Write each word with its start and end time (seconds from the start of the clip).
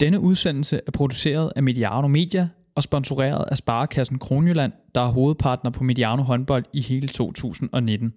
Denne 0.00 0.20
udsendelse 0.20 0.80
er 0.86 0.90
produceret 0.90 1.52
af 1.56 1.62
Mediano 1.62 2.08
Media 2.08 2.48
og 2.74 2.82
sponsoreret 2.82 3.44
af 3.50 3.56
Sparekassen 3.56 4.18
Kronjylland, 4.18 4.72
der 4.94 5.00
er 5.00 5.08
hovedpartner 5.08 5.70
på 5.70 5.84
Mediano 5.84 6.22
håndbold 6.22 6.64
i 6.72 6.80
hele 6.80 7.08
2019. 7.08 8.12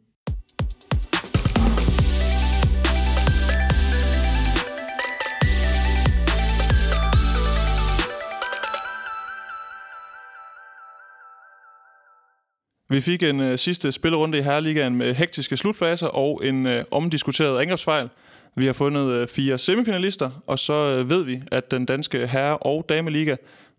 Vi 12.90 13.02
fik 13.02 13.24
en 13.24 13.40
øh, 13.40 13.58
sidste 13.58 13.92
spillerunde 13.92 14.38
i 14.38 14.42
Herreligaen 14.42 14.96
med 14.96 15.13
hektiske 15.13 15.58
slutfaser 15.58 16.08
og 16.08 16.41
en 16.44 16.68
øh, 16.68 16.84
omdiskuteret 16.91 17.59
angrebsfejl. 17.59 18.09
Vi 18.55 18.66
har 18.66 18.73
fundet 18.73 19.12
øh, 19.12 19.27
fire 19.27 19.58
semifinalister, 19.58 20.30
og 20.48 20.59
så 20.59 20.73
øh, 20.73 21.09
ved 21.09 21.23
vi, 21.23 21.41
at 21.52 21.72
den 21.72 21.86
danske 21.86 22.27
herre- 22.27 22.58
og 22.58 22.85
dameliga 22.90 23.35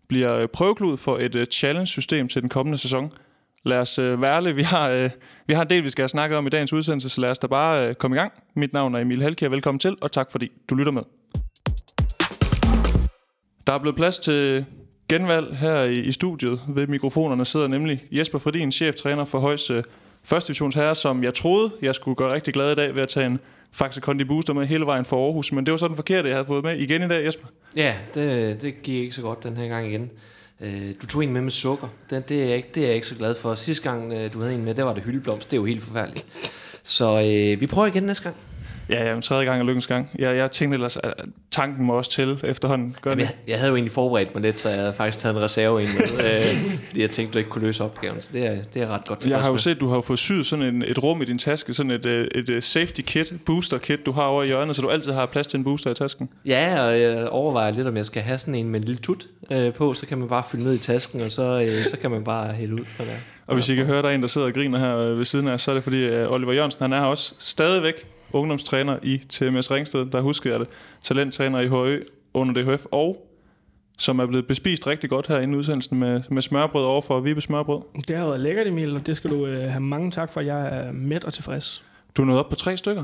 bliver 0.07 0.37
øh, 0.37 0.47
prøveklud 0.47 0.97
for 0.97 1.17
et 1.17 1.47
challenge-system 1.51 2.27
til 2.27 2.41
den 2.41 2.49
kommende 2.49 2.77
sæson. 2.77 3.09
Lad 3.65 3.79
os 3.79 3.99
være 3.99 4.35
ærlige. 4.35 4.55
Vi 4.55 4.61
har, 4.61 5.09
vi 5.47 5.53
har 5.53 5.61
en 5.61 5.69
del, 5.69 5.83
vi 5.83 5.89
skal 5.89 6.01
have 6.01 6.09
snakket 6.09 6.37
om 6.37 6.47
i 6.47 6.49
dagens 6.49 6.73
udsendelse, 6.73 7.09
så 7.09 7.21
lad 7.21 7.29
os 7.29 7.39
da 7.39 7.47
bare 7.47 7.93
komme 7.93 8.17
i 8.17 8.19
gang. 8.19 8.33
Mit 8.55 8.73
navn 8.73 8.95
er 8.95 8.99
Emil 8.99 9.21
Halkjær. 9.21 9.49
Velkommen 9.49 9.79
til, 9.79 9.97
og 10.01 10.11
tak 10.11 10.31
fordi 10.31 10.51
du 10.69 10.75
lytter 10.75 10.91
med. 10.91 11.01
Der 13.67 13.73
er 13.73 13.77
blevet 13.77 13.95
plads 13.95 14.19
til 14.19 14.65
genvalg 15.09 15.57
her 15.57 15.83
i, 15.83 15.99
i 15.99 16.11
studiet. 16.11 16.61
Ved 16.67 16.87
mikrofonerne 16.87 17.45
sidder 17.45 17.67
nemlig 17.67 18.03
Jesper 18.11 18.39
Fredin, 18.39 18.71
cheftræner 18.71 19.25
for 19.25 19.39
Højs 19.39 19.69
øh, 19.69 19.83
første 20.23 20.47
divisions 20.47 20.75
herre, 20.75 20.95
som 20.95 21.23
jeg 21.23 21.33
troede, 21.33 21.71
jeg 21.81 21.95
skulle 21.95 22.15
gøre 22.15 22.33
rigtig 22.33 22.53
glad 22.53 22.71
i 22.71 22.75
dag 22.75 22.95
ved 22.95 23.01
at 23.01 23.09
tage 23.09 23.25
en 23.25 23.39
Faxe 23.73 24.01
Kondi 24.01 24.23
Booster 24.23 24.53
med 24.53 24.65
hele 24.65 24.85
vejen 24.85 25.05
fra 25.05 25.17
Aarhus. 25.17 25.51
Men 25.51 25.65
det 25.65 25.71
var 25.71 25.77
sådan 25.77 25.95
forkert, 25.95 26.25
jeg 26.25 26.33
havde 26.33 26.45
fået 26.45 26.63
med 26.63 26.77
igen 26.77 27.03
i 27.03 27.07
dag, 27.07 27.25
Jesper. 27.25 27.47
Ja, 27.75 27.95
det, 28.13 28.61
det 28.61 28.81
gik 28.83 28.95
ikke 28.95 29.15
så 29.15 29.21
godt 29.21 29.43
den 29.43 29.57
her 29.57 29.67
gang 29.67 29.87
igen. 29.87 30.11
Øh, 30.61 30.89
du 31.01 31.07
tog 31.07 31.23
en 31.23 31.33
med 31.33 31.41
med 31.41 31.51
sukker. 31.51 31.87
Det, 32.09 32.29
det, 32.29 32.43
er 32.43 32.47
jeg 32.47 32.57
ikke, 32.57 32.69
det 32.75 32.83
er 32.83 32.87
jeg 32.87 32.95
ikke 32.95 33.07
så 33.07 33.15
glad 33.15 33.35
for. 33.35 33.55
Sidste 33.55 33.89
gang, 33.89 34.13
øh, 34.13 34.33
du 34.33 34.39
havde 34.39 34.55
en 34.55 34.65
med, 34.65 34.73
der 34.73 34.83
var 34.83 34.93
det 34.93 35.03
hyldeblomst. 35.03 35.51
Det 35.51 35.57
er 35.57 35.61
jo 35.61 35.65
helt 35.65 35.83
forfærdeligt. 35.83 36.25
Så 36.83 37.19
øh, 37.19 37.61
vi 37.61 37.67
prøver 37.67 37.87
igen 37.87 38.03
næste 38.03 38.23
gang. 38.23 38.35
Ja, 38.89 39.13
ja, 39.13 39.21
tredje 39.21 39.45
gang 39.45 39.61
er 39.61 39.65
lykkens 39.65 39.87
gang. 39.87 40.09
Jeg, 40.19 40.37
jeg 40.37 40.51
tænkte 40.51 40.75
ellers, 40.75 40.97
at 40.97 41.13
tanken 41.51 41.85
må 41.85 41.93
også 41.93 42.11
til 42.11 42.39
efterhånden. 42.43 42.95
Gør 43.01 43.11
Jamen, 43.11 43.25
jeg, 43.25 43.33
jeg 43.47 43.57
havde 43.57 43.69
jo 43.69 43.75
egentlig 43.75 43.91
forberedt 43.91 44.35
mig 44.35 44.41
lidt, 44.41 44.59
så 44.59 44.69
jeg 44.69 44.77
havde 44.79 44.93
faktisk 44.93 45.19
taget 45.19 45.35
en 45.35 45.41
reserve 45.41 45.81
ind 45.81 45.89
øh, 46.95 46.99
jeg 46.99 47.09
tænkte, 47.09 47.33
du 47.33 47.37
ikke 47.37 47.49
kunne 47.49 47.65
løse 47.65 47.83
opgaven. 47.83 48.21
Så 48.21 48.29
det 48.33 48.45
er, 48.45 48.63
det 48.73 48.81
er 48.81 48.87
ret 48.87 49.07
godt 49.07 49.25
Jeg 49.25 49.39
har 49.39 49.45
jo 49.47 49.51
med. 49.51 49.59
set, 49.59 49.79
du 49.79 49.87
har 49.87 50.01
fået 50.01 50.19
syet 50.19 50.45
sådan 50.45 50.65
en, 50.65 50.83
et 50.87 51.03
rum 51.03 51.21
i 51.21 51.25
din 51.25 51.37
taske, 51.37 51.73
sådan 51.73 51.91
et, 51.91 52.05
øh, 52.05 52.27
et, 52.35 52.49
et 52.49 52.63
safety 52.63 53.01
kit, 53.01 53.33
booster 53.45 53.77
kit, 53.77 54.05
du 54.05 54.11
har 54.11 54.23
over 54.23 54.43
i 54.43 54.45
hjørnet, 54.45 54.75
så 54.75 54.81
du 54.81 54.89
altid 54.89 55.11
har 55.11 55.25
plads 55.25 55.47
til 55.47 55.57
en 55.57 55.63
booster 55.63 55.91
i 55.91 55.93
tasken. 55.93 56.29
Ja, 56.45 56.85
og 56.85 57.01
jeg 57.01 57.27
overvejer 57.27 57.71
lidt, 57.71 57.87
om 57.87 57.97
jeg 57.97 58.05
skal 58.05 58.21
have 58.21 58.37
sådan 58.37 58.55
en 58.55 58.69
med 58.69 58.79
en 58.79 58.85
lille 58.85 59.01
tut 59.01 59.27
øh, 59.51 59.73
på, 59.73 59.93
så 59.93 60.05
kan 60.05 60.17
man 60.17 60.27
bare 60.27 60.43
fylde 60.51 60.63
ned 60.63 60.73
i 60.73 60.77
tasken, 60.77 61.21
og 61.21 61.31
så, 61.31 61.61
øh, 61.61 61.85
så 61.85 61.97
kan 61.97 62.11
man 62.11 62.23
bare 62.23 62.53
hælde 62.53 62.73
ud. 62.73 62.85
Sådan 62.97 63.13
der. 63.13 63.19
Og 63.47 63.53
hvis 63.55 63.69
I 63.69 63.75
kan 63.75 63.85
høre, 63.85 64.01
der 64.01 64.09
er 64.09 64.15
en, 64.15 64.21
der 64.21 64.27
sidder 64.27 64.47
og 64.47 64.53
griner 64.53 64.79
her 64.79 64.97
øh, 64.97 65.17
ved 65.17 65.25
siden 65.25 65.47
af, 65.47 65.59
så 65.59 65.71
er 65.71 65.75
det 65.75 65.83
fordi 65.83 66.03
øh, 66.05 66.31
Oliver 66.31 66.53
Jørgensen, 66.53 66.81
han 66.81 66.93
er 66.93 66.99
her 66.99 67.05
også 67.05 67.33
stadigvæk 67.39 68.07
ungdomstræner 68.33 68.97
i 69.03 69.17
TMS 69.17 69.71
Ringsted, 69.71 70.05
der 70.05 70.21
husker 70.21 70.51
jeg 70.51 70.59
det, 70.59 70.67
talenttræner 71.01 71.59
i 71.59 71.67
HØ 71.67 72.03
under 72.33 72.61
DHF, 72.61 72.85
og 72.91 73.29
som 73.97 74.19
er 74.19 74.25
blevet 74.25 74.47
bespist 74.47 74.87
rigtig 74.87 75.09
godt 75.09 75.27
her 75.27 75.39
inden 75.39 75.57
udsendelsen 75.57 75.99
med, 75.99 76.21
med 76.29 76.41
smørbrød 76.41 76.83
over 76.85 77.01
for 77.01 77.19
Vibe 77.19 77.41
Smørbrød. 77.41 77.81
Det 78.07 78.17
har 78.17 78.25
været 78.25 78.39
lækkert, 78.39 78.67
Emil, 78.67 78.95
og 78.95 79.07
det 79.07 79.15
skal 79.15 79.29
du 79.29 79.45
øh, 79.45 79.69
have 79.69 79.79
mange 79.79 80.11
tak 80.11 80.33
for. 80.33 80.41
Jeg 80.41 80.77
er 80.77 80.91
mæt 80.91 81.23
og 81.23 81.33
tilfreds. 81.33 81.83
Du 82.17 82.23
nået 82.23 82.39
op 82.39 82.49
på 82.49 82.55
tre 82.55 82.77
stykker. 82.77 83.03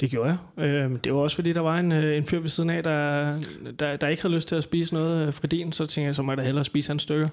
Det 0.00 0.10
gjorde 0.10 0.38
jeg. 0.56 0.64
Øh, 0.64 0.90
det 1.04 1.14
var 1.14 1.18
også 1.18 1.34
fordi, 1.34 1.52
der 1.52 1.60
var 1.60 1.76
en, 1.76 1.92
øh, 1.92 2.16
en 2.16 2.24
fyr 2.24 2.40
ved 2.40 2.48
siden 2.48 2.70
af, 2.70 2.82
der, 2.82 3.32
der, 3.78 3.96
der 3.96 4.08
ikke 4.08 4.22
havde 4.22 4.34
lyst 4.34 4.48
til 4.48 4.56
at 4.56 4.64
spise 4.64 4.94
noget 4.94 5.26
øh, 5.26 5.32
fridin, 5.32 5.72
så 5.72 5.86
tænkte 5.86 6.06
jeg, 6.06 6.14
så 6.14 6.22
må 6.22 6.32
jeg 6.32 6.38
da 6.38 6.42
hellere 6.42 6.64
spise 6.64 6.90
hans 6.90 7.02
stykker. 7.02 7.28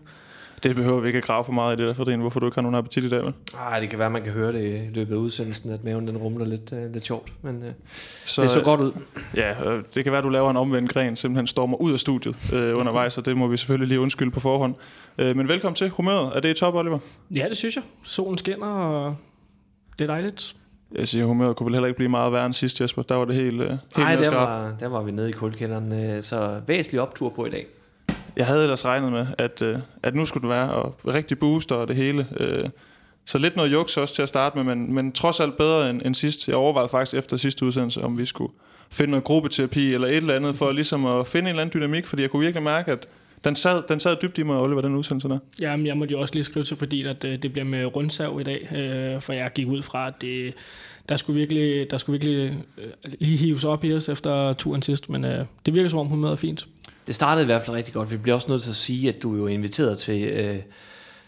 Det 0.63 0.75
behøver 0.75 0.99
vi 0.99 1.07
ikke 1.07 1.17
at 1.17 1.23
grave 1.23 1.43
for 1.43 1.51
meget 1.51 1.75
i 1.75 1.81
det 1.81 1.87
der, 1.87 1.93
for 1.93 2.17
hvorfor 2.17 2.39
du 2.39 2.45
ikke 2.45 2.55
har 2.55 2.61
nogen 2.61 2.75
appetit 2.75 3.03
i 3.03 3.09
dag, 3.09 3.23
vel? 3.23 3.33
Ej, 3.71 3.79
det 3.79 3.89
kan 3.89 3.99
være, 3.99 4.09
man 4.09 4.23
kan 4.23 4.31
høre 4.31 4.53
det 4.53 4.89
i 4.89 4.93
løbet 4.93 5.13
af 5.13 5.17
udsendelsen, 5.17 5.71
at 5.71 5.83
maven 5.83 6.07
den 6.07 6.17
rumler 6.17 6.45
lidt, 6.45 6.73
øh, 6.73 6.93
lidt 6.93 7.05
sjovt, 7.05 7.33
men 7.41 7.63
øh, 7.63 7.71
Så, 8.25 8.41
det 8.41 8.49
så 8.49 8.61
godt 8.61 8.81
ud. 8.81 8.91
Ja, 9.35 9.69
øh, 9.71 9.83
det 9.95 10.03
kan 10.03 10.11
være, 10.11 10.17
at 10.19 10.23
du 10.23 10.29
laver 10.29 10.51
en 10.51 10.57
omvendt 10.57 10.91
gren, 10.91 11.15
simpelthen 11.15 11.47
stormer 11.47 11.77
ud 11.77 11.93
af 11.93 11.99
studiet 11.99 12.53
øh, 12.53 12.77
undervejs, 12.77 13.17
og 13.17 13.25
det 13.25 13.37
må 13.37 13.47
vi 13.47 13.57
selvfølgelig 13.57 13.87
lige 13.87 13.99
undskylde 13.99 14.31
på 14.31 14.39
forhånd. 14.39 14.75
Øh, 15.17 15.37
men 15.37 15.47
velkommen 15.47 15.75
til 15.75 15.89
humøret. 15.89 16.35
Er 16.35 16.39
det 16.39 16.49
i 16.49 16.53
top, 16.59 16.75
Oliver? 16.75 16.99
Ja, 17.35 17.45
det 17.49 17.57
synes 17.57 17.75
jeg. 17.75 17.83
Solen 18.03 18.37
skinner, 18.37 18.67
og 18.67 19.15
det 19.99 20.03
er 20.03 20.13
dejligt. 20.13 20.55
Jeg 20.95 21.07
siger, 21.07 21.25
humøret 21.25 21.55
kunne 21.55 21.65
vel 21.65 21.73
heller 21.73 21.87
ikke 21.87 21.97
blive 21.97 22.09
meget 22.09 22.31
værre 22.33 22.45
end 22.45 22.53
sidst, 22.53 22.81
Jesper. 22.81 23.01
Der 23.01 23.15
var 23.15 23.25
det 23.25 23.35
helt, 23.35 23.61
øh, 23.61 23.69
helt 23.69 23.79
Nej, 23.97 24.15
der 24.15 24.31
var, 24.35 24.75
der 24.79 24.87
var 24.87 25.01
vi 25.01 25.11
nede 25.11 25.29
i 25.29 25.31
kulkælderen, 25.31 25.91
øh, 25.93 26.23
så 26.23 26.61
væsentlig 26.67 27.01
optur 27.01 27.29
på 27.29 27.45
i 27.45 27.49
dag. 27.49 27.67
Jeg 28.37 28.45
havde 28.45 28.63
ellers 28.63 28.85
regnet 28.85 29.11
med, 29.11 29.27
at, 29.37 29.61
øh, 29.61 29.77
at 30.03 30.15
nu 30.15 30.25
skulle 30.25 30.41
det 30.41 30.49
være 30.49 30.69
og 30.71 30.95
rigtig 31.07 31.39
booster 31.39 31.75
og 31.75 31.87
det 31.87 31.95
hele. 31.95 32.27
Øh, 32.39 32.69
så 33.25 33.37
lidt 33.37 33.55
noget 33.55 33.71
juks 33.71 33.97
også 33.97 34.15
til 34.15 34.21
at 34.21 34.29
starte 34.29 34.57
med, 34.57 34.75
men, 34.75 34.93
men 34.93 35.11
trods 35.11 35.39
alt 35.39 35.57
bedre 35.57 35.89
end, 35.89 36.01
end 36.05 36.15
sidst. 36.15 36.47
Jeg 36.47 36.55
overvejede 36.55 36.89
faktisk 36.89 37.17
efter 37.17 37.37
sidste 37.37 37.65
udsendelse, 37.65 38.01
om 38.01 38.17
vi 38.17 38.25
skulle 38.25 38.53
finde 38.91 39.11
noget 39.11 39.23
gruppeterapi 39.23 39.93
eller 39.93 40.07
et 40.07 40.15
eller 40.15 40.35
andet, 40.35 40.55
for 40.55 40.71
ligesom 40.71 41.05
at 41.05 41.27
finde 41.27 41.41
en 41.41 41.47
eller 41.47 41.61
anden 41.61 41.73
dynamik, 41.79 42.05
fordi 42.05 42.21
jeg 42.21 42.31
kunne 42.31 42.39
virkelig 42.39 42.63
mærke, 42.63 42.91
at 42.91 43.07
den 43.43 43.55
sad, 43.55 43.83
den 43.89 43.99
sad 43.99 44.17
dybt 44.21 44.37
i 44.37 44.43
mig, 44.43 44.59
Oliver, 44.59 44.81
den 44.81 44.95
udsendelse 44.95 45.29
der. 45.29 45.39
Jamen, 45.61 45.85
jeg 45.85 45.97
måtte 45.97 46.11
jo 46.11 46.19
også 46.19 46.33
lige 46.33 46.43
skrive 46.43 46.63
til, 46.63 46.77
fordi 46.77 47.03
at, 47.03 47.25
øh, 47.25 47.37
det 47.41 47.51
bliver 47.51 47.65
med 47.65 47.85
rundsav 47.85 48.39
i 48.39 48.43
dag, 48.43 48.69
øh, 48.75 49.21
for 49.21 49.33
jeg 49.33 49.51
gik 49.55 49.67
ud 49.67 49.81
fra, 49.81 50.07
at 50.07 50.13
det, 50.21 50.53
der 51.09 51.17
skulle 51.17 51.39
virkelig, 51.39 51.91
der 51.91 51.97
skulle 51.97 52.19
virkelig 52.19 52.57
øh, 52.77 53.11
lige 53.19 53.37
hives 53.37 53.63
op 53.63 53.83
i 53.83 53.93
os 53.93 54.09
efter 54.09 54.53
turen 54.53 54.81
sidst, 54.81 55.09
men 55.09 55.25
øh, 55.25 55.45
det 55.65 55.73
virker 55.73 55.89
som 55.89 55.99
om 55.99 56.07
hun 56.07 56.23
er 56.23 56.35
fint. 56.35 56.67
Det 57.07 57.15
startede 57.15 57.43
i 57.43 57.45
hvert 57.45 57.61
fald 57.61 57.77
rigtig 57.77 57.93
godt. 57.93 58.11
Vi 58.11 58.17
bliver 58.17 58.35
også 58.35 58.51
nødt 58.51 58.63
til 58.63 58.69
at 58.69 58.75
sige, 58.75 59.09
at 59.09 59.23
du 59.23 59.33
er 59.33 59.37
jo 59.37 59.47
inviteret 59.47 59.97
til, 59.97 60.23
øh, 60.23 60.59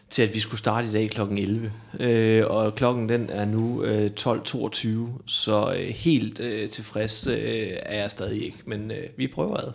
til 0.10 0.22
at 0.22 0.34
vi 0.34 0.40
skulle 0.40 0.60
starte 0.60 0.88
i 0.88 0.92
dag 0.92 1.10
kl. 1.10 1.22
11. 1.22 1.72
Øh, 2.00 2.46
og 2.48 2.76
klokken 2.76 3.10
den 3.10 3.30
er 3.30 3.46
nu 3.46 3.84
øh, 3.84 4.10
12.22, 4.20 4.88
så 5.26 5.76
øh, 5.78 5.88
helt 5.88 6.40
øh, 6.40 6.70
tilfreds 6.70 7.28
øh, 7.28 7.68
er 7.82 8.02
jeg 8.02 8.12
stadig 8.12 8.46
ikke. 8.46 8.58
Men 8.66 8.92
øh, 8.92 9.04
vi 9.18 9.28
prøver 9.28 9.58
ad. 9.58 9.72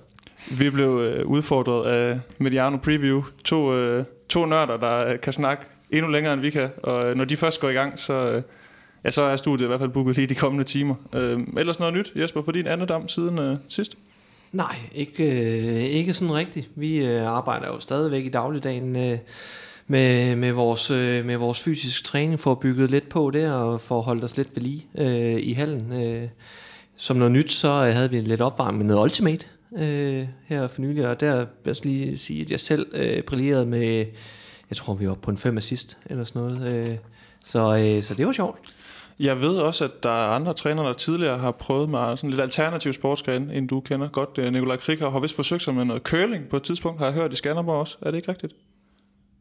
Vi 0.58 0.70
blev 0.70 0.88
øh, 0.88 1.26
udfordret 1.26 1.90
af 1.90 2.20
Mediano 2.38 2.76
Preview. 2.76 3.22
To, 3.44 3.74
øh, 3.74 4.04
to 4.28 4.46
nørder, 4.46 4.76
der 4.76 5.06
øh, 5.06 5.20
kan 5.20 5.32
snakke 5.32 5.66
endnu 5.90 6.10
længere, 6.10 6.32
end 6.32 6.42
vi 6.42 6.50
kan. 6.50 6.68
Og 6.82 7.10
øh, 7.10 7.16
når 7.16 7.24
de 7.24 7.36
først 7.36 7.60
går 7.60 7.68
i 7.68 7.72
gang, 7.72 7.98
så, 7.98 8.12
øh, 8.12 8.42
ja, 9.04 9.10
så 9.10 9.22
er 9.22 9.36
studiet 9.36 9.66
i 9.66 9.68
hvert 9.68 9.80
fald 9.80 9.90
booket 9.90 10.16
lige 10.16 10.26
de 10.26 10.34
kommende 10.34 10.64
timer. 10.64 10.94
Øh, 11.12 11.40
ellers 11.56 11.78
noget 11.78 11.94
nyt, 11.94 12.12
Jesper, 12.16 12.42
for 12.42 12.52
din 12.52 12.66
anden 12.66 12.88
dam 12.88 13.08
siden 13.08 13.38
øh, 13.38 13.56
sidst? 13.68 13.96
Nej, 14.52 14.76
ikke, 14.94 15.24
øh, 15.24 15.82
ikke 15.82 16.12
sådan 16.12 16.34
rigtigt. 16.34 16.68
Vi 16.74 16.96
øh, 16.96 17.26
arbejder 17.26 17.66
jo 17.66 17.80
stadigvæk 17.80 18.24
i 18.24 18.28
dagligdagen 18.28 18.96
øh, 18.96 19.18
med, 19.86 20.36
med, 20.36 20.52
vores, 20.52 20.90
øh, 20.90 21.24
med 21.24 21.36
vores 21.36 21.60
fysiske 21.60 22.04
træning, 22.04 22.40
for 22.40 22.52
at 22.52 22.60
bygge 22.60 22.86
lidt 22.86 23.08
på 23.08 23.30
det, 23.30 23.52
og 23.52 23.80
for 23.80 23.98
at 23.98 24.04
holde 24.04 24.24
os 24.24 24.36
lidt 24.36 24.48
ved 24.54 24.62
lige 24.62 24.86
øh, 24.98 25.40
i 25.42 25.52
hallen. 25.52 25.92
Øh, 25.92 26.28
som 26.96 27.16
noget 27.16 27.32
nyt, 27.32 27.52
så 27.52 27.68
øh, 27.68 27.94
havde 27.94 28.10
vi 28.10 28.20
lidt 28.20 28.40
opvarmning 28.40 28.86
med 28.86 28.94
noget 28.94 29.04
Ultimate 29.04 29.46
øh, 29.76 30.26
her 30.46 30.68
for 30.68 30.80
nylig, 30.80 31.08
og 31.08 31.20
der 31.20 31.36
vil 31.36 31.46
jeg 31.66 31.76
lige 31.82 32.18
sige, 32.18 32.42
at 32.42 32.50
jeg 32.50 32.60
selv 32.60 32.86
øh, 32.92 33.22
brillerede 33.22 33.66
med, 33.66 34.06
jeg 34.70 34.76
tror 34.76 34.94
vi 34.94 35.08
var 35.08 35.14
på 35.14 35.30
en 35.30 35.38
fem 35.38 35.56
assist, 35.56 35.98
eller 36.06 36.24
sådan 36.24 36.42
noget. 36.42 36.74
Øh, 36.74 36.96
så, 37.44 37.76
øh, 37.76 38.02
så 38.02 38.14
det 38.14 38.26
var 38.26 38.32
sjovt. 38.32 38.58
Jeg 39.18 39.40
ved 39.40 39.56
også, 39.56 39.84
at 39.84 40.02
der 40.02 40.10
er 40.10 40.28
andre 40.28 40.54
trænere, 40.54 40.86
der 40.86 40.92
tidligere 40.92 41.38
har 41.38 41.50
prøvet 41.50 41.88
med 41.88 42.16
sådan 42.16 42.30
lidt 42.30 42.40
alternativ 42.40 42.92
sportsgren, 42.92 43.50
end 43.50 43.68
du 43.68 43.80
kender 43.80 44.08
godt. 44.08 44.38
Øh, 44.38 44.52
Nikolaj 44.52 44.76
Krikau 44.76 45.10
har 45.10 45.20
vist 45.20 45.36
forsøgt 45.36 45.62
sig 45.62 45.74
med 45.74 45.84
noget 45.84 46.02
curling 46.02 46.48
på 46.48 46.56
et 46.56 46.62
tidspunkt, 46.62 46.98
har 46.98 47.06
jeg 47.06 47.14
hørt 47.14 47.32
i 47.32 47.36
Skanderborg 47.36 47.80
også. 47.80 47.96
Er 48.00 48.10
det 48.10 48.18
ikke 48.18 48.28
rigtigt? 48.28 48.52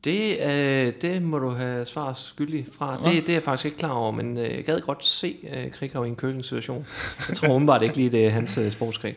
Det, 0.03 0.37
øh, 0.45 0.93
det 1.01 1.21
må 1.21 1.39
du 1.39 1.49
have 1.49 1.85
svar 1.85 2.13
skyldig 2.13 2.67
fra. 2.77 2.97
Det, 3.03 3.13
det 3.13 3.29
er 3.29 3.33
jeg 3.33 3.43
faktisk 3.43 3.65
ikke 3.65 3.77
klar 3.77 3.91
over, 3.91 4.11
men 4.11 4.37
øh, 4.37 4.55
jeg 4.55 4.63
gad 4.63 4.81
godt 4.81 5.05
se 5.05 5.35
øh, 5.53 5.71
Krikau 5.71 6.03
i 6.03 6.07
en 6.07 6.15
køling-situation. 6.15 6.85
Jeg 7.29 7.37
tror 7.37 7.47
umiddelbart 7.47 7.81
ikke 7.81 7.95
lige, 7.95 8.09
det 8.09 8.25
er 8.25 8.29
hans 8.29 8.57
øh, 8.57 8.71
sportsgren. 8.71 9.15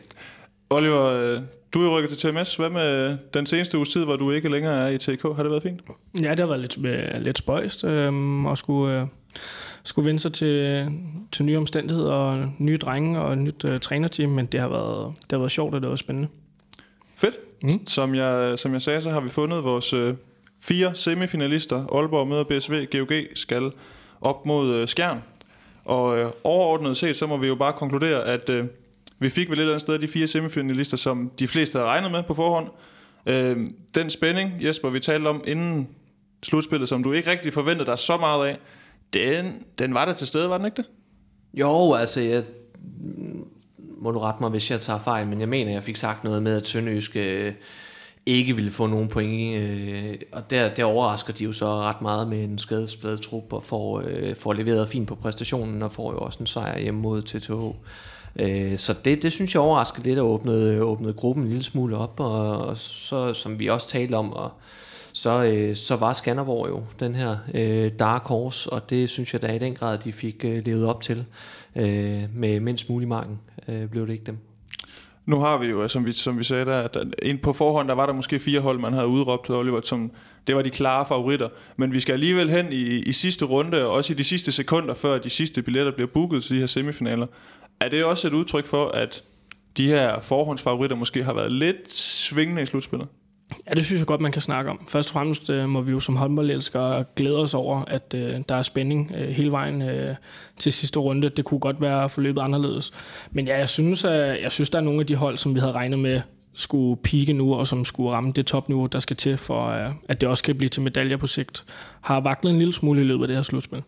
Oliver, 0.69 1.03
øh, 1.03 1.41
du 1.73 1.85
er 1.85 1.97
rykket 1.97 2.17
til 2.17 2.33
TMS. 2.33 2.55
Hvad 2.55 2.69
med 2.69 3.17
den 3.33 3.45
seneste 3.45 3.77
uges 3.77 3.89
tid, 3.89 4.03
hvor 4.03 4.15
du 4.15 4.31
ikke 4.31 4.49
længere 4.49 4.87
er 4.87 4.89
i 4.89 4.97
TK? 4.97 5.21
Har 5.21 5.43
det 5.43 5.49
været 5.49 5.63
fint? 5.63 5.81
Ja, 6.21 6.31
det 6.31 6.39
har 6.39 6.47
været 6.47 6.59
lidt, 6.59 6.85
øh, 6.85 7.21
lidt 7.21 7.37
spøjst, 7.37 7.83
øh, 7.83 8.45
og 8.45 8.57
skulle, 8.57 9.01
øh, 9.01 9.07
skulle 9.85 10.05
vende 10.05 10.19
sig 10.19 10.33
til, 10.33 10.87
til 11.31 11.45
nye 11.45 11.57
omstændigheder 11.57 12.13
og 12.13 12.51
nye 12.57 12.77
drenge 12.77 13.21
og 13.21 13.33
et 13.33 13.37
nyt 13.37 13.65
øh, 13.65 13.79
trænerteam, 13.79 14.29
men 14.29 14.45
det 14.45 14.59
har, 14.59 14.67
været, 14.67 15.13
det 15.21 15.31
har 15.31 15.37
været 15.37 15.51
sjovt, 15.51 15.75
og 15.75 15.81
det 15.81 15.89
var 15.89 15.95
spændende. 15.95 16.29
Fedt. 17.15 17.35
Mm. 17.63 17.87
Som, 17.87 18.15
jeg, 18.15 18.59
som 18.59 18.73
jeg 18.73 18.81
sagde, 18.81 19.01
så 19.01 19.09
har 19.09 19.19
vi 19.19 19.29
fundet 19.29 19.63
vores 19.63 19.93
øh, 19.93 20.13
fire 20.61 20.95
semifinalister. 20.95 21.95
Aalborg 21.95 22.27
møder 22.27 22.43
BSV, 22.43 22.85
GOG 22.91 23.11
skal 23.35 23.71
op 24.21 24.45
mod 24.45 24.73
øh, 24.75 24.87
Skjern. 24.87 25.23
Og 25.85 26.17
øh, 26.17 26.31
overordnet 26.43 26.97
set, 26.97 27.15
så 27.15 27.27
må 27.27 27.37
vi 27.37 27.47
jo 27.47 27.55
bare 27.55 27.73
konkludere, 27.73 28.23
at 28.23 28.49
øh, 28.49 28.65
vi 29.19 29.29
fik 29.29 29.49
vel 29.49 29.57
et 29.57 29.61
eller 29.61 29.73
andet 29.73 29.81
sted 29.81 29.99
de 29.99 30.07
fire 30.07 30.27
semifinalister, 30.27 30.97
som 30.97 31.31
de 31.39 31.47
fleste 31.47 31.77
havde 31.77 31.89
regnet 31.89 32.11
med 32.11 32.23
på 32.23 32.33
forhånd. 32.33 32.67
Øh, 33.25 33.67
den 33.95 34.09
spænding, 34.09 34.53
Jesper, 34.61 34.89
vi 34.89 34.99
talte 34.99 35.27
om 35.27 35.43
inden 35.47 35.89
slutspillet, 36.43 36.89
som 36.89 37.03
du 37.03 37.11
ikke 37.11 37.31
rigtig 37.31 37.53
forventede 37.53 37.85
dig 37.85 37.99
så 37.99 38.17
meget 38.17 38.47
af, 38.47 38.57
den, 39.13 39.65
den 39.79 39.93
var 39.93 40.05
der 40.05 40.13
til 40.13 40.27
stede, 40.27 40.49
var 40.49 40.57
den 40.57 40.65
ikke 40.65 40.77
det? 40.77 40.85
Jo, 41.53 41.93
altså 41.93 42.21
jeg 42.21 42.43
må 43.97 44.11
du 44.11 44.19
rette 44.19 44.41
mig, 44.41 44.49
hvis 44.49 44.71
jeg 44.71 44.81
tager 44.81 44.99
fejl, 44.99 45.27
men 45.27 45.39
jeg 45.39 45.49
mener, 45.49 45.71
jeg 45.71 45.83
fik 45.83 45.95
sagt 45.95 46.23
noget 46.23 46.43
med, 46.43 46.57
at 46.57 46.67
Sønderjysk 46.67 47.15
øh, 47.15 47.53
ikke 48.25 48.55
ville 48.55 48.71
få 48.71 48.87
nogen 48.87 49.07
point, 49.07 49.55
øh, 49.55 50.15
og 50.31 50.49
der, 50.49 50.69
der 50.69 50.83
overrasker 50.83 51.33
de 51.33 51.43
jo 51.43 51.51
så 51.51 51.75
ret 51.75 52.01
meget 52.01 52.27
med 52.27 52.43
en 52.43 52.57
skadesbladet 52.57 53.21
trup, 53.21 53.53
og 53.53 53.63
får, 53.63 54.03
øh, 54.05 54.35
får 54.35 54.53
leveret 54.53 54.89
fint 54.89 55.07
på 55.07 55.15
præstationen, 55.15 55.81
og 55.81 55.91
får 55.91 56.11
jo 56.11 56.17
også 56.19 56.39
en 56.39 56.47
sejr 56.47 56.79
hjemme 56.79 56.99
mod 56.99 57.21
TTH. 57.21 57.51
Øh, 58.39 58.77
så 58.77 58.95
det, 59.05 59.23
det 59.23 59.33
synes 59.33 59.53
jeg 59.53 59.61
overrasker 59.61 60.03
lidt, 60.03 60.19
og 60.19 60.29
åbnede, 60.29 60.81
åbnede 60.81 61.13
gruppen 61.13 61.43
en 61.43 61.49
lille 61.49 61.63
smule 61.63 61.97
op, 61.97 62.19
og, 62.19 62.57
og 62.57 62.77
så, 62.77 63.33
som 63.33 63.59
vi 63.59 63.67
også 63.67 63.87
talte 63.87 64.15
om, 64.15 64.33
og 64.33 64.51
så, 65.15 65.43
øh, 65.43 65.75
så 65.75 65.95
var 65.95 66.13
Skanderborg 66.13 66.69
jo 66.69 66.83
den 66.99 67.15
her 67.15 67.37
øh, 67.53 67.91
dark 67.99 68.23
horse, 68.23 68.69
og 68.69 68.89
det 68.89 69.09
synes 69.09 69.33
jeg 69.33 69.41
da 69.41 69.55
i 69.55 69.59
den 69.59 69.75
grad, 69.75 69.97
de 69.97 70.13
fik 70.13 70.45
øh, 70.45 70.65
levet 70.65 70.85
op 70.85 71.01
til. 71.01 71.25
Øh, 71.75 72.23
med 72.33 72.59
mindst 72.59 72.89
mulig 72.89 73.07
marken 73.07 73.39
øh, 73.67 73.89
blev 73.89 74.07
det 74.07 74.13
ikke 74.13 74.25
dem. 74.25 74.37
Nu 75.25 75.39
har 75.39 75.57
vi 75.57 75.65
jo, 75.65 75.81
altså, 75.81 75.93
som 75.93 76.05
vi, 76.05 76.11
som 76.11 76.39
vi 76.39 76.43
sagde 76.43 76.65
der, 76.65 76.79
at 76.79 76.97
ind 77.23 77.39
på 77.39 77.53
forhånd, 77.53 77.87
der 77.87 77.93
var 77.93 78.05
der 78.05 78.13
måske 78.13 78.39
fire 78.39 78.59
hold, 78.59 78.79
man 78.79 78.93
havde 78.93 79.07
udråbt 79.07 79.45
til 79.45 79.55
Oliver, 79.55 79.81
som 79.83 80.11
det 80.47 80.55
var 80.55 80.61
de 80.61 80.69
klare 80.69 81.05
favoritter. 81.05 81.49
Men 81.77 81.91
vi 81.91 81.99
skal 81.99 82.13
alligevel 82.13 82.49
hen 82.49 82.71
i, 82.71 82.83
i 82.83 83.11
sidste 83.11 83.45
runde, 83.45 83.85
og 83.85 83.91
også 83.91 84.13
i 84.13 84.15
de 84.15 84.23
sidste 84.23 84.51
sekunder, 84.51 84.93
før 84.93 85.17
de 85.17 85.29
sidste 85.29 85.61
billetter 85.61 85.91
bliver 85.91 86.07
booket 86.13 86.43
til 86.43 86.55
de 86.55 86.59
her 86.59 86.67
semifinaler. 86.67 87.27
Er 87.79 87.89
det 87.89 88.03
også 88.03 88.27
et 88.27 88.33
udtryk 88.33 88.65
for, 88.65 88.87
at 88.87 89.23
de 89.77 89.87
her 89.87 90.19
forhåndsfavoritter 90.19 90.95
måske 90.95 91.23
har 91.23 91.33
været 91.33 91.51
lidt 91.51 91.91
svingende 91.97 92.61
i 92.61 92.65
slutspillet? 92.65 93.07
Ja, 93.69 93.73
det 93.73 93.85
synes 93.85 93.99
jeg 93.99 94.07
godt, 94.07 94.21
man 94.21 94.31
kan 94.31 94.41
snakke 94.41 94.71
om. 94.71 94.85
Først 94.87 95.09
og 95.09 95.13
fremmest 95.13 95.49
øh, 95.49 95.69
må 95.69 95.81
vi 95.81 95.91
jo 95.91 95.99
som 95.99 96.15
håndboldelskere 96.15 97.03
glæde 97.15 97.39
os 97.39 97.53
over, 97.53 97.81
at 97.87 98.13
øh, 98.15 98.41
der 98.49 98.55
er 98.55 98.61
spænding 98.61 99.11
øh, 99.17 99.29
hele 99.29 99.51
vejen 99.51 99.81
øh, 99.81 100.15
til 100.59 100.73
sidste 100.73 100.99
runde. 100.99 101.29
Det 101.29 101.45
kunne 101.45 101.59
godt 101.59 101.81
være 101.81 102.09
forløbet 102.09 102.41
anderledes. 102.41 102.91
Men 103.31 103.47
ja, 103.47 103.57
jeg 103.57 103.69
synes, 103.69 104.05
at, 104.05 104.43
jeg 104.43 104.51
synes, 104.51 104.69
der 104.69 104.79
er 104.79 104.83
nogle 104.83 104.99
af 104.99 105.07
de 105.07 105.15
hold, 105.15 105.37
som 105.37 105.55
vi 105.55 105.59
havde 105.59 105.71
regnet 105.71 105.99
med, 105.99 106.21
skulle 106.53 107.01
pike 107.01 107.33
nu, 107.33 107.55
og 107.55 107.67
som 107.67 107.85
skulle 107.85 108.11
ramme 108.11 108.31
det 108.31 108.45
topniveau, 108.45 108.85
der 108.85 108.99
skal 108.99 109.15
til, 109.15 109.37
for 109.37 109.67
øh, 109.67 109.91
at 110.09 110.21
det 110.21 110.29
også 110.29 110.43
kan 110.43 110.55
blive 110.55 110.69
til 110.69 110.81
medaljer 110.81 111.17
på 111.17 111.27
sigt, 111.27 111.65
har 112.01 112.19
vaklet 112.19 112.51
en 112.51 112.57
lille 112.57 112.73
smule 112.73 113.01
i 113.01 113.03
løbet 113.03 113.23
af 113.23 113.27
det 113.27 113.37
her 113.37 113.43
slutspil. 113.43 113.83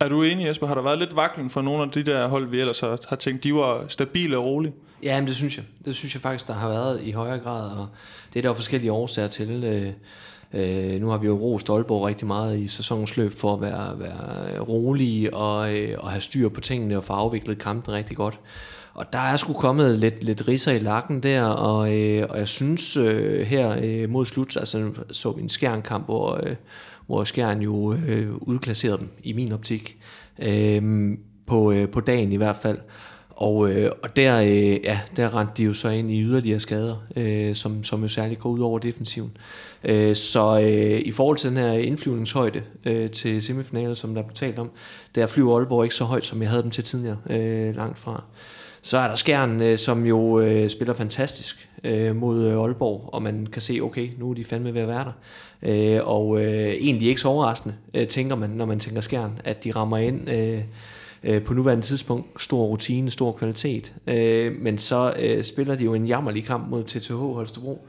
Er 0.00 0.08
du 0.08 0.22
enig, 0.22 0.46
Jesper? 0.46 0.66
Har 0.66 0.74
der 0.74 0.82
været 0.82 0.98
lidt 0.98 1.16
vaklen 1.16 1.50
for 1.50 1.62
nogle 1.62 1.82
af 1.82 1.90
de 1.90 2.02
der 2.02 2.28
hold, 2.28 2.48
vi 2.48 2.60
ellers 2.60 2.80
har, 2.80 2.98
har 3.08 3.16
tænkt, 3.16 3.44
de 3.44 3.54
var 3.54 3.84
stabile 3.88 4.38
og 4.38 4.44
rolige? 4.44 4.72
Ja, 5.02 5.20
men 5.20 5.26
det 5.26 5.36
synes 5.36 5.56
jeg. 5.56 5.64
Det 5.84 5.94
synes 5.94 6.14
jeg 6.14 6.22
faktisk, 6.22 6.46
der 6.46 6.52
har 6.52 6.68
været 6.68 7.00
i 7.02 7.10
højere 7.10 7.38
grad, 7.38 7.70
og 7.70 7.88
det 8.32 8.38
er 8.38 8.42
der 8.42 8.48
jo 8.48 8.54
forskellige 8.54 8.92
årsager 8.92 9.28
til. 9.28 9.64
Øh, 9.64 9.92
øh, 10.94 11.00
nu 11.00 11.08
har 11.08 11.18
vi 11.18 11.26
jo 11.26 11.38
rost 11.38 11.70
Aalborg 11.70 12.06
rigtig 12.06 12.26
meget 12.26 12.58
i 12.58 12.68
sæsonens 12.68 13.16
løb 13.16 13.32
for 13.32 13.54
at 13.54 13.60
være, 13.60 13.98
være 13.98 14.58
rolige 14.60 15.34
og, 15.34 15.74
øh, 15.74 15.98
og 15.98 16.10
have 16.10 16.20
styr 16.20 16.48
på 16.48 16.60
tingene 16.60 16.96
og 16.96 17.04
få 17.04 17.12
afviklet 17.12 17.58
kampen 17.58 17.94
rigtig 17.94 18.16
godt. 18.16 18.38
Og 18.94 19.12
der 19.12 19.18
er 19.18 19.36
sgu 19.36 19.52
kommet 19.52 19.98
lidt, 19.98 20.24
lidt 20.24 20.48
risser 20.48 20.72
i 20.72 20.78
lakken 20.78 21.22
der, 21.22 21.44
og, 21.44 21.98
øh, 21.98 22.26
og 22.30 22.38
jeg 22.38 22.48
synes 22.48 22.96
øh, 22.96 23.46
her 23.46 23.76
øh, 23.82 24.10
mod 24.10 24.26
slut, 24.26 24.56
altså 24.56 24.90
så 25.12 25.30
vi 25.32 25.42
en 25.42 25.48
skærnkamp, 25.48 26.04
hvor, 26.04 26.40
øh, 26.46 26.56
hvor 27.10 27.24
skærn 27.24 27.62
jo 27.62 27.94
øh, 27.94 28.34
udklasserede 28.40 28.98
dem 28.98 29.08
i 29.22 29.32
min 29.32 29.52
optik, 29.52 29.96
øh, 30.38 31.12
på, 31.46 31.72
øh, 31.72 31.88
på 31.88 32.00
dagen 32.00 32.32
i 32.32 32.36
hvert 32.36 32.56
fald. 32.56 32.78
Og, 33.30 33.70
øh, 33.70 33.90
og 34.02 34.16
der, 34.16 34.40
øh, 34.40 34.84
ja, 34.84 35.00
der 35.16 35.36
rendte 35.36 35.54
de 35.56 35.64
jo 35.64 35.72
så 35.72 35.88
ind 35.88 36.10
i 36.10 36.22
yderligere 36.22 36.60
skader, 36.60 36.96
øh, 37.16 37.54
som, 37.54 37.84
som 37.84 38.02
jo 38.02 38.08
særligt 38.08 38.40
går 38.40 38.50
ud 38.50 38.60
over 38.60 38.78
defensiven. 38.78 39.36
Øh, 39.84 40.16
så 40.16 40.60
øh, 40.60 41.00
i 41.04 41.10
forhold 41.10 41.36
til 41.36 41.50
den 41.50 41.56
her 41.56 41.72
indflyvningshøjde 41.72 42.62
øh, 42.84 43.10
til 43.10 43.42
semifinalen, 43.42 43.96
som 43.96 44.14
der 44.14 44.22
blev 44.22 44.34
talt 44.34 44.58
om, 44.58 44.70
der 45.14 45.26
flyver 45.26 45.58
Aalborg 45.58 45.84
ikke 45.84 45.94
så 45.94 46.04
højt, 46.04 46.24
som 46.24 46.42
jeg 46.42 46.50
havde 46.50 46.62
dem 46.62 46.70
til 46.70 46.84
tidligere, 46.84 47.18
øh, 47.30 47.76
langt 47.76 47.98
fra. 47.98 48.24
Så 48.82 48.98
er 48.98 49.08
der 49.08 49.16
Skjern, 49.16 49.62
øh, 49.62 49.78
som 49.78 50.06
jo 50.06 50.40
øh, 50.40 50.70
spiller 50.70 50.94
fantastisk 50.94 51.69
øh, 51.84 52.16
mod 52.16 52.46
øh, 52.46 52.62
Aalborg, 52.62 53.10
og 53.12 53.22
man 53.22 53.46
kan 53.52 53.62
se, 53.62 53.80
okay, 53.82 54.08
nu 54.18 54.30
er 54.30 54.34
de 54.34 54.44
fandme 54.44 54.74
ved 54.74 54.80
at 54.80 54.88
være 54.88 55.04
der. 55.04 55.12
Øh, 55.62 56.00
og 56.08 56.44
øh, 56.44 56.68
egentlig 56.68 57.08
ikke 57.08 57.20
så 57.20 57.28
overraskende, 57.28 57.74
øh, 57.94 58.06
tænker 58.06 58.36
man, 58.36 58.50
når 58.50 58.64
man 58.64 58.78
tænker 58.78 59.00
Skjern, 59.00 59.40
at 59.44 59.64
de 59.64 59.70
rammer 59.70 59.96
ind... 59.96 60.30
Øh, 60.30 60.62
øh, 61.24 61.42
på 61.42 61.54
nuværende 61.54 61.86
tidspunkt 61.86 62.42
stor 62.42 62.64
rutine, 62.64 63.10
stor 63.10 63.32
kvalitet. 63.32 63.94
Øh, 64.06 64.56
men 64.60 64.78
så 64.78 65.14
øh, 65.18 65.44
spiller 65.44 65.74
de 65.74 65.84
jo 65.84 65.94
en 65.94 66.06
jammerlig 66.06 66.44
kamp 66.44 66.68
mod 66.68 66.84
TTH 66.84 67.14
Holstebro. 67.14 67.86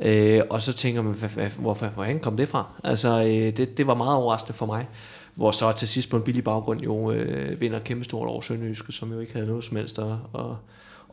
Øh, 0.00 0.40
og 0.50 0.62
så 0.62 0.72
tænker 0.72 1.02
man, 1.02 1.14
hvorfor, 1.58 1.86
hvor 1.86 2.04
han 2.04 2.18
kom 2.18 2.36
det 2.36 2.48
fra? 2.48 2.66
Altså, 2.84 3.22
øh, 3.22 3.56
det, 3.56 3.78
det 3.78 3.86
var 3.86 3.94
meget 3.94 4.16
overraskende 4.16 4.56
for 4.56 4.66
mig. 4.66 4.88
Hvor 5.34 5.50
så 5.50 5.72
til 5.72 5.88
sidst 5.88 6.10
på 6.10 6.16
en 6.16 6.22
billig 6.22 6.44
baggrund 6.44 6.80
jo 6.80 7.12
øh, 7.12 7.60
vinder 7.60 7.78
kæmpestort 7.78 8.28
over 8.28 8.40
Sønderjyske, 8.40 8.92
som 8.92 9.12
jo 9.12 9.20
ikke 9.20 9.32
havde 9.32 9.46
noget 9.46 9.64
som 9.64 9.76
helst 9.76 9.98
at, 9.98 10.12
at, 10.34 10.40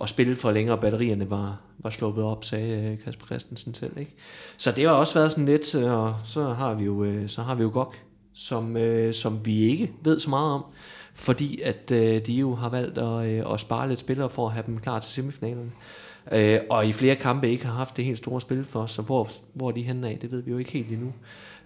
at 0.01 0.09
spille 0.09 0.35
for 0.35 0.51
længere. 0.51 0.77
Batterierne 0.77 1.29
var, 1.29 1.59
var 1.79 1.89
sluppet 1.89 2.23
op, 2.23 2.43
sagde 2.43 2.91
øh, 2.91 3.03
Kasper 3.05 3.25
Christensen 3.25 3.73
selv. 3.73 3.97
Ikke? 3.97 4.15
Så 4.57 4.71
det 4.71 4.85
har 4.85 4.91
også 4.91 5.13
været 5.13 5.31
sådan 5.31 5.45
lidt, 5.45 5.75
øh, 5.75 5.91
og 5.91 6.15
så 6.25 6.53
har 6.53 6.73
vi 6.73 6.83
jo, 6.83 7.03
øh, 7.03 7.29
så 7.29 7.41
har 7.41 7.55
vi 7.55 7.63
jo 7.63 7.69
GOG, 7.73 7.95
som, 8.33 8.77
som 9.11 9.45
vi 9.45 9.59
ikke 9.59 9.91
ved 10.03 10.19
så 10.19 10.29
meget 10.29 10.53
om 10.53 10.63
fordi 11.13 11.61
at 11.61 11.89
de 11.89 12.33
jo 12.33 12.55
har 12.55 12.69
valgt 12.69 12.97
at, 12.97 13.53
at 13.53 13.59
spare 13.59 13.89
lidt 13.89 13.99
spillere 13.99 14.29
for 14.29 14.47
at 14.47 14.53
have 14.53 14.63
dem 14.67 14.77
klar 14.77 14.99
til 14.99 15.11
semifinalen. 15.11 15.73
Øh, 16.31 16.59
og 16.69 16.87
i 16.87 16.93
flere 16.93 17.15
kampe 17.15 17.49
ikke 17.49 17.65
har 17.65 17.73
haft 17.73 17.97
det 17.97 18.05
helt 18.05 18.17
store 18.17 18.41
spil 18.41 18.65
for 18.65 18.81
os, 18.81 18.91
så 18.91 19.01
hvor, 19.01 19.29
hvor 19.53 19.67
er 19.67 19.71
de 19.71 19.81
henne 19.81 20.09
af, 20.09 20.17
det 20.21 20.31
ved 20.31 20.41
vi 20.41 20.51
jo 20.51 20.57
ikke 20.57 20.71
helt 20.71 20.91
endnu. 20.91 21.13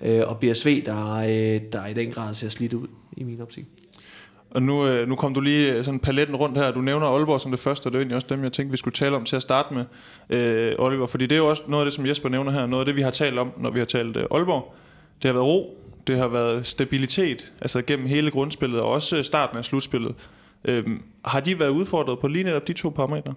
Øh, 0.01 0.21
og 0.27 0.39
BSV, 0.39 0.85
der, 0.85 1.15
øh, 1.15 1.61
der 1.73 1.85
i 1.85 1.93
den 1.93 2.11
grad 2.11 2.33
ser 2.33 2.49
slidt 2.49 2.73
ud 2.73 2.87
i 3.17 3.23
min 3.23 3.41
optik. 3.41 3.65
Og 4.53 4.63
nu, 4.63 4.87
øh, 4.87 5.07
nu 5.07 5.15
kom 5.15 5.33
du 5.33 5.41
lige 5.41 5.73
øh, 5.73 5.83
sådan 5.83 5.99
paletten 5.99 6.35
rundt 6.35 6.57
her. 6.57 6.71
Du 6.71 6.81
nævner 6.81 7.07
Aalborg 7.07 7.41
som 7.41 7.51
det 7.51 7.59
første, 7.59 7.87
og 7.87 7.91
det 7.91 7.97
er 7.97 8.01
egentlig 8.01 8.15
også 8.15 8.27
dem, 8.29 8.43
jeg 8.43 8.51
tænkte, 8.51 8.71
vi 8.71 8.77
skulle 8.77 8.93
tale 8.93 9.15
om 9.15 9.23
til 9.23 9.35
at 9.35 9.41
starte 9.41 9.73
med, 9.73 9.85
øh, 10.29 10.75
Oliver. 10.79 11.05
Fordi 11.05 11.25
det 11.25 11.35
er 11.35 11.39
jo 11.39 11.49
også 11.49 11.63
noget 11.67 11.83
af 11.83 11.85
det, 11.85 11.93
som 11.93 12.05
Jesper 12.05 12.29
nævner 12.29 12.51
her. 12.51 12.65
Noget 12.65 12.81
af 12.81 12.85
det, 12.85 12.95
vi 12.95 13.01
har 13.01 13.11
talt 13.11 13.39
om, 13.39 13.51
når 13.57 13.69
vi 13.71 13.79
har 13.79 13.85
talt 13.85 14.17
øh, 14.17 14.25
Aalborg. 14.31 14.75
Det 15.21 15.29
har 15.29 15.33
været 15.33 15.45
ro, 15.45 15.77
det 16.07 16.17
har 16.17 16.27
været 16.27 16.65
stabilitet, 16.65 17.51
altså 17.61 17.81
gennem 17.81 18.07
hele 18.07 18.31
grundspillet, 18.31 18.81
og 18.81 18.89
også 18.89 19.23
starten 19.23 19.57
af 19.57 19.65
slutspillet. 19.65 20.15
Øh, 20.65 20.83
har 21.25 21.39
de 21.39 21.59
været 21.59 21.69
udfordret 21.69 22.19
på 22.19 22.27
lige 22.27 22.43
netop 22.43 22.67
de 22.67 22.73
to 22.73 22.89
parametre? 22.89 23.33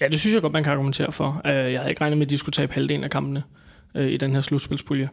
Ja, 0.00 0.08
det 0.08 0.20
synes 0.20 0.34
jeg 0.34 0.42
godt, 0.42 0.52
man 0.52 0.64
kan 0.64 0.72
argumentere 0.72 1.12
for. 1.12 1.40
Øh, 1.46 1.52
jeg 1.52 1.80
havde 1.80 1.90
ikke 1.90 2.00
regnet 2.00 2.18
med, 2.18 2.26
at 2.26 2.30
de 2.30 2.38
skulle 2.38 2.52
tabe 2.52 2.72
halvdelen 2.72 3.04
af 3.04 3.10
kampene 3.10 3.42
øh, 3.94 4.08
i 4.08 4.16
den 4.16 4.34
her 4.34 4.40
slutspilspulje. 4.40 5.08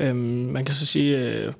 Øhm, 0.00 0.16
man 0.52 0.64
kan 0.64 0.74
så 0.74 0.86
sige, 0.86 1.18
øh, 1.18 1.52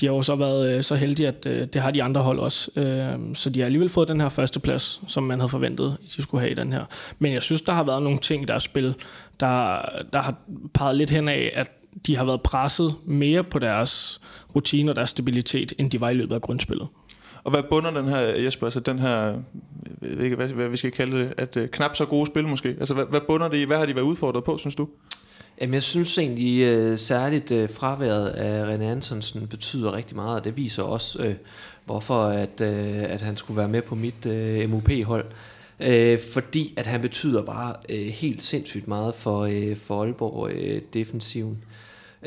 de 0.00 0.06
har 0.06 0.14
jo 0.14 0.22
så 0.22 0.36
været 0.36 0.76
øh, 0.76 0.82
så 0.82 0.94
heldige, 0.94 1.28
at 1.28 1.46
øh, 1.46 1.66
det 1.72 1.82
har 1.82 1.90
de 1.90 2.02
andre 2.02 2.22
hold 2.22 2.38
også. 2.38 2.70
Øh, 2.76 3.34
så 3.34 3.50
de 3.50 3.60
har 3.60 3.64
alligevel 3.64 3.88
fået 3.88 4.08
den 4.08 4.20
her 4.20 4.28
første 4.28 4.60
plads, 4.60 5.00
som 5.06 5.22
man 5.22 5.38
havde 5.38 5.48
forventet, 5.48 5.96
de 6.16 6.22
skulle 6.22 6.40
have 6.40 6.50
i 6.50 6.54
den 6.54 6.72
her. 6.72 6.84
Men 7.18 7.32
jeg 7.32 7.42
synes, 7.42 7.62
der 7.62 7.72
har 7.72 7.84
været 7.84 8.02
nogle 8.02 8.18
ting 8.18 8.42
i 8.42 8.46
deres 8.46 8.62
spil, 8.62 8.94
der, 9.40 9.78
der 10.12 10.18
har 10.20 10.34
peget 10.74 10.96
lidt 10.96 11.10
hen 11.10 11.28
af, 11.28 11.52
at 11.54 11.70
de 12.06 12.16
har 12.16 12.24
været 12.24 12.42
presset 12.42 12.94
mere 13.04 13.44
på 13.44 13.58
deres 13.58 14.20
rutine 14.56 14.92
og 14.92 14.96
deres 14.96 15.10
stabilitet, 15.10 15.72
end 15.78 15.90
de 15.90 16.00
var 16.00 16.10
i 16.10 16.14
løbet 16.14 16.34
af 16.34 16.40
grundspillet. 16.40 16.88
Og 17.44 17.50
hvad 17.50 17.62
bunder 17.62 17.90
den 17.90 18.08
her, 18.08 18.18
Jesper, 18.18 18.66
altså 18.66 18.80
den 18.80 18.98
her, 18.98 19.16
jeg 20.02 20.18
ved 20.18 20.24
ikke, 20.24 20.36
hvad, 20.36 20.48
hvad 20.48 20.68
vi 20.68 20.76
skal 20.76 20.90
kalde 20.90 21.18
det, 21.18 21.34
at 21.36 21.56
øh, 21.56 21.68
knap 21.68 21.96
så 21.96 22.06
gode 22.06 22.26
spil 22.26 22.48
måske? 22.48 22.68
Altså 22.68 22.94
hvad, 22.94 23.04
hvad 23.10 23.20
bunder 23.20 23.48
det 23.48 23.56
i? 23.56 23.64
Hvad 23.64 23.78
har 23.78 23.86
de 23.86 23.94
været 23.94 24.04
udfordret 24.04 24.44
på, 24.44 24.58
synes 24.58 24.74
du? 24.74 24.88
Jamen, 25.60 25.74
jeg 25.74 25.82
synes 25.82 26.18
egentlig 26.18 26.62
øh, 26.62 26.98
særligt 26.98 27.50
øh, 27.50 27.68
fraværet 27.68 28.28
af 28.28 28.76
René 28.76 28.82
Antonsen 28.82 29.46
betyder 29.46 29.92
rigtig 29.92 30.16
meget, 30.16 30.38
og 30.38 30.44
det 30.44 30.56
viser 30.56 30.82
også, 30.82 31.22
øh, 31.22 31.34
hvorfor 31.84 32.24
at, 32.24 32.60
øh, 32.60 33.02
at 33.02 33.20
han 33.20 33.36
skulle 33.36 33.56
være 33.56 33.68
med 33.68 33.82
på 33.82 33.94
mit 33.94 34.26
øh, 34.26 34.70
MUP-hold. 34.70 35.26
Øh, 35.80 36.18
fordi 36.32 36.74
at 36.76 36.86
han 36.86 37.00
betyder 37.00 37.42
bare 37.42 37.74
øh, 37.88 38.06
helt 38.06 38.42
sindssygt 38.42 38.88
meget 38.88 39.14
for, 39.14 39.40
øh, 39.40 39.76
for 39.76 40.02
Aalborg 40.02 40.50
øh, 40.50 40.82
defensiven. 40.94 41.64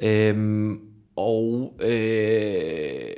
Øh, 0.01 0.72
og 1.15 1.74
øh, 1.79 3.12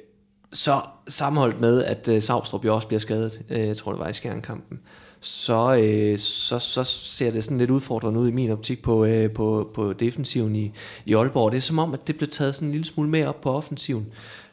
så 0.53 0.81
sammenholdt 1.07 1.61
med, 1.61 1.83
at 1.83 2.07
øh, 2.07 2.21
Savstrup 2.21 2.65
jo 2.65 2.75
også 2.75 2.87
bliver 2.87 2.99
skadet, 2.99 3.41
øh, 3.49 3.67
jeg 3.67 3.77
tror 3.77 3.91
det 3.91 3.99
var 3.99 4.09
i 4.09 4.13
skærnkampen, 4.13 4.79
så, 5.21 5.75
øh, 5.75 6.19
så, 6.19 6.59
så 6.59 6.83
ser 6.83 7.31
det 7.31 7.43
sådan 7.43 7.57
lidt 7.57 7.71
udfordrende 7.71 8.19
ud 8.19 8.27
i 8.27 8.31
min 8.31 8.51
optik 8.51 8.81
på, 8.81 9.05
øh, 9.05 9.31
på, 9.31 9.71
på 9.73 9.93
defensiven 9.93 10.55
i, 10.55 10.71
i 11.05 11.13
Aalborg. 11.13 11.51
Det 11.51 11.57
er 11.57 11.61
som 11.61 11.79
om, 11.79 11.93
at 11.93 12.07
det 12.07 12.17
blev 12.17 12.29
taget 12.29 12.55
sådan 12.55 12.67
en 12.67 12.71
lille 12.71 12.85
smule 12.85 13.09
mere 13.09 13.27
op 13.27 13.41
på 13.41 13.51
offensiven. 13.51 14.07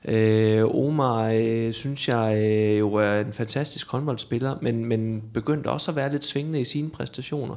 Øh, 0.04 0.64
Omar 0.64 1.30
øh, 1.34 1.72
synes 1.72 2.08
jeg 2.08 2.36
øh, 2.38 2.78
jo 2.78 2.94
er 2.94 3.20
en 3.20 3.32
fantastisk 3.32 3.90
håndboldspiller, 3.90 4.56
men, 4.62 4.84
men 4.84 5.22
begyndte 5.34 5.68
også 5.68 5.90
at 5.90 5.96
være 5.96 6.12
lidt 6.12 6.24
svingende 6.24 6.60
i 6.60 6.64
sine 6.64 6.90
præstationer. 6.90 7.56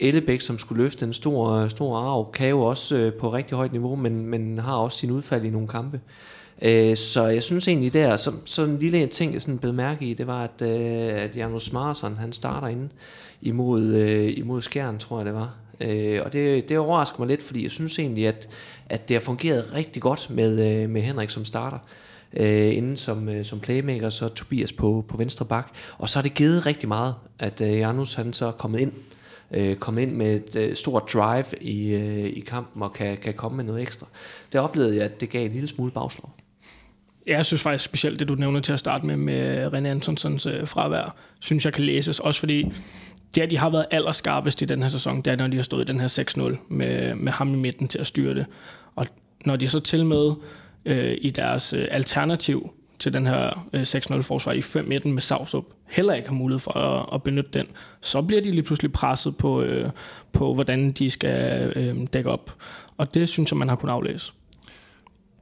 Ellebæk, 0.00 0.40
som 0.40 0.58
skulle 0.58 0.82
løfte 0.82 1.06
en 1.06 1.12
stor, 1.12 1.68
stor 1.68 1.96
arv, 1.96 2.32
kan 2.32 2.48
jo 2.48 2.60
også 2.60 2.96
øh, 2.96 3.12
på 3.12 3.32
rigtig 3.32 3.56
højt 3.56 3.72
niveau, 3.72 3.96
men, 3.96 4.26
men 4.26 4.58
har 4.58 4.76
også 4.76 4.98
sin 4.98 5.10
udfald 5.10 5.44
i 5.44 5.50
nogle 5.50 5.68
kampe. 5.68 5.96
Øh, 5.96 6.37
Øh, 6.62 6.96
så 6.96 7.26
jeg 7.26 7.42
synes 7.42 7.68
egentlig 7.68 7.92
der, 7.92 8.16
så, 8.16 8.32
så 8.44 8.64
en 8.64 8.78
lille 8.78 9.06
ting, 9.06 9.32
jeg 9.32 9.40
sådan 9.40 9.58
blev 9.58 9.74
mærke 9.74 10.04
i, 10.04 10.14
det 10.14 10.26
var, 10.26 10.42
at, 10.44 10.62
øh, 10.68 11.22
at 11.22 11.36
Janus 11.36 11.72
Marsson, 11.72 12.16
han 12.16 12.32
starter 12.32 12.68
inde 12.68 12.88
imod, 13.40 13.82
øh, 13.82 14.38
imod 14.38 14.62
Skjern, 14.62 14.98
tror 14.98 15.18
jeg 15.18 15.26
det 15.26 15.34
var. 15.34 15.54
Øh, 15.80 16.20
og 16.24 16.32
det, 16.32 16.68
det 16.68 16.78
overrasker 16.78 17.18
mig 17.18 17.28
lidt, 17.28 17.42
fordi 17.42 17.62
jeg 17.62 17.70
synes 17.70 17.98
egentlig, 17.98 18.26
at, 18.28 18.48
at 18.86 19.08
det 19.08 19.14
har 19.14 19.20
fungeret 19.20 19.74
rigtig 19.74 20.02
godt 20.02 20.30
med, 20.30 20.82
øh, 20.82 20.90
med 20.90 21.02
Henrik 21.02 21.30
som 21.30 21.44
starter. 21.44 21.78
øh, 22.32 22.76
inden 22.76 22.96
som, 22.96 23.28
øh, 23.28 23.44
som 23.44 23.60
playmaker, 23.60 24.10
så 24.10 24.28
Tobias 24.28 24.72
på, 24.72 25.04
på 25.08 25.16
venstre 25.16 25.44
bak. 25.44 25.74
Og 25.98 26.08
så 26.08 26.18
har 26.18 26.22
det 26.22 26.34
givet 26.34 26.66
rigtig 26.66 26.88
meget, 26.88 27.14
at 27.38 27.60
øh, 27.60 27.78
Janus 27.78 28.14
han 28.14 28.32
så 28.32 28.46
er 28.46 28.52
kommet 28.52 28.80
ind, 28.80 28.92
øh, 29.50 29.76
kommet 29.76 30.02
ind 30.02 30.12
med 30.12 30.34
et 30.34 30.56
øh, 30.56 30.76
stort 30.76 31.02
drive 31.12 31.44
i, 31.60 31.88
øh, 31.88 32.24
i 32.24 32.40
kampen 32.40 32.82
og 32.82 32.92
kan, 32.92 33.16
kan 33.16 33.34
komme 33.34 33.56
med 33.56 33.64
noget 33.64 33.82
ekstra. 33.82 34.06
Det 34.52 34.60
oplevede 34.60 34.96
jeg, 34.96 35.04
at 35.04 35.20
det 35.20 35.30
gav 35.30 35.46
en 35.46 35.52
lille 35.52 35.68
smule 35.68 35.92
bagslag. 35.92 36.30
Ja, 37.28 37.36
jeg 37.36 37.46
synes 37.46 37.62
faktisk 37.62 37.84
specielt 37.84 38.20
det, 38.20 38.28
du 38.28 38.34
nævner 38.34 38.60
til 38.60 38.72
at 38.72 38.78
starte 38.78 39.06
med, 39.06 39.16
med 39.16 39.66
René 39.66 39.86
Antonsens 39.86 40.46
øh, 40.46 40.66
fravær, 40.66 41.14
synes 41.40 41.64
jeg 41.64 41.72
kan 41.72 41.84
læses. 41.84 42.20
Også 42.20 42.40
fordi 42.40 42.72
det, 43.34 43.50
de 43.50 43.58
har 43.58 43.70
været 43.70 43.86
allerskarpest 43.90 44.62
i 44.62 44.64
den 44.64 44.82
her 44.82 44.88
sæson, 44.88 45.22
det 45.22 45.32
er, 45.32 45.36
når 45.36 45.46
de 45.46 45.56
har 45.56 45.62
stået 45.62 45.88
i 45.88 45.92
den 45.92 46.00
her 46.00 46.08
6-0 46.08 46.56
med, 46.68 47.14
med 47.14 47.32
ham 47.32 47.54
i 47.54 47.56
midten 47.56 47.88
til 47.88 47.98
at 47.98 48.06
styre 48.06 48.34
det. 48.34 48.46
Og 48.96 49.06
når 49.44 49.56
de 49.56 49.68
så 49.68 49.80
til 49.80 50.06
med 50.06 50.32
øh, 50.84 51.16
i 51.20 51.30
deres 51.30 51.72
øh, 51.72 51.88
alternativ 51.90 52.74
til 52.98 53.14
den 53.14 53.26
her 53.26 53.68
øh, 53.72 53.82
6-0-forsvar 53.82 54.52
i 54.52 54.60
5-1 54.60 55.08
med 55.08 55.22
Savsup, 55.22 55.64
heller 55.88 56.14
ikke 56.14 56.28
har 56.28 56.34
mulighed 56.34 56.60
for 56.60 56.76
at, 56.76 57.14
at 57.14 57.22
benytte 57.22 57.50
den, 57.52 57.66
så 58.00 58.22
bliver 58.22 58.42
de 58.42 58.50
lige 58.50 58.62
pludselig 58.62 58.92
presset 58.92 59.36
på, 59.36 59.62
øh, 59.62 59.90
på 60.32 60.54
hvordan 60.54 60.92
de 60.92 61.10
skal 61.10 61.72
øh, 61.76 62.06
dække 62.12 62.30
op. 62.30 62.54
Og 62.96 63.14
det 63.14 63.28
synes 63.28 63.50
jeg, 63.50 63.56
man 63.58 63.68
har 63.68 63.76
kunnet 63.76 63.92
aflæse. 63.92 64.32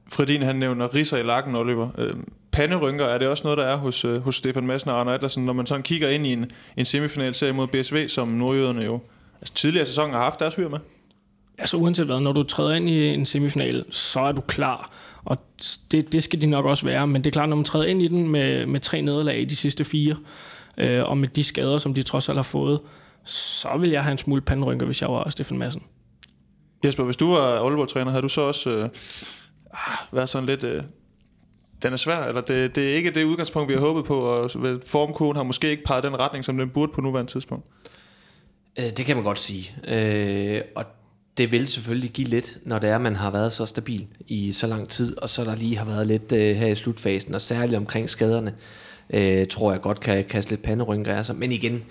Fredin 0.09 0.41
han 0.41 0.55
nævner 0.55 0.95
risser 0.95 1.17
i 1.17 1.23
lakken, 1.23 1.55
Oliver. 1.55 1.89
Øh, 1.97 2.13
panderynker, 2.51 3.05
er 3.05 3.17
det 3.17 3.27
også 3.27 3.43
noget, 3.43 3.57
der 3.57 3.63
er 3.63 3.75
hos, 3.75 4.05
øh, 4.05 4.21
hos 4.21 4.35
Stefan 4.35 4.67
Madsen 4.67 4.89
og 4.89 4.99
Arne 4.99 5.13
Adlersen, 5.13 5.45
når 5.45 5.53
man 5.53 5.65
sådan 5.65 5.83
kigger 5.83 6.09
ind 6.09 6.27
i 6.27 6.33
en, 6.33 6.49
en 6.77 6.85
semifinalserie 6.85 7.53
mod 7.53 7.67
BSV, 7.67 8.09
som 8.09 8.27
nordjyderne 8.27 8.85
jo 8.85 8.99
altså, 9.41 9.53
tidligere 9.53 9.85
sæson 9.85 10.11
har 10.11 10.19
haft 10.19 10.39
deres 10.39 10.55
hyr 10.55 10.69
med? 10.69 10.79
Altså 11.57 11.77
uanset 11.77 12.05
hvad, 12.05 12.19
når 12.19 12.31
du 12.31 12.43
træder 12.43 12.75
ind 12.75 12.89
i 12.89 13.07
en 13.07 13.25
semifinal, 13.25 13.85
så 13.91 14.19
er 14.19 14.31
du 14.31 14.41
klar. 14.41 14.91
Og 15.25 15.37
det, 15.91 16.13
det 16.13 16.23
skal 16.23 16.41
de 16.41 16.47
nok 16.47 16.65
også 16.65 16.85
være. 16.85 17.07
Men 17.07 17.23
det 17.23 17.29
er 17.29 17.31
klart, 17.31 17.49
når 17.49 17.55
man 17.55 17.65
træder 17.65 17.85
ind 17.85 18.01
i 18.01 18.07
den 18.07 18.27
med, 18.27 18.65
med 18.65 18.79
tre 18.79 19.01
nederlag 19.01 19.41
i 19.41 19.45
de 19.45 19.55
sidste 19.55 19.83
fire, 19.83 20.15
øh, 20.77 21.03
og 21.03 21.17
med 21.17 21.27
de 21.27 21.43
skader, 21.43 21.77
som 21.77 21.93
de 21.93 22.03
trods 22.03 22.29
alt 22.29 22.37
har 22.37 22.43
fået, 22.43 22.79
så 23.23 23.77
vil 23.79 23.89
jeg 23.89 24.03
have 24.03 24.11
en 24.11 24.17
smule 24.17 24.41
panderynker, 24.41 24.85
hvis 24.85 25.01
jeg 25.01 25.09
var 25.09 25.29
Stefan 25.29 25.57
Madsen. 25.57 25.83
Jesper, 26.85 27.03
hvis 27.03 27.17
du 27.17 27.31
var 27.31 27.59
Aalborg-træner, 27.65 28.11
havde 28.11 28.21
du 28.21 28.29
så 28.29 28.41
også 28.41 28.69
øh, 28.69 28.89
Ah, 29.77 29.97
været 30.11 30.29
sådan 30.29 30.49
lidt... 30.49 30.63
Øh, 30.63 30.83
den 31.83 31.93
er 31.93 31.97
svær, 31.97 32.23
eller 32.23 32.41
det, 32.41 32.75
det 32.75 32.91
er 32.91 32.95
ikke 32.95 33.11
det 33.11 33.23
udgangspunkt, 33.23 33.69
vi 33.69 33.73
har 33.73 33.81
håbet 33.81 34.05
på, 34.05 34.19
og 34.19 34.51
formkurven 34.85 35.35
har 35.35 35.43
måske 35.43 35.69
ikke 35.69 35.83
peget 35.83 36.03
den 36.03 36.19
retning, 36.19 36.45
som 36.45 36.57
den 36.57 36.69
burde 36.69 36.91
på 36.95 37.01
nuværende 37.01 37.31
tidspunkt. 37.31 37.65
Øh, 38.79 38.85
det 38.85 39.05
kan 39.05 39.15
man 39.15 39.25
godt 39.25 39.39
sige. 39.39 39.75
Øh, 39.87 40.61
og 40.75 40.85
det 41.37 41.51
vil 41.51 41.67
selvfølgelig 41.67 42.09
give 42.09 42.27
lidt, 42.27 42.57
når 42.65 42.79
det 42.79 42.89
er, 42.89 42.95
at 42.95 43.01
man 43.01 43.15
har 43.15 43.31
været 43.31 43.53
så 43.53 43.65
stabil 43.65 44.07
i 44.27 44.51
så 44.51 44.67
lang 44.67 44.89
tid, 44.89 45.17
og 45.17 45.29
så 45.29 45.43
der 45.43 45.55
lige 45.55 45.77
har 45.77 45.85
været 45.85 46.07
lidt 46.07 46.31
øh, 46.31 46.55
her 46.55 46.67
i 46.67 46.75
slutfasen, 46.75 47.33
og 47.33 47.41
særligt 47.41 47.77
omkring 47.77 48.09
skaderne, 48.09 48.55
øh, 49.09 49.47
tror 49.47 49.71
jeg 49.71 49.81
godt 49.81 49.99
kan 49.99 50.25
kaste 50.25 50.51
lidt 50.51 50.61
panderynker 50.61 51.15
af 51.15 51.25
sig. 51.25 51.35
Men 51.35 51.51
igen, 51.51 51.85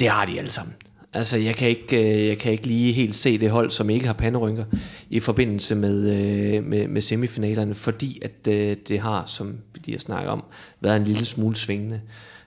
det 0.00 0.08
har 0.08 0.24
de 0.24 0.38
alle 0.38 0.50
sammen. 0.50 0.74
Altså, 1.14 1.36
jeg 1.36 1.56
kan, 1.56 1.68
ikke, 1.68 2.20
øh, 2.20 2.28
jeg 2.28 2.38
kan 2.38 2.52
ikke 2.52 2.66
lige 2.66 2.92
helt 2.92 3.14
se 3.14 3.38
det 3.38 3.50
hold, 3.50 3.70
som 3.70 3.90
ikke 3.90 4.06
har 4.06 4.12
panderynker 4.12 4.64
i 5.10 5.20
forbindelse 5.20 5.74
med, 5.74 6.10
øh, 6.10 6.64
med, 6.64 6.88
med 6.88 7.00
semifinalerne, 7.00 7.74
fordi 7.74 8.22
at 8.22 8.48
øh, 8.48 8.76
det 8.88 9.00
har, 9.00 9.26
som 9.26 9.58
vi 9.74 9.80
lige 9.84 9.94
har 9.94 10.00
snakket 10.00 10.30
om, 10.30 10.44
været 10.80 10.96
en 10.96 11.04
lille 11.04 11.24
smule 11.24 11.56
svingende. 11.56 12.00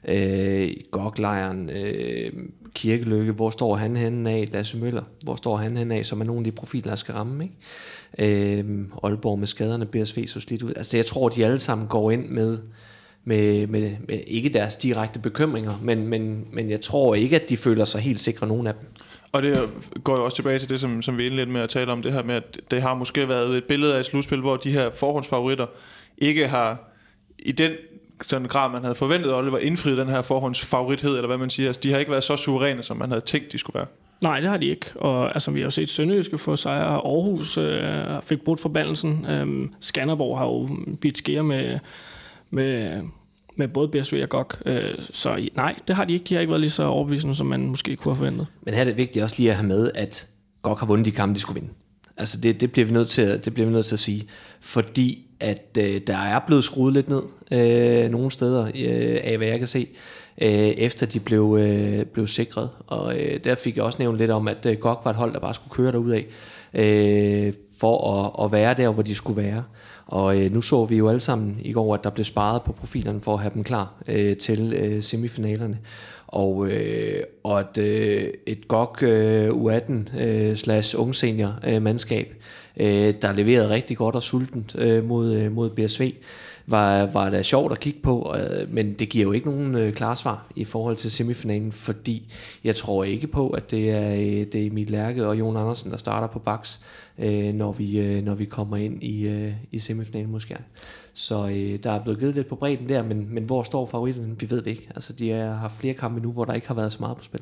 Øh, 0.07 0.71
Goglejren, 0.91 1.69
øh, 1.69 2.31
Kirkeløkke, 2.73 3.31
hvor 3.31 3.49
står 3.49 3.75
han 3.75 3.95
henne 3.95 4.31
af? 4.31 4.45
Lasse 4.51 4.77
Møller, 4.77 5.03
hvor 5.23 5.35
står 5.35 5.57
han 5.57 5.77
henne 5.77 5.95
af, 5.95 6.05
som 6.05 6.21
er 6.21 6.25
nogle 6.25 6.39
af 6.39 6.43
de 6.43 6.51
profiler, 6.51 6.91
der 6.91 6.95
skal 6.95 7.13
ramme, 7.13 7.43
ikke? 7.43 8.59
Øh, 8.59 8.79
Aalborg 9.03 9.39
med 9.39 9.47
skaderne, 9.47 9.85
BSV 9.85 10.27
så 10.27 10.39
slidt 10.39 10.63
ud. 10.63 10.73
Altså, 10.75 10.97
jeg 10.97 11.05
tror, 11.05 11.29
de 11.29 11.45
alle 11.45 11.59
sammen 11.59 11.87
går 11.87 12.11
ind 12.11 12.29
med, 12.29 12.57
med, 13.27 13.67
med, 13.67 13.91
med 14.07 14.19
ikke 14.27 14.49
deres 14.49 14.75
direkte 14.75 15.19
bekymringer, 15.19 15.79
men, 15.81 16.07
men, 16.07 16.47
men 16.51 16.69
jeg 16.69 16.81
tror 16.81 17.15
ikke, 17.15 17.35
at 17.35 17.49
de 17.49 17.57
føler 17.57 17.85
sig 17.85 18.01
helt 18.01 18.19
sikre, 18.19 18.47
nogen 18.47 18.67
af 18.67 18.73
dem. 18.73 18.83
Og 19.31 19.43
det 19.43 19.69
går 20.03 20.17
jo 20.17 20.25
også 20.25 20.35
tilbage 20.35 20.59
til 20.59 20.69
det, 20.69 20.79
som, 20.79 21.01
som 21.01 21.17
vi 21.17 21.25
indledte 21.25 21.51
med 21.51 21.61
at 21.61 21.69
tale 21.69 21.91
om, 21.91 22.01
det 22.01 22.13
her 22.13 22.23
med, 22.23 22.35
at 22.35 22.59
det 22.71 22.81
har 22.81 22.93
måske 22.93 23.29
været 23.29 23.57
et 23.57 23.63
billede 23.63 23.95
af 23.95 23.99
et 23.99 24.05
slutspil, 24.05 24.39
hvor 24.39 24.57
de 24.57 24.71
her 24.71 24.89
forhåndsfavoritter 24.91 25.65
ikke 26.17 26.47
har 26.47 26.91
i 27.39 27.51
den 27.51 27.71
sådan 28.21 28.47
grad, 28.47 28.71
man 28.71 28.81
havde 28.81 28.95
forventet, 28.95 29.33
Oliver 29.33 29.57
indfriet 29.57 29.97
den 29.97 30.09
her 30.09 30.21
forhåndsfavorithed, 30.21 31.15
eller 31.15 31.27
hvad 31.27 31.37
man 31.37 31.49
siger. 31.49 31.69
Altså, 31.69 31.81
de 31.83 31.91
har 31.91 31.99
ikke 31.99 32.11
været 32.11 32.23
så 32.23 32.35
suveræne, 32.35 32.83
som 32.83 32.97
man 32.97 33.09
havde 33.09 33.21
tænkt, 33.21 33.51
de 33.51 33.57
skulle 33.57 33.75
være. 33.75 33.87
Nej, 34.21 34.39
det 34.39 34.49
har 34.49 34.57
de 34.57 34.65
ikke. 34.65 34.85
Og 34.95 35.33
altså, 35.33 35.51
vi 35.51 35.59
har 35.59 35.65
jo 35.65 35.69
set 35.69 35.89
Sønderjyske 35.89 36.37
få 36.37 36.55
sejre. 36.55 36.93
Aarhus 36.93 37.57
øh, 37.57 38.21
fik 38.23 38.41
brudt 38.41 38.59
forbandelsen. 38.59 39.25
Øhm, 39.29 39.73
Skanderborg 39.79 40.37
har 40.37 40.45
jo 40.45 40.69
bidt 41.01 41.17
skære 41.17 41.43
med, 41.43 41.79
med, 42.49 43.01
med 43.57 43.67
både 43.67 43.87
BSV 43.87 44.19
og 44.23 44.29
GOG. 44.29 44.51
Øh, 44.65 44.93
så 45.13 45.49
nej, 45.55 45.75
det 45.87 45.95
har 45.95 46.05
de 46.05 46.13
ikke. 46.13 46.25
De 46.29 46.33
har 46.33 46.41
ikke 46.41 46.51
været 46.51 46.61
lige 46.61 46.71
så 46.71 46.83
overbevisende, 46.83 47.35
som 47.35 47.47
man 47.47 47.67
måske 47.67 47.95
kunne 47.95 48.11
have 48.13 48.17
forventet. 48.17 48.47
Men 48.61 48.73
her 48.73 48.81
er 48.81 48.85
det 48.85 48.97
vigtigt 48.97 49.23
også 49.23 49.35
lige 49.37 49.49
at 49.49 49.55
have 49.55 49.67
med, 49.67 49.91
at 49.95 50.27
GOG 50.61 50.79
har 50.79 50.85
vundet 50.85 51.05
de 51.05 51.11
kampe, 51.11 51.35
de 51.35 51.39
skulle 51.39 51.61
vinde. 51.61 51.73
Altså 52.17 52.41
det, 52.41 52.61
det, 52.61 52.71
bliver 52.71 52.85
vi 52.85 52.93
nødt 52.93 53.07
til, 53.07 53.21
at, 53.21 53.45
det 53.45 53.53
bliver 53.53 53.67
vi 53.67 53.73
nødt 53.73 53.85
til 53.85 53.95
at 53.95 53.99
sige. 53.99 54.27
Fordi 54.59 55.23
at 55.39 55.77
øh, 55.79 56.01
der 56.07 56.17
er 56.17 56.39
blevet 56.39 56.63
skruet 56.63 56.93
lidt 56.93 57.09
ned 57.09 57.21
øh, 57.51 58.11
nogle 58.11 58.31
steder 58.31 58.65
øh, 58.65 59.19
af, 59.23 59.37
hvad 59.37 59.47
jeg 59.47 59.59
kan 59.59 59.67
se, 59.67 59.87
øh, 60.41 60.49
efter 60.49 61.05
de 61.05 61.19
blev, 61.19 61.57
øh, 61.59 62.05
blev 62.05 62.27
sikret. 62.27 62.69
Og 62.87 63.19
øh, 63.19 63.39
der 63.43 63.55
fik 63.55 63.75
jeg 63.75 63.83
også 63.83 63.99
nævnt 63.99 64.17
lidt 64.17 64.31
om, 64.31 64.47
at 64.47 64.65
øh, 64.65 64.77
GOG 64.77 65.01
var 65.03 65.11
et 65.11 65.17
hold, 65.17 65.33
der 65.33 65.39
bare 65.39 65.53
skulle 65.53 65.73
køre 65.73 65.91
derud 65.91 66.11
af, 66.11 66.25
øh, 66.73 67.53
for 67.79 68.13
at, 68.13 68.45
at 68.45 68.51
være 68.51 68.73
der, 68.73 68.89
hvor 68.89 69.03
de 69.03 69.15
skulle 69.15 69.41
være. 69.41 69.63
Og 70.07 70.37
øh, 70.41 70.53
nu 70.53 70.61
så 70.61 70.85
vi 70.85 70.97
jo 70.97 71.09
alle 71.09 71.19
sammen 71.19 71.57
i 71.59 71.71
går, 71.71 71.93
at 71.93 72.03
der 72.03 72.09
blev 72.09 72.25
sparet 72.25 72.61
på 72.61 72.71
profilerne 72.71 73.21
for 73.21 73.33
at 73.33 73.39
have 73.39 73.51
dem 73.53 73.63
klar 73.63 73.93
øh, 74.07 74.37
til 74.37 74.73
øh, 74.73 75.03
semifinalerne. 75.03 75.79
Og, 76.27 76.67
øh, 76.67 77.23
og 77.43 77.59
at 77.59 77.77
øh, 77.77 78.33
et 78.45 78.67
GOG 78.67 79.03
øh, 79.03 79.49
U18 79.49 80.19
øh, 80.19 80.57
slash 80.57 80.95
ung 80.99 81.15
senior 81.15 81.59
øh, 81.67 81.81
mandskab, 81.81 82.35
øh, 82.77 83.13
der 83.21 83.33
leverede 83.33 83.69
rigtig 83.69 83.97
godt 83.97 84.15
og 84.15 84.23
sultent 84.23 84.75
øh, 84.75 85.03
mod, 85.03 85.33
øh, 85.33 85.51
mod 85.51 85.69
BSV, 85.69 86.11
var, 86.67 87.05
var 87.05 87.29
det 87.29 87.45
sjovt 87.45 87.71
at 87.71 87.79
kigge 87.79 87.99
på, 88.03 88.35
øh, 88.37 88.73
men 88.73 88.93
det 88.93 89.09
giver 89.09 89.23
jo 89.23 89.31
ikke 89.31 89.49
nogen 89.49 89.75
øh, 89.75 89.93
klare 89.93 90.15
svar 90.15 90.47
i 90.55 90.65
forhold 90.65 90.95
til 90.95 91.11
semifinalen, 91.11 91.71
fordi 91.71 92.33
jeg 92.63 92.75
tror 92.75 93.03
ikke 93.03 93.27
på, 93.27 93.49
at 93.49 93.71
det 93.71 93.91
er, 93.91 94.11
øh, 94.11 94.45
det 94.51 94.55
er 94.55 94.67
Emil 94.67 94.89
Lærke 94.89 95.27
og 95.27 95.39
Jon 95.39 95.57
Andersen, 95.57 95.91
der 95.91 95.97
starter 95.97 96.27
på 96.27 96.39
baks, 96.39 96.79
øh, 97.17 97.53
når, 97.53 97.71
vi, 97.71 97.99
øh, 97.99 98.23
når 98.23 98.35
vi 98.35 98.45
kommer 98.45 98.77
ind 98.77 99.03
i, 99.03 99.27
øh, 99.27 99.53
i 99.71 99.79
semifinalen 99.79 100.31
måske. 100.31 100.57
Så 101.13 101.47
øh, 101.47 101.79
der 101.83 101.91
er 101.91 102.03
blevet 102.03 102.19
givet 102.19 102.35
lidt 102.35 102.47
på 102.47 102.55
bredden 102.55 102.89
der, 102.89 103.03
men, 103.03 103.33
men 103.33 103.43
hvor 103.43 103.63
står 103.63 103.85
favoritten? 103.85 104.35
Vi 104.39 104.49
ved 104.49 104.61
det 104.61 104.71
ikke. 104.71 104.89
Altså, 104.95 105.13
de 105.13 105.29
har 105.31 105.73
flere 105.79 105.93
kampe 105.93 106.21
nu, 106.21 106.31
hvor 106.31 106.45
der 106.45 106.53
ikke 106.53 106.67
har 106.67 106.75
været 106.75 106.91
så 106.91 106.97
meget 106.99 107.17
på 107.17 107.23
spil. 107.23 107.41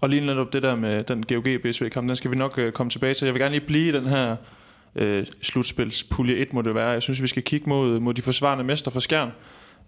Og 0.00 0.08
lige 0.08 0.26
netop 0.26 0.52
det 0.52 0.62
der 0.62 0.76
med 0.76 1.02
den 1.02 1.24
GOG-BSV-kamp, 1.32 2.08
den 2.08 2.16
skal 2.16 2.30
vi 2.30 2.36
nok 2.36 2.58
øh, 2.58 2.72
komme 2.72 2.90
tilbage 2.90 3.14
til. 3.14 3.24
Jeg 3.24 3.34
vil 3.34 3.40
gerne 3.42 3.54
lige 3.54 3.66
blive 3.66 3.88
i 3.88 3.92
den 3.92 4.06
her 4.06 4.36
øh, 4.94 5.26
slutspilspulje 5.42 6.36
1, 6.36 6.52
må 6.52 6.62
det 6.62 6.74
være. 6.74 6.88
Jeg 6.88 7.02
synes, 7.02 7.22
vi 7.22 7.26
skal 7.26 7.42
kigge 7.42 7.68
mod, 7.68 8.00
mod 8.00 8.14
de 8.14 8.22
forsvarende 8.22 8.64
mester 8.64 8.90
for 8.90 9.00
Skjern. 9.00 9.30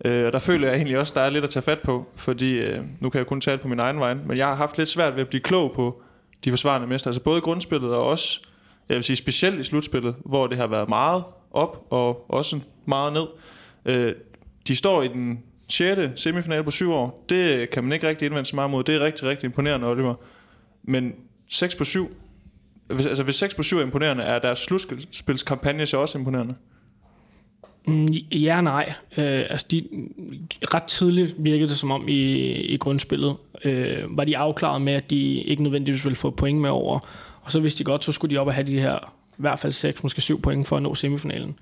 Øh, 0.04 0.26
og 0.26 0.32
der 0.32 0.38
føler 0.38 0.68
jeg 0.68 0.76
egentlig 0.76 0.98
også, 0.98 1.12
der 1.16 1.20
er 1.20 1.30
lidt 1.30 1.44
at 1.44 1.50
tage 1.50 1.62
fat 1.62 1.78
på, 1.80 2.06
fordi 2.16 2.58
øh, 2.58 2.80
nu 3.00 3.10
kan 3.10 3.18
jeg 3.18 3.26
kun 3.26 3.40
tale 3.40 3.58
på 3.58 3.68
min 3.68 3.78
egen 3.78 4.00
vej, 4.00 4.14
men 4.14 4.36
jeg 4.36 4.46
har 4.46 4.54
haft 4.54 4.78
lidt 4.78 4.88
svært 4.88 5.14
ved 5.14 5.20
at 5.20 5.28
blive 5.28 5.40
klog 5.40 5.72
på 5.72 6.02
de 6.44 6.50
forsvarende 6.50 6.86
mester. 6.86 7.08
Altså 7.08 7.22
både 7.22 7.40
grundspillet 7.40 7.94
og 7.94 8.04
også, 8.04 8.40
jeg 8.88 8.94
vil 8.94 9.04
sige 9.04 9.16
specielt 9.16 9.60
i 9.60 9.62
slutspillet, 9.62 10.14
hvor 10.24 10.46
det 10.46 10.58
har 10.58 10.66
været 10.66 10.88
meget 10.88 11.24
op 11.50 11.86
og 11.90 12.30
også 12.30 12.60
meget 12.86 13.12
ned. 13.12 13.26
Øh, 13.84 14.14
de 14.68 14.76
står 14.76 15.02
i 15.02 15.08
den 15.08 15.42
6. 15.68 16.20
semifinale 16.20 16.64
på 16.64 16.70
syv 16.70 16.92
år. 16.92 17.24
Det 17.28 17.70
kan 17.70 17.84
man 17.84 17.92
ikke 17.92 18.08
rigtig 18.08 18.26
indvende 18.26 18.48
så 18.48 18.56
meget 18.56 18.70
mod. 18.70 18.84
Det 18.84 18.94
er 18.94 19.00
rigtig, 19.00 19.28
rigtig 19.28 19.46
imponerende, 19.46 19.86
Oliver. 19.86 20.14
Men 20.82 21.12
6 21.48 21.76
på 21.76 21.84
7, 21.84 22.16
hvis, 22.94 23.06
altså 23.06 23.22
hvis 23.22 23.36
6 23.36 23.54
på 23.54 23.62
7 23.62 23.78
er 23.78 23.82
imponerende, 23.82 24.22
er 24.24 24.38
deres 24.38 24.58
slutspilskampagne 24.58 25.86
så 25.86 25.96
også 25.96 26.18
imponerende? 26.18 26.54
Mm, 27.86 28.06
ja 28.32 28.56
og 28.56 28.64
nej. 28.64 28.92
Øh, 29.16 29.44
altså 29.50 29.66
de, 29.70 29.88
ret 30.74 30.82
tidligt 30.82 31.34
virkede 31.38 31.68
det 31.68 31.76
som 31.76 31.90
om 31.90 32.08
i, 32.08 32.22
i 32.52 32.76
grundspillet, 32.76 33.36
øh, 33.64 34.16
var 34.16 34.24
de 34.24 34.38
afklaret 34.38 34.82
med, 34.82 34.92
at 34.92 35.10
de 35.10 35.42
ikke 35.42 35.62
nødvendigvis 35.62 36.04
ville 36.04 36.16
få 36.16 36.30
point 36.30 36.60
med 36.60 36.70
over. 36.70 36.98
Og 37.42 37.52
så 37.52 37.60
hvis 37.60 37.74
de 37.74 37.84
godt, 37.84 38.04
så 38.04 38.12
skulle 38.12 38.34
de 38.34 38.40
op 38.40 38.46
og 38.46 38.54
have 38.54 38.66
de 38.66 38.80
her 38.80 39.14
i 39.30 39.42
hvert 39.42 39.58
fald 39.58 39.72
6, 39.72 40.02
måske 40.02 40.20
7 40.20 40.40
point 40.40 40.68
for 40.68 40.76
at 40.76 40.82
nå 40.82 40.94
semifinalen. 40.94 41.58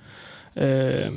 Øh, 0.57 1.11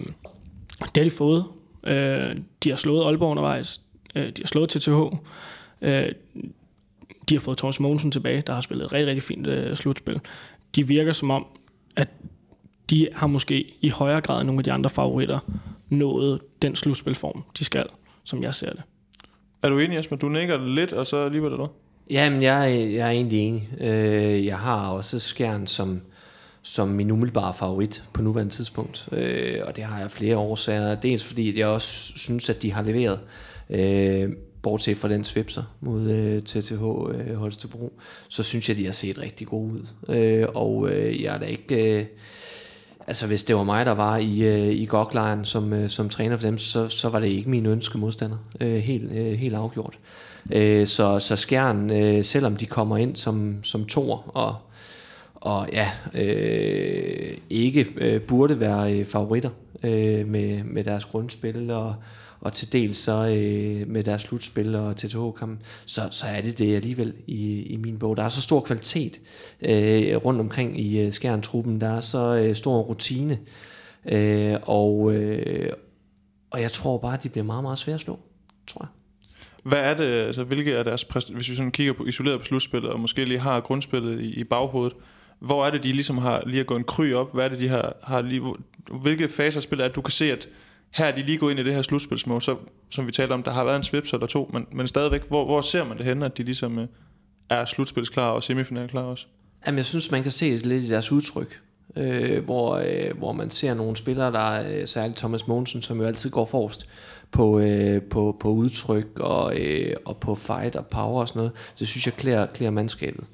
det 0.79 0.97
har 0.97 1.03
de 1.03 1.11
fået. 1.11 1.45
Øh, 1.83 2.35
de 2.63 2.69
har 2.69 2.75
slået 2.75 3.05
Aalborg 3.05 3.31
undervejs. 3.31 3.81
Øh, 4.15 4.27
de 4.27 4.41
har 4.41 4.47
slået 4.47 4.69
TTH. 4.69 4.99
Øh, 5.81 6.11
de 7.29 7.35
har 7.35 7.39
fået 7.39 7.57
Thomas 7.57 7.79
Mogensen 7.79 8.11
tilbage, 8.11 8.43
der 8.47 8.53
har 8.53 8.61
spillet 8.61 8.85
et 8.85 8.93
rigtig, 8.93 9.07
rigtig 9.07 9.23
fint 9.23 9.47
øh, 9.47 9.75
slutspil. 9.75 10.19
De 10.75 10.87
virker 10.87 11.11
som 11.11 11.31
om, 11.31 11.45
at 11.95 12.07
de 12.89 13.07
har 13.13 13.27
måske 13.27 13.73
i 13.81 13.89
højere 13.89 14.21
grad 14.21 14.41
end 14.41 14.45
nogle 14.45 14.59
af 14.59 14.63
de 14.63 14.71
andre 14.71 14.89
favoritter 14.89 15.39
nået 15.89 16.39
den 16.61 16.75
slutspilform, 16.75 17.43
de 17.59 17.65
skal, 17.65 17.85
som 18.23 18.43
jeg 18.43 18.55
ser 18.55 18.69
det. 18.69 18.81
Er 19.63 19.69
du 19.69 19.79
enig, 19.79 19.95
Jesper? 19.95 20.15
Du 20.15 20.29
nikker 20.29 20.67
lidt, 20.67 20.93
og 20.93 21.07
så 21.07 21.17
alligevel 21.17 21.51
noget? 21.51 21.71
Jamen, 22.09 22.41
jeg, 22.41 22.89
jeg 22.93 23.07
er 23.07 23.11
egentlig 23.11 23.39
enig. 23.39 23.69
Øh, 23.81 24.45
jeg 24.45 24.57
har 24.57 24.87
også 24.87 25.19
Skjern 25.19 25.67
som, 25.67 26.01
som 26.61 26.87
min 26.87 27.11
umiddelbare 27.11 27.53
favorit 27.53 28.03
på 28.13 28.21
nuværende 28.21 28.53
tidspunkt. 28.53 29.09
Øh, 29.11 29.59
og 29.65 29.75
det 29.75 29.83
har 29.83 29.99
jeg 29.99 30.11
flere 30.11 30.37
årsager. 30.37 30.95
Dels 30.95 31.23
fordi 31.23 31.59
jeg 31.59 31.67
også 31.67 32.13
synes, 32.17 32.49
at 32.49 32.61
de 32.61 32.71
har 32.71 32.81
leveret. 32.81 33.19
Øh, 33.69 34.29
bortset 34.63 34.97
fra 34.97 35.09
den 35.09 35.23
svipser 35.23 35.63
mod 35.81 36.09
øh, 36.09 36.41
TTH 36.41 36.83
øh, 36.83 37.35
Holstebro, 37.35 37.93
så 38.29 38.43
synes 38.43 38.69
jeg, 38.69 38.77
de 38.77 38.85
har 38.85 38.91
set 38.91 39.19
rigtig 39.19 39.47
gode 39.47 39.73
ud. 39.73 40.15
Øh, 40.15 40.47
og 40.53 40.89
øh, 40.89 41.21
jeg 41.21 41.35
er 41.35 41.39
da 41.39 41.45
ikke... 41.45 41.99
Øh, 41.99 42.05
altså 43.07 43.27
hvis 43.27 43.43
det 43.43 43.55
var 43.55 43.63
mig, 43.63 43.85
der 43.85 43.91
var 43.91 44.17
i, 44.17 44.41
øh, 44.41 44.73
i 44.73 44.85
goklejren 44.85 45.45
som, 45.45 45.73
øh, 45.73 45.89
som 45.89 46.09
træner 46.09 46.37
for 46.37 46.47
dem, 46.47 46.57
så, 46.57 46.89
så 46.89 47.09
var 47.09 47.19
det 47.19 47.27
ikke 47.27 47.49
min 47.49 47.65
ønske 47.65 47.97
modstander. 47.97 48.37
Øh, 48.61 48.75
helt, 48.75 49.11
øh, 49.11 49.33
helt 49.33 49.55
afgjort. 49.55 49.99
Øh, 50.51 50.87
så, 50.87 51.19
så 51.19 51.35
Skjern, 51.35 51.91
øh, 51.91 52.23
selvom 52.23 52.55
de 52.55 52.65
kommer 52.65 52.97
ind 52.97 53.15
som, 53.15 53.63
som 53.63 53.85
tor 53.85 54.31
og, 54.33 54.55
og 55.35 55.67
ja, 55.73 55.89
øh, 56.13 57.37
ikke 57.49 57.87
øh, 57.97 58.21
burde 58.21 58.59
være 58.59 58.99
øh, 58.99 59.05
favoritter 59.05 59.49
øh, 59.83 60.27
med, 60.27 60.63
med 60.63 60.83
deres 60.83 61.05
grundspil 61.05 61.71
og, 61.71 61.95
og 62.43 62.53
til 62.53 62.73
dels 62.73 62.97
så 62.97 63.11
øh, 63.11 63.87
med 63.87 64.03
deres 64.03 64.21
slutspil 64.21 64.75
og 64.75 64.97
TTH-kamp, 64.97 65.59
så, 65.85 66.01
så 66.11 66.25
er 66.27 66.41
det 66.41 66.57
det 66.57 66.75
alligevel 66.75 67.13
i, 67.27 67.61
i 67.61 67.77
min 67.77 67.99
bog. 67.99 68.17
Der 68.17 68.23
er 68.23 68.29
så 68.29 68.41
stor 68.41 68.61
kvalitet 68.61 69.21
øh, 69.61 70.15
rundt 70.15 70.39
omkring 70.39 70.79
i 70.79 71.05
øh, 71.05 71.13
skærentruppen, 71.13 71.81
der 71.81 71.89
er 71.89 72.01
så 72.01 72.35
øh, 72.35 72.55
stor 72.55 72.81
rutine, 72.81 73.39
øh, 74.05 74.55
og, 74.61 75.13
øh, 75.13 75.73
og 76.51 76.61
jeg 76.61 76.71
tror 76.71 76.97
bare, 76.97 77.13
at 77.13 77.23
de 77.23 77.29
bliver 77.29 77.45
meget, 77.45 77.63
meget 77.63 77.79
svære 77.79 77.95
at 77.95 78.01
slå, 78.01 78.19
tror 78.67 78.81
jeg. 78.81 78.89
Hvad 79.63 79.79
er 79.79 79.93
det, 79.93 80.25
altså 80.25 80.43
hvilke 80.43 80.73
er 80.73 80.83
deres, 80.83 81.03
hvis 81.33 81.49
vi 81.49 81.55
sådan 81.55 81.71
kigger 81.71 81.93
på, 81.93 82.05
isoleret 82.05 82.39
på 82.39 82.45
slutspillet, 82.45 82.91
og 82.91 82.99
måske 82.99 83.25
lige 83.25 83.39
har 83.39 83.59
grundspillet 83.59 84.21
i, 84.21 84.39
i 84.39 84.43
baghovedet, 84.43 84.93
hvor 85.39 85.65
er 85.65 85.71
det, 85.71 85.83
de 85.83 85.93
ligesom 85.93 86.17
har 86.17 86.43
lige 86.45 86.59
at 86.59 86.67
gå 86.67 86.75
en 86.75 86.83
kry 86.83 87.13
op? 87.13 87.33
Hvad 87.33 87.45
er 87.45 87.49
det, 87.49 87.59
de 87.59 87.67
har, 87.67 87.95
har 88.03 88.21
lige, 88.21 88.41
hvilke 89.01 89.29
faser 89.29 89.59
af 89.59 89.63
spillet 89.63 89.85
er, 89.85 89.89
at 89.89 89.95
du 89.95 90.01
kan 90.01 90.11
se, 90.11 90.31
at 90.31 90.47
her 90.93 91.05
er 91.05 91.15
de 91.15 91.21
lige 91.21 91.37
gået 91.37 91.51
ind 91.51 91.59
i 91.59 91.63
det 91.63 91.73
her 91.73 91.81
slutspilsmål, 91.81 92.41
så, 92.41 92.55
som 92.89 93.07
vi 93.07 93.11
talte 93.11 93.33
om, 93.33 93.43
der 93.43 93.51
har 93.51 93.63
været 93.63 93.75
en 93.75 93.83
svips 93.83 94.13
eller 94.13 94.27
to, 94.27 94.49
men, 94.53 94.65
men 94.71 94.87
stadigvæk, 94.87 95.27
hvor, 95.27 95.45
hvor 95.45 95.61
ser 95.61 95.83
man 95.83 95.97
det 95.97 96.05
henne, 96.05 96.25
at 96.25 96.37
de 96.37 96.43
ligesom 96.43 96.79
øh, 96.79 96.87
er 97.49 97.65
slutspilsklar 97.65 98.29
og 98.29 98.43
semifinalklar 98.43 99.01
også? 99.01 99.25
Jamen, 99.65 99.77
jeg 99.77 99.85
synes, 99.85 100.11
man 100.11 100.23
kan 100.23 100.31
se 100.31 100.53
det 100.53 100.65
lidt 100.65 100.83
i 100.83 100.89
deres 100.89 101.11
udtryk, 101.11 101.61
øh, 101.95 102.43
hvor, 102.43 102.75
øh, 102.75 103.17
hvor 103.17 103.31
man 103.31 103.49
ser 103.49 103.73
nogle 103.73 103.97
spillere, 103.97 104.31
der 104.31 104.39
er 104.39 104.79
øh, 104.79 104.87
særligt 104.87 105.17
Thomas 105.17 105.47
Mogensen, 105.47 105.81
som 105.81 106.01
jo 106.01 106.07
altid 106.07 106.29
går 106.29 106.45
forrest 106.45 106.87
på, 107.31 107.59
øh, 107.59 108.01
på, 108.01 108.37
på 108.39 108.49
udtryk 108.49 109.19
og, 109.19 109.59
øh, 109.59 109.93
og 110.05 110.17
på 110.17 110.35
fight 110.35 110.75
og 110.75 110.85
power 110.85 111.21
og 111.21 111.27
sådan 111.27 111.39
noget. 111.39 111.51
Det 111.79 111.87
synes 111.87 112.05
jeg 112.05 112.13
klæder, 112.13 112.45
klæder 112.45 112.71
mandskabet. 112.71 113.25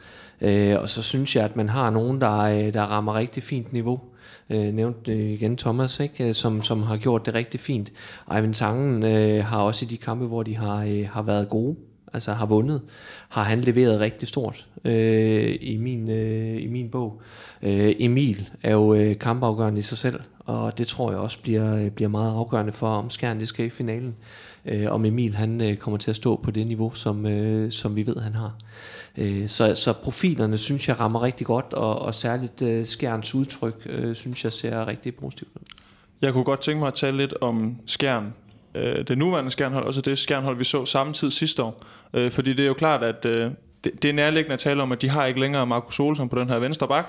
Øh, 0.41 0.79
og 0.81 0.89
så 0.89 1.01
synes 1.01 1.35
jeg, 1.35 1.45
at 1.45 1.55
man 1.55 1.69
har 1.69 1.89
nogen, 1.89 2.21
der, 2.21 2.39
øh, 2.39 2.73
der 2.73 2.81
rammer 2.81 3.15
rigtig 3.15 3.43
fint 3.43 3.73
niveau 3.73 3.99
øh, 4.03 4.18
Øh, 4.49 4.73
nævnte 4.73 5.33
igen 5.33 5.57
Thomas, 5.57 5.99
ikke? 5.99 6.27
Øh, 6.27 6.35
som, 6.35 6.61
som 6.61 6.83
har 6.83 6.97
gjort 6.97 7.25
det 7.25 7.33
rigtig 7.33 7.59
fint. 7.59 7.91
Ivan 8.31 8.53
Tangen 8.53 9.03
øh, 9.03 9.45
har 9.45 9.59
også 9.59 9.85
i 9.85 9.87
de 9.87 9.97
kampe, 9.97 10.25
hvor 10.25 10.43
de 10.43 10.57
har, 10.57 10.83
øh, 10.83 11.07
har 11.11 11.21
været 11.21 11.49
gode, 11.49 11.75
altså 12.13 12.33
har 12.33 12.45
vundet, 12.45 12.81
har 13.29 13.43
han 13.43 13.61
leveret 13.61 13.99
rigtig 13.99 14.27
stort 14.27 14.67
øh, 14.85 15.57
i, 15.61 15.77
min, 15.77 16.09
øh, 16.09 16.63
i 16.63 16.67
min 16.67 16.89
bog. 16.89 17.21
Øh, 17.61 17.95
Emil 17.99 18.49
er 18.63 18.71
jo 18.71 18.93
øh, 18.93 19.19
kampafgørende 19.19 19.79
i 19.79 19.81
sig 19.81 19.97
selv, 19.97 20.19
og 20.39 20.77
det 20.77 20.87
tror 20.87 21.11
jeg 21.11 21.19
også 21.19 21.39
bliver, 21.41 21.75
øh, 21.75 21.89
bliver 21.89 22.09
meget 22.09 22.31
afgørende 22.31 22.71
for, 22.71 22.87
om 22.87 23.09
Skjern 23.09 23.39
det 23.39 23.47
skal 23.47 23.65
i 23.65 23.69
finalen. 23.69 24.15
Øh, 24.65 24.91
om 24.91 25.05
Emil 25.05 25.35
han 25.35 25.61
øh, 25.61 25.77
kommer 25.77 25.97
til 25.97 26.09
at 26.09 26.15
stå 26.15 26.35
på 26.35 26.51
det 26.51 26.67
niveau, 26.67 26.91
som, 26.91 27.25
øh, 27.25 27.71
som 27.71 27.95
vi 27.95 28.07
ved, 28.07 28.17
han 28.17 28.35
har. 28.35 28.55
Øh, 29.19 29.47
så, 29.47 29.75
så 29.75 29.93
profilerne 29.93 30.57
synes 30.57 30.87
jeg 30.87 30.99
rammer 30.99 31.23
rigtig 31.23 31.47
godt, 31.47 31.73
og, 31.73 32.01
og 32.01 32.15
særligt 32.15 32.61
øh, 32.61 32.85
skærens 32.85 33.35
udtryk 33.35 33.87
øh, 33.89 34.15
synes 34.15 34.43
jeg 34.43 34.53
ser 34.53 34.87
rigtig 34.87 35.15
positivt 35.15 35.51
ud. 35.55 35.61
Jeg 36.21 36.33
kunne 36.33 36.43
godt 36.43 36.61
tænke 36.61 36.79
mig 36.79 36.87
at 36.87 36.93
tale 36.93 37.17
lidt 37.17 37.33
om 37.41 37.75
skærn. 37.85 38.33
Øh, 38.75 39.07
det 39.07 39.17
nuværende 39.17 39.51
skærnhold, 39.51 39.85
også 39.85 40.01
det 40.01 40.17
skærnhold, 40.17 40.57
vi 40.57 40.63
så 40.63 40.85
samtidig 40.85 41.33
sidste 41.33 41.63
år. 41.63 41.83
Øh, 42.13 42.31
fordi 42.31 42.53
det 42.53 42.63
er 42.63 42.67
jo 42.67 42.73
klart, 42.73 43.03
at 43.03 43.25
øh, 43.25 43.51
det, 43.83 44.03
det 44.03 44.09
er 44.09 44.13
nærliggende 44.13 44.53
at 44.53 44.59
tale 44.59 44.83
om, 44.83 44.91
at 44.91 45.01
de 45.01 45.09
har 45.09 45.25
ikke 45.25 45.39
længere 45.39 45.67
Markus 45.67 45.99
Olsen 45.99 46.29
på 46.29 46.39
den 46.39 46.49
her 46.49 46.59
venstre 46.59 46.87
bak. 46.87 47.05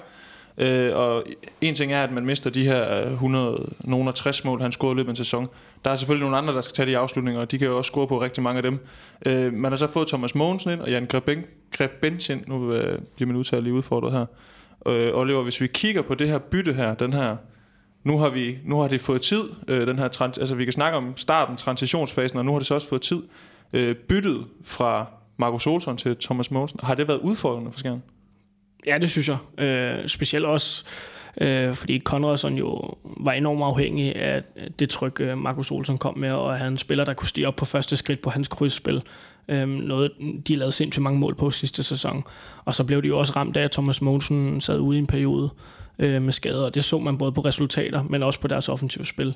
Øh, 0.58 0.96
og 0.96 1.24
en 1.60 1.74
ting 1.74 1.92
er, 1.92 2.02
at 2.02 2.12
man 2.12 2.26
mister 2.26 2.50
de 2.50 2.64
her 2.64 3.04
øh, 3.06 3.12
100, 3.12 4.12
60 4.14 4.44
mål, 4.44 4.60
han 4.60 4.72
scorede 4.72 4.92
i 4.92 4.96
løbet 4.96 5.08
af 5.08 5.12
en 5.12 5.16
sæson. 5.16 5.48
Der 5.84 5.90
er 5.90 5.96
selvfølgelig 5.96 6.24
nogle 6.24 6.36
andre, 6.36 6.54
der 6.54 6.60
skal 6.60 6.74
tage 6.74 6.86
de 6.86 6.98
afslutninger, 6.98 7.40
og 7.40 7.50
de 7.50 7.58
kan 7.58 7.68
jo 7.68 7.76
også 7.76 7.88
score 7.88 8.06
på 8.06 8.20
rigtig 8.20 8.42
mange 8.42 8.56
af 8.56 8.62
dem. 8.62 8.78
Øh, 9.26 9.52
man 9.52 9.72
har 9.72 9.76
så 9.76 9.86
fået 9.86 10.08
Thomas 10.08 10.34
Mogensen 10.34 10.72
ind, 10.72 10.80
og 10.80 10.90
Jan 10.90 11.06
Grebench 11.72 12.30
ind. 12.30 12.40
Nu 12.46 12.72
øh, 12.72 12.98
bliver 13.14 13.26
min 13.26 13.36
udtale 13.36 13.62
lige 13.62 13.74
udfordret 13.74 14.12
her. 14.12 14.26
Øh, 14.86 15.10
Oliver, 15.14 15.42
hvis 15.42 15.60
vi 15.60 15.66
kigger 15.66 16.02
på 16.02 16.14
det 16.14 16.28
her 16.28 16.38
bytte 16.38 16.72
her, 16.72 16.94
den 16.94 17.12
her 17.12 17.36
nu 18.04 18.18
har 18.18 18.28
vi 18.28 18.58
nu 18.64 18.80
har 18.80 18.88
det 18.88 19.00
fået 19.00 19.22
tid, 19.22 19.42
øh, 19.68 19.86
den 19.86 19.98
her 19.98 20.08
trans, 20.08 20.38
altså 20.38 20.54
vi 20.54 20.64
kan 20.64 20.72
snakke 20.72 20.96
om 20.98 21.16
starten, 21.16 21.56
transitionsfasen, 21.56 22.38
og 22.38 22.44
nu 22.44 22.52
har 22.52 22.58
det 22.58 22.66
så 22.66 22.74
også 22.74 22.88
fået 22.88 23.02
tid. 23.02 23.22
Øh, 23.74 23.94
byttet 23.94 24.46
fra 24.64 25.06
Markus 25.36 25.66
Olsson 25.66 25.96
til 25.96 26.16
Thomas 26.16 26.50
Mogensen, 26.50 26.80
har 26.82 26.94
det 26.94 27.08
været 27.08 27.18
udfordrende 27.18 27.70
for 27.70 27.78
Skjern? 27.78 28.02
Ja, 28.86 28.98
det 28.98 29.10
synes 29.10 29.28
jeg. 29.28 29.64
Øh, 29.64 30.08
specielt 30.08 30.46
også, 30.46 30.84
øh, 31.40 31.74
fordi 31.74 31.98
Konradsson 31.98 32.54
jo 32.54 32.94
var 33.04 33.32
enormt 33.32 33.62
afhængig 33.62 34.16
af 34.16 34.42
det 34.78 34.90
tryk, 34.90 35.20
øh, 35.20 35.38
Markus 35.38 35.70
Olsen 35.70 35.98
kom 35.98 36.18
med, 36.18 36.30
og 36.30 36.58
han 36.58 36.78
spiller, 36.78 37.04
der 37.04 37.14
kunne 37.14 37.28
stige 37.28 37.48
op 37.48 37.56
på 37.56 37.64
første 37.64 37.96
skridt 37.96 38.22
på 38.22 38.30
hans 38.30 38.48
krydsspil. 38.48 39.02
Øh, 39.48 39.68
noget, 39.68 40.10
de 40.48 40.56
lavede 40.56 40.72
sindssygt 40.72 41.02
mange 41.02 41.18
mål 41.18 41.34
på 41.34 41.50
sidste 41.50 41.82
sæson. 41.82 42.24
Og 42.64 42.74
så 42.74 42.84
blev 42.84 43.02
de 43.02 43.08
jo 43.08 43.18
også 43.18 43.32
ramt 43.36 43.56
af, 43.56 43.64
at 43.64 43.70
Thomas 43.70 44.02
Mogensen 44.02 44.60
sad 44.60 44.78
ude 44.78 44.96
i 44.96 45.00
en 45.00 45.06
periode 45.06 45.50
øh, 45.98 46.22
med 46.22 46.32
skader, 46.32 46.64
og 46.64 46.74
det 46.74 46.84
så 46.84 46.98
man 46.98 47.18
både 47.18 47.32
på 47.32 47.40
resultater, 47.40 48.02
men 48.02 48.22
også 48.22 48.40
på 48.40 48.48
deres 48.48 48.68
offensive 48.68 49.06
spil. 49.06 49.34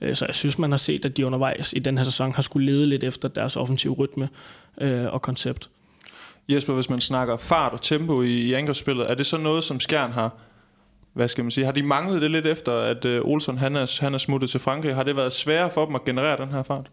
Øh, 0.00 0.14
så 0.14 0.26
jeg 0.26 0.34
synes, 0.34 0.58
man 0.58 0.70
har 0.70 0.78
set, 0.78 1.04
at 1.04 1.16
de 1.16 1.26
undervejs 1.26 1.72
i 1.72 1.78
den 1.78 1.98
her 1.98 2.04
sæson 2.04 2.32
har 2.32 2.42
skulle 2.42 2.72
lede 2.72 2.86
lidt 2.86 3.04
efter 3.04 3.28
deres 3.28 3.56
offensive 3.56 3.94
rytme 3.94 4.28
øh, 4.80 5.06
og 5.12 5.22
koncept. 5.22 5.70
Jesper, 6.48 6.74
hvis 6.74 6.90
man 6.90 7.00
snakker 7.00 7.36
fart 7.36 7.72
og 7.72 7.82
tempo 7.82 8.22
i, 8.22 8.28
i 8.28 8.52
angrebsspillet, 8.52 9.10
er 9.10 9.14
det 9.14 9.26
så 9.26 9.36
noget, 9.36 9.64
som 9.64 9.80
Skjern 9.80 10.12
har, 10.12 10.30
hvad 11.12 11.28
skal 11.28 11.44
man 11.44 11.50
sige, 11.50 11.64
har 11.64 11.72
de 11.72 11.82
manglet 11.82 12.22
det 12.22 12.30
lidt 12.30 12.46
efter, 12.46 12.72
at 12.72 13.04
øh, 13.04 13.24
uh, 13.24 13.30
Olsen 13.30 13.58
han 13.58 13.76
er, 13.76 14.00
han 14.00 14.14
er 14.14 14.18
smuttet 14.18 14.50
til 14.50 14.60
Frankrig? 14.60 14.94
Har 14.94 15.02
det 15.02 15.16
været 15.16 15.32
sværere 15.32 15.70
for 15.70 15.86
dem 15.86 15.94
at 15.94 16.04
generere 16.04 16.36
den 16.36 16.48
her 16.48 16.62
fart? 16.62 16.90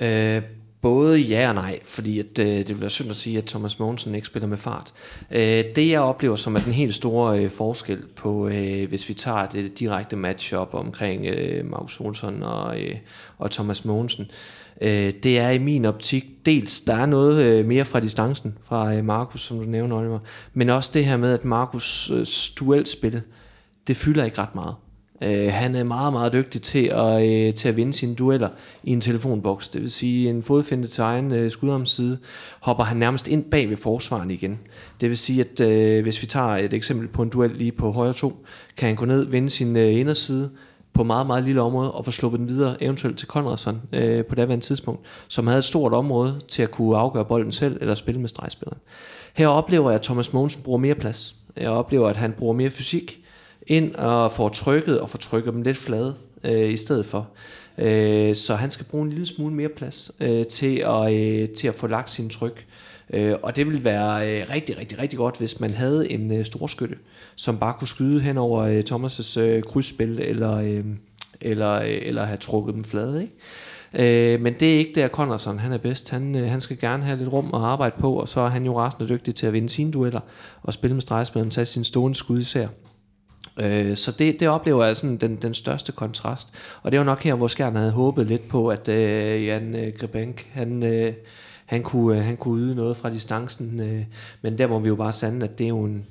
Øh, 0.00 0.42
både 0.80 1.18
ja 1.18 1.48
og 1.48 1.54
nej, 1.54 1.80
fordi 1.84 2.18
at, 2.18 2.38
øh, 2.38 2.46
det 2.46 2.68
vil 2.68 2.80
være 2.80 2.90
synd 2.90 3.10
at 3.10 3.16
sige, 3.16 3.38
at 3.38 3.44
Thomas 3.44 3.78
Mogensen 3.78 4.14
ikke 4.14 4.26
spiller 4.26 4.48
med 4.48 4.56
fart. 4.56 4.92
Øh, 5.30 5.64
det 5.76 5.88
jeg 5.90 6.00
oplever 6.00 6.36
som 6.36 6.56
er 6.56 6.60
den 6.60 6.72
helt 6.72 6.94
store 6.94 7.40
øh, 7.40 7.50
forskel 7.50 8.02
på, 8.16 8.48
øh, 8.48 8.88
hvis 8.88 9.08
vi 9.08 9.14
tager 9.14 9.46
det 9.46 9.78
direkte 9.78 10.16
matchup 10.16 10.68
omkring 10.74 11.26
øh, 11.26 11.64
Markus 11.64 12.00
Olsson 12.00 12.42
og, 12.42 12.80
øh, 12.80 12.96
og 13.38 13.50
Thomas 13.50 13.84
Mogensen, 13.84 14.24
øh, 14.24 14.65
øh, 14.80 15.12
det 15.22 15.38
er 15.38 15.50
i 15.50 15.58
min 15.58 15.84
optik 15.84 16.24
dels, 16.46 16.80
der 16.80 16.94
er 16.94 17.06
noget 17.06 17.44
øh, 17.44 17.66
mere 17.66 17.84
fra 17.84 18.00
distancen 18.00 18.58
fra 18.64 18.94
øh, 18.94 19.04
Markus, 19.04 19.42
som 19.42 19.58
du 19.58 19.64
nævner, 19.64 19.96
Oliver, 19.96 20.18
men 20.54 20.70
også 20.70 20.90
det 20.94 21.04
her 21.04 21.16
med, 21.16 21.32
at 21.32 21.44
Markus 21.44 22.10
øh, 22.10 22.26
duelspil, 22.60 23.22
det 23.86 23.96
fylder 23.96 24.24
ikke 24.24 24.38
ret 24.38 24.54
meget. 24.54 24.74
Øh, 25.22 25.52
han 25.52 25.74
er 25.74 25.84
meget, 25.84 26.12
meget 26.12 26.32
dygtig 26.32 26.62
til 26.62 26.86
at, 26.86 27.28
øh, 27.28 27.54
til 27.54 27.68
at 27.68 27.76
vinde 27.76 27.92
sine 27.92 28.14
dueller 28.14 28.48
i 28.84 28.92
en 28.92 29.00
telefonboks. 29.00 29.68
Det 29.68 29.82
vil 29.82 29.90
sige, 29.90 30.30
en 30.30 30.42
fodfinde 30.42 30.86
til 30.86 31.02
egen 31.02 31.32
øh, 31.32 31.50
skudarmside, 31.50 32.18
hopper 32.60 32.84
han 32.84 32.96
nærmest 32.96 33.28
ind 33.28 33.44
bag 33.44 33.70
ved 33.70 33.76
forsvaren 33.76 34.30
igen. 34.30 34.58
Det 35.00 35.08
vil 35.08 35.18
sige, 35.18 35.40
at 35.40 35.60
øh, 35.60 36.02
hvis 36.02 36.22
vi 36.22 36.26
tager 36.26 36.48
et 36.48 36.72
eksempel 36.72 37.08
på 37.08 37.22
en 37.22 37.28
duel 37.28 37.50
lige 37.50 37.72
på 37.72 37.92
højre 37.92 38.12
to, 38.12 38.46
kan 38.76 38.86
han 38.86 38.96
gå 38.96 39.04
ned, 39.04 39.26
vinde 39.26 39.50
sin 39.50 39.76
øh, 39.76 40.00
inderside, 40.00 40.50
på 40.96 41.04
meget, 41.04 41.26
meget 41.26 41.44
lille 41.44 41.60
område 41.60 41.92
og 41.92 42.04
få 42.04 42.10
sluppet 42.10 42.40
den 42.40 42.48
videre, 42.48 42.82
eventuelt 42.82 43.18
til 43.18 43.28
Konradsson 43.28 43.80
øh, 43.92 44.24
på 44.24 44.34
daværende 44.34 44.64
tidspunkt, 44.64 45.00
som 45.28 45.46
havde 45.46 45.58
et 45.58 45.64
stort 45.64 45.92
område 45.92 46.40
til 46.48 46.62
at 46.62 46.70
kunne 46.70 46.96
afgøre 46.96 47.24
bolden 47.24 47.52
selv 47.52 47.78
eller 47.80 47.94
spille 47.94 48.20
med 48.20 48.28
stregspilleren. 48.28 48.78
Her 49.34 49.48
oplever 49.48 49.90
jeg, 49.90 49.94
at 49.94 50.02
Thomas 50.02 50.32
Mogensen 50.32 50.62
bruger 50.62 50.78
mere 50.78 50.94
plads. 50.94 51.34
Jeg 51.56 51.70
oplever, 51.70 52.08
at 52.08 52.16
han 52.16 52.32
bruger 52.32 52.54
mere 52.54 52.70
fysik 52.70 53.20
ind 53.66 53.94
og 53.94 54.32
får 54.32 54.48
trykket 54.48 55.00
og 55.00 55.10
får 55.10 55.18
trykket 55.18 55.52
dem 55.52 55.62
lidt 55.62 55.76
flade 55.76 56.14
øh, 56.44 56.72
i 56.72 56.76
stedet 56.76 57.06
for. 57.06 57.28
Øh, 57.78 58.36
så 58.36 58.54
han 58.54 58.70
skal 58.70 58.86
bruge 58.86 59.04
en 59.04 59.10
lille 59.10 59.26
smule 59.26 59.54
mere 59.54 59.68
plads 59.68 60.10
øh, 60.20 60.46
til, 60.46 60.76
at, 60.76 61.12
øh, 61.14 61.48
til 61.48 61.68
at 61.68 61.74
få 61.74 61.86
lagt 61.86 62.10
sin 62.10 62.30
tryk. 62.30 62.58
Øh, 62.58 62.85
Øh, 63.12 63.34
og 63.42 63.56
det 63.56 63.66
ville 63.66 63.84
være 63.84 64.30
øh, 64.30 64.46
rigtig, 64.50 64.78
rigtig, 64.78 64.98
rigtig 64.98 65.18
godt, 65.18 65.38
hvis 65.38 65.60
man 65.60 65.70
havde 65.70 66.10
en 66.10 66.32
øh, 66.32 66.44
storskytte, 66.44 66.96
som 67.36 67.58
bare 67.58 67.74
kunne 67.78 67.88
skyde 67.88 68.20
hen 68.20 68.38
over 68.38 68.62
øh, 68.62 68.82
Thomas' 68.90 69.40
øh, 69.40 69.62
krydsspil, 69.62 70.18
eller, 70.18 70.56
øh, 70.56 70.84
eller, 71.40 71.72
øh, 71.72 71.98
eller 72.02 72.24
have 72.24 72.36
trukket 72.36 72.74
dem 72.74 72.84
flade. 72.84 73.22
Ikke? 73.22 73.34
Øh, 74.34 74.40
men 74.40 74.54
det 74.60 74.74
er 74.74 74.78
ikke 74.78 74.92
der 74.94 75.08
Connorson 75.08 75.58
han 75.58 75.72
er 75.72 75.78
bedst. 75.78 76.10
Han, 76.10 76.36
øh, 76.36 76.50
han 76.50 76.60
skal 76.60 76.78
gerne 76.78 77.04
have 77.04 77.18
lidt 77.18 77.32
rum 77.32 77.50
at 77.54 77.60
arbejde 77.60 77.94
på, 77.98 78.12
og 78.12 78.28
så 78.28 78.40
er 78.40 78.48
han 78.48 78.64
jo 78.64 78.78
rasende 78.78 79.08
dygtig 79.08 79.34
til 79.34 79.46
at 79.46 79.52
vinde 79.52 79.68
sine 79.68 79.92
dueller 79.92 80.20
og 80.62 80.72
spille 80.72 80.94
med 80.94 81.02
stregspilleren, 81.02 81.50
tage 81.50 81.64
sin 81.64 81.84
stående 81.84 82.18
skud 82.18 82.40
især. 82.40 82.68
Øh, 83.60 83.96
så 83.96 84.12
det, 84.12 84.40
det 84.40 84.48
oplever 84.48 84.84
jeg 84.84 84.96
sådan 84.96 85.16
den, 85.16 85.36
den 85.36 85.54
største 85.54 85.92
kontrast. 85.92 86.48
Og 86.82 86.92
det 86.92 86.98
var 86.98 87.04
nok 87.04 87.22
her, 87.22 87.34
hvor 87.34 87.48
Skjern 87.48 87.76
havde 87.76 87.90
håbet 87.90 88.26
lidt 88.26 88.48
på, 88.48 88.68
at 88.68 88.88
øh, 88.88 89.46
Jan 89.46 89.74
øh, 89.74 89.92
Grebank, 89.98 90.46
han, 90.52 90.82
øh, 90.82 91.12
han, 91.66 91.82
kunne, 91.82 92.18
øh, 92.18 92.24
han 92.24 92.36
kunne 92.36 92.60
yde 92.60 92.74
noget 92.74 92.96
fra 92.96 93.10
distancen. 93.10 93.80
Øh, 93.80 94.04
men 94.42 94.58
der 94.58 94.66
må 94.66 94.78
vi 94.78 94.88
jo 94.88 94.96
bare 94.96 95.12
sande, 95.12 95.46
at 95.46 95.58
det 95.58 95.64
er 95.64 95.68
jo 95.68 95.84
en, 95.84 96.06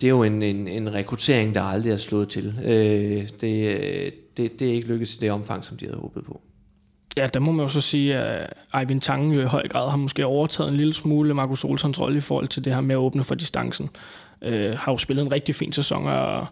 det 0.00 0.06
er 0.06 0.10
jo 0.10 0.22
en, 0.22 0.42
en, 0.42 0.68
en 0.68 0.94
rekruttering, 0.94 1.54
der 1.54 1.62
aldrig 1.62 1.92
er 1.92 1.96
slået 1.96 2.28
til. 2.28 2.54
Øh, 2.64 3.28
det, 3.40 3.76
øh, 3.80 4.12
det, 4.36 4.60
det 4.60 4.68
er 4.68 4.72
ikke 4.72 4.88
lykkedes 4.88 5.16
i 5.16 5.18
det 5.18 5.30
omfang, 5.30 5.64
som 5.64 5.76
de 5.76 5.84
havde 5.86 5.98
håbet 5.98 6.24
på. 6.24 6.40
Ja, 7.16 7.26
der 7.34 7.40
må 7.40 7.52
man 7.52 7.64
jo 7.64 7.68
så 7.68 7.80
sige, 7.80 8.16
at 8.16 8.52
Eivind 8.78 9.32
jo 9.34 9.40
i 9.40 9.44
høj 9.44 9.68
grad 9.68 9.90
har 9.90 9.96
måske 9.96 10.26
overtaget 10.26 10.70
en 10.70 10.76
lille 10.76 10.94
smule 10.94 11.34
Markus 11.34 11.64
Olsons 11.64 12.00
rolle 12.00 12.18
i 12.18 12.20
forhold 12.20 12.48
til 12.48 12.64
det 12.64 12.74
her 12.74 12.80
med 12.80 12.94
at 12.94 12.98
åbne 12.98 13.24
for 13.24 13.34
distancen. 13.34 13.90
Øh, 14.42 14.78
har 14.78 14.92
jo 14.92 14.98
spillet 14.98 15.26
en 15.26 15.32
rigtig 15.32 15.54
fin 15.54 15.72
sæson, 15.72 16.06
og 16.06 16.46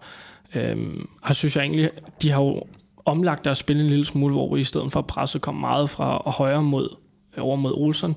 øh, 0.55 0.77
har 1.23 1.35
synes 1.35 1.57
jeg 1.57 1.63
egentlig, 1.63 1.91
de 2.23 2.31
har 2.31 2.43
jo 2.43 2.63
omlagt 3.05 3.45
deres 3.45 3.59
spil 3.59 3.81
en 3.81 3.87
lille 3.87 4.05
smule, 4.05 4.35
hvor 4.35 4.57
i 4.57 4.65
stedet 4.65 4.93
for 4.93 4.99
at 4.99 5.07
presse 5.07 5.39
kom 5.39 5.55
meget 5.55 5.91
fra 5.91 6.31
højre 6.31 6.63
mod, 6.63 6.97
over 7.39 7.57
mod 7.57 7.73
Olsen, 7.73 8.17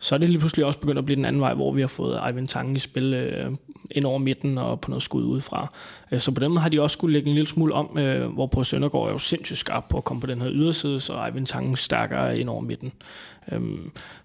så 0.00 0.14
er 0.14 0.18
det 0.18 0.28
lige 0.28 0.38
pludselig 0.38 0.66
også 0.66 0.78
begyndt 0.78 0.98
at 0.98 1.04
blive 1.04 1.16
den 1.16 1.24
anden 1.24 1.40
vej, 1.40 1.54
hvor 1.54 1.72
vi 1.72 1.80
har 1.80 1.88
fået 1.88 2.20
Eivind 2.26 2.48
Tange 2.48 2.76
i 2.76 2.78
spil 2.78 3.14
øh, 3.14 3.50
ind 3.90 4.04
over 4.04 4.18
midten 4.18 4.58
og 4.58 4.80
på 4.80 4.90
noget 4.90 5.02
skud 5.02 5.24
udefra. 5.24 5.72
Øh, 6.10 6.20
så 6.20 6.32
på 6.32 6.40
den 6.40 6.50
måde 6.50 6.60
har 6.60 6.68
de 6.68 6.82
også 6.82 6.94
skulle 6.94 7.12
lægge 7.12 7.28
en 7.28 7.34
lille 7.34 7.48
smule 7.48 7.74
om, 7.74 7.98
øh, 7.98 8.32
hvor 8.32 8.46
på 8.46 8.64
Søndergaard 8.64 9.06
er 9.06 9.12
jo 9.12 9.18
sindssygt 9.18 9.58
skarp 9.58 9.84
på 9.88 9.96
at 9.98 10.04
komme 10.04 10.20
på 10.20 10.26
den 10.26 10.40
her 10.40 10.50
yderside, 10.52 11.00
så 11.00 11.24
Eivind 11.24 11.46
Tange 11.46 11.76
stærkere 11.76 12.38
ind 12.38 12.48
over 12.48 12.60
midten. 12.60 12.92
Øh, 13.52 13.60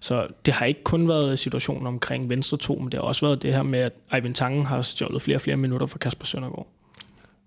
så 0.00 0.26
det 0.46 0.54
har 0.54 0.66
ikke 0.66 0.82
kun 0.82 1.08
været 1.08 1.38
situationen 1.38 1.86
omkring 1.86 2.28
venstre 2.28 2.56
to, 2.56 2.74
men 2.74 2.92
det 2.92 2.94
har 2.94 3.02
også 3.02 3.26
været 3.26 3.42
det 3.42 3.54
her 3.54 3.62
med, 3.62 3.78
at 3.78 3.92
Eivind 4.14 4.34
Tange 4.34 4.66
har 4.66 4.82
stjålet 4.82 5.22
flere 5.22 5.36
og 5.36 5.40
flere 5.40 5.56
minutter 5.56 5.86
for 5.86 5.98
Kasper 5.98 6.26
Søndergaard. 6.26 6.66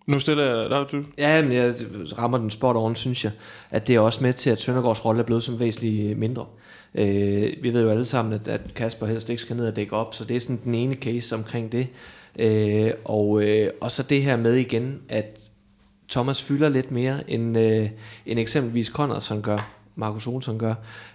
Nu 0.05 0.19
stiller 0.19 0.43
jeg 0.43 0.69
dig 0.69 0.87
til. 0.87 1.05
Ja, 1.17 1.41
men 1.41 1.51
jeg 1.51 1.73
rammer 2.17 2.37
den 2.37 2.51
spot 2.51 2.75
on, 2.75 2.95
synes 2.95 3.23
jeg, 3.23 3.31
at 3.69 3.87
det 3.87 3.95
er 3.95 3.99
også 3.99 4.23
med 4.23 4.33
til, 4.33 4.49
at 4.49 4.61
Søndergaards 4.61 5.05
rolle 5.05 5.21
er 5.21 5.25
blevet 5.25 5.43
som 5.43 5.59
væsentligt 5.59 6.17
mindre. 6.17 6.45
Øh, 6.95 7.53
vi 7.61 7.73
ved 7.73 7.83
jo 7.83 7.89
alle 7.89 8.05
sammen, 8.05 8.33
at, 8.33 8.47
at 8.47 8.61
Kasper 8.75 9.05
helst 9.05 9.29
ikke 9.29 9.41
skal 9.41 9.55
ned 9.55 9.67
og 9.67 9.75
dække 9.75 9.95
op, 9.95 10.15
så 10.15 10.25
det 10.25 10.35
er 10.35 10.39
sådan 10.39 10.59
den 10.63 10.75
ene 10.75 10.95
case 10.95 11.35
omkring 11.35 11.71
det. 11.71 11.87
Øh, 12.39 12.91
og, 13.05 13.43
øh, 13.43 13.69
og 13.81 13.91
så 13.91 14.03
det 14.03 14.23
her 14.23 14.35
med 14.35 14.55
igen, 14.55 15.01
at 15.09 15.49
Thomas 16.09 16.43
fylder 16.43 16.69
lidt 16.69 16.91
mere, 16.91 17.31
end, 17.31 17.57
øh, 17.57 17.89
end 18.25 18.39
eksempelvis 18.39 18.87
Connorson 18.87 19.41
gør. 19.41 19.79
Markus 19.95 20.27
Olsson 20.27 20.59
gør. 20.59 20.73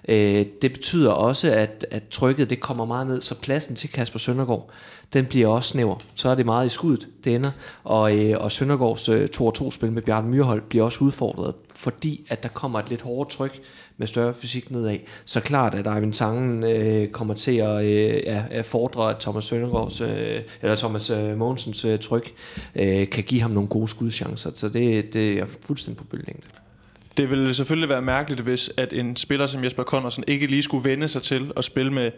Øh, 0.09 0.47
det 0.63 0.73
betyder 0.73 1.11
også, 1.11 1.53
at, 1.53 1.87
at 1.91 2.03
trykket 2.11 2.51
det 2.51 2.61
kommer 2.61 2.85
meget 2.85 3.07
ned, 3.07 3.21
så 3.21 3.35
pladsen 3.41 3.77
til 3.77 3.93
Kasper 3.93 4.19
Søndergaard, 4.19 4.71
den 5.13 5.27
bliver 5.27 5.49
også 5.49 5.69
snæver. 5.69 5.97
Så 6.15 6.29
er 6.29 6.35
det 6.35 6.47
meget 6.47 6.67
i 6.67 6.69
skuddet, 6.69 7.09
det 7.25 7.35
ender. 7.35 7.51
Og, 7.85 8.17
øh, 8.17 8.41
og 8.41 8.53
Søndergaards 8.53 9.09
øh, 9.09 9.29
2-2-spil 9.37 9.93
med 9.93 10.03
Bjarne 10.03 10.29
Myrhold 10.29 10.63
bliver 10.69 10.85
også 10.85 11.05
udfordret, 11.05 11.55
fordi 11.75 12.27
at 12.29 12.43
der 12.43 12.49
kommer 12.49 12.79
et 12.79 12.91
lidt 12.91 13.03
hårdere 13.03 13.31
tryk 13.31 13.61
med 13.99 14.07
større 14.07 14.35
fysik 14.35 14.71
nedad. 14.71 14.99
Så 15.25 15.41
klart, 15.41 15.75
at 15.75 15.87
Ivan 15.87 16.13
Tangen 16.13 16.65
øh, 16.65 17.09
kommer 17.09 17.35
til 17.35 17.57
at, 17.57 17.85
øh, 17.85 18.23
ja, 18.27 18.45
at 18.51 18.67
fordre, 18.67 19.11
at 19.11 19.17
Thomas 19.19 19.45
Søndergaards, 19.45 20.01
øh, 20.01 20.43
eller 20.63 20.77
Thomas 20.77 21.11
øh, 21.11 21.39
Mogensens 21.39 21.85
øh, 21.85 21.99
tryk 21.99 22.33
øh, 22.75 23.11
kan 23.11 23.25
give 23.25 23.41
ham 23.41 23.51
nogle 23.51 23.69
gode 23.69 23.89
skudchancer. 23.89 24.51
Så 24.55 24.69
det, 24.69 25.15
det 25.15 25.39
er 25.39 25.47
fuldstændig 25.67 25.99
på 25.99 26.05
bølgelængde. 26.05 26.47
Det 27.17 27.31
ville 27.31 27.55
selvfølgelig 27.55 27.89
være 27.89 28.03
mærkeligt, 28.03 28.41
hvis 28.41 28.71
at 28.77 28.93
en 28.93 29.17
spiller 29.17 29.47
som 29.47 29.65
Jesper 29.65 29.83
Connorsen 29.83 30.25
ikke 30.27 30.47
lige 30.47 30.63
skulle 30.63 30.91
vende 30.91 31.09
sig 31.09 31.23
til 31.23 31.53
at 31.57 31.65
spille 31.65 31.93
med 31.93 32.11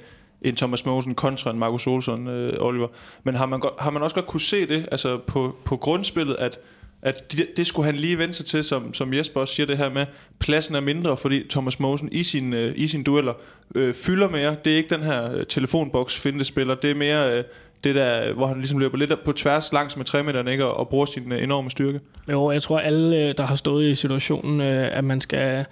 en 0.43 0.57
Thomas 0.57 0.87
Mogensen 0.87 1.15
kontra 1.15 1.51
en 1.51 1.59
Markus 1.59 1.87
Olsson, 1.87 2.29
øh, 2.29 2.53
Oliver. 2.61 2.89
Men 3.25 3.35
har 3.35 3.47
man, 3.47 3.63
har 3.79 3.91
man 3.91 4.03
også 4.03 4.15
godt 4.15 4.27
kunne 4.27 4.41
se 4.41 4.67
det 4.67 4.89
altså 4.93 5.19
på, 5.27 5.57
på 5.65 5.77
grundspillet, 5.77 6.37
at, 6.39 6.59
at 7.03 7.33
det, 7.33 7.57
det 7.57 7.67
skulle 7.67 7.87
han 7.87 7.97
lige 7.97 8.19
vende 8.19 8.35
sig 8.35 8.47
til, 8.47 8.65
som, 8.65 8.95
som 8.95 9.15
Jesper 9.15 9.41
også 9.41 9.55
siger 9.55 9.67
det 9.67 9.77
her 9.77 9.91
med, 9.91 10.07
pladsen 10.39 10.75
er 10.75 10.81
mindre, 10.81 11.17
fordi 11.17 11.49
Thomas 11.51 11.81
Mogensen 11.81 12.09
i, 12.13 12.23
sin, 12.23 12.53
øh, 12.53 12.73
i 12.77 12.87
sin 12.87 13.03
dueller 13.03 13.33
øh, 13.75 13.95
fylder 13.95 14.29
mere. 14.29 14.57
Det 14.65 14.73
er 14.73 14.77
ikke 14.77 14.95
den 14.95 15.03
her 15.03 15.35
øh, 15.35 15.47
telefonboks 15.47 16.19
fintespiller, 16.19 16.75
det 16.75 16.91
er 16.91 16.95
mere... 16.95 17.39
Øh, 17.39 17.45
det 17.85 17.95
der, 17.95 18.33
hvor 18.33 18.47
han 18.47 18.57
ligesom 18.57 18.79
løber 18.79 18.99
lidt 18.99 19.25
på 19.25 19.33
tværs 19.33 19.73
langs 19.73 19.97
med 19.97 20.05
3 20.05 20.23
meter, 20.23 20.49
ikke, 20.49 20.67
og 20.67 20.89
bruger 20.89 21.07
sin 21.07 21.33
øh, 21.33 21.43
enorme 21.43 21.71
styrke. 21.71 22.01
Jo, 22.31 22.51
jeg 22.51 22.63
tror 22.63 22.79
alle, 22.79 23.17
øh, 23.17 23.35
der 23.39 23.47
har 23.47 23.55
stået 23.55 23.89
i 23.89 23.95
situationen, 23.95 24.61
øh, 24.61 24.97
at 24.97 25.05
man 25.05 25.21
skal, 25.21 25.65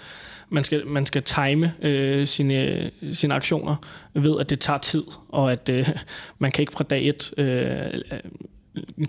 man 0.49 0.65
skal, 0.65 0.87
man 0.87 1.07
skal 1.07 1.23
time 1.23 1.75
øh, 1.83 2.27
sine, 2.27 2.91
sine 3.13 3.35
aktioner, 3.35 3.77
ved 4.15 4.41
at 4.41 4.51
det 4.51 4.61
tager 4.61 4.79
tid, 4.79 5.05
og 5.29 5.53
at 5.53 5.69
øh, 5.69 5.89
man 6.39 6.51
kan 6.51 6.63
ikke 6.63 6.73
fra 6.73 6.85
dag 6.85 7.09
et 7.09 7.33
øh, 7.39 8.19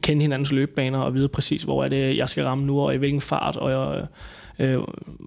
kende 0.01 0.21
hinandens 0.21 0.51
løbebaner 0.51 0.99
og 0.99 1.13
vide 1.13 1.27
præcis, 1.27 1.63
hvor 1.63 1.83
er 1.83 1.87
det, 1.87 2.17
jeg 2.17 2.29
skal 2.29 2.43
ramme 2.43 2.65
nu, 2.65 2.81
og 2.81 2.93
i 2.93 2.97
hvilken 2.97 3.21
fart, 3.21 3.55
og 3.55 3.71
jeg, 3.71 4.07
øh, 4.59 4.79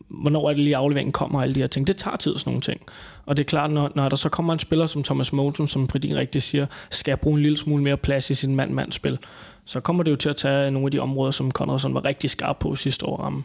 hvornår 0.09 0.51
er 0.51 0.55
det 0.55 0.65
lige 0.65 0.77
afleveringen 0.77 1.13
kommer, 1.13 1.39
og 1.39 1.43
alle 1.43 1.55
de 1.55 1.61
her 1.61 1.67
ting. 1.67 1.87
Det 1.87 1.97
tager 1.97 2.17
tid, 2.17 2.39
sådan 2.39 2.51
nogle 2.51 2.61
ting. 2.61 2.81
Og 3.27 3.37
det 3.37 3.43
er 3.43 3.49
klart, 3.49 3.71
når, 3.71 3.93
når 3.95 4.09
der 4.09 4.17
så 4.17 4.29
kommer 4.29 4.53
en 4.53 4.59
spiller 4.59 4.87
som 4.87 5.03
Thomas 5.03 5.33
Moulton, 5.33 5.69
som 5.69 5.89
Fredin 5.89 6.17
rigtig 6.17 6.43
siger, 6.43 6.67
skal 6.91 7.17
bruge 7.17 7.37
en 7.37 7.43
lille 7.43 7.59
smule 7.59 7.83
mere 7.83 7.97
plads 7.97 8.31
i 8.31 8.35
sin 8.35 8.57
mand-mand-spil, 8.57 9.19
så 9.65 9.81
kommer 9.81 10.03
det 10.03 10.11
jo 10.11 10.17
til 10.17 10.29
at 10.29 10.37
tage 10.37 10.71
nogle 10.71 10.87
af 10.87 10.91
de 10.91 10.99
områder, 10.99 11.31
som 11.31 11.51
Conradson 11.51 11.95
var 11.95 12.05
rigtig 12.05 12.31
skarp 12.31 12.59
på 12.59 12.75
sidste 12.75 13.07
år 13.07 13.17
ramme 13.17 13.43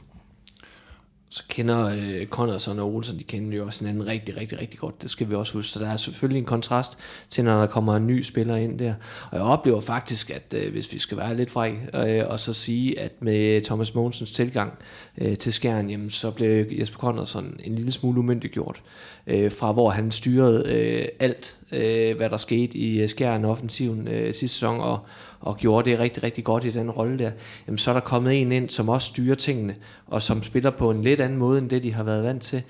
så 1.29 1.43
kender 1.47 1.85
øh, 1.85 2.27
Connorson 2.27 2.79
og 2.79 2.95
Olsen, 2.95 3.19
de 3.19 3.23
kender 3.23 3.57
jo 3.57 3.65
også 3.65 3.79
hinanden 3.79 4.07
rigtig, 4.07 4.37
rigtig, 4.37 4.59
rigtig 4.59 4.79
godt. 4.79 5.01
Det 5.01 5.09
skal 5.09 5.29
vi 5.29 5.35
også 5.35 5.53
huske. 5.53 5.71
Så 5.71 5.79
der 5.79 5.89
er 5.89 5.97
selvfølgelig 5.97 6.39
en 6.39 6.45
kontrast 6.45 6.99
til, 7.29 7.43
når 7.43 7.59
der 7.59 7.67
kommer 7.67 7.95
en 7.95 8.07
ny 8.07 8.21
spiller 8.23 8.55
ind 8.55 8.79
der. 8.79 8.93
Og 9.31 9.37
jeg 9.37 9.45
oplever 9.45 9.81
faktisk, 9.81 10.29
at 10.29 10.53
øh, 10.53 10.71
hvis 10.71 10.93
vi 10.93 10.97
skal 10.97 11.17
være 11.17 11.35
lidt 11.35 11.51
fræk, 11.51 11.73
øh, 11.93 12.23
og 12.27 12.39
så 12.39 12.53
sige, 12.53 12.99
at 12.99 13.11
med 13.19 13.61
Thomas 13.61 13.95
Mogensens 13.95 14.31
tilgang 14.31 14.73
øh, 15.17 15.37
til 15.37 15.53
skæren, 15.53 15.89
jamen, 15.89 16.09
så 16.09 16.31
blev 16.31 16.65
Jesper 16.71 16.99
Conradson 16.99 17.59
en 17.63 17.75
lille 17.75 17.91
smule 17.91 18.19
umyndiggjort. 18.19 18.81
Øh, 19.27 19.51
fra 19.51 19.71
hvor 19.71 19.89
han 19.89 20.11
styrede 20.11 20.63
øh, 20.67 21.07
alt, 21.19 21.57
øh, 21.71 22.17
hvad 22.17 22.29
der 22.29 22.37
skete 22.37 22.77
i 22.77 23.01
øh, 23.01 23.09
Skjern 23.09 23.45
offensiven 23.45 24.07
øh, 24.07 24.33
sidste 24.33 24.47
sæson, 24.47 24.79
og, 24.79 24.99
og 25.39 25.57
gjorde 25.57 25.89
det 25.89 25.99
rigtig, 25.99 26.23
rigtig 26.23 26.43
godt 26.43 26.65
i 26.65 26.71
den 26.71 26.91
rolle 26.91 27.19
der, 27.19 27.31
jamen 27.67 27.77
så 27.77 27.91
er 27.91 27.93
der 27.93 28.01
kommet 28.01 28.41
en 28.41 28.51
ind, 28.51 28.69
som 28.69 28.89
også 28.89 29.07
styrer 29.07 29.35
tingene, 29.35 29.75
og 30.07 30.21
som 30.21 30.43
spiller 30.43 30.69
på 30.69 30.91
en 30.91 31.01
lidt 31.01 31.19
anden 31.19 31.39
måde, 31.39 31.59
end 31.59 31.69
det 31.69 31.83
de 31.83 31.93
har 31.93 32.03
været 32.03 32.23
vant 32.23 32.43
til. 32.43 32.63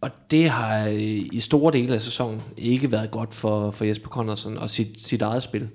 Og 0.00 0.10
det 0.30 0.48
har 0.48 0.88
øh, 0.88 1.26
i 1.32 1.40
store 1.40 1.72
dele 1.72 1.94
af 1.94 2.00
sæsonen 2.00 2.42
ikke 2.56 2.92
været 2.92 3.10
godt 3.10 3.34
for, 3.34 3.70
for 3.70 3.84
Jesper 3.84 4.08
Connorsen 4.08 4.58
og 4.58 4.70
sit, 4.70 5.00
sit 5.00 5.22
eget 5.22 5.42
spil. 5.42 5.68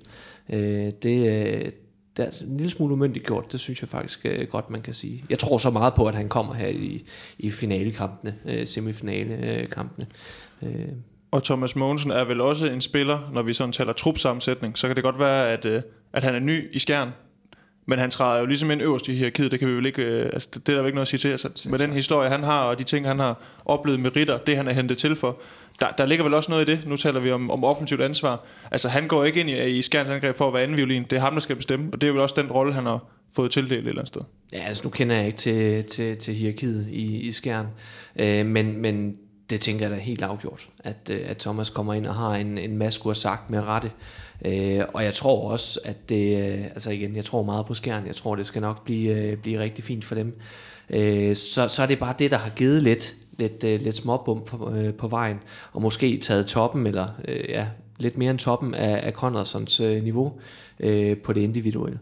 Øh, 0.48 0.92
det, 1.02 1.28
øh, 1.28 1.72
det 2.16 2.24
er 2.26 2.44
en 2.46 2.56
lille 2.56 2.70
smule 2.70 2.92
umyndigt 2.92 3.26
gjort, 3.26 3.52
det 3.52 3.60
synes 3.60 3.82
jeg 3.82 3.88
faktisk 3.88 4.20
øh, 4.24 4.48
godt, 4.48 4.70
man 4.70 4.82
kan 4.82 4.94
sige. 4.94 5.24
Jeg 5.30 5.38
tror 5.38 5.58
så 5.58 5.70
meget 5.70 5.94
på, 5.94 6.06
at 6.06 6.14
han 6.14 6.28
kommer 6.28 6.54
her 6.54 6.68
i, 6.68 7.04
i 7.38 7.50
finalekampene, 7.50 8.34
øh, 8.44 8.66
semifinalekampene. 8.66 10.06
Øh, 10.62 10.88
og 11.32 11.44
Thomas 11.44 11.76
Mogensen 11.76 12.10
er 12.10 12.24
vel 12.24 12.40
også 12.40 12.66
en 12.66 12.80
spiller, 12.80 13.30
når 13.32 13.42
vi 13.42 13.54
sådan 13.54 13.72
taler 13.72 13.92
trupsammensætning, 13.92 14.78
så 14.78 14.86
kan 14.86 14.96
det 14.96 15.04
godt 15.04 15.18
være, 15.18 15.50
at, 15.50 15.64
øh, 15.64 15.82
at 16.12 16.24
han 16.24 16.34
er 16.34 16.40
ny 16.40 16.74
i 16.74 16.78
skjern, 16.78 17.10
men 17.86 17.98
han 17.98 18.10
træder 18.10 18.40
jo 18.40 18.46
ligesom 18.46 18.70
ind 18.70 18.82
øverst 18.82 19.08
i 19.08 19.14
hierarkiet, 19.14 19.50
det 19.50 19.58
kan 19.58 19.68
vi 19.68 19.72
vel 19.72 19.86
ikke, 19.86 20.02
øh, 20.02 20.24
altså 20.24 20.48
det 20.66 20.68
er 20.68 20.78
der 20.78 20.86
ikke 20.86 20.96
noget 20.96 21.04
at 21.04 21.08
sige 21.08 21.20
til. 21.20 21.28
Altså, 21.28 21.68
med 21.68 21.78
den 21.78 21.92
historie, 21.92 22.28
han 22.28 22.42
har, 22.42 22.64
og 22.64 22.78
de 22.78 22.84
ting, 22.84 23.06
han 23.06 23.18
har 23.18 23.40
oplevet 23.64 24.00
med 24.00 24.16
Ritter, 24.16 24.38
det 24.38 24.56
han 24.56 24.68
er 24.68 24.72
hentet 24.72 24.98
til 24.98 25.16
for, 25.16 25.38
der, 25.80 25.90
der 25.98 26.06
ligger 26.06 26.24
vel 26.24 26.34
også 26.34 26.50
noget 26.50 26.68
i 26.68 26.70
det. 26.76 26.86
Nu 26.86 26.96
taler 26.96 27.20
vi 27.20 27.32
om, 27.32 27.50
om 27.50 27.64
offensivt 27.64 28.00
ansvar. 28.00 28.44
Altså 28.70 28.88
han 28.88 29.08
går 29.08 29.24
ikke 29.24 29.40
ind 29.40 29.50
i, 29.50 29.78
i 29.78 29.82
Skjerns 29.82 30.10
angreb 30.10 30.36
for 30.36 30.48
at 30.48 30.54
være 30.54 30.62
anden 30.62 30.76
violin. 30.76 31.02
Det 31.02 31.16
er 31.16 31.20
ham, 31.20 31.32
der 31.32 31.40
skal 31.40 31.56
bestemme, 31.56 31.88
og 31.92 32.00
det 32.00 32.08
er 32.08 32.12
vel 32.12 32.20
også 32.20 32.34
den 32.38 32.52
rolle, 32.52 32.72
han 32.72 32.86
har 32.86 33.10
fået 33.36 33.50
tildelt 33.50 33.72
et 33.72 33.78
eller 33.78 33.92
andet 33.92 34.08
sted. 34.08 34.20
Ja, 34.52 34.58
altså 34.58 34.84
nu 34.84 34.90
kender 34.90 35.16
jeg 35.16 35.26
ikke 35.26 35.38
til, 35.38 35.84
til, 35.84 36.16
til 36.16 36.34
hierarkiet 36.34 36.88
i, 36.90 37.20
i 37.20 37.32
Skjern, 37.32 37.66
øh, 38.16 38.46
men, 38.46 38.76
men 38.76 39.16
det 39.52 39.60
tænker 39.60 39.84
jeg 39.88 39.96
da 39.96 40.02
helt 40.02 40.22
afgjort, 40.22 40.68
at, 40.78 41.10
øh, 41.10 41.20
at 41.24 41.36
Thomas 41.36 41.70
kommer 41.70 41.94
ind 41.94 42.06
og 42.06 42.14
har 42.14 42.34
en, 42.34 42.58
en 42.58 42.76
masse 42.76 43.00
skulle 43.00 43.16
sagt 43.16 43.50
med 43.50 43.60
rette. 43.60 43.90
Øh, 44.44 44.84
og 44.94 45.04
jeg 45.04 45.14
tror 45.14 45.50
også, 45.50 45.80
at 45.84 46.08
det, 46.08 46.38
øh, 46.38 46.64
altså 46.64 46.90
igen, 46.90 47.16
jeg 47.16 47.24
tror 47.24 47.42
meget 47.42 47.66
på 47.66 47.74
skærn. 47.74 48.06
Jeg 48.06 48.16
tror, 48.16 48.36
det 48.36 48.46
skal 48.46 48.62
nok 48.62 48.84
blive, 48.84 49.14
øh, 49.14 49.36
blive 49.36 49.60
rigtig 49.60 49.84
fint 49.84 50.04
for 50.04 50.14
dem. 50.14 50.38
Øh, 50.90 51.36
så, 51.36 51.68
så 51.68 51.82
er 51.82 51.86
det 51.86 51.98
bare 51.98 52.14
det, 52.18 52.30
der 52.30 52.36
har 52.36 52.50
givet 52.50 52.82
lidt, 52.82 53.14
lidt, 53.38 53.62
lidt 53.62 53.94
småbump 53.94 54.46
på, 54.46 54.72
på 54.98 55.08
vejen, 55.08 55.38
og 55.72 55.82
måske 55.82 56.16
taget 56.16 56.46
toppen, 56.46 56.86
eller 56.86 57.08
øh, 57.28 57.44
ja, 57.48 57.66
lidt 57.98 58.18
mere 58.18 58.30
end 58.30 58.38
toppen 58.38 58.74
af, 58.74 59.06
af 59.06 59.12
Conradsons 59.12 59.80
niveau 59.80 60.32
øh, 60.80 61.16
på 61.16 61.32
det 61.32 61.40
individuelle. 61.40 61.98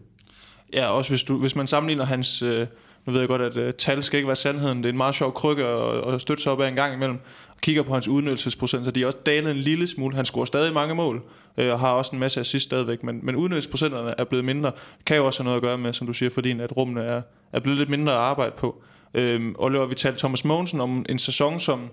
Ja, 0.73 0.85
også 0.85 1.11
hvis, 1.11 1.23
du, 1.23 1.37
hvis 1.37 1.55
man 1.55 1.67
sammenligner 1.67 2.05
hans... 2.05 2.41
Øh 2.41 2.67
nu 3.05 3.11
ved 3.11 3.19
jeg 3.19 3.27
godt, 3.27 3.41
at 3.41 3.57
uh, 3.57 3.73
tal 3.77 4.03
skal 4.03 4.17
ikke 4.17 4.27
være 4.27 4.35
sandheden. 4.35 4.77
Det 4.77 4.85
er 4.85 4.89
en 4.89 4.97
meget 4.97 5.15
sjov 5.15 5.33
krykke 5.33 5.65
at, 5.65 6.13
at 6.13 6.21
støtte 6.21 6.43
sig 6.43 6.51
op 6.51 6.61
af 6.61 6.67
en 6.67 6.75
gang 6.75 6.93
imellem. 6.93 7.19
Og 7.49 7.61
kigger 7.61 7.83
på 7.83 7.93
hans 7.93 8.07
udnyttelsesprocent, 8.07 8.85
så 8.85 8.91
de 8.91 9.01
er 9.01 9.05
også 9.05 9.17
dalet 9.25 9.51
en 9.51 9.57
lille 9.57 9.87
smule. 9.87 10.15
Han 10.15 10.25
scorer 10.25 10.45
stadig 10.45 10.73
mange 10.73 10.95
mål, 10.95 11.21
øh, 11.57 11.73
og 11.73 11.79
har 11.79 11.91
også 11.91 12.11
en 12.13 12.19
masse 12.19 12.39
assist 12.39 12.65
stadigvæk. 12.65 13.03
Men, 13.03 13.19
men 13.23 13.35
udnyttelsesprocenterne 13.35 14.13
er 14.17 14.23
blevet 14.23 14.45
mindre. 14.45 14.71
Kan 15.05 15.17
jo 15.17 15.25
også 15.25 15.43
have 15.43 15.45
noget 15.45 15.57
at 15.57 15.63
gøre 15.63 15.77
med, 15.77 15.93
som 15.93 16.07
du 16.07 16.13
siger, 16.13 16.29
fordi 16.29 16.59
at 16.59 16.77
rummene 16.77 17.01
er, 17.01 17.21
er 17.53 17.59
blevet 17.59 17.79
lidt 17.79 17.89
mindre 17.89 18.13
at 18.13 18.19
arbejde 18.19 18.53
på. 18.57 18.83
Øh, 19.13 19.51
og 19.55 19.89
vi 19.89 19.95
talte 19.95 20.19
Thomas 20.19 20.45
Mogensen 20.45 20.81
om 20.81 21.05
en 21.09 21.19
sæson, 21.19 21.59
som 21.59 21.89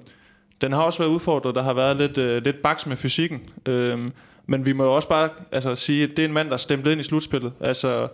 den 0.61 0.73
har 0.73 0.83
også 0.83 0.99
været 0.99 1.11
udfordret. 1.11 1.55
Der 1.55 1.63
har 1.63 1.73
været 1.73 1.97
lidt, 1.97 2.19
øh, 2.19 2.45
lidt 2.45 2.63
baks 2.63 2.87
med 2.87 2.97
fysikken. 2.97 3.41
Øh, 3.67 3.99
men 4.47 4.67
vi 4.67 4.73
må 4.73 4.85
jo 4.85 4.95
også 4.95 5.09
bare 5.09 5.29
altså, 5.53 5.75
sige, 5.75 6.03
at 6.03 6.11
det 6.11 6.19
er 6.19 6.25
en 6.25 6.33
mand, 6.33 6.51
der 6.51 6.57
stemte 6.57 6.63
stemplet 6.63 6.93
ind 6.93 7.01
i 7.01 7.05
slutspillet. 7.05 7.53
Altså, 7.61 8.09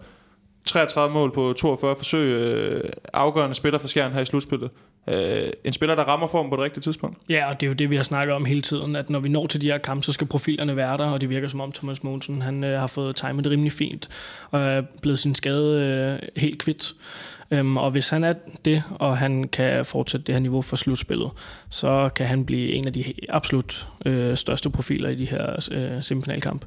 33 0.66 1.12
mål 1.14 1.32
på 1.32 1.52
42 1.52 1.96
forsøg, 1.96 2.20
øh, 2.20 2.90
afgørende 3.12 3.54
spiller 3.54 3.78
for 3.78 3.88
Skjern 3.88 4.12
her 4.12 4.20
i 4.20 4.24
slutspillet. 4.24 4.70
øh, 5.08 5.50
en 5.64 5.72
spiller, 5.72 5.94
der 5.94 6.02
rammer 6.02 6.26
form 6.26 6.50
på 6.50 6.56
det 6.56 6.64
rigtige 6.64 6.82
tidspunkt. 6.82 7.18
Ja, 7.28 7.50
og 7.50 7.60
det 7.60 7.66
er 7.66 7.68
jo 7.68 7.74
det, 7.74 7.90
vi 7.90 7.96
har 7.96 8.02
snakket 8.02 8.34
om 8.34 8.44
hele 8.44 8.62
tiden, 8.62 8.96
at 8.96 9.10
når 9.10 9.20
vi 9.20 9.28
når 9.28 9.46
til 9.46 9.60
de 9.60 9.66
her 9.66 9.78
kampe, 9.78 10.04
så 10.04 10.12
skal 10.12 10.26
profilerne 10.26 10.76
være 10.76 10.98
der, 10.98 11.06
og 11.06 11.20
det 11.20 11.30
virker 11.30 11.48
som 11.48 11.60
om 11.60 11.72
Thomas 11.72 12.02
Mogensen, 12.02 12.42
han 12.42 12.64
øh, 12.64 12.80
har 12.80 12.86
fået 12.86 13.16
timet 13.16 13.44
det 13.44 13.52
rimelig 13.52 13.72
fint, 13.72 14.08
og 14.50 14.60
er 14.60 14.82
blevet 15.02 15.18
sin 15.18 15.34
skade 15.34 15.80
øh, 16.22 16.28
helt 16.42 16.58
kvidt. 16.62 16.94
Øhm, 17.50 17.76
og 17.76 17.90
hvis 17.90 18.10
han 18.10 18.24
er 18.24 18.34
det, 18.64 18.82
og 18.90 19.18
han 19.18 19.48
kan 19.48 19.84
fortsætte 19.84 20.26
det 20.26 20.34
her 20.34 20.40
niveau 20.40 20.62
for 20.62 20.76
slutspillet, 20.76 21.30
så 21.70 22.10
kan 22.16 22.26
han 22.26 22.46
blive 22.46 22.72
en 22.72 22.86
af 22.86 22.92
de 22.92 23.04
absolut 23.28 23.86
øh, 24.06 24.36
største 24.36 24.70
profiler 24.70 25.08
i 25.08 25.14
de 25.14 25.26
her 25.26 25.68
øh, 25.72 26.02
semifinalkamp. 26.02 26.64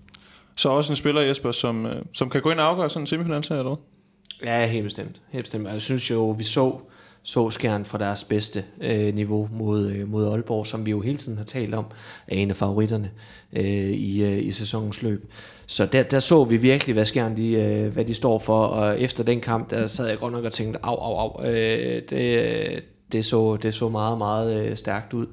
Så 0.58 0.70
også 0.70 0.91
en 0.91 0.96
spiller, 0.96 1.22
Jesper, 1.22 1.52
som, 1.52 1.86
øh, 1.86 2.06
som 2.13 2.30
kan 2.30 2.41
gå 2.41 2.52
ind 2.52 2.60
og 2.60 2.65
afgøre 2.65 2.89
sådan 2.89 3.04
en 3.04 3.08
semifinalserie, 3.08 3.60
eller 3.60 3.76
hvad? 3.76 4.50
Ja, 4.50 4.67
helt 4.67 4.84
bestemt. 4.84 5.22
Helt 5.30 5.43
bestemt. 5.43 5.67
Jeg 5.67 5.82
synes 5.82 6.12
jo, 6.12 6.30
vi 6.30 6.43
så 6.43 6.80
så 7.28 7.50
skærn 7.50 7.86
fra 7.86 7.98
deres 7.98 8.24
bedste 8.24 8.63
øh, 8.82 9.15
niveau 9.15 9.50
mod, 9.52 9.88
øh, 9.91 10.08
mod 10.08 10.28
Aalborg, 10.28 10.67
som 10.67 10.86
vi 10.86 10.91
jo 10.91 11.02
hele 11.02 11.17
tiden 11.17 11.38
har 11.38 11.46
talt 11.46 11.74
om, 11.74 11.86
er 12.28 12.36
en 12.36 12.50
af 12.50 12.56
favoritterne 12.56 13.12
øh, 13.54 13.63
i, 13.91 14.24
øh, 14.24 14.43
i 14.43 14.52
sæsonens 14.52 15.02
løb. 15.02 15.32
Så 15.65 15.86
der, 15.86 16.04
der 16.04 16.20
så 16.20 16.43
vi 16.43 16.58
virkelig, 16.58 16.93
hvad 16.93 17.06
skærn 17.06 17.38
de, 17.38 17.52
øh, 17.52 17.93
hvad 17.93 18.06
de 18.06 18.13
står 18.13 18.39
for, 18.39 18.63
og 18.63 19.02
efter 19.02 19.24
den 19.24 19.41
kamp, 19.41 19.70
der 19.70 19.88
sad 19.88 20.08
jeg 20.08 20.20
godt 20.20 20.34
nok 20.34 20.46
og 20.46 20.54
tænkte, 20.54 20.80
au, 20.84 20.96
au, 20.96 21.17
au, 21.17 21.46
øh, 21.46 22.02
det, 22.10 22.84
det, 23.12 23.26
så, 23.26 23.56
det 23.56 23.74
så 23.74 23.89
meget, 23.89 24.17
meget 24.17 24.62
øh, 24.62 24.78
stærkt 24.78 25.13
ud. 25.13 25.28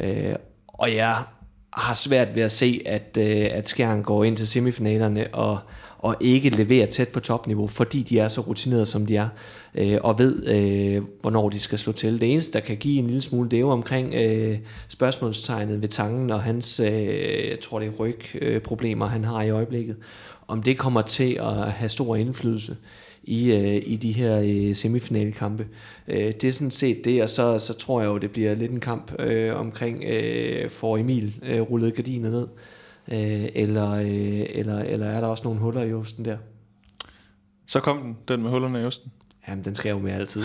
Øh, 0.00 0.34
og 0.68 0.94
jeg 0.94 1.22
har 1.72 1.94
svært 1.94 2.34
ved 2.34 2.42
at 2.42 2.52
se, 2.52 2.80
at, 2.86 3.18
øh, 3.20 3.46
at 3.50 3.68
Skjern 3.68 4.02
går 4.02 4.24
ind 4.24 4.36
til 4.36 4.48
semifinalerne 4.48 5.26
og, 5.32 5.58
og 5.98 6.16
ikke 6.20 6.50
leverer 6.50 6.86
tæt 6.86 7.08
på 7.08 7.20
topniveau, 7.20 7.66
fordi 7.66 8.02
de 8.02 8.18
er 8.18 8.28
så 8.28 8.40
rutinerede, 8.40 8.86
som 8.86 9.06
de 9.06 9.16
er, 9.16 9.28
øh, 9.74 9.98
og 10.04 10.18
ved, 10.18 10.46
øh, 10.46 11.02
hvornår 11.20 11.48
de 11.48 11.60
skal 11.60 11.78
slå 11.78 11.92
til. 11.92 12.20
Det 12.20 12.32
eneste, 12.32 12.52
der 12.52 12.60
kan 12.60 12.76
give 12.76 12.98
en 12.98 13.06
lille 13.06 13.22
smule, 13.22 13.50
det 13.50 13.56
er 13.56 13.60
jo 13.60 13.70
omkring 13.70 14.14
øh, 14.14 14.58
spørgsmålstegnet 14.88 15.82
ved 15.82 15.88
tangen 15.88 16.30
og 16.30 16.42
hans, 16.42 16.80
øh, 16.80 17.48
jeg 17.50 17.60
tror 17.62 17.78
det 17.78 17.88
er 17.88 17.92
rygproblemer, 17.92 19.06
øh, 19.06 19.12
han 19.12 19.24
har 19.24 19.42
i 19.42 19.50
øjeblikket. 19.50 19.96
Om 20.48 20.62
det 20.62 20.78
kommer 20.78 21.02
til 21.02 21.34
at 21.40 21.72
have 21.72 21.88
stor 21.88 22.16
indflydelse 22.16 22.76
i, 23.28 23.52
øh, 23.52 23.82
i 23.86 23.96
de 23.96 24.12
her 24.12 24.40
øh, 24.44 24.74
semifinalekampe. 24.74 25.66
Øh, 26.08 26.18
det 26.18 26.44
er 26.44 26.52
sådan 26.52 26.70
set 26.70 27.04
det, 27.04 27.22
og 27.22 27.28
så, 27.28 27.58
så 27.58 27.74
tror 27.74 28.00
jeg 28.00 28.08
jo, 28.08 28.18
det 28.18 28.30
bliver 28.30 28.54
lidt 28.54 28.70
en 28.70 28.80
kamp 28.80 29.20
øh, 29.20 29.56
omkring, 29.56 30.04
øh, 30.04 30.70
for 30.70 30.96
Emil 30.96 31.40
øh, 31.42 31.60
rullet 31.60 31.94
gardinet 31.94 32.32
ned, 32.32 32.48
øh, 33.12 33.48
eller, 33.54 33.90
øh, 33.92 34.46
eller, 34.50 34.78
eller 34.78 35.06
er 35.06 35.20
der 35.20 35.28
også 35.28 35.44
nogle 35.44 35.60
huller 35.60 35.82
i 35.82 35.92
osten 35.92 36.24
der? 36.24 36.36
Så 37.66 37.80
kom 37.80 38.02
den, 38.02 38.16
den 38.28 38.42
med 38.42 38.50
hullerne 38.50 38.82
i 38.82 38.84
osten. 38.84 39.12
Jamen, 39.48 39.64
den 39.64 39.74
skal 39.74 39.90
jo 39.90 39.98
med 39.98 40.12
altid. 40.12 40.42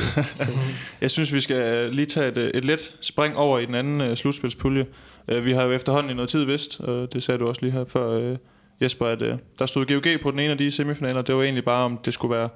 jeg 1.02 1.12
synes, 1.12 1.34
vi 1.34 1.40
skal 1.40 1.90
lige 1.94 2.06
tage 2.06 2.28
et, 2.28 2.38
et 2.38 2.66
let 2.66 2.96
spring 3.02 3.36
over 3.36 3.60
i 3.60 3.66
den 3.66 3.76
anden 3.76 4.12
uh, 4.12 4.16
slutspilspulje. 4.16 4.86
Uh, 5.32 5.46
vi 5.46 5.52
har 5.52 5.66
jo 5.66 5.72
efterhånden 5.72 6.12
i 6.12 6.14
noget 6.14 6.30
tid 6.30 6.44
vidst, 6.44 6.80
og 6.80 7.14
det 7.14 7.24
sagde 7.24 7.40
du 7.40 7.48
også 7.48 7.62
lige 7.62 7.72
her 7.72 7.84
før, 7.84 8.32
uh, 8.32 8.38
Jesper, 8.82 9.06
at 9.06 9.22
uh, 9.22 9.38
der 9.60 9.66
stod 9.66 9.86
GOG 9.86 10.22
på 10.22 10.32
den 10.32 10.40
ene 10.40 10.52
af 10.52 10.58
de 10.58 10.72
semifinaler. 10.72 11.22
Det 11.22 11.36
var 11.36 11.44
egentlig 11.44 11.66
bare, 11.66 11.86
om 11.86 12.00
det 12.06 12.14
skulle 12.14 12.36
være 12.36 12.50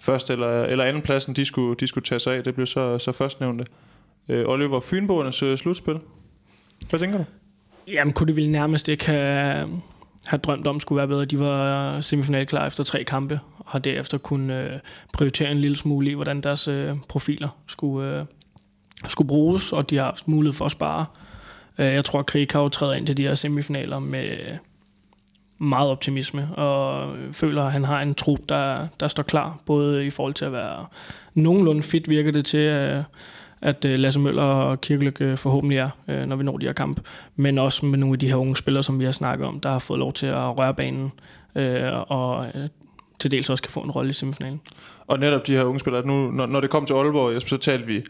første 0.00 0.32
eller, 0.32 0.64
eller 0.64 0.84
anden 0.84 1.02
pladsen, 1.02 1.34
de 1.34 1.44
skulle, 1.44 1.76
de 1.80 1.86
skulle 1.86 2.04
tage 2.04 2.18
sig 2.18 2.36
af. 2.36 2.44
Det 2.44 2.54
blev 2.54 2.66
så, 2.66 2.98
så 2.98 3.12
førstnævnte. 3.12 3.64
Øh, 4.28 4.44
Oliver, 4.48 4.80
Fynboernes 4.80 5.60
slutspil. 5.60 5.98
Hvad 6.90 7.00
tænker 7.00 7.18
du? 7.18 7.24
Jamen, 7.88 8.12
kunne 8.12 8.26
det 8.26 8.36
vel 8.36 8.50
nærmest 8.50 8.88
ikke 8.88 9.06
have, 9.06 9.68
have 10.26 10.38
drømt 10.38 10.66
om 10.66 10.80
skulle 10.80 10.96
være 10.96 11.08
bedre. 11.08 11.24
De 11.24 11.38
var 11.38 12.00
semifinalklar 12.00 12.66
efter 12.66 12.84
tre 12.84 13.04
kampe, 13.04 13.40
og 13.58 13.64
har 13.68 13.78
derefter 13.78 14.18
kunne 14.18 14.62
øh, 14.62 14.78
prioritere 15.12 15.50
en 15.50 15.58
lille 15.58 15.76
smule 15.76 16.10
i, 16.10 16.14
hvordan 16.14 16.40
deres 16.40 16.68
øh, 16.68 16.96
profiler 17.08 17.48
skulle, 17.68 18.18
øh, 18.18 18.24
skulle 19.08 19.28
bruges, 19.28 19.72
og 19.72 19.90
de 19.90 19.96
har 19.96 20.04
haft 20.04 20.28
mulighed 20.28 20.54
for 20.54 20.64
at 20.64 20.70
spare. 20.70 21.06
Øh, 21.78 21.86
jeg 21.86 22.04
tror, 22.04 22.18
at 22.18 22.26
Krikau 22.26 22.68
træder 22.68 22.94
ind 22.94 23.06
til 23.06 23.16
de 23.16 23.22
her 23.22 23.34
semifinaler 23.34 23.98
med 23.98 24.38
meget 25.58 25.90
optimisme, 25.90 26.54
og 26.56 27.14
føler, 27.32 27.64
at 27.64 27.72
han 27.72 27.84
har 27.84 28.00
en 28.00 28.14
trup, 28.14 28.38
der, 28.48 28.86
der 29.00 29.08
står 29.08 29.22
klar, 29.22 29.58
både 29.66 30.06
i 30.06 30.10
forhold 30.10 30.34
til 30.34 30.44
at 30.44 30.52
være 30.52 30.86
nogenlunde 31.34 31.82
fit, 31.82 32.08
virker 32.08 32.30
det 32.30 32.44
til, 32.44 32.60
øh, 32.60 33.02
at 33.60 33.84
øh, 33.84 33.98
Lasse 33.98 34.20
Møller 34.20 34.42
og 34.42 34.80
Kirkeløk 34.80 35.20
øh, 35.20 35.36
forhåbentlig 35.36 35.78
er, 35.78 36.26
når 36.26 36.36
vi 36.36 36.44
når 36.44 36.58
de 36.58 36.66
her 36.66 36.72
kamp. 36.72 37.00
Men 37.36 37.58
også 37.58 37.86
med 37.86 37.98
nogle 37.98 38.14
af 38.14 38.18
de 38.18 38.28
her 38.28 38.36
unge 38.36 38.56
spillere, 38.56 38.82
som 38.82 39.00
vi 39.00 39.04
har 39.04 39.12
snakket 39.12 39.46
om, 39.46 39.60
der 39.60 39.70
har 39.70 39.78
fået 39.78 39.98
lov 39.98 40.12
til 40.12 40.26
at 40.26 40.58
røre 40.58 40.74
banen 40.74 41.12
og 42.08 42.46
til 43.18 43.30
dels 43.30 43.50
også 43.50 43.62
kan 43.62 43.72
få 43.72 43.80
en 43.80 43.90
rolle 43.90 44.10
i 44.10 44.12
semifinalen. 44.12 44.60
Og 45.06 45.18
netop 45.18 45.46
de 45.46 45.56
her 45.56 45.64
unge 45.64 45.80
spillere, 45.80 46.06
nu, 46.06 46.30
når, 46.30 46.46
når 46.46 46.60
det 46.60 46.70
kom 46.70 46.86
til 46.86 46.94
Aalborg, 46.94 47.42
så 47.42 47.56
talte 47.56 47.86
vi 47.86 48.02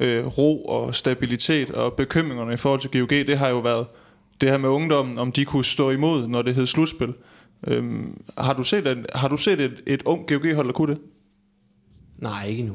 øh, 0.00 0.26
ro 0.26 0.64
og 0.64 0.94
stabilitet 0.94 1.70
og 1.70 1.92
bekymringerne 1.92 2.52
i 2.52 2.56
forhold 2.56 2.80
til 2.80 2.90
GOG, 2.90 3.10
det 3.10 3.38
har 3.38 3.48
jo 3.48 3.58
været 3.58 3.86
det 4.40 4.50
her 4.50 4.58
med 4.58 4.68
ungdommen, 4.68 5.18
om 5.18 5.32
de 5.32 5.44
kunne 5.44 5.64
stå 5.64 5.90
imod, 5.90 6.28
når 6.28 6.42
det 6.42 6.54
hed 6.54 6.66
slutspil. 6.66 7.14
Øhm, 7.66 8.22
har 8.38 8.52
du 8.52 8.64
set, 8.64 8.86
en, 8.86 9.06
har 9.14 9.28
du 9.28 9.36
set 9.36 9.60
et, 9.60 9.82
et 9.86 10.02
ung 10.02 10.28
GOG-hold, 10.28 10.66
der 10.66 10.72
kunne 10.72 10.94
det? 10.94 11.00
Nej, 12.18 12.46
ikke 12.46 12.62
nu. 12.62 12.74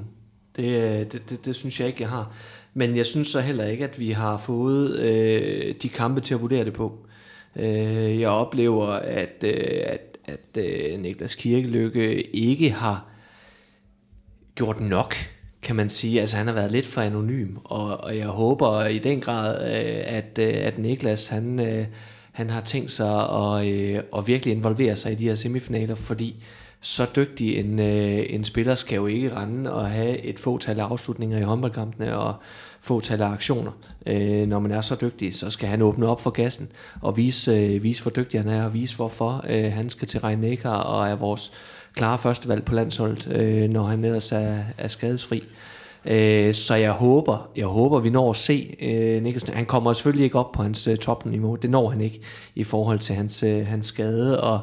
Det, 0.55 0.63
øh, 0.63 0.99
det, 1.11 1.29
det, 1.29 1.45
det 1.45 1.55
synes 1.55 1.79
jeg 1.79 1.87
ikke, 1.87 2.01
jeg 2.01 2.09
har. 2.09 2.33
Men 2.73 2.95
jeg 2.95 3.05
synes 3.05 3.27
så 3.27 3.41
heller 3.41 3.65
ikke, 3.65 3.83
at 3.83 3.99
vi 3.99 4.11
har 4.11 4.37
fået 4.37 4.99
øh, 4.99 5.75
de 5.81 5.89
kampe 5.89 6.21
til 6.21 6.33
at 6.33 6.41
vurdere 6.41 6.65
det 6.65 6.73
på. 6.73 7.05
Øh, 7.55 8.19
jeg 8.19 8.29
oplever, 8.29 8.87
at, 8.87 9.43
øh, 9.43 9.81
at, 9.85 10.17
at 10.25 10.57
øh, 10.57 10.99
Niklas 10.99 11.35
Kirkelykke 11.35 12.35
ikke 12.35 12.71
har 12.71 13.05
gjort 14.55 14.79
nok, 14.79 15.15
kan 15.61 15.75
man 15.75 15.89
sige. 15.89 16.19
Altså 16.19 16.37
han 16.37 16.47
har 16.47 16.53
været 16.53 16.71
lidt 16.71 16.85
for 16.85 17.01
anonym, 17.01 17.57
og, 17.63 18.03
og 18.03 18.17
jeg 18.17 18.27
håber 18.27 18.85
i 18.85 18.97
den 18.97 19.21
grad, 19.21 19.61
øh, 19.61 20.03
at, 20.05 20.39
øh, 20.39 20.53
at 20.57 20.79
Niklas 20.79 21.27
han, 21.27 21.59
øh, 21.59 21.85
han 22.31 22.49
har 22.49 22.61
tænkt 22.61 22.91
sig 22.91 23.29
at, 23.29 23.67
øh, 23.67 24.01
at 24.17 24.27
virkelig 24.27 24.55
involvere 24.55 24.95
sig 24.95 25.11
i 25.11 25.15
de 25.15 25.27
her 25.27 25.35
semifinaler, 25.35 25.95
fordi 25.95 26.43
så 26.81 27.05
dygtig 27.15 27.57
en, 27.57 27.79
øh, 27.79 28.25
en 28.29 28.43
spiller 28.43 28.75
skal 28.75 28.95
jo 28.95 29.07
ikke 29.07 29.35
rende 29.35 29.73
og 29.73 29.89
have 29.89 30.17
et 30.17 30.39
fåtal 30.39 30.79
af 30.79 30.83
afslutninger 30.83 31.37
i 31.37 31.41
håndboldkampene 31.41 32.17
og 32.17 32.35
fåtal 32.81 33.21
af 33.21 33.27
aktioner. 33.27 33.71
Øh, 34.05 34.47
når 34.47 34.59
man 34.59 34.71
er 34.71 34.81
så 34.81 34.95
dygtig, 35.01 35.35
så 35.35 35.49
skal 35.49 35.69
han 35.69 35.81
åbne 35.81 36.07
op 36.07 36.21
for 36.21 36.29
gassen 36.29 36.69
og 37.01 37.17
vise, 37.17 37.51
øh, 37.51 37.83
vise 37.83 38.01
hvor 38.01 38.11
dygtig 38.11 38.39
han 38.39 38.49
er 38.49 38.65
og 38.65 38.73
vise 38.73 38.95
hvorfor 38.95 39.45
øh, 39.49 39.71
han 39.71 39.89
skal 39.89 40.07
til 40.07 40.19
Rhein 40.19 40.65
og 40.65 41.07
er 41.07 41.15
vores 41.15 41.51
klare 41.95 42.19
førstevalg 42.19 42.65
på 42.65 42.75
landsholdet, 42.75 43.27
øh, 43.31 43.69
når 43.69 43.83
han 43.83 44.03
ellers 44.03 44.31
er, 44.31 44.57
er 44.77 44.87
skadesfri. 44.87 45.43
Øh, 46.05 46.53
så 46.53 46.75
jeg 46.75 46.91
håber, 46.91 47.49
jeg 47.55 47.65
håber, 47.65 47.99
vi 47.99 48.09
når 48.09 48.29
at 48.29 48.35
se 48.35 48.75
øh, 48.81 49.23
Nikkelsen. 49.23 49.53
Han 49.53 49.65
kommer 49.65 49.93
selvfølgelig 49.93 50.23
ikke 50.23 50.39
op 50.39 50.51
på 50.51 50.63
hans 50.63 50.87
øh, 50.87 50.97
topniveau. 50.97 51.55
Det 51.55 51.69
når 51.69 51.89
han 51.89 52.01
ikke 52.01 52.21
i 52.55 52.63
forhold 52.63 52.99
til 52.99 53.15
hans, 53.15 53.43
øh, 53.43 53.67
hans 53.67 53.87
skade 53.87 54.41
og, 54.41 54.59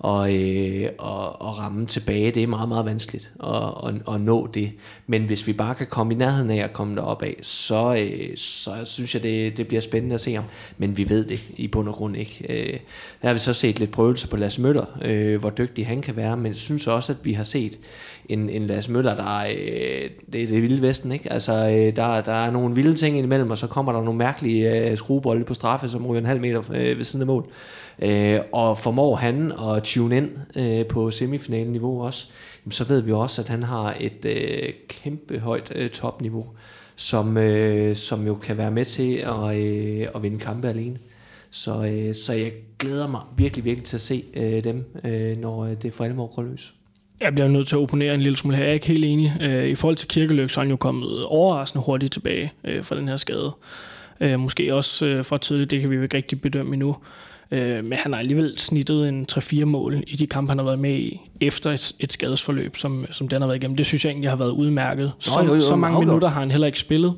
og, 0.00 0.34
øh, 0.34 0.88
og, 0.98 1.42
og 1.42 1.58
ramme 1.58 1.86
tilbage. 1.86 2.30
Det 2.30 2.42
er 2.42 2.46
meget, 2.46 2.68
meget 2.68 2.84
vanskeligt 2.84 3.32
at, 3.44 3.72
at, 3.86 4.14
at 4.14 4.20
nå 4.20 4.46
det. 4.54 4.72
Men 5.06 5.24
hvis 5.24 5.46
vi 5.46 5.52
bare 5.52 5.74
kan 5.74 5.86
komme 5.86 6.14
i 6.14 6.16
nærheden 6.16 6.50
af 6.50 6.56
at 6.56 6.72
komme 6.72 6.96
derop 6.96 7.22
af, 7.22 7.36
så, 7.42 7.94
øh, 7.94 8.36
så 8.36 8.70
synes 8.84 9.14
jeg, 9.14 9.22
det, 9.22 9.56
det 9.56 9.68
bliver 9.68 9.80
spændende 9.80 10.14
at 10.14 10.20
se 10.20 10.36
om. 10.36 10.44
Men 10.78 10.98
vi 10.98 11.08
ved 11.08 11.24
det 11.24 11.40
i 11.56 11.68
bund 11.68 11.88
og 11.88 11.94
grund 11.94 12.16
ikke. 12.16 12.46
Øh, 12.48 12.78
der 13.22 13.28
har 13.28 13.32
vi 13.32 13.38
så 13.38 13.52
set 13.52 13.78
lidt 13.78 13.90
prøvelse 13.90 14.28
på 14.28 14.36
Lasse 14.36 14.62
Møller, 14.62 14.98
øh, 15.04 15.40
hvor 15.40 15.50
dygtig 15.50 15.86
han 15.86 16.02
kan 16.02 16.16
være, 16.16 16.36
men 16.36 16.46
jeg 16.46 16.56
synes 16.56 16.86
også, 16.86 17.12
at 17.12 17.18
vi 17.22 17.32
har 17.32 17.44
set 17.44 17.78
en, 18.28 18.48
en 18.48 18.66
Lasse 18.66 18.92
Møller, 18.92 19.16
der 19.16 19.40
øh, 19.40 20.10
det 20.32 20.42
er 20.42 20.46
det 20.46 20.62
vilde 20.62 20.82
vesten, 20.82 21.12
ikke? 21.12 21.32
Altså, 21.32 21.52
øh, 21.52 21.96
der, 21.96 22.20
der 22.20 22.32
er 22.32 22.50
nogle 22.50 22.74
vilde 22.74 22.94
ting 22.94 23.18
imellem, 23.18 23.50
og 23.50 23.58
så 23.58 23.66
kommer 23.66 23.92
der 23.92 24.02
nogle 24.02 24.18
mærkelige 24.18 24.90
øh, 24.90 24.96
skruebolde 24.96 25.44
på 25.44 25.54
straffe, 25.54 25.88
som 25.88 26.06
ryger 26.06 26.20
en 26.20 26.26
halv 26.26 26.40
meter 26.40 26.62
øh, 26.74 26.98
ved 26.98 27.04
siden 27.04 27.22
af 27.22 27.26
mål. 27.26 27.46
Øh, 28.02 28.40
og 28.52 28.78
formår 28.78 29.16
han 29.16 29.52
at 29.52 29.82
tune 29.82 30.16
ind 30.16 30.30
øh, 30.56 30.86
på 30.86 31.10
semifinalniveau 31.10 32.02
også, 32.02 32.26
jamen, 32.64 32.72
så 32.72 32.84
ved 32.84 33.00
vi 33.00 33.12
også, 33.12 33.42
at 33.42 33.48
han 33.48 33.62
har 33.62 33.96
et 34.00 34.24
øh, 34.24 34.72
kæmpe 34.88 35.38
højt 35.38 35.72
øh, 35.74 35.90
topniveau, 35.90 36.46
som, 36.96 37.36
øh, 37.36 37.96
som 37.96 38.26
jo 38.26 38.34
kan 38.34 38.58
være 38.58 38.70
med 38.70 38.84
til 38.84 39.14
at, 39.14 39.56
øh, 39.56 40.06
at 40.14 40.22
vinde 40.22 40.38
kampe 40.38 40.68
alene. 40.68 40.98
Så, 41.50 41.84
øh, 41.84 42.14
så 42.14 42.32
jeg 42.32 42.52
glæder 42.78 43.08
mig 43.08 43.20
virkelig, 43.36 43.64
virkelig 43.64 43.84
til 43.84 43.96
at 43.96 44.00
se 44.00 44.24
øh, 44.34 44.64
dem, 44.64 44.84
øh, 45.04 45.38
når 45.38 45.64
øh, 45.64 45.74
det 45.82 45.94
for 45.94 46.04
alvor 46.04 46.34
går 46.34 46.42
løs. 46.42 46.74
Jeg 47.20 47.34
bliver 47.34 47.48
nødt 47.48 47.68
til 47.68 47.76
at 47.76 47.80
opponere 47.80 48.14
en 48.14 48.20
lille 48.20 48.36
smule 48.36 48.56
her. 48.56 48.64
Jeg 48.64 48.70
er 48.70 48.74
ikke 48.74 48.86
helt 48.86 49.04
enig. 49.04 49.32
Øh, 49.40 49.68
I 49.68 49.74
forhold 49.74 49.96
til 49.96 50.08
Kirkeløk, 50.08 50.50
så 50.50 50.60
er 50.60 50.64
han 50.64 50.70
jo 50.70 50.76
kommet 50.76 51.24
overraskende 51.24 51.84
hurtigt 51.84 52.12
tilbage 52.12 52.52
øh, 52.64 52.84
fra 52.84 52.96
den 52.96 53.08
her 53.08 53.16
skade. 53.16 53.52
Øh, 54.20 54.40
måske 54.40 54.74
også 54.74 55.06
øh, 55.06 55.24
for 55.24 55.36
tidligt, 55.36 55.70
det 55.70 55.80
kan 55.80 55.90
vi 55.90 55.96
jo 55.96 56.02
ikke 56.02 56.16
rigtig 56.16 56.40
bedømme 56.40 56.72
endnu. 56.72 56.96
Øh, 57.52 57.84
men 57.84 57.98
han 57.98 58.12
har 58.12 58.18
alligevel 58.18 58.58
snittet 58.58 59.08
en 59.08 59.26
3-4 59.32 59.64
mål 59.64 60.02
i 60.06 60.16
de 60.16 60.26
kampe, 60.26 60.50
han 60.50 60.58
har 60.58 60.64
været 60.64 60.78
med 60.78 60.94
i, 60.94 61.20
efter 61.40 61.70
et, 61.70 61.92
et 62.00 62.12
skadesforløb, 62.12 62.76
som, 62.76 63.06
som 63.10 63.28
den 63.28 63.42
har 63.42 63.48
været 63.48 63.58
igennem. 63.58 63.76
Det 63.76 63.86
synes 63.86 64.04
jeg 64.04 64.10
egentlig 64.10 64.30
har 64.30 64.36
været 64.36 64.50
udmærket. 64.50 65.12
Så, 65.18 65.40
jo, 65.46 65.54
jo, 65.54 65.60
så 65.60 65.76
mange 65.76 65.98
minutter 65.98 66.28
har 66.28 66.40
han 66.40 66.50
heller 66.50 66.66
ikke 66.66 66.78
spillet. 66.78 67.14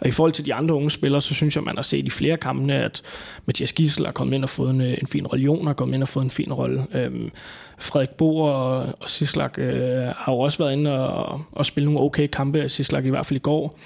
Og 0.00 0.08
i 0.08 0.10
forhold 0.10 0.32
til 0.32 0.46
de 0.46 0.54
andre 0.54 0.74
unge 0.74 0.90
spillere, 0.90 1.20
så 1.20 1.34
synes 1.34 1.56
jeg, 1.56 1.64
man 1.64 1.76
har 1.76 1.82
set 1.82 2.06
i 2.06 2.10
flere 2.10 2.36
kampene, 2.36 2.74
at 2.74 3.02
Mathias 3.46 3.72
Gissel 3.72 4.04
har 4.04 4.12
kommet 4.12 4.34
ind 4.34 4.42
og 4.42 4.50
fået 4.50 4.70
en, 4.70 4.80
en 4.80 5.06
fin 5.06 5.26
rolle. 5.26 5.44
Jon 5.44 5.66
har 5.66 5.74
kommet 5.74 5.94
ind 5.94 6.02
og 6.02 6.08
fået 6.08 6.24
en 6.24 6.30
fin 6.30 6.52
rolle. 6.52 6.86
Øhm, 6.94 7.30
Frederik 7.78 8.10
Bo 8.10 8.38
og, 8.38 8.76
og 9.00 9.10
Sislak 9.10 9.58
øh, 9.58 10.02
har 10.16 10.32
jo 10.32 10.38
også 10.38 10.58
været 10.58 10.72
inde 10.72 11.08
og, 11.08 11.42
og 11.52 11.66
spille 11.66 11.84
nogle 11.84 12.00
okay 12.00 12.26
kampe. 12.26 12.68
Sislak 12.68 13.04
i 13.04 13.10
hvert 13.10 13.26
fald 13.26 13.36
i 13.36 13.42
går. 13.42 13.78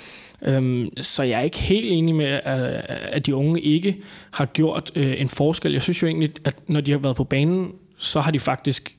Øhm, 0.42 0.88
så 1.00 1.22
jeg 1.22 1.38
er 1.38 1.42
ikke 1.42 1.58
helt 1.58 1.92
enig 1.92 2.14
med, 2.14 2.26
at, 2.26 2.60
at 2.88 3.26
de 3.26 3.34
unge 3.34 3.60
ikke 3.60 3.96
har 4.30 4.46
gjort 4.46 4.92
øh, 4.94 5.20
en 5.20 5.28
forskel. 5.28 5.72
Jeg 5.72 5.82
synes 5.82 6.02
jo 6.02 6.06
egentlig, 6.06 6.32
at 6.44 6.54
når 6.66 6.80
de 6.80 6.90
har 6.90 6.98
været 6.98 7.16
på 7.16 7.24
banen, 7.24 7.72
så 7.98 8.20
har 8.20 8.30
de 8.30 8.40
faktisk 8.40 8.94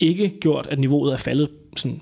ikke 0.00 0.32
gjort, 0.40 0.66
at 0.70 0.78
niveauet 0.78 1.12
er 1.12 1.16
faldet 1.16 1.50
sådan, 1.76 2.00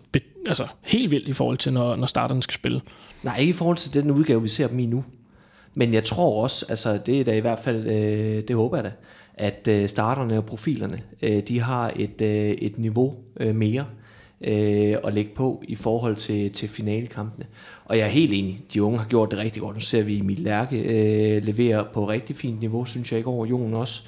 altså, 0.49 0.67
helt 0.83 1.11
vildt 1.11 1.29
i 1.29 1.33
forhold 1.33 1.59
til, 1.59 1.73
når, 1.73 1.97
når 1.97 2.07
starterne 2.07 2.43
skal 2.43 2.55
spille. 2.55 2.81
Nej, 3.23 3.39
ikke 3.39 3.51
i 3.51 3.53
forhold 3.53 3.77
til 3.77 3.95
den 3.95 4.11
udgave, 4.11 4.43
vi 4.43 4.49
ser 4.49 4.69
dem 4.69 4.79
i 4.79 4.87
nu. 4.87 5.05
Men 5.75 5.95
jeg 5.95 6.05
tror 6.05 6.43
også, 6.43 6.67
altså 6.69 6.99
det 7.07 7.21
er 7.21 7.25
da 7.25 7.37
i 7.37 7.41
hvert 7.41 7.59
fald, 7.59 7.87
øh, 7.87 8.43
det 8.49 8.57
håber 8.57 8.77
jeg 8.77 8.85
da, 8.85 8.93
at 9.35 9.69
øh, 9.69 9.89
starterne 9.89 10.39
og 10.39 10.45
profilerne, 10.45 11.03
øh, 11.23 11.43
de 11.43 11.61
har 11.61 11.93
et, 11.97 12.21
øh, 12.23 12.51
et 12.51 12.79
niveau 12.79 13.15
øh, 13.41 13.55
mere 13.55 13.85
øh, 14.45 14.97
at 15.05 15.15
lægge 15.15 15.31
på 15.35 15.63
i 15.69 15.75
forhold 15.75 16.17
til, 16.17 16.53
til 16.53 16.69
finalekampene. 16.69 17.47
Og 17.85 17.99
jeg 17.99 18.05
er 18.05 18.11
helt 18.11 18.33
enig, 18.33 18.61
de 18.75 18.83
unge 18.83 18.99
har 18.99 19.07
gjort 19.07 19.31
det 19.31 19.39
rigtig 19.39 19.63
godt. 19.63 19.77
Nu 19.77 19.81
ser 19.81 20.03
vi 20.03 20.19
Emil 20.19 20.41
Lærke 20.41 20.79
øh, 20.79 21.45
levere 21.45 21.87
på 21.93 22.09
rigtig 22.09 22.37
fint 22.37 22.61
niveau, 22.61 22.85
synes 22.85 23.13
jeg 23.13 23.19
ikke 23.19 23.31
over 23.31 23.47
Jon 23.47 23.75
også. 23.75 24.03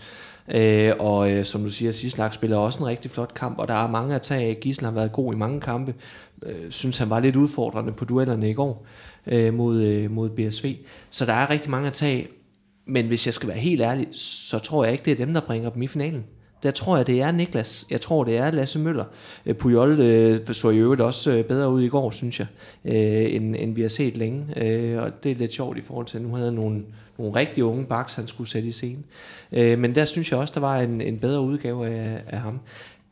Øh, 0.48 0.92
og 0.98 1.30
øh, 1.30 1.44
som 1.44 1.62
du 1.62 1.70
siger, 1.70 1.92
Sislak 1.92 2.34
spiller 2.34 2.56
også 2.56 2.78
en 2.78 2.86
rigtig 2.86 3.10
flot 3.10 3.34
kamp, 3.34 3.58
og 3.58 3.68
der 3.68 3.74
er 3.74 3.90
mange 3.90 4.14
at 4.14 4.22
tage 4.22 4.48
af. 4.48 4.60
Gisler 4.60 4.88
har 4.88 4.94
været 4.94 5.12
god 5.12 5.34
i 5.34 5.36
mange 5.36 5.60
kampe. 5.60 5.94
Øh, 6.42 6.70
synes 6.70 6.98
han 6.98 7.10
var 7.10 7.20
lidt 7.20 7.36
udfordrende 7.36 7.92
på 7.92 8.04
duellerne 8.04 8.50
i 8.50 8.54
går 8.54 8.86
øh, 9.26 9.54
mod, 9.54 9.82
øh, 9.82 10.10
mod 10.10 10.30
BSV. 10.30 10.76
Så 11.10 11.26
der 11.26 11.32
er 11.32 11.50
rigtig 11.50 11.70
mange 11.70 11.86
at 11.86 11.92
tage 11.92 12.28
Men 12.86 13.06
hvis 13.06 13.26
jeg 13.26 13.34
skal 13.34 13.48
være 13.48 13.58
helt 13.58 13.82
ærlig, 13.82 14.06
så 14.12 14.58
tror 14.58 14.84
jeg 14.84 14.92
ikke, 14.92 15.04
det 15.04 15.12
er 15.12 15.16
dem, 15.16 15.34
der 15.34 15.40
bringer 15.40 15.70
dem 15.70 15.82
i 15.82 15.86
finalen. 15.86 16.24
Der 16.64 16.70
tror 16.70 16.96
jeg, 16.96 17.06
det 17.06 17.20
er 17.20 17.32
Niklas. 17.32 17.86
Jeg 17.90 18.00
tror, 18.00 18.24
det 18.24 18.36
er 18.36 18.50
Lasse 18.50 18.78
Møller. 18.78 19.04
Øh, 19.46 19.54
Pujol 19.54 20.00
øh, 20.00 20.46
så 20.52 20.70
i 20.70 20.78
øvrigt 20.78 21.00
også 21.00 21.32
øh, 21.32 21.44
bedre 21.44 21.70
ud 21.70 21.82
i 21.82 21.88
går, 21.88 22.10
synes 22.10 22.40
jeg, 22.40 22.46
øh, 22.84 23.34
end, 23.34 23.56
end 23.58 23.74
vi 23.74 23.82
har 23.82 23.88
set 23.88 24.16
længe. 24.16 24.46
Øh, 24.56 25.02
og 25.02 25.24
det 25.24 25.32
er 25.32 25.36
lidt 25.36 25.52
sjovt 25.52 25.78
i 25.78 25.80
forhold 25.80 26.06
til, 26.06 26.18
at 26.18 26.24
nu 26.24 26.34
havde 26.34 26.54
nogle, 26.54 26.82
nogle 27.18 27.34
rigtig 27.34 27.64
unge 27.64 27.84
baks, 27.84 28.14
han 28.14 28.28
skulle 28.28 28.50
sætte 28.50 28.68
i 28.68 28.72
scenen. 28.72 29.04
Øh, 29.52 29.78
men 29.78 29.94
der 29.94 30.04
synes 30.04 30.30
jeg 30.30 30.38
også, 30.38 30.54
der 30.54 30.60
var 30.60 30.78
en, 30.78 31.00
en 31.00 31.18
bedre 31.18 31.40
udgave 31.40 31.88
af, 31.88 32.22
af 32.28 32.38
ham. 32.38 32.60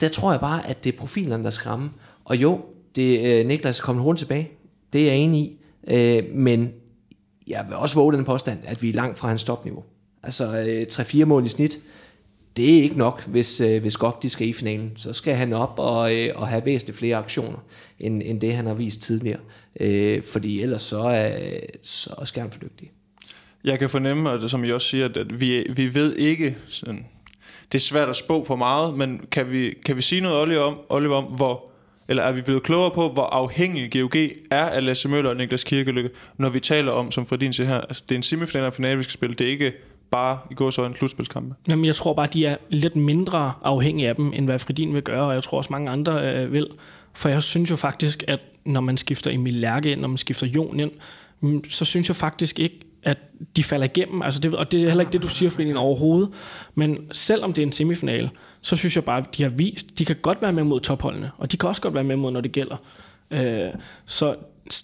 Der 0.01 0.09
tror 0.09 0.31
jeg 0.31 0.41
bare, 0.41 0.69
at 0.69 0.85
det 0.85 0.95
er 0.95 0.99
profilerne, 0.99 1.45
der 1.45 1.51
skræmmer. 1.51 1.89
Og 2.25 2.37
jo, 2.37 2.61
det, 2.97 3.41
øh, 3.41 3.47
Niklas 3.47 3.79
er 3.79 3.83
kommet 3.83 4.03
hurtigt 4.03 4.19
tilbage. 4.29 4.51
Det 4.93 5.01
er 5.01 5.07
jeg 5.07 5.17
enig 5.17 5.41
i. 5.41 5.59
Øh, 5.89 6.35
men 6.35 6.73
jeg 7.47 7.65
vil 7.69 7.77
også 7.77 7.95
våge 7.95 8.13
den 8.13 8.25
påstand, 8.25 8.59
at 8.65 8.83
vi 8.83 8.89
er 8.89 8.93
langt 8.93 9.19
fra 9.19 9.29
hans 9.29 9.45
topniveau. 9.45 9.85
Altså 10.23 10.65
øh, 10.67 10.87
3-4 10.93 11.25
mål 11.25 11.47
i 11.47 11.49
snit, 11.49 11.79
det 12.57 12.79
er 12.79 12.83
ikke 12.83 12.99
nok, 12.99 13.27
hvis, 13.27 13.61
øh, 13.61 13.81
hvis 13.81 13.97
Gok 13.97 14.23
de 14.23 14.29
skal 14.29 14.49
i 14.49 14.53
finalen. 14.53 14.93
Så 14.97 15.13
skal 15.13 15.35
han 15.35 15.53
op 15.53 15.75
og, 15.79 16.17
øh, 16.17 16.33
og 16.37 16.49
have 16.49 16.65
væsentligt 16.65 16.99
flere 16.99 17.17
aktioner, 17.17 17.59
end, 18.01 18.23
end 18.25 18.41
det 18.41 18.55
han 18.55 18.67
har 18.67 18.75
vist 18.75 19.03
tidligere. 19.03 19.41
Øh, 19.81 20.23
fordi 20.23 20.63
ellers 20.63 20.83
så, 20.83 21.03
øh, 21.03 21.13
er, 21.13 21.61
så 21.83 22.11
skal 22.25 22.43
han 22.43 22.51
for 22.51 22.59
dygtig. 22.59 22.91
Jeg 23.65 23.79
kan 23.79 23.91
fornemme, 23.91 24.31
at, 24.31 24.43
det, 24.43 24.51
som 24.51 24.65
I 24.65 24.71
også 24.71 24.89
siger, 24.89 25.09
at 25.09 25.41
vi, 25.41 25.67
vi 25.71 25.95
ved 25.95 26.17
ikke, 26.17 26.57
sådan, 26.69 27.07
det 27.73 27.79
er 27.79 27.83
svært 27.83 28.09
at 28.09 28.17
spå 28.17 28.45
for 28.45 28.57
meget, 28.57 28.95
men 28.95 29.21
kan 29.31 29.51
vi, 29.51 29.75
kan 29.85 29.97
vi 29.97 30.03
sige 30.03 30.21
noget, 30.21 30.43
Oliver, 30.43 30.61
om, 30.61 30.79
Oliver, 30.89 31.17
om 31.17 31.25
hvor, 31.25 31.71
eller 32.09 32.23
er 32.23 32.33
vi 32.33 32.43
blevet 32.43 32.63
klogere 32.63 32.91
på, 32.91 33.09
hvor 33.09 33.23
afhængig 33.23 33.93
GOG 33.93 34.17
er 34.51 34.65
af 34.65 34.85
Lasse 34.85 35.09
Møller 35.09 35.31
og 35.31 35.37
Niklas 35.37 35.65
Kirkelykke, 35.65 36.11
når 36.37 36.49
vi 36.49 36.61
taler 36.61 36.93
om, 36.93 37.11
som 37.11 37.27
Fredin 37.27 37.53
siger 37.53 37.67
her, 37.67 37.81
altså, 37.81 38.03
det 38.09 38.15
er 38.15 38.19
en 38.19 38.23
semifinal 38.23 38.65
og 38.65 38.73
finale, 38.73 38.97
vi 38.97 39.03
skal 39.03 39.13
spille, 39.13 39.35
det 39.35 39.47
er 39.47 39.51
ikke 39.51 39.73
bare 40.13 40.39
i 40.51 40.55
går 40.55 40.71
så 40.71 40.85
en 40.85 40.97
slutspilskampe. 40.97 41.55
Jamen, 41.69 41.85
jeg 41.85 41.95
tror 41.95 42.15
bare, 42.15 42.29
de 42.33 42.47
er 42.47 42.57
lidt 42.69 42.97
mindre 42.97 43.53
afhængige 43.63 44.09
af 44.09 44.17
dem, 44.17 44.33
end 44.33 44.45
hvad 44.45 44.59
Fredin 44.59 44.95
vil 44.95 45.03
gøre, 45.03 45.27
og 45.27 45.35
jeg 45.35 45.43
tror 45.43 45.59
også 45.59 45.73
mange 45.73 45.91
andre 45.91 46.35
øh, 46.35 46.53
vil. 46.53 46.67
For 47.13 47.29
jeg 47.29 47.43
synes 47.43 47.71
jo 47.71 47.77
faktisk, 47.77 48.25
at 48.29 48.41
når 48.65 48.81
man 48.81 48.97
skifter 48.97 49.31
Emil 49.31 49.55
Lærke 49.55 49.93
ind, 49.93 50.01
når 50.01 50.09
man 50.09 50.19
skifter 50.19 50.47
Jon 50.47 50.81
ind, 50.81 50.91
mm, 51.41 51.71
så 51.71 51.85
synes 51.85 52.09
jeg 52.09 52.17
faktisk 52.17 52.59
ikke, 52.59 52.81
at 53.03 53.19
de 53.57 53.65
falder 53.65 53.85
igennem. 53.85 54.23
Altså 54.23 54.41
det, 54.41 54.55
og 54.55 54.73
det 54.73 54.83
er 54.83 54.87
heller 54.87 55.01
ikke 55.01 55.13
det, 55.13 55.23
du 55.23 55.29
siger, 55.29 55.51
Fredin, 55.51 55.77
overhovedet. 55.77 56.31
Men 56.75 56.99
selvom 57.13 57.53
det 57.53 57.63
er 57.63 57.67
en 57.67 57.73
semifinal, 57.73 58.31
så 58.61 58.77
synes 58.77 58.97
jeg 58.97 59.05
bare, 59.05 59.19
at 59.19 59.37
de 59.37 59.43
har 59.43 59.51
vist, 59.51 59.99
de 59.99 60.05
kan 60.05 60.17
godt 60.23 60.43
være 60.43 60.53
med 60.53 60.65
mod 60.65 60.81
topholdene, 60.81 61.31
og 61.39 61.53
de 61.53 61.57
kan 61.57 61.69
også 61.69 61.83
godt 61.83 61.95
være 61.95 62.05
med 62.05 62.17
mod, 62.17 62.31
når 62.33 62.41
det 62.41 62.53
gælder. 62.53 62.77
Øh, 63.31 63.71
så 64.07 64.35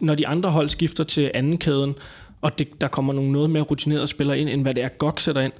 når 0.00 0.14
de 0.14 0.26
andre 0.26 0.50
hold 0.50 0.68
skifter 0.68 1.04
til 1.04 1.30
anden 1.34 1.58
kæden, 1.58 1.94
og 2.40 2.58
det, 2.58 2.80
der 2.80 2.88
kommer 2.88 3.12
nogle 3.12 3.32
noget 3.32 3.50
mere 3.50 3.62
rutinerede 3.62 4.06
spillere 4.06 4.38
ind, 4.38 4.48
end 4.48 4.62
hvad 4.62 4.74
det 4.74 4.82
er, 4.82 4.88
GOG 4.88 5.20
sætter 5.20 5.42
ind, 5.42 5.52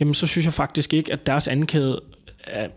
jamen 0.00 0.14
så 0.14 0.26
synes 0.26 0.44
jeg 0.44 0.54
faktisk 0.54 0.94
ikke, 0.94 1.12
at 1.12 1.26
deres 1.26 1.48
ankæde 1.48 2.00
er 2.44 2.68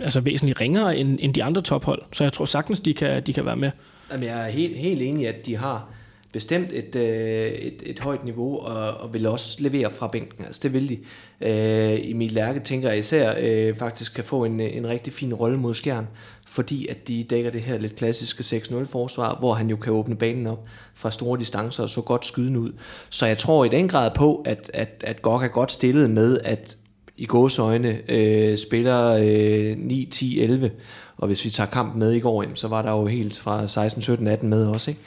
altså 0.00 0.20
væsentligt 0.20 0.60
ringere 0.60 0.96
end, 0.96 1.18
end 1.20 1.34
de 1.34 1.44
andre 1.44 1.62
tophold. 1.62 2.02
Så 2.12 2.24
jeg 2.24 2.32
tror 2.32 2.44
sagtens, 2.44 2.80
de 2.80 2.94
kan, 2.94 3.22
de 3.22 3.32
kan 3.32 3.44
være 3.44 3.56
med. 3.56 3.70
Jamen, 4.12 4.26
jeg 4.26 4.46
er 4.46 4.50
helt, 4.50 4.76
helt 4.76 5.02
enig 5.02 5.22
i, 5.22 5.26
at 5.26 5.46
de 5.46 5.56
har 5.56 5.88
bestemt 6.32 6.72
et, 6.72 6.96
øh, 6.96 7.46
et, 7.46 7.82
et 7.86 8.00
højt 8.00 8.24
niveau, 8.24 8.58
og, 8.58 8.94
og 8.94 9.14
vil 9.14 9.26
også 9.26 9.56
levere 9.62 9.90
fra 9.90 10.06
bænken. 10.06 10.44
Altså 10.44 10.60
det 10.62 10.72
vil 10.72 10.88
de. 10.88 10.98
Øh, 11.40 12.10
Emil 12.10 12.32
Lærke 12.32 12.60
tænker 12.60 12.88
jeg 12.88 12.98
især 12.98 13.34
øh, 13.38 13.76
faktisk 13.76 14.14
kan 14.14 14.24
få 14.24 14.44
en, 14.44 14.60
en 14.60 14.86
rigtig 14.86 15.12
fin 15.12 15.34
rolle 15.34 15.58
mod 15.58 15.74
Skjern, 15.74 16.06
fordi 16.52 16.86
at 16.86 17.08
de 17.08 17.24
dækker 17.24 17.50
det 17.50 17.60
her 17.60 17.78
lidt 17.78 17.96
klassiske 17.96 18.56
6-0 18.56 18.84
forsvar, 18.84 19.36
hvor 19.38 19.54
han 19.54 19.70
jo 19.70 19.76
kan 19.76 19.92
åbne 19.92 20.16
banen 20.16 20.46
op 20.46 20.64
fra 20.94 21.10
store 21.10 21.38
distancer 21.38 21.82
og 21.82 21.88
så 21.88 22.00
godt 22.00 22.26
skyden 22.26 22.56
ud. 22.56 22.72
Så 23.10 23.26
jeg 23.26 23.38
tror 23.38 23.64
i 23.64 23.68
den 23.68 23.88
grad 23.88 24.10
på, 24.14 24.42
at, 24.46 24.70
at, 24.74 25.04
at 25.06 25.22
Gok 25.22 25.42
er 25.42 25.48
godt 25.48 25.72
stillet 25.72 26.10
med, 26.10 26.38
at 26.44 26.76
i 27.16 27.26
gåsøjne 27.26 28.10
øh, 28.10 28.58
spiller 28.58 29.18
øh, 29.22 29.78
9, 29.78 30.08
10, 30.10 30.40
11, 30.40 30.70
og 31.16 31.26
hvis 31.26 31.44
vi 31.44 31.50
tager 31.50 31.70
kampen 31.70 31.98
med 31.98 32.12
i 32.12 32.20
går, 32.20 32.44
så 32.54 32.68
var 32.68 32.82
der 32.82 32.90
jo 32.90 33.06
helt 33.06 33.40
fra 33.40 33.68
16, 33.68 34.02
17, 34.02 34.26
18 34.26 34.48
med 34.48 34.66
også, 34.66 34.90
ikke? 34.90 35.00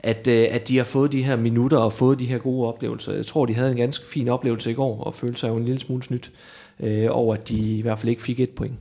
At, 0.00 0.28
øh, 0.28 0.46
at 0.50 0.68
de 0.68 0.76
har 0.76 0.84
fået 0.84 1.12
de 1.12 1.22
her 1.22 1.36
minutter 1.36 1.78
og 1.78 1.92
fået 1.92 2.18
de 2.18 2.26
her 2.26 2.38
gode 2.38 2.68
oplevelser. 2.68 3.14
Jeg 3.14 3.26
tror, 3.26 3.46
de 3.46 3.54
havde 3.54 3.70
en 3.70 3.76
ganske 3.76 4.06
fin 4.06 4.28
oplevelse 4.28 4.70
i 4.70 4.74
går, 4.74 5.02
og 5.02 5.14
følte 5.14 5.40
sig 5.40 5.48
jo 5.48 5.56
en 5.56 5.64
lille 5.64 5.80
smule 5.80 6.02
snydt 6.02 6.32
øh, 6.80 7.06
over, 7.10 7.34
at 7.34 7.48
de 7.48 7.54
i 7.54 7.82
hvert 7.82 7.98
fald 7.98 8.10
ikke 8.10 8.22
fik 8.22 8.40
et 8.40 8.50
point. 8.50 8.74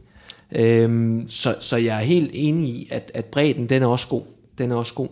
Øhm, 0.52 1.26
så, 1.28 1.56
så 1.60 1.78
jeg 1.78 1.98
er 1.98 2.04
helt 2.04 2.32
enig 2.34 2.70
i, 2.70 2.88
at, 2.92 3.12
at 3.14 3.26
bredden, 3.26 3.70
den 3.70 3.84
er 3.84 3.88
også 3.88 4.08
god. 4.08 4.22
Den 4.58 4.72
er 4.72 4.76
også 4.76 4.94
god. 4.94 5.08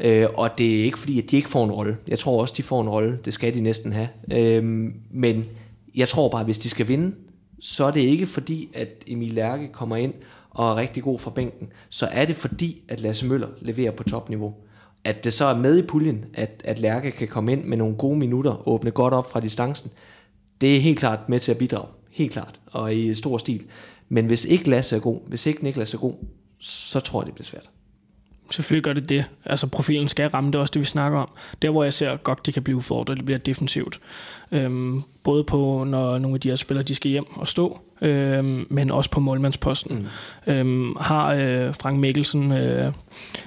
Øh, 0.00 0.26
og 0.34 0.58
det 0.58 0.80
er 0.80 0.84
ikke 0.84 0.98
fordi, 0.98 1.18
at 1.18 1.30
de 1.30 1.36
ikke 1.36 1.48
får 1.48 1.64
en 1.64 1.72
rolle. 1.72 1.96
Jeg 2.08 2.18
tror 2.18 2.40
også, 2.40 2.54
de 2.56 2.62
får 2.62 2.80
en 2.80 2.88
rolle. 2.88 3.18
Det 3.24 3.34
skal 3.34 3.54
de 3.54 3.60
næsten 3.60 3.92
have. 3.92 4.08
Øhm, 4.32 4.94
men 5.10 5.44
jeg 5.94 6.08
tror 6.08 6.28
bare, 6.28 6.40
at 6.40 6.46
hvis 6.46 6.58
de 6.58 6.68
skal 6.68 6.88
vinde, 6.88 7.14
så 7.60 7.84
er 7.84 7.90
det 7.90 8.00
ikke 8.00 8.26
fordi, 8.26 8.68
at 8.74 8.88
Emil 9.06 9.32
Lærke 9.32 9.68
kommer 9.72 9.96
ind 9.96 10.14
og 10.50 10.70
er 10.70 10.76
rigtig 10.76 11.02
god 11.02 11.18
fra 11.18 11.30
bænken. 11.30 11.68
Så 11.88 12.06
er 12.06 12.24
det 12.24 12.36
fordi, 12.36 12.82
at 12.88 13.00
Lasse 13.00 13.26
Møller 13.26 13.48
leverer 13.60 13.90
på 13.90 14.02
topniveau. 14.02 14.54
At 15.04 15.24
det 15.24 15.32
så 15.32 15.44
er 15.44 15.56
med 15.56 15.78
i 15.78 15.82
puljen, 15.82 16.24
at, 16.34 16.62
at 16.64 16.78
Lærke 16.78 17.10
kan 17.10 17.28
komme 17.28 17.52
ind 17.52 17.64
med 17.64 17.76
nogle 17.76 17.94
gode 17.96 18.18
minutter, 18.18 18.68
åbne 18.68 18.90
godt 18.90 19.14
op 19.14 19.30
fra 19.30 19.40
distancen, 19.40 19.90
det 20.60 20.76
er 20.76 20.80
helt 20.80 20.98
klart 20.98 21.28
med 21.28 21.40
til 21.40 21.50
at 21.50 21.58
bidrage. 21.58 21.88
Helt 22.10 22.32
klart. 22.32 22.60
Og 22.66 22.94
i 22.94 23.14
stor 23.14 23.38
stil. 23.38 23.62
Men 24.14 24.26
hvis 24.26 24.44
ikke 24.44 24.70
Lasse 24.70 24.96
er 24.96 25.00
god, 25.00 25.20
hvis 25.28 25.46
ikke 25.46 25.64
Niklas 25.64 25.94
er 25.94 25.98
god, 25.98 26.14
så 26.60 27.00
tror 27.00 27.20
jeg, 27.20 27.26
det 27.26 27.34
bliver 27.34 27.46
svært. 27.46 27.70
Selvfølgelig 28.50 28.84
gør 28.84 28.92
det 28.92 29.08
det. 29.08 29.24
Altså 29.44 29.66
profilen 29.66 30.08
skal 30.08 30.28
ramme, 30.28 30.50
det 30.50 30.56
er 30.56 30.60
også 30.60 30.72
det, 30.72 30.80
vi 30.80 30.86
snakker 30.86 31.18
om. 31.18 31.28
Der, 31.62 31.70
hvor 31.70 31.84
jeg 31.84 31.92
ser 31.92 32.16
godt, 32.16 32.46
de 32.46 32.52
kan 32.52 32.62
blive 32.62 32.76
udfordret, 32.76 33.16
det 33.16 33.24
bliver 33.24 33.38
defensivt. 33.38 34.00
Øhm, 34.52 35.02
både 35.24 35.44
på, 35.44 35.84
når 35.86 36.18
nogle 36.18 36.34
af 36.34 36.40
de 36.40 36.48
her 36.48 36.56
spillere, 36.56 36.84
de 36.84 36.94
skal 36.94 37.10
hjem 37.10 37.36
og 37.36 37.48
stå, 37.48 37.78
øhm, 38.02 38.66
men 38.70 38.90
også 38.90 39.10
på 39.10 39.20
målmandsposten. 39.20 40.08
Mm. 40.46 40.52
Øhm, 40.52 40.96
har 41.00 41.34
øh, 41.34 41.74
Frank 41.74 41.98
Mikkelsen 41.98 42.52
øh, 42.52 42.92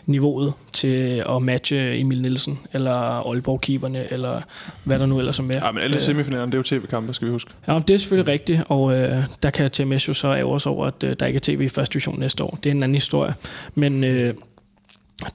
niveauet 0.06 0.54
til 0.74 1.24
at 1.30 1.42
matche 1.42 2.00
Emil 2.00 2.22
Nielsen, 2.22 2.60
eller 2.74 2.92
Aalborg-keeperne, 3.30 4.14
eller 4.14 4.42
hvad 4.84 5.00
der 5.00 5.06
nu 5.06 5.20
ellers 5.20 5.40
er 5.40 5.44
med. 5.44 5.56
Ja, 5.56 5.72
men 5.72 5.84
alle 5.84 6.00
semifinalerne, 6.00 6.52
det 6.52 6.54
er 6.54 6.60
jo 6.60 6.64
tv-kampe, 6.64 7.14
skal 7.14 7.26
vi 7.26 7.32
huske. 7.32 7.52
Ja, 7.68 7.80
det 7.88 7.94
er 7.94 7.98
selvfølgelig 7.98 8.32
rigtigt, 8.34 8.64
og 8.68 8.94
øh, 8.94 9.24
der 9.44 9.50
kan 9.50 9.72
TMS 9.72 10.08
jo 10.08 10.14
så 10.14 10.28
ære 10.28 10.44
over, 10.66 10.86
at 10.86 11.04
øh, 11.04 11.16
der 11.20 11.26
ikke 11.26 11.38
er 11.38 11.42
tv 11.42 11.62
i 11.62 11.70
første 11.70 11.94
division 11.94 12.20
næste 12.20 12.44
år. 12.44 12.60
Det 12.64 12.70
er 12.70 12.72
en 12.76 12.84
anden 12.84 12.96
historie. 12.96 13.34
Men 13.76 14.04
øh, 14.04 14.34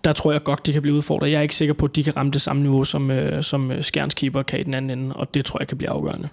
der 0.04 0.12
tror 0.12 0.32
jeg 0.32 0.42
godt, 0.44 0.66
de 0.66 0.72
kan 0.72 0.82
blive 0.82 0.96
udfordret. 0.96 1.30
Jeg 1.30 1.38
er 1.38 1.42
ikke 1.42 1.54
sikker 1.54 1.74
på, 1.74 1.86
at 1.86 1.96
de 1.96 2.04
kan 2.04 2.16
ramme 2.16 2.32
det 2.32 2.42
samme 2.42 2.62
niveau, 2.62 2.84
som, 2.84 3.10
øh, 3.10 3.42
som 3.42 3.72
øh, 3.72 3.82
Skjerns 3.82 4.14
keeper 4.14 4.42
kan 4.42 4.60
i 4.60 4.62
den 4.62 4.74
anden 4.74 4.98
ende, 4.98 5.16
og 5.16 5.34
det 5.34 5.44
tror 5.44 5.60
jeg 5.60 5.68
kan 5.68 5.78
blive 5.78 5.90
afgørende. 5.90 6.28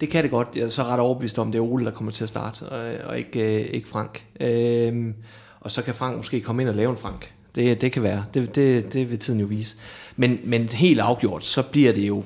Det 0.00 0.10
kan 0.10 0.22
det 0.22 0.30
godt. 0.30 0.48
Jeg 0.54 0.62
er 0.62 0.68
så 0.68 0.82
ret 0.82 1.00
overbevist 1.00 1.38
om, 1.38 1.52
det 1.52 1.58
er 1.58 1.62
Ole, 1.62 1.84
der 1.84 1.90
kommer 1.90 2.12
til 2.12 2.24
at 2.24 2.28
starte, 2.28 2.62
og, 2.62 3.08
og 3.08 3.18
ikke, 3.18 3.60
øh, 3.60 3.66
ikke 3.74 3.88
Frank. 3.88 4.24
Øhm, 4.40 5.14
og 5.60 5.70
så 5.70 5.82
kan 5.82 5.94
Frank 5.94 6.16
måske 6.16 6.40
komme 6.40 6.62
ind 6.62 6.68
og 6.68 6.74
lave 6.74 6.90
en 6.90 6.96
Frank. 6.96 7.32
Det, 7.54 7.80
det 7.80 7.92
kan 7.92 8.02
være. 8.02 8.24
Det, 8.34 8.54
det, 8.54 8.92
det 8.92 9.10
vil 9.10 9.18
tiden 9.18 9.40
jo 9.40 9.46
vise. 9.46 9.76
Men, 10.16 10.40
men 10.44 10.68
helt 10.68 11.00
afgjort, 11.00 11.44
så 11.44 11.62
bliver 11.62 11.92
det 11.92 12.08
jo, 12.08 12.24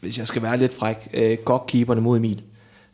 hvis 0.00 0.18
jeg 0.18 0.26
skal 0.26 0.42
være 0.42 0.56
lidt 0.56 0.74
fræk, 0.74 1.08
øh, 1.14 1.38
godt 1.44 1.66
keeperne 1.66 2.00
mod 2.00 2.16
Emil. 2.16 2.42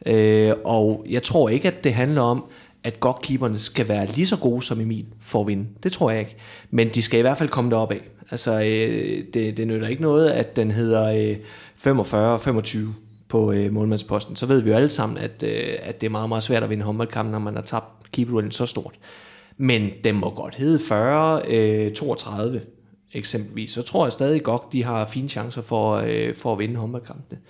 Øh, 0.07 0.53
og 0.65 1.07
jeg 1.11 1.23
tror 1.23 1.49
ikke, 1.49 1.69
at 1.69 1.85
det 1.85 1.95
handler 1.95 2.23
om, 2.23 2.45
at 2.85 3.01
godkeeperne 3.01 3.59
skal 3.59 3.89
være 3.89 4.07
lige 4.07 4.27
så 4.27 4.37
gode 4.37 4.63
som 4.63 4.81
Emil 4.81 5.07
for 5.21 5.41
at 5.41 5.47
vinde. 5.47 5.67
Det 5.83 5.93
tror 5.93 6.11
jeg 6.11 6.21
ikke. 6.21 6.37
Men 6.71 6.89
de 6.89 7.03
skal 7.03 7.19
i 7.19 7.21
hvert 7.21 7.39
fald 7.39 7.49
komme 7.49 7.71
derop 7.71 7.93
af. 7.93 8.01
Altså, 8.31 8.53
øh, 8.53 9.25
det, 9.35 9.57
det 9.57 9.67
nytter 9.67 9.89
ikke 9.89 10.03
noget, 10.03 10.31
at 10.31 10.57
den 10.57 10.71
hedder 10.71 11.37
øh, 11.85 12.59
45-25 12.67 12.79
på 13.29 13.53
øh, 13.53 13.73
målmandsposten. 13.73 14.37
Så 14.37 14.47
ved 14.47 14.61
vi 14.61 14.71
jo 14.71 14.77
alle 14.77 14.89
sammen, 14.89 15.19
at, 15.19 15.43
øh, 15.43 15.75
at 15.83 16.01
det 16.01 16.07
er 16.07 16.11
meget, 16.11 16.29
meget 16.29 16.43
svært 16.43 16.63
at 16.63 16.71
vinde 16.71 16.85
håndboldkampen, 16.85 17.33
når 17.33 17.39
man 17.39 17.55
har 17.55 17.63
tabt 17.63 18.13
keeperduellen 18.13 18.53
så 18.53 18.67
stort. 18.67 18.95
Men 19.57 19.91
den 20.05 20.15
må 20.15 20.31
godt 20.31 20.55
hedde 20.55 20.79
40-32. 20.79 22.43
Øh, 22.43 22.61
eksempelvis, 23.13 23.71
så 23.71 23.83
tror 23.83 24.07
jeg 24.07 24.13
stadig 24.13 24.43
godt, 24.43 24.63
de 24.73 24.85
har 24.85 25.07
fine 25.07 25.29
chancer 25.29 25.63
for, 25.63 25.95
øh, 26.07 26.35
for 26.35 26.53
at 26.53 26.59
vinde 26.59 26.77
håndboldkampene. 26.77 27.41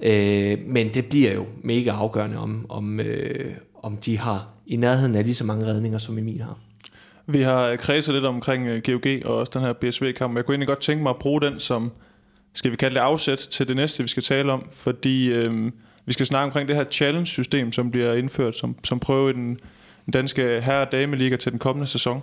Øh, 0.00 0.58
men 0.66 0.94
det 0.94 1.06
bliver 1.06 1.32
jo 1.32 1.46
mega 1.62 1.90
afgørende, 1.90 2.36
om, 2.36 2.66
om, 2.68 3.00
øh, 3.00 3.54
om 3.86 3.96
de 3.96 4.18
har 4.18 4.48
i 4.66 4.76
nærheden 4.76 5.14
af 5.14 5.24
lige 5.24 5.34
så 5.34 5.44
mange 5.44 5.66
redninger, 5.66 5.98
som 5.98 6.18
Emil 6.18 6.42
har. 6.42 6.58
Vi 7.26 7.42
har 7.42 7.66
øh, 7.68 7.78
kredset 7.78 8.14
lidt 8.14 8.24
omkring 8.24 8.66
øh, 8.66 8.82
GOG 8.86 9.06
og 9.24 9.36
også 9.36 9.50
den 9.54 9.62
her 9.62 9.72
BSV-kamp. 9.72 10.36
Jeg 10.36 10.44
kunne 10.44 10.52
egentlig 10.52 10.68
godt 10.68 10.80
tænke 10.80 11.02
mig 11.02 11.10
at 11.10 11.16
bruge 11.16 11.40
den 11.40 11.60
som, 11.60 11.92
skal 12.52 12.70
vi 12.70 12.76
kalde 12.76 12.94
det 12.94 13.00
afsæt 13.00 13.38
til 13.38 13.68
det 13.68 13.76
næste, 13.76 14.02
vi 14.02 14.08
skal 14.08 14.22
tale 14.22 14.52
om, 14.52 14.66
fordi 14.76 15.32
øh, 15.32 15.72
vi 16.06 16.12
skal 16.12 16.26
snakke 16.26 16.44
omkring 16.44 16.68
det 16.68 16.76
her 16.76 16.84
challenge-system, 16.84 17.72
som 17.72 17.90
bliver 17.90 18.14
indført 18.14 18.56
som, 18.56 18.76
som 18.84 19.00
prøve 19.00 19.30
i 19.30 19.32
den, 19.32 19.58
den 20.04 20.12
danske 20.12 20.60
herre- 20.60 20.86
og 20.86 20.92
dameliga 20.92 21.36
til 21.36 21.52
den 21.52 21.58
kommende 21.58 21.86
sæson. 21.86 22.22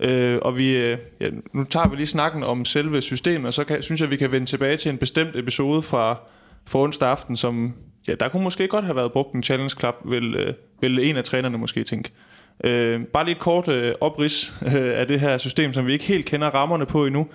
Øh, 0.00 0.38
og 0.42 0.58
vi, 0.58 0.76
øh, 0.76 0.98
ja, 1.20 1.30
nu 1.52 1.64
tager 1.64 1.88
vi 1.88 1.96
lige 1.96 2.06
snakken 2.06 2.42
om 2.42 2.64
selve 2.64 3.00
systemet, 3.00 3.46
og 3.46 3.54
så 3.54 3.64
kan, 3.64 3.82
synes 3.82 4.00
jeg, 4.00 4.10
vi 4.10 4.16
kan 4.16 4.32
vende 4.32 4.46
tilbage 4.46 4.76
til 4.76 4.90
en 4.90 4.98
bestemt 4.98 5.36
episode 5.36 5.82
fra 5.82 6.20
for 6.66 6.82
onsdag 6.82 7.08
aften, 7.08 7.36
som 7.36 7.74
ja, 8.08 8.14
der 8.14 8.28
kunne 8.28 8.42
måske 8.42 8.68
godt 8.68 8.84
have 8.84 8.96
været 8.96 9.12
brugt 9.12 9.34
en 9.34 9.42
challenge 9.42 9.76
club, 9.80 9.94
vil, 10.04 10.34
øh, 10.34 10.54
vil 10.80 10.98
en 10.98 11.16
af 11.16 11.24
trænerne 11.24 11.58
måske 11.58 11.84
tænke. 11.84 12.10
Øh, 12.64 13.00
bare 13.04 13.24
lige 13.24 13.34
et 13.34 13.40
kort 13.40 13.68
øh, 13.68 13.94
oprids 14.00 14.54
øh, 14.62 14.72
af 14.74 15.06
det 15.06 15.20
her 15.20 15.38
system, 15.38 15.72
som 15.72 15.86
vi 15.86 15.92
ikke 15.92 16.04
helt 16.04 16.26
kender 16.26 16.48
rammerne 16.48 16.86
på 16.86 17.06
endnu. 17.06 17.26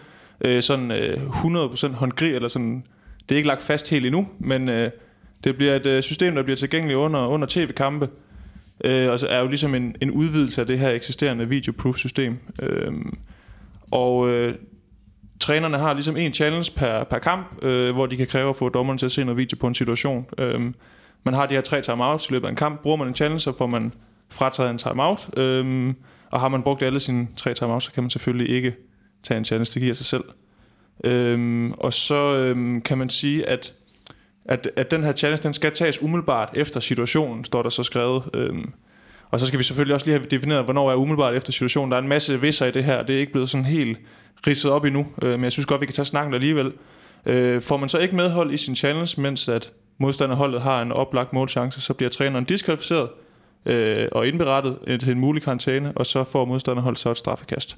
Øh, 0.41 0.63
sådan 0.63 0.91
øh, 0.91 1.13
100% 1.13 1.93
håndgri, 1.93 2.29
eller 2.29 2.47
sådan, 2.47 2.83
det 3.29 3.35
er 3.35 3.37
ikke 3.37 3.47
lagt 3.47 3.61
fast 3.61 3.89
helt 3.89 4.05
endnu, 4.05 4.27
men 4.39 4.69
øh, 4.69 4.91
det 5.43 5.57
bliver 5.57 5.75
et 5.75 5.85
øh, 5.85 6.03
system, 6.03 6.35
der 6.35 6.43
bliver 6.43 6.57
tilgængeligt 6.57 6.97
under, 6.97 7.27
under 7.27 7.47
tv-kampe, 7.49 8.09
øh, 8.83 9.09
og 9.09 9.19
så 9.19 9.27
er 9.27 9.39
jo 9.39 9.47
ligesom 9.47 9.75
en, 9.75 9.95
en 10.01 10.11
udvidelse 10.11 10.61
af 10.61 10.67
det 10.67 10.79
her 10.79 10.89
eksisterende 10.89 11.49
videoproof-system. 11.49 12.37
Øh, 12.61 12.93
og 13.91 14.29
øh, 14.29 14.55
trænerne 15.39 15.77
har 15.77 15.93
ligesom 15.93 16.17
en 16.17 16.33
challenge 16.33 16.71
per, 16.75 17.03
per 17.03 17.19
kamp, 17.19 17.63
øh, 17.63 17.91
hvor 17.91 18.05
de 18.05 18.17
kan 18.17 18.27
kræve 18.27 18.49
at 18.49 18.55
få 18.55 18.69
dommeren 18.69 18.97
til 18.97 19.05
at 19.05 19.11
se 19.11 19.23
noget 19.23 19.37
video 19.37 19.57
på 19.59 19.67
en 19.67 19.75
situation. 19.75 20.25
Øh, 20.37 20.61
man 21.23 21.33
har 21.33 21.45
de 21.45 21.55
her 21.55 21.61
tre 21.61 21.81
timeouts 21.81 22.29
i 22.29 22.33
løbet 22.33 22.47
af 22.47 22.49
en 22.49 22.55
kamp. 22.55 22.81
Bruger 22.81 22.97
man 22.97 23.07
en 23.07 23.15
challenge, 23.15 23.39
så 23.39 23.57
får 23.57 23.67
man 23.67 23.93
frataget 24.31 24.71
en 24.71 24.77
timeout. 24.77 25.29
Øhm, 25.37 25.95
og 26.31 26.39
har 26.39 26.47
man 26.47 26.63
brugt 26.63 26.83
alle 26.83 26.99
sine 26.99 27.27
tre 27.35 27.53
timeouts, 27.53 27.85
så 27.85 27.91
kan 27.91 28.03
man 28.03 28.09
selvfølgelig 28.09 28.55
ikke 28.55 28.75
tage 29.23 29.37
en 29.37 29.45
challenge. 29.45 29.71
Det 29.73 29.81
giver 29.81 29.93
sig 29.93 30.05
selv. 30.05 30.23
Øhm, 31.03 31.71
og 31.71 31.93
så 31.93 32.35
øhm, 32.37 32.81
kan 32.81 32.97
man 32.97 33.09
sige, 33.09 33.49
at, 33.49 33.73
at, 34.45 34.69
at 34.75 34.91
den 34.91 35.03
her 35.03 35.13
challenge, 35.13 35.43
den 35.43 35.53
skal 35.53 35.71
tages 35.71 36.01
umiddelbart 36.01 36.49
efter 36.53 36.79
situationen, 36.79 37.45
står 37.45 37.61
der 37.61 37.69
så 37.69 37.83
skrevet. 37.83 38.23
Øhm, 38.33 38.73
og 39.31 39.39
så 39.39 39.47
skal 39.47 39.59
vi 39.59 39.63
selvfølgelig 39.63 39.93
også 39.93 40.05
lige 40.05 40.19
have 40.19 40.29
defineret, 40.29 40.63
hvornår 40.63 40.91
er 40.91 40.95
umiddelbart 40.95 41.35
efter 41.35 41.51
situationen. 41.51 41.91
Der 41.91 41.97
er 41.97 42.01
en 42.01 42.07
masse 42.07 42.41
visser 42.41 42.65
i 42.65 42.71
det 42.71 42.83
her, 42.83 43.03
det 43.03 43.15
er 43.15 43.19
ikke 43.19 43.31
blevet 43.31 43.49
sådan 43.49 43.65
helt 43.65 43.99
ridset 44.47 44.71
op 44.71 44.85
endnu, 44.85 45.07
øh, 45.21 45.31
men 45.31 45.43
jeg 45.43 45.51
synes 45.51 45.65
godt, 45.65 45.81
vi 45.81 45.85
kan 45.85 45.95
tage 45.95 46.05
snakken 46.05 46.33
alligevel. 46.33 46.71
Øh, 47.25 47.61
får 47.61 47.77
man 47.77 47.89
så 47.89 47.99
ikke 47.99 48.15
medhold 48.15 48.53
i 48.53 48.57
sin 48.57 48.75
challenge, 48.75 49.21
mens 49.21 49.49
at 49.49 49.71
modstanderholdet 49.97 50.61
har 50.61 50.81
en 50.81 50.91
oplagt 50.91 51.33
målchance, 51.33 51.81
så 51.81 51.93
bliver 51.93 52.09
træneren 52.09 52.45
diskvalificeret 52.45 53.09
øh, 53.65 54.07
og 54.11 54.27
indberettet 54.27 54.77
øh, 54.87 54.99
til 54.99 55.11
en 55.11 55.19
mulig 55.19 55.43
karantæne, 55.43 55.93
og 55.95 56.05
så 56.05 56.23
får 56.23 56.45
modstanderholdet 56.45 56.99
så 56.99 57.11
et 57.11 57.17
straffekast. 57.17 57.77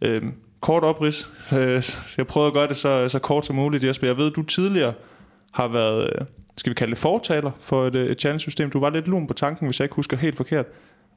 Øh, 0.00 0.22
kort 0.60 0.84
oprids. 0.84 1.30
Øh, 1.58 1.82
jeg 2.18 2.26
prøver 2.26 2.46
at 2.46 2.52
gøre 2.52 2.68
det 2.68 2.76
så, 2.76 3.08
så 3.08 3.18
kort 3.18 3.46
som 3.46 3.56
muligt, 3.56 3.84
Jesper. 3.84 4.06
Jeg 4.06 4.16
ved, 4.16 4.30
du 4.30 4.42
tidligere 4.42 4.92
har 5.52 5.68
været, 5.68 6.02
øh, 6.02 6.26
skal 6.56 6.70
vi 6.70 6.74
kalde 6.74 6.90
det 6.90 6.98
fortaler 6.98 7.50
for 7.60 7.86
et, 7.86 7.94
øh, 7.94 8.06
et 8.06 8.20
challenge-system. 8.20 8.70
Du 8.70 8.80
var 8.80 8.90
lidt 8.90 9.08
lun 9.08 9.26
på 9.26 9.34
tanken, 9.34 9.66
hvis 9.66 9.80
jeg 9.80 9.84
ikke 9.84 9.94
husker 9.94 10.16
helt 10.16 10.36
forkert. 10.36 10.66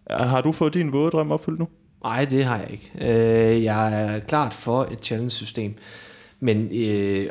Har 0.10 0.42
du 0.42 0.52
fået 0.52 0.74
din 0.74 0.94
våde 0.94 1.12
drøm 1.12 1.32
opfyldt 1.32 1.60
nu? 1.60 1.68
Nej, 2.04 2.26
det 2.26 2.46
har 2.46 2.58
jeg 2.58 2.72
ikke. 2.72 2.92
Øh, 3.02 3.64
jeg 3.64 4.04
er 4.04 4.20
klart 4.20 4.54
for 4.54 4.88
et 4.92 5.00
challenge-system. 5.06 5.76
Men 6.40 6.70
øh, 6.74 7.28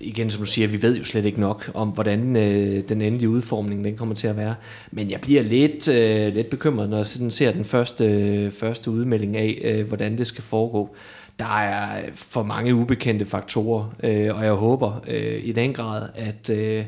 igen, 0.00 0.30
som 0.30 0.40
du 0.40 0.46
siger, 0.46 0.68
vi 0.68 0.82
ved 0.82 0.96
jo 0.96 1.04
slet 1.04 1.24
ikke 1.24 1.40
nok 1.40 1.70
om, 1.74 1.88
hvordan 1.88 2.36
øh, 2.36 2.82
den 2.88 3.02
endelige 3.02 3.28
udformning 3.28 3.84
den 3.84 3.96
kommer 3.96 4.14
til 4.14 4.28
at 4.28 4.36
være. 4.36 4.54
Men 4.90 5.10
jeg 5.10 5.20
bliver 5.20 5.42
lidt, 5.42 5.88
øh, 5.88 6.34
lidt 6.34 6.50
bekymret, 6.50 6.90
når 6.90 6.96
jeg 6.96 7.06
sådan 7.06 7.30
ser 7.30 7.52
den 7.52 7.64
første, 7.64 8.04
øh, 8.04 8.50
første 8.50 8.90
udmelding 8.90 9.36
af, 9.36 9.60
øh, 9.64 9.86
hvordan 9.86 10.18
det 10.18 10.26
skal 10.26 10.44
foregå. 10.44 10.96
Der 11.38 11.58
er 11.58 12.02
for 12.14 12.42
mange 12.42 12.74
ubekendte 12.74 13.26
faktorer, 13.26 13.94
øh, 14.02 14.36
og 14.36 14.44
jeg 14.44 14.52
håber 14.52 15.04
øh, 15.08 15.40
i 15.44 15.52
den 15.52 15.72
grad, 15.72 16.08
at... 16.14 16.50
Øh, 16.50 16.84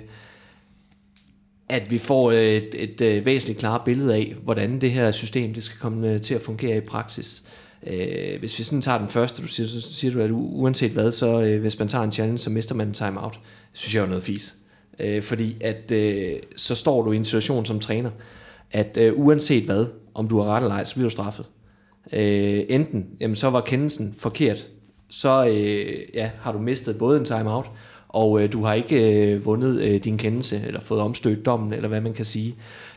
at 1.69 1.91
vi 1.91 1.99
får 1.99 2.33
et, 2.33 2.75
et, 2.75 3.01
et 3.01 3.25
væsentligt 3.25 3.59
klart 3.59 3.85
billede 3.85 4.15
af, 4.15 4.35
hvordan 4.43 4.81
det 4.81 4.91
her 4.91 5.11
system 5.11 5.55
det 5.55 5.63
skal 5.63 5.79
komme 5.79 6.09
øh, 6.09 6.21
til 6.21 6.35
at 6.35 6.43
fungere 6.43 6.77
i 6.77 6.81
praksis. 6.81 7.43
Øh, 7.87 8.39
hvis 8.39 8.59
vi 8.59 8.65
sådan 8.65 8.83
tager 8.83 8.99
den 8.99 9.09
første, 9.09 9.43
du 9.43 9.49
siger, 9.49 9.67
så 9.67 9.81
siger 9.81 10.13
du, 10.13 10.21
at 10.21 10.31
uanset 10.33 10.91
hvad, 10.91 11.13
så 11.13 11.41
øh, 11.41 11.61
hvis 11.61 11.79
man 11.79 11.89
tager 11.89 12.05
en 12.05 12.13
challenge, 12.13 12.39
så 12.39 12.51
mister 12.51 12.75
man 12.75 12.89
en 12.89 12.95
timeout. 12.95 13.41
Det 13.73 13.79
synes 13.79 13.95
jeg 13.95 14.03
er 14.03 14.07
noget 14.07 14.23
fis. 14.23 14.55
Øh, 14.99 15.23
fordi 15.23 15.57
at 15.61 15.93
øh, 15.93 16.37
så 16.57 16.75
står 16.75 17.03
du 17.03 17.13
i 17.13 17.17
en 17.17 17.25
situation 17.25 17.67
som 17.67 17.81
træner, 17.81 18.11
at 18.71 18.97
øh, 19.01 19.13
uanset 19.17 19.65
hvad, 19.65 19.87
om 20.15 20.29
du 20.29 20.41
har 20.41 20.51
ret 20.51 20.63
eller 20.63 20.75
ej, 20.75 20.85
så 20.85 20.95
bliver 20.95 21.07
du 21.07 21.11
straffet. 21.11 21.47
Øh, 22.13 22.65
enten, 22.69 23.07
jamen, 23.21 23.37
så 23.37 23.51
var 23.51 23.61
kendelsen 23.61 24.15
forkert, 24.19 24.67
så 25.11 25.47
øh, 25.47 25.97
ja, 26.15 26.31
har 26.41 26.53
du 26.53 26.59
mistet 26.59 26.99
både 26.99 27.19
en 27.19 27.25
timeout, 27.25 27.71
og 28.13 28.43
øh, 28.43 28.53
du 28.53 28.65
har 28.65 28.75
ikke 28.75 29.25
øh, 29.33 29.45
vundet 29.45 29.81
øh, 29.81 30.05
din 30.05 30.19
kendelse, 30.19 30.63
eller 30.67 30.81
fået 30.81 31.01
omstødt 31.01 31.47
dommen, 31.47 31.73
eller 31.73 31.89
hvad 31.89 32.01
man 32.01 32.13
kan 32.13 32.25
sige. 32.25 32.55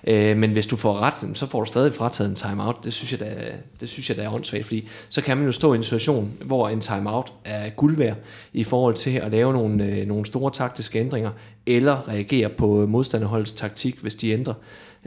Øh, 0.07 0.38
men 0.38 0.51
hvis 0.51 0.68
du 0.68 0.76
får 0.76 0.99
ret, 0.99 1.38
så 1.38 1.45
får 1.45 1.59
du 1.59 1.66
stadig 1.66 1.93
frataget 1.93 2.30
en 2.30 2.36
timeout. 2.36 2.76
Det 2.84 2.93
synes 2.93 3.11
jeg, 3.11 3.20
da, 3.20 3.36
det 3.80 3.89
synes 3.89 4.09
jeg, 4.09 4.18
da 4.18 4.24
er 4.24 4.34
åndssvagt, 4.34 4.66
fordi 4.66 4.88
så 5.09 5.22
kan 5.22 5.38
man 5.38 5.45
jo 5.45 5.51
stå 5.51 5.74
i 5.74 5.76
en 5.76 5.84
situation, 5.84 6.32
hvor 6.41 6.70
en 6.70 6.82
timeout 6.82 7.34
er 7.45 7.70
guld 7.70 7.97
værd 7.97 8.18
i 8.53 8.64
forhold 8.64 8.93
til 8.93 9.11
at 9.11 9.32
lave 9.32 9.53
nogle, 9.53 9.86
øh, 9.86 10.07
nogle 10.07 10.26
store 10.26 10.51
taktiske 10.51 10.99
ændringer, 10.99 11.32
eller 11.66 12.07
reagere 12.07 12.49
på 12.49 12.86
modstanderholdets 12.86 13.53
taktik, 13.53 13.99
hvis 13.99 14.16
de 14.16 14.32
ændrer. 14.32 14.53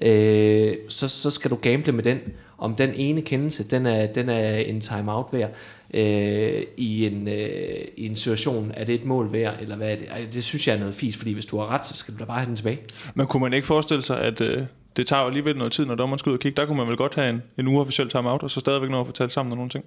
Øh, 0.03 0.75
så, 0.89 1.09
så 1.09 1.31
skal 1.31 1.51
du 1.51 1.57
gamble 1.57 1.93
med 1.93 2.03
den, 2.03 2.19
om 2.59 2.75
den 2.75 2.91
ene 2.95 3.23
kendelse, 3.23 3.69
den 3.69 3.87
er, 3.87 4.07
den 4.07 4.29
er 4.29 4.57
en 4.57 4.81
timeout 4.81 5.27
værd 5.33 5.51
øh, 5.95 6.63
i, 6.77 7.07
en, 7.07 7.29
øh, 7.29 7.79
i 7.97 8.07
en 8.07 8.17
situation, 8.17 8.73
er 8.75 8.85
det 8.85 8.95
et 8.95 9.05
mål 9.05 9.33
værd, 9.33 9.57
eller 9.61 9.77
hvad 9.77 9.93
er 9.93 9.97
det? 9.97 10.35
Det 10.35 10.45
synes 10.45 10.69
jeg 10.69 10.75
er 10.75 10.79
noget 10.79 10.95
fis, 10.95 11.17
fordi 11.17 11.33
hvis 11.33 11.47
du 11.47 11.59
har 11.59 11.67
ret, 11.67 11.87
så 11.87 11.97
skal 11.97 12.15
du 12.15 12.19
da 12.19 12.25
bare 12.25 12.39
have 12.39 12.47
den 12.47 12.57
tilbage. 12.57 12.79
Men 13.15 13.27
kunne 13.27 13.41
man 13.41 13.53
ikke 13.53 13.67
forestille 13.67 14.03
sig, 14.03 14.21
at 14.21 14.41
øh, 14.41 14.63
det 14.97 15.07
tager 15.07 15.23
jo 15.23 15.29
alligevel 15.29 15.57
noget 15.57 15.73
tid, 15.73 15.87
når 15.87 15.95
dommeren 15.95 16.19
skal 16.19 16.31
ud 16.31 16.35
og 16.35 16.41
kigge, 16.41 16.57
der 16.57 16.67
kunne 16.67 16.79
man 16.79 16.89
vel 16.89 16.97
godt 16.97 17.15
have 17.15 17.31
en, 17.31 17.43
en 17.59 17.67
uofficiel 17.67 18.09
timeout, 18.09 18.43
og 18.43 18.51
så 18.51 18.61
stadigvæk 18.61 18.91
nå 18.91 19.01
at 19.01 19.07
fortælle 19.07 19.31
sammen 19.31 19.53
om 19.53 19.59
nogle 19.59 19.71
ting? 19.71 19.85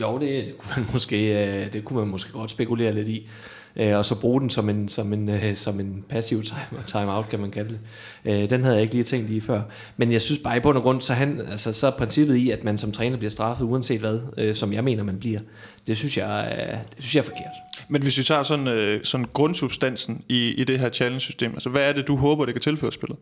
Jo, 0.00 0.18
det, 0.18 0.46
det, 0.46 0.58
kunne 0.58 0.72
man 0.76 0.86
måske, 0.92 1.46
øh, 1.46 1.72
det 1.72 1.84
kunne 1.84 1.98
man 1.98 2.08
måske 2.08 2.32
godt 2.32 2.50
spekulere 2.50 2.94
lidt 2.94 3.08
i 3.08 3.28
øh, 3.76 3.96
og 3.96 4.04
så 4.04 4.20
bruge 4.20 4.40
den 4.40 4.50
som 4.50 4.68
en, 4.68 4.88
som 4.88 5.12
en, 5.12 5.28
øh, 5.28 5.54
som 5.54 5.80
en 5.80 6.04
passiv 6.08 6.42
time, 6.42 6.82
timeout, 6.86 7.28
kan 7.28 7.40
man 7.40 7.50
kalde 7.50 7.68
det. 7.68 7.78
Øh, 8.24 8.50
den 8.50 8.62
havde 8.62 8.74
jeg 8.74 8.82
ikke 8.82 8.94
lige 8.94 9.04
tænkt 9.04 9.28
lige 9.28 9.40
før. 9.40 9.62
Men 9.96 10.12
jeg 10.12 10.22
synes 10.22 10.40
bare 10.44 10.56
i 10.56 10.60
bund 10.60 10.76
og 10.76 10.82
grund, 10.82 11.00
så, 11.00 11.14
han, 11.14 11.40
altså, 11.50 11.72
så 11.72 11.86
er 11.86 11.90
princippet 11.90 12.36
i, 12.36 12.50
at 12.50 12.64
man 12.64 12.78
som 12.78 12.92
træner 12.92 13.16
bliver 13.16 13.30
straffet, 13.30 13.64
uanset 13.64 14.00
hvad, 14.00 14.20
øh, 14.38 14.54
som 14.54 14.72
jeg 14.72 14.84
mener, 14.84 15.02
man 15.02 15.18
bliver, 15.18 15.40
det 15.86 15.96
synes 15.96 16.16
jeg, 16.16 16.58
øh, 16.58 16.74
det 16.96 17.04
synes 17.04 17.14
jeg 17.14 17.20
er 17.20 17.24
forkert. 17.24 17.52
Men 17.88 18.02
hvis 18.02 18.18
vi 18.18 18.22
tager 18.22 18.42
sådan, 18.42 18.68
øh, 18.68 19.04
sådan 19.04 19.26
grundsubstansen 19.32 20.24
i, 20.28 20.48
i 20.48 20.64
det 20.64 20.78
her 20.78 20.90
challenge-system, 20.90 21.52
altså 21.52 21.68
hvad 21.68 21.82
er 21.82 21.92
det, 21.92 22.06
du 22.08 22.16
håber, 22.16 22.44
det 22.44 22.54
kan 22.54 22.62
tilføre 22.62 22.92
spillet? 22.92 23.18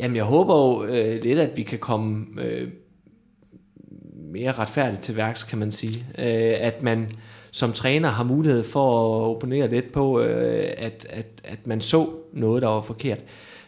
Jamen, 0.00 0.16
jeg 0.16 0.24
håber 0.24 0.54
jo 0.54 0.84
øh, 0.84 1.22
lidt, 1.22 1.38
at 1.38 1.56
vi 1.56 1.62
kan 1.62 1.78
komme 1.78 2.26
øh, 2.42 2.68
mere 4.32 4.52
retfærdigt 4.52 5.02
til 5.02 5.16
værks, 5.16 5.42
kan 5.42 5.58
man 5.58 5.72
sige. 5.72 6.04
Øh, 6.18 6.54
at 6.60 6.82
man 6.82 7.08
som 7.54 7.72
træner 7.72 8.08
har 8.08 8.24
mulighed 8.24 8.64
for 8.64 9.14
at 9.14 9.30
opponere 9.30 9.68
lidt 9.68 9.92
på, 9.92 10.20
øh, 10.20 10.72
at, 10.76 11.06
at, 11.10 11.26
at 11.44 11.66
man 11.66 11.80
så 11.80 12.08
noget, 12.32 12.62
der 12.62 12.68
var 12.68 12.80
forkert. 12.80 13.18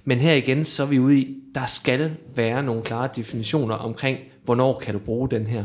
Men 0.05 0.19
her 0.19 0.35
igen, 0.35 0.65
så 0.65 0.83
er 0.83 0.87
vi 0.87 0.99
ude 0.99 1.19
i, 1.19 1.37
der 1.55 1.67
skal 1.67 2.17
være 2.35 2.63
nogle 2.63 2.83
klare 2.83 3.09
definitioner 3.17 3.75
omkring, 3.75 4.19
hvornår 4.45 4.79
kan 4.79 4.95
du 4.95 5.01
bruge 5.01 5.31
den 5.31 5.47
her. 5.47 5.65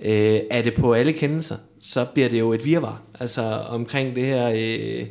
Øh, 0.00 0.40
er 0.50 0.62
det 0.62 0.74
på 0.74 0.92
alle 0.92 1.12
kendelser, 1.12 1.56
så 1.80 2.06
bliver 2.14 2.28
det 2.28 2.38
jo 2.38 2.52
et 2.52 2.64
virvar. 2.64 3.02
Altså 3.20 3.42
omkring 3.68 4.16
det 4.16 4.24
her... 4.26 4.48
Øh, 4.48 5.06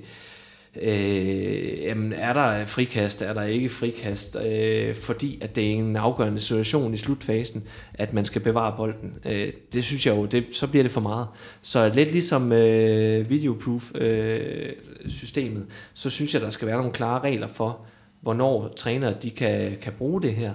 øh, 0.76 1.82
jamen, 1.82 2.14
er 2.14 2.34
der 2.34 2.66
frikast, 2.66 3.22
er 3.22 3.34
der 3.34 3.44
ikke 3.44 3.70
frikast, 3.70 4.38
øh, 4.46 4.96
fordi 4.96 5.40
at 5.42 5.56
det 5.56 5.64
er 5.68 5.72
en 5.72 5.96
afgørende 5.96 6.40
situation 6.40 6.94
i 6.94 6.98
slutfasen, 6.98 7.64
at 7.94 8.14
man 8.14 8.26
skal 8.26 8.42
bevare 8.42 8.74
bolden. 8.78 9.18
Øh, 9.26 9.54
det 9.74 9.84
synes 9.84 10.06
jeg 10.06 10.16
jo, 10.16 10.26
det, 10.26 10.46
så 10.52 10.68
bliver 10.68 10.84
det 10.84 10.92
for 10.92 11.02
meget. 11.02 11.28
Så 11.62 11.92
lidt 11.96 12.12
ligesom 12.12 12.52
øh, 12.52 13.30
videoproof 13.30 13.92
øh, 13.96 14.70
systemet, 15.08 15.66
så 15.94 16.10
synes 16.10 16.34
jeg, 16.34 16.42
der 16.42 16.50
skal 16.50 16.68
være 16.68 16.78
nogle 16.78 16.94
klare 16.94 17.20
regler 17.20 17.48
for, 17.48 17.80
hvornår 18.22 18.68
trænere 18.68 19.14
de 19.22 19.32
kan, 19.32 19.78
kan 19.82 19.94
bruge 19.98 20.22
det 20.22 20.34
her. 20.34 20.54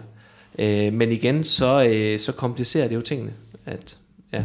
Øh, 0.58 0.92
men 0.92 1.12
igen, 1.12 1.44
så, 1.44 1.84
øh, 1.88 2.18
så 2.18 2.32
komplicerer 2.32 2.88
det 2.88 2.96
jo 2.96 3.00
tingene, 3.00 3.32
at, 3.66 3.98
ja, 4.32 4.44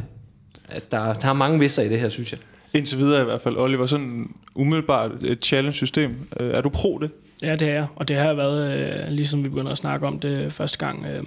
at 0.70 0.92
der, 0.92 1.14
der 1.14 1.28
er 1.28 1.34
mange 1.34 1.60
visser 1.60 1.84
i 1.84 1.90
det 1.90 2.00
her, 2.00 2.10
synes 2.10 2.32
jeg. 2.32 2.40
Indtil 2.74 2.98
videre 2.98 3.22
i 3.22 3.26
hvert 3.26 3.42
fald, 3.42 3.58
Oliver, 3.58 3.86
sådan 3.86 4.36
umiddelbart 4.56 5.12
et 5.24 5.46
challenge-system. 5.46 6.16
Øh, 6.40 6.50
er 6.52 6.62
du 6.62 6.70
pro 6.70 6.98
det? 6.98 7.12
Ja, 7.42 7.56
det 7.56 7.68
er 7.68 7.74
jeg, 7.74 7.88
og 7.96 8.08
det 8.08 8.16
har 8.16 8.34
været, 8.34 8.80
øh, 8.80 9.12
ligesom 9.12 9.44
vi 9.44 9.50
begynder 9.50 9.72
at 9.72 9.78
snakke 9.78 10.08
om 10.08 10.20
det 10.20 10.54
første 10.54 10.78
gang. 10.78 11.06
Øh, 11.06 11.24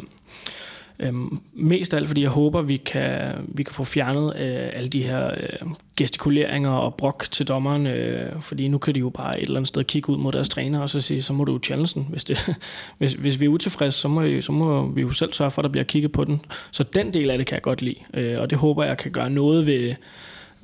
Øhm, 0.99 1.41
mest 1.53 1.95
af 1.95 1.99
alt, 1.99 2.09
fordi 2.09 2.23
jeg 2.23 2.31
håber, 2.31 2.63
vi 2.63 2.77
kan, 2.77 3.33
vi 3.49 3.63
kan 3.63 3.75
få 3.75 3.85
fjernet 3.85 4.37
øh, 4.37 4.71
alle 4.73 4.89
de 4.89 5.03
her 5.03 5.27
øh, 5.27 5.71
gestikuleringer 5.97 6.71
og 6.71 6.95
brok 6.95 7.25
til 7.31 7.49
dommeren, 7.49 7.87
øh, 7.87 8.43
fordi 8.43 8.69
nu 8.69 8.79
kan 8.79 8.95
de 8.95 9.01
jo 9.01 9.09
bare 9.09 9.41
et 9.41 9.43
eller 9.43 9.57
andet 9.57 9.69
sted 9.69 9.85
kigge 9.85 10.11
ud 10.11 10.19
mod 10.19 10.33
deres 10.33 10.49
træner 10.49 10.81
og 10.81 10.91
så 10.91 11.01
sige, 11.01 11.23
så 11.23 11.33
må 11.33 11.45
du 11.45 11.59
challenge 11.59 11.93
den. 11.95 12.07
Hvis, 12.11 12.25
det, 12.25 12.57
hvis, 12.99 13.13
hvis 13.13 13.41
vi 13.41 13.45
er 13.45 13.49
utilfredse, 13.49 13.99
så 13.99 14.09
må, 14.09 14.41
så 14.41 14.53
må 14.53 14.87
vi 14.87 15.01
jo 15.01 15.13
selv 15.13 15.33
sørge 15.33 15.51
for, 15.51 15.63
at 15.63 15.65
der 15.65 15.71
bliver 15.71 15.85
kigget 15.85 16.13
på 16.13 16.25
den. 16.25 16.41
Så 16.71 16.83
den 16.83 17.15
del 17.15 17.31
af 17.31 17.39
det 17.39 17.47
kan 17.47 17.55
jeg 17.55 17.63
godt 17.63 17.83
lide, 17.83 17.99
øh, 18.15 18.41
og 18.41 18.51
det 18.51 18.59
håber 18.59 18.85
jeg 18.85 18.97
kan 18.97 19.11
gøre 19.11 19.31
noget 19.31 19.67
ved, 19.67 19.95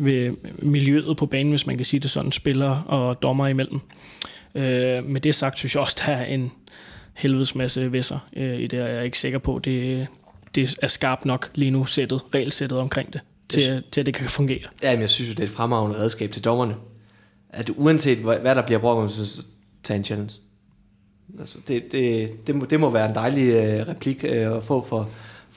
ved 0.00 0.36
miljøet 0.58 1.16
på 1.16 1.26
banen, 1.26 1.50
hvis 1.50 1.66
man 1.66 1.76
kan 1.76 1.86
sige 1.86 2.00
det 2.00 2.10
sådan, 2.10 2.32
spillere 2.32 2.82
og 2.86 3.22
dommer 3.22 3.46
imellem. 3.46 3.80
Øh, 4.54 5.04
med 5.04 5.20
det 5.20 5.34
sagt, 5.34 5.58
synes 5.58 5.74
jeg 5.74 5.80
også, 5.80 6.02
der 6.06 6.12
er 6.12 6.24
en 6.24 6.52
helvedes 7.14 7.54
masse 7.54 7.92
væsser 7.92 8.28
øh, 8.36 8.60
i 8.60 8.66
det, 8.66 8.76
jeg 8.76 8.90
er 8.90 9.00
ikke 9.00 9.18
sikker 9.18 9.38
på, 9.38 9.60
det, 9.64 10.06
det 10.54 10.78
er 10.82 10.88
skarpt 10.88 11.24
nok 11.24 11.50
lige 11.54 11.70
nu 11.70 11.84
sættet, 11.84 12.20
regelsættet 12.34 12.78
omkring 12.78 13.12
det, 13.12 13.20
til, 13.48 13.82
til 13.92 14.00
at 14.00 14.06
det 14.06 14.14
kan 14.14 14.28
fungere. 14.28 14.60
Ja, 14.82 14.92
men 14.92 15.00
jeg 15.00 15.10
synes 15.10 15.28
jo, 15.30 15.32
det 15.32 15.40
er 15.40 15.44
et 15.44 15.50
fremragende 15.50 15.98
redskab 15.98 16.30
til 16.30 16.44
dommerne. 16.44 16.74
At 17.50 17.70
uanset 17.76 18.18
hvad 18.18 18.54
der 18.54 18.62
bliver 18.62 18.78
brugt, 18.78 19.12
så 19.12 19.42
tage 19.82 19.98
en 19.98 20.04
challenge. 20.04 20.32
Altså, 21.38 21.58
det, 21.68 21.92
det, 21.92 22.30
det, 22.46 22.54
må, 22.54 22.64
det 22.64 22.80
må 22.80 22.90
være 22.90 23.08
en 23.08 23.14
dejlig 23.14 23.52
øh, 23.52 23.88
replik 23.88 24.24
øh, 24.24 24.56
at 24.56 24.64
få 24.64 24.86
for, 24.86 25.10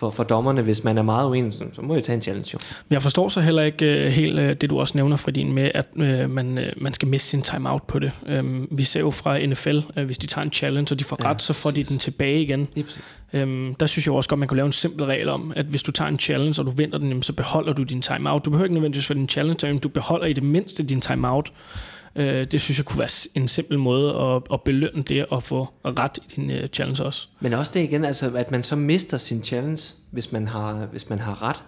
for, 0.04 0.10
for 0.10 0.24
dommerne, 0.24 0.62
hvis 0.62 0.84
man 0.84 0.98
er 0.98 1.02
meget 1.02 1.30
uenig, 1.30 1.54
så, 1.54 1.64
så 1.72 1.82
må 1.82 1.94
jeg 1.94 2.04
tage 2.04 2.16
en 2.16 2.22
challenge. 2.22 2.50
Jo. 2.54 2.60
Jeg 2.90 3.02
forstår 3.02 3.30
så 3.30 3.42
heller 3.42 3.64
ikke 3.64 4.06
uh, 4.06 4.12
helt 4.12 4.40
uh, 4.40 4.46
det, 4.46 4.70
du 4.70 4.80
også 4.80 4.98
nævner, 4.98 5.32
din 5.36 5.54
med, 5.54 5.72
at 5.74 5.86
uh, 5.96 6.30
man, 6.30 6.58
uh, 6.58 6.64
man 6.78 6.94
skal 6.94 7.08
miste 7.08 7.30
sin 7.30 7.42
timeout 7.42 7.84
på 7.84 8.00
det. 8.00 8.12
Um, 8.40 8.68
vi 8.72 8.84
ser 8.84 9.00
jo 9.00 9.12
fra 9.12 9.46
NFL, 9.46 9.78
uh, 9.98 10.04
hvis 10.04 10.18
de 10.18 10.28
tager 10.28 10.46
en 10.46 10.52
challenge, 10.52 10.94
og 10.94 11.00
de 11.00 11.04
får 11.04 11.18
ja, 11.24 11.30
ret, 11.30 11.42
så 11.42 11.54
får 11.54 11.72
de 11.72 11.84
den 11.84 12.00
tilbage 12.00 12.42
igen. 12.42 12.68
Um, 13.34 13.76
der 13.80 13.86
synes 13.86 14.06
jeg 14.06 14.14
også 14.14 14.30
godt, 14.30 14.40
man 14.40 14.48
kan 14.48 14.58
lave 14.58 14.66
en 14.66 14.72
simpel 14.72 15.06
regel 15.06 15.30
om, 15.30 15.54
at 15.56 15.66
hvis 15.66 15.84
du 15.84 15.92
tager 15.92 16.10
en 16.10 16.20
challenge, 16.20 16.62
og 16.62 16.66
du 16.66 16.72
venter 16.72 16.98
den, 16.98 17.24
så 17.24 17.34
beholder 17.34 17.74
du 17.74 17.84
din 17.84 18.02
timeout. 18.02 18.46
Du 18.46 18.50
behøver 18.50 18.66
ikke 18.66 18.74
nødvendigvis 18.74 19.08
for 19.08 19.14
din 19.14 19.30
challenge, 19.30 19.68
men 19.68 19.78
du 19.80 19.90
beholder 19.90 20.26
i 20.26 20.34
det 20.34 20.44
mindste 20.44 20.84
din 20.84 21.02
timeout. 21.02 21.52
Øh, 22.16 22.48
det 22.52 22.62
synes 22.62 22.78
jeg 22.78 22.86
kunne 22.86 23.00
være 23.00 23.28
en 23.36 23.48
simpel 23.48 23.80
måde 23.80 24.16
at, 24.16 24.42
at 24.54 24.62
belønne 24.62 25.04
det 25.04 25.26
og 25.26 25.44
få 25.44 25.68
ret 25.86 26.18
i 26.18 26.36
din 26.36 26.52
øh, 26.52 26.68
challenge 26.68 27.04
også. 27.04 27.28
Men 27.40 27.54
også 27.54 27.72
det 27.76 27.80
igen, 27.80 28.06
altså, 28.06 28.32
at 28.36 28.52
man 28.52 28.64
så 28.64 28.76
mister 28.76 29.18
sin 29.18 29.44
challenge, 29.44 29.84
hvis 30.12 30.32
man 30.32 30.48
har, 30.48 30.88
hvis 30.92 31.10
man 31.10 31.20
har 31.20 31.44
ret, 31.44 31.64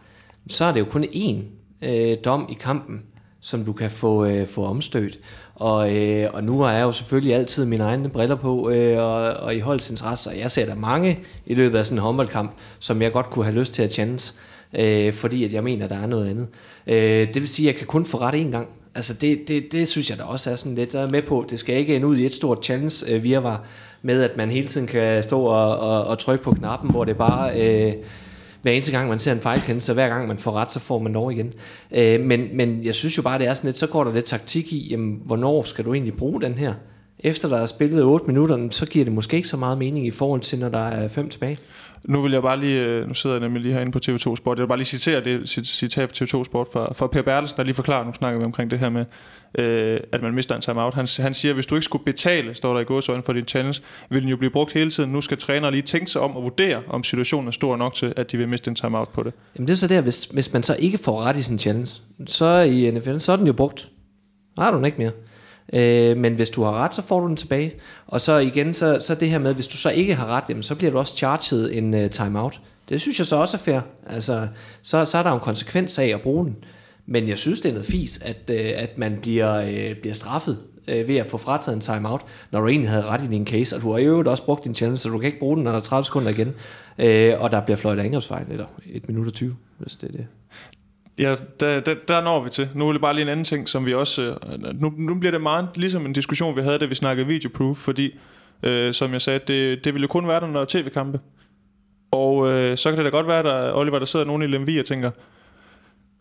så 0.47 0.65
er 0.65 0.71
det 0.71 0.79
jo 0.79 0.85
kun 0.85 1.03
én 1.03 1.41
øh, 1.81 2.17
dom 2.25 2.47
i 2.51 2.53
kampen, 2.53 3.03
som 3.39 3.65
du 3.65 3.73
kan 3.73 3.91
få, 3.91 4.25
øh, 4.25 4.47
få 4.47 4.65
omstødt. 4.65 5.19
Og, 5.55 5.95
øh, 5.95 6.29
og 6.33 6.43
nu 6.43 6.59
har 6.59 6.71
jeg 6.71 6.81
jo 6.81 6.91
selvfølgelig 6.91 7.35
altid 7.35 7.65
mine 7.65 7.83
egne 7.83 8.09
briller 8.09 8.35
på, 8.35 8.69
øh, 8.69 8.97
og, 8.97 9.33
og 9.33 9.55
i 9.55 9.59
holdets 9.59 9.89
interesse, 9.89 10.29
og 10.29 10.39
jeg 10.39 10.51
ser 10.51 10.65
der 10.65 10.75
mange 10.75 11.19
i 11.45 11.53
løbet 11.53 11.77
af 11.77 11.85
sådan 11.85 11.97
en 11.97 12.01
håndboldkamp, 12.01 12.51
som 12.79 13.01
jeg 13.01 13.11
godt 13.11 13.29
kunne 13.29 13.45
have 13.45 13.59
lyst 13.59 13.73
til 13.73 13.81
at 13.83 13.93
challenge, 13.93 14.33
øh, 14.73 15.13
fordi 15.13 15.43
at 15.43 15.53
jeg 15.53 15.63
mener, 15.63 15.87
der 15.87 15.95
er 15.95 16.07
noget 16.07 16.29
andet. 16.29 16.47
Øh, 16.87 17.27
det 17.27 17.35
vil 17.35 17.47
sige, 17.47 17.69
at 17.69 17.73
jeg 17.73 17.79
kan 17.79 17.87
kun 17.87 18.05
få 18.05 18.17
ret 18.17 18.45
én 18.45 18.51
gang, 18.51 18.67
Altså 18.95 19.13
det, 19.13 19.47
det, 19.47 19.71
det 19.71 19.87
synes 19.87 20.09
jeg 20.09 20.17
da 20.17 20.23
også 20.23 20.51
er 20.51 20.55
sådan 20.55 20.75
lidt 20.75 20.93
der 20.93 21.01
er 21.01 21.09
med 21.09 21.21
på. 21.21 21.45
Det 21.49 21.59
skal 21.59 21.77
ikke 21.77 21.95
ende 21.95 22.07
ud 22.07 22.17
i 22.17 22.25
et 22.25 22.33
stort 22.33 22.65
challenge 22.65 23.11
øh, 23.11 23.23
virvar 23.23 23.65
med, 24.01 24.23
at 24.23 24.37
man 24.37 24.51
hele 24.51 24.67
tiden 24.67 24.87
kan 24.87 25.23
stå 25.23 25.41
og, 25.41 25.79
og, 25.79 26.03
og 26.03 26.19
trykke 26.19 26.43
på 26.43 26.51
knappen, 26.51 26.91
hvor 26.91 27.05
det 27.05 27.17
bare... 27.17 27.61
Øh, 27.61 27.93
hver 28.61 28.71
eneste 28.71 28.91
gang 28.91 29.09
man 29.09 29.19
ser 29.19 29.31
en 29.31 29.39
fejlkendelse, 29.39 29.85
så 29.85 29.93
hver 29.93 30.09
gang 30.09 30.27
man 30.27 30.37
får 30.37 30.51
ret, 30.51 30.71
så 30.71 30.79
får 30.79 30.99
man 30.99 31.13
lov 31.13 31.31
igen. 31.31 31.53
Øh, 31.91 32.21
men, 32.21 32.47
men 32.53 32.83
jeg 32.83 32.95
synes 32.95 33.17
jo 33.17 33.21
bare, 33.21 33.39
det 33.39 33.47
er 33.47 33.53
sådan 33.53 33.67
lidt, 33.67 33.77
så 33.77 33.87
går 33.87 34.03
der 34.03 34.13
lidt 34.13 34.25
taktik 34.25 34.73
i, 34.73 34.87
jamen, 34.89 35.21
hvornår 35.25 35.63
skal 35.63 35.85
du 35.85 35.93
egentlig 35.93 36.17
bruge 36.17 36.41
den 36.41 36.53
her? 36.53 36.73
Efter 37.25 37.49
der 37.49 37.57
er 37.57 37.65
spillet 37.65 38.03
8 38.03 38.27
minutter, 38.27 38.67
så 38.69 38.85
giver 38.85 39.05
det 39.05 39.13
måske 39.13 39.35
ikke 39.37 39.47
så 39.47 39.57
meget 39.57 39.77
mening 39.77 40.07
i 40.07 40.11
forhold 40.11 40.41
til, 40.41 40.59
når 40.59 40.69
der 40.69 40.79
er 40.79 41.07
5 41.07 41.29
tilbage. 41.29 41.57
Nu 42.03 42.21
vil 42.21 42.31
jeg 42.31 42.41
bare 42.41 42.59
lige, 42.59 42.85
øh, 42.85 43.07
nu 43.07 43.13
sidder 43.13 43.35
jeg 43.35 43.41
nemlig 43.41 43.61
lige 43.61 43.73
herinde 43.73 43.91
på 43.91 43.99
TV2 44.05 44.35
Sport, 44.35 44.57
jeg 44.57 44.63
vil 44.63 44.67
bare 44.67 44.77
lige 44.77 44.85
citere 44.85 45.23
det 45.23 45.49
citat 45.65 46.09
fra 46.09 46.25
TV2 46.25 46.43
Sport 46.43 46.67
for, 46.73 46.93
for 46.95 47.07
Per 47.07 47.21
Bertelsen, 47.21 47.57
der 47.57 47.63
lige 47.63 47.73
forklarer, 47.73 48.05
nu 48.05 48.13
snakker 48.13 48.39
vi 48.39 48.45
omkring 48.45 48.71
det 48.71 48.79
her 48.79 48.89
med, 48.89 49.05
øh, 49.59 49.99
at 50.11 50.21
man 50.21 50.33
mister 50.33 50.55
en 50.55 50.61
timeout. 50.61 50.93
Han, 50.93 51.07
han 51.19 51.33
siger, 51.33 51.53
hvis 51.53 51.65
du 51.65 51.75
ikke 51.75 51.85
skulle 51.85 52.05
betale, 52.05 52.53
står 52.53 52.73
der 52.73 52.79
i 52.79 52.83
gåsøjne 52.83 53.23
for 53.23 53.33
din 53.33 53.45
challenge, 53.45 53.81
vil 54.09 54.21
den 54.21 54.29
jo 54.29 54.37
blive 54.37 54.51
brugt 54.51 54.73
hele 54.73 54.91
tiden. 54.91 55.11
Nu 55.11 55.21
skal 55.21 55.37
træner 55.37 55.69
lige 55.69 55.81
tænke 55.81 56.11
sig 56.11 56.21
om 56.21 56.37
at 56.37 56.43
vurdere, 56.43 56.81
om 56.89 57.03
situationen 57.03 57.47
er 57.47 57.51
stor 57.51 57.77
nok 57.77 57.93
til, 57.93 58.13
at 58.15 58.31
de 58.31 58.37
vil 58.37 58.47
miste 58.47 58.69
en 58.69 58.75
timeout 58.75 59.09
på 59.09 59.23
det. 59.23 59.33
Jamen 59.55 59.67
det 59.67 59.73
er 59.73 59.77
så 59.77 59.87
der, 59.87 60.01
hvis, 60.01 60.25
hvis 60.25 60.53
man 60.53 60.63
så 60.63 60.75
ikke 60.79 60.97
får 60.97 61.23
ret 61.23 61.37
i 61.37 61.43
sin 61.43 61.59
challenge, 61.59 62.01
så 62.27 62.59
i 62.59 62.91
NFL, 62.91 63.17
så 63.17 63.31
er 63.31 63.35
den 63.35 63.47
jo 63.47 63.53
brugt. 63.53 63.89
Har 64.57 64.71
du 64.71 64.77
den 64.77 64.85
ikke 64.85 64.97
mere. 64.97 65.11
Øh, 65.73 66.17
men 66.17 66.33
hvis 66.33 66.49
du 66.49 66.63
har 66.63 66.71
ret, 66.71 66.93
så 66.93 67.01
får 67.01 67.19
du 67.19 67.27
den 67.27 67.35
tilbage. 67.35 67.73
Og 68.07 68.21
så 68.21 68.37
igen, 68.37 68.73
så, 68.73 68.97
så 68.99 69.15
det 69.15 69.29
her 69.29 69.39
med, 69.39 69.53
hvis 69.53 69.67
du 69.67 69.77
så 69.77 69.89
ikke 69.89 70.15
har 70.15 70.25
ret, 70.25 70.43
jamen, 70.49 70.63
så 70.63 70.75
bliver 70.75 70.91
du 70.91 70.97
også 70.97 71.17
charged 71.17 71.71
en 71.71 71.93
uh, 71.93 72.09
timeout. 72.09 72.61
Det 72.89 73.01
synes 73.01 73.19
jeg 73.19 73.27
så 73.27 73.35
også 73.35 73.57
er 73.57 73.61
fair. 73.61 73.79
Altså, 74.05 74.47
så, 74.81 75.05
så 75.05 75.17
er 75.17 75.23
der 75.23 75.29
jo 75.29 75.35
en 75.35 75.41
konsekvens 75.41 75.99
af 75.99 76.07
at 76.07 76.21
bruge 76.21 76.45
den. 76.45 76.55
Men 77.05 77.27
jeg 77.27 77.37
synes, 77.37 77.59
det 77.59 77.69
er 77.69 77.73
noget 77.73 77.85
fis, 77.85 78.21
at, 78.21 78.49
uh, 78.49 78.81
at 78.83 78.97
man 78.97 79.17
bliver, 79.21 79.61
uh, 79.61 79.97
bliver 80.01 80.13
straffet 80.13 80.57
uh, 80.87 81.07
ved 81.07 81.15
at 81.15 81.27
få 81.27 81.37
frataget 81.37 81.75
en 81.75 81.81
timeout, 81.81 82.21
når 82.51 82.61
du 82.61 82.67
egentlig 82.67 82.89
havde 82.89 83.05
ret 83.05 83.23
i 83.23 83.27
din 83.27 83.47
case, 83.47 83.75
og 83.75 83.81
du 83.81 83.91
har 83.91 83.99
jo 83.99 84.23
også 84.31 84.43
brugt 84.43 84.63
din 84.63 84.75
challenge, 84.75 84.97
så 84.97 85.09
du 85.09 85.17
kan 85.17 85.25
ikke 85.27 85.39
bruge 85.39 85.55
den, 85.55 85.63
når 85.63 85.71
der 85.71 85.77
er 85.77 85.83
30 85.83 86.05
sekunder 86.05 86.29
igen, 86.29 86.47
uh, 86.47 87.43
og 87.43 87.51
der 87.51 87.61
bliver 87.65 87.77
fløjt 87.77 87.99
angrebsfejl, 87.99 88.45
eller 88.51 88.65
1 88.85 89.07
minut 89.07 89.27
og 89.27 89.33
20, 89.33 89.55
hvis 89.77 89.95
det 89.95 90.07
er 90.07 90.11
det. 90.11 90.27
Ja, 91.17 91.35
der, 91.59 91.79
der, 91.79 91.95
der 92.07 92.21
når 92.21 92.43
vi 92.43 92.49
til. 92.49 92.69
Nu 92.73 92.87
er 92.87 92.91
det 92.91 93.01
bare 93.01 93.13
lige 93.13 93.21
en 93.21 93.29
anden 93.29 93.43
ting, 93.43 93.69
som 93.69 93.85
vi 93.85 93.93
også... 93.93 94.21
Øh, 94.21 94.81
nu, 94.81 94.93
nu 94.97 95.15
bliver 95.15 95.31
det 95.31 95.41
meget 95.41 95.69
ligesom 95.75 96.05
en 96.05 96.13
diskussion, 96.13 96.55
vi 96.55 96.61
havde, 96.61 96.79
da 96.79 96.85
vi 96.85 96.95
snakkede 96.95 97.27
videoproof, 97.27 97.77
fordi, 97.77 98.17
øh, 98.63 98.93
som 98.93 99.13
jeg 99.13 99.21
sagde, 99.21 99.39
det, 99.47 99.85
det 99.85 99.93
ville 99.93 100.03
jo 100.03 100.07
kun 100.07 100.27
være 100.27 100.39
der, 100.39 100.47
når 100.47 100.59
der 100.59 100.81
tv-kampe. 100.81 101.19
Og 102.11 102.51
øh, 102.51 102.77
så 102.77 102.89
kan 102.89 102.97
det 102.97 103.05
da 103.05 103.09
godt 103.09 103.27
være, 103.27 103.39
at 103.39 103.75
Oliver, 103.75 103.99
der 103.99 104.05
sidder 104.05 104.25
nogen 104.25 104.41
i 104.41 104.47
Lemvi 104.47 104.79
og 104.79 104.85
tænker, 104.85 105.11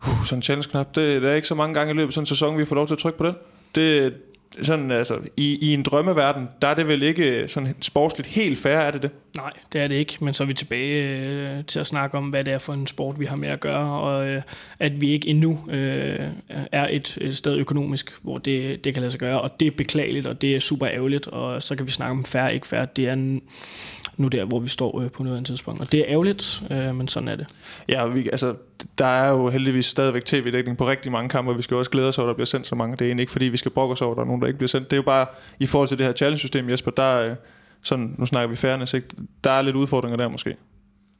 uh, 0.01 0.25
sådan 0.25 0.37
en 0.37 0.43
challenge-knap, 0.43 0.95
det, 0.95 1.21
det 1.21 1.29
er 1.29 1.33
ikke 1.33 1.47
så 1.47 1.55
mange 1.55 1.73
gange 1.73 1.93
i 1.93 1.95
løbet 1.95 2.07
af 2.07 2.13
sådan 2.13 2.21
en 2.21 2.27
sæson, 2.27 2.57
vi 2.57 2.65
får 2.65 2.75
lov 2.75 2.87
til 2.87 2.93
at 2.93 2.99
trykke 2.99 3.17
på 3.17 3.25
den. 3.25 3.35
Det, 3.75 4.13
sådan, 4.61 4.91
altså, 4.91 5.17
i, 5.37 5.69
i 5.69 5.73
en 5.73 5.83
drømmeverden, 5.83 6.47
der 6.61 6.67
er 6.67 6.73
det 6.73 6.87
vel 6.87 7.03
ikke 7.03 7.47
sådan 7.47 7.75
sportsligt 7.81 8.27
helt 8.27 8.59
fair, 8.59 8.77
er 8.77 8.91
det 8.91 9.01
det? 9.01 9.11
Nej, 9.37 9.51
det 9.73 9.81
er 9.81 9.87
det 9.87 9.95
ikke, 9.95 10.17
men 10.21 10.33
så 10.33 10.43
er 10.43 10.47
vi 10.47 10.53
tilbage 10.53 11.17
øh, 11.17 11.65
til 11.65 11.79
at 11.79 11.87
snakke 11.87 12.17
om, 12.17 12.29
hvad 12.29 12.43
det 12.43 12.53
er 12.53 12.57
for 12.57 12.73
en 12.73 12.87
sport, 12.87 13.19
vi 13.19 13.25
har 13.25 13.35
med 13.35 13.49
at 13.49 13.59
gøre, 13.59 14.01
og 14.01 14.27
øh, 14.27 14.41
at 14.79 15.01
vi 15.01 15.09
ikke 15.09 15.27
endnu 15.27 15.59
øh, 15.69 16.27
er 16.49 16.87
et, 16.91 17.17
et 17.21 17.37
sted 17.37 17.57
økonomisk, 17.57 18.13
hvor 18.21 18.37
det, 18.37 18.83
det 18.83 18.93
kan 18.93 19.01
lade 19.01 19.11
sig 19.11 19.19
gøre, 19.19 19.41
og 19.41 19.59
det 19.59 19.67
er 19.67 19.71
beklageligt, 19.71 20.27
og 20.27 20.41
det 20.41 20.55
er 20.55 20.59
super 20.59 20.87
ærgerligt, 20.87 21.27
og 21.27 21.63
så 21.63 21.75
kan 21.75 21.85
vi 21.85 21.91
snakke 21.91 22.11
om 22.11 22.25
færre, 22.25 22.53
ikke 22.53 22.67
færre. 22.67 22.87
Det 22.95 23.07
er 23.07 23.13
en, 23.13 23.41
nu 24.17 24.27
der, 24.27 24.45
hvor 24.45 24.59
vi 24.59 24.69
står 24.69 25.01
øh, 25.01 25.11
på 25.11 25.23
noget 25.23 25.45
tidspunkt. 25.45 25.81
Og 25.81 25.91
det 25.91 25.99
er 25.99 26.05
ærgerligt, 26.07 26.63
øh, 26.71 26.95
men 26.95 27.07
sådan 27.07 27.29
er 27.29 27.35
det. 27.35 27.47
Ja, 27.89 28.05
vi, 28.05 28.29
altså, 28.31 28.55
der 28.97 29.05
er 29.05 29.29
jo 29.29 29.49
heldigvis 29.49 29.85
stadigvæk 29.85 30.25
tv-dækning 30.25 30.77
på 30.77 30.87
rigtig 30.87 31.11
mange 31.11 31.29
kampe, 31.29 31.51
og 31.51 31.57
vi 31.57 31.61
skal 31.61 31.77
også 31.77 31.91
glæde 31.91 32.07
os 32.07 32.17
over, 32.17 32.27
at 32.27 32.29
der 32.29 32.35
bliver 32.35 32.45
sendt 32.45 32.67
så 32.67 32.75
mange. 32.75 32.97
Det 32.97 33.11
er 33.11 33.19
ikke, 33.19 33.31
fordi 33.31 33.45
vi 33.45 33.57
skal 33.57 33.71
brokke 33.71 33.91
os 33.91 34.01
over, 34.01 34.11
at 34.11 34.15
der 34.15 34.23
er 34.23 34.27
nogen, 34.27 34.41
der 34.41 34.47
ikke 34.47 34.57
bliver 34.57 34.67
sendt. 34.67 34.91
Det 34.91 34.93
er 34.93 34.97
jo 34.97 35.03
bare 35.03 35.25
i 35.59 35.65
forhold 35.65 35.87
til 35.87 35.97
det 35.97 36.05
her 36.05 36.13
challenge-system, 36.13 36.69
Jesper, 36.69 36.91
der 36.91 37.29
Øh, 37.29 37.35
sådan, 37.85 38.15
nu 38.17 38.25
snakker 38.25 38.49
vi 38.49 38.55
fairness, 38.55 38.93
ikke? 38.93 39.07
der 39.43 39.51
er 39.51 39.61
lidt 39.61 39.75
udfordringer 39.75 40.17
der 40.17 40.27
måske. 40.27 40.55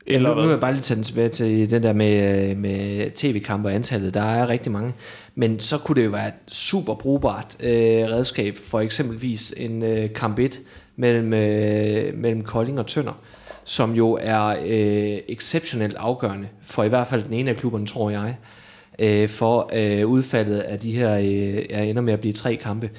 Eller 0.08 0.30
ja, 0.30 0.36
nu, 0.36 0.42
nu 0.42 0.48
vil 0.48 0.54
jeg 0.54 0.60
bare 0.60 0.72
lige 0.72 0.82
tage 0.82 0.96
den 0.96 1.04
tilbage 1.04 1.30
til 1.30 1.70
den 1.70 1.84
der 1.84 1.94
med, 1.94 2.50
øh, 2.50 2.58
med 2.58 3.12
tv-kampe 3.12 3.70
og 3.70 3.76
antallet. 3.76 4.14
Der 4.14 4.22
er 4.22 4.48
rigtig 4.48 4.72
mange. 4.72 4.94
Men 5.36 5.60
så 5.60 5.78
kunne 5.78 5.96
det 5.96 6.06
jo 6.06 6.12
være 6.12 6.28
et 6.28 6.34
super 6.48 6.94
brugbart 6.94 7.56
øh, 7.60 7.72
redskab 7.72 8.58
for 8.58 8.80
eksempelvis 8.80 9.54
en 9.58 9.84
øh, 9.84 10.14
kamp 10.14 10.40
1 10.40 10.60
mellem, 10.96 11.34
øh, 11.34 12.18
mellem 12.18 12.44
Kolding 12.44 12.80
og 12.80 12.88
Tønder, 12.88 13.22
som 13.64 13.94
jo 13.94 14.18
er 14.22 14.46
øh, 14.66 15.20
exceptionelt 15.28 15.96
afgørende 15.96 16.48
for 16.64 16.84
i 16.84 16.88
hvert 16.88 17.08
fald 17.08 17.24
den 17.24 17.34
ene 17.34 17.50
af 17.50 17.58
klubberne, 17.58 17.88
tror 17.88 18.10
jeg, 18.10 18.36
øh, 19.00 19.30
for 19.30 19.72
øh, 19.74 20.08
udfaldet 20.08 20.60
af 20.60 20.80
de 20.80 20.92
her, 20.92 21.18
øh, 21.18 21.66
er 21.70 21.84
ender 21.84 22.02
med 22.02 22.14
at 22.14 22.20
blive 22.20 22.34
tre 22.34 22.56
kampe. 22.56 22.90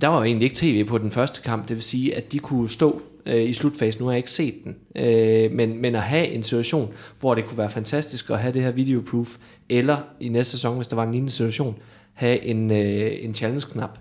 Der 0.00 0.08
var 0.08 0.18
jo 0.18 0.24
egentlig 0.24 0.44
ikke 0.44 0.56
tv 0.56 0.84
på 0.84 0.98
den 0.98 1.10
første 1.10 1.42
kamp, 1.42 1.68
det 1.68 1.76
vil 1.76 1.84
sige, 1.84 2.16
at 2.16 2.32
de 2.32 2.38
kunne 2.38 2.68
stå 2.68 3.02
øh, 3.30 3.48
i 3.48 3.52
slutfasen. 3.52 4.00
Nu 4.00 4.06
har 4.06 4.12
jeg 4.12 4.18
ikke 4.18 4.30
set 4.30 4.54
den. 4.64 4.76
Øh, 4.96 5.52
men, 5.52 5.82
men 5.82 5.94
at 5.94 6.02
have 6.02 6.26
en 6.26 6.42
situation, 6.42 6.92
hvor 7.20 7.34
det 7.34 7.46
kunne 7.46 7.58
være 7.58 7.70
fantastisk 7.70 8.30
at 8.30 8.38
have 8.38 8.54
det 8.54 8.62
her 8.62 8.70
videoproof, 8.70 9.36
eller 9.68 9.98
i 10.20 10.28
næste 10.28 10.50
sæson, 10.50 10.76
hvis 10.76 10.88
der 10.88 10.96
var 10.96 11.04
en 11.04 11.12
lignende 11.12 11.32
situation, 11.32 11.76
have 12.14 12.44
en, 12.44 12.70
øh, 12.70 13.24
en 13.24 13.34
challenge-knap. 13.34 13.98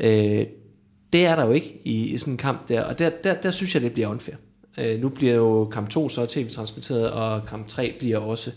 Øh, 0.00 0.46
det 1.12 1.26
er 1.26 1.36
der 1.36 1.46
jo 1.46 1.52
ikke 1.52 1.80
i, 1.84 2.04
i 2.04 2.18
sådan 2.18 2.32
en 2.32 2.38
kamp 2.38 2.68
der, 2.68 2.82
og 2.82 2.98
der, 2.98 3.10
der, 3.24 3.34
der 3.34 3.50
synes 3.50 3.74
jeg, 3.74 3.82
det 3.82 3.92
bliver 3.92 4.08
unfair. 4.08 4.34
Øh, 4.78 5.00
nu 5.00 5.08
bliver 5.08 5.34
jo 5.34 5.64
kamp 5.64 5.88
2 5.88 6.08
så 6.08 6.26
tv-transmitteret, 6.26 7.10
og 7.10 7.46
kamp 7.46 7.68
3 7.68 7.94
bliver 7.98 8.18
også. 8.18 8.50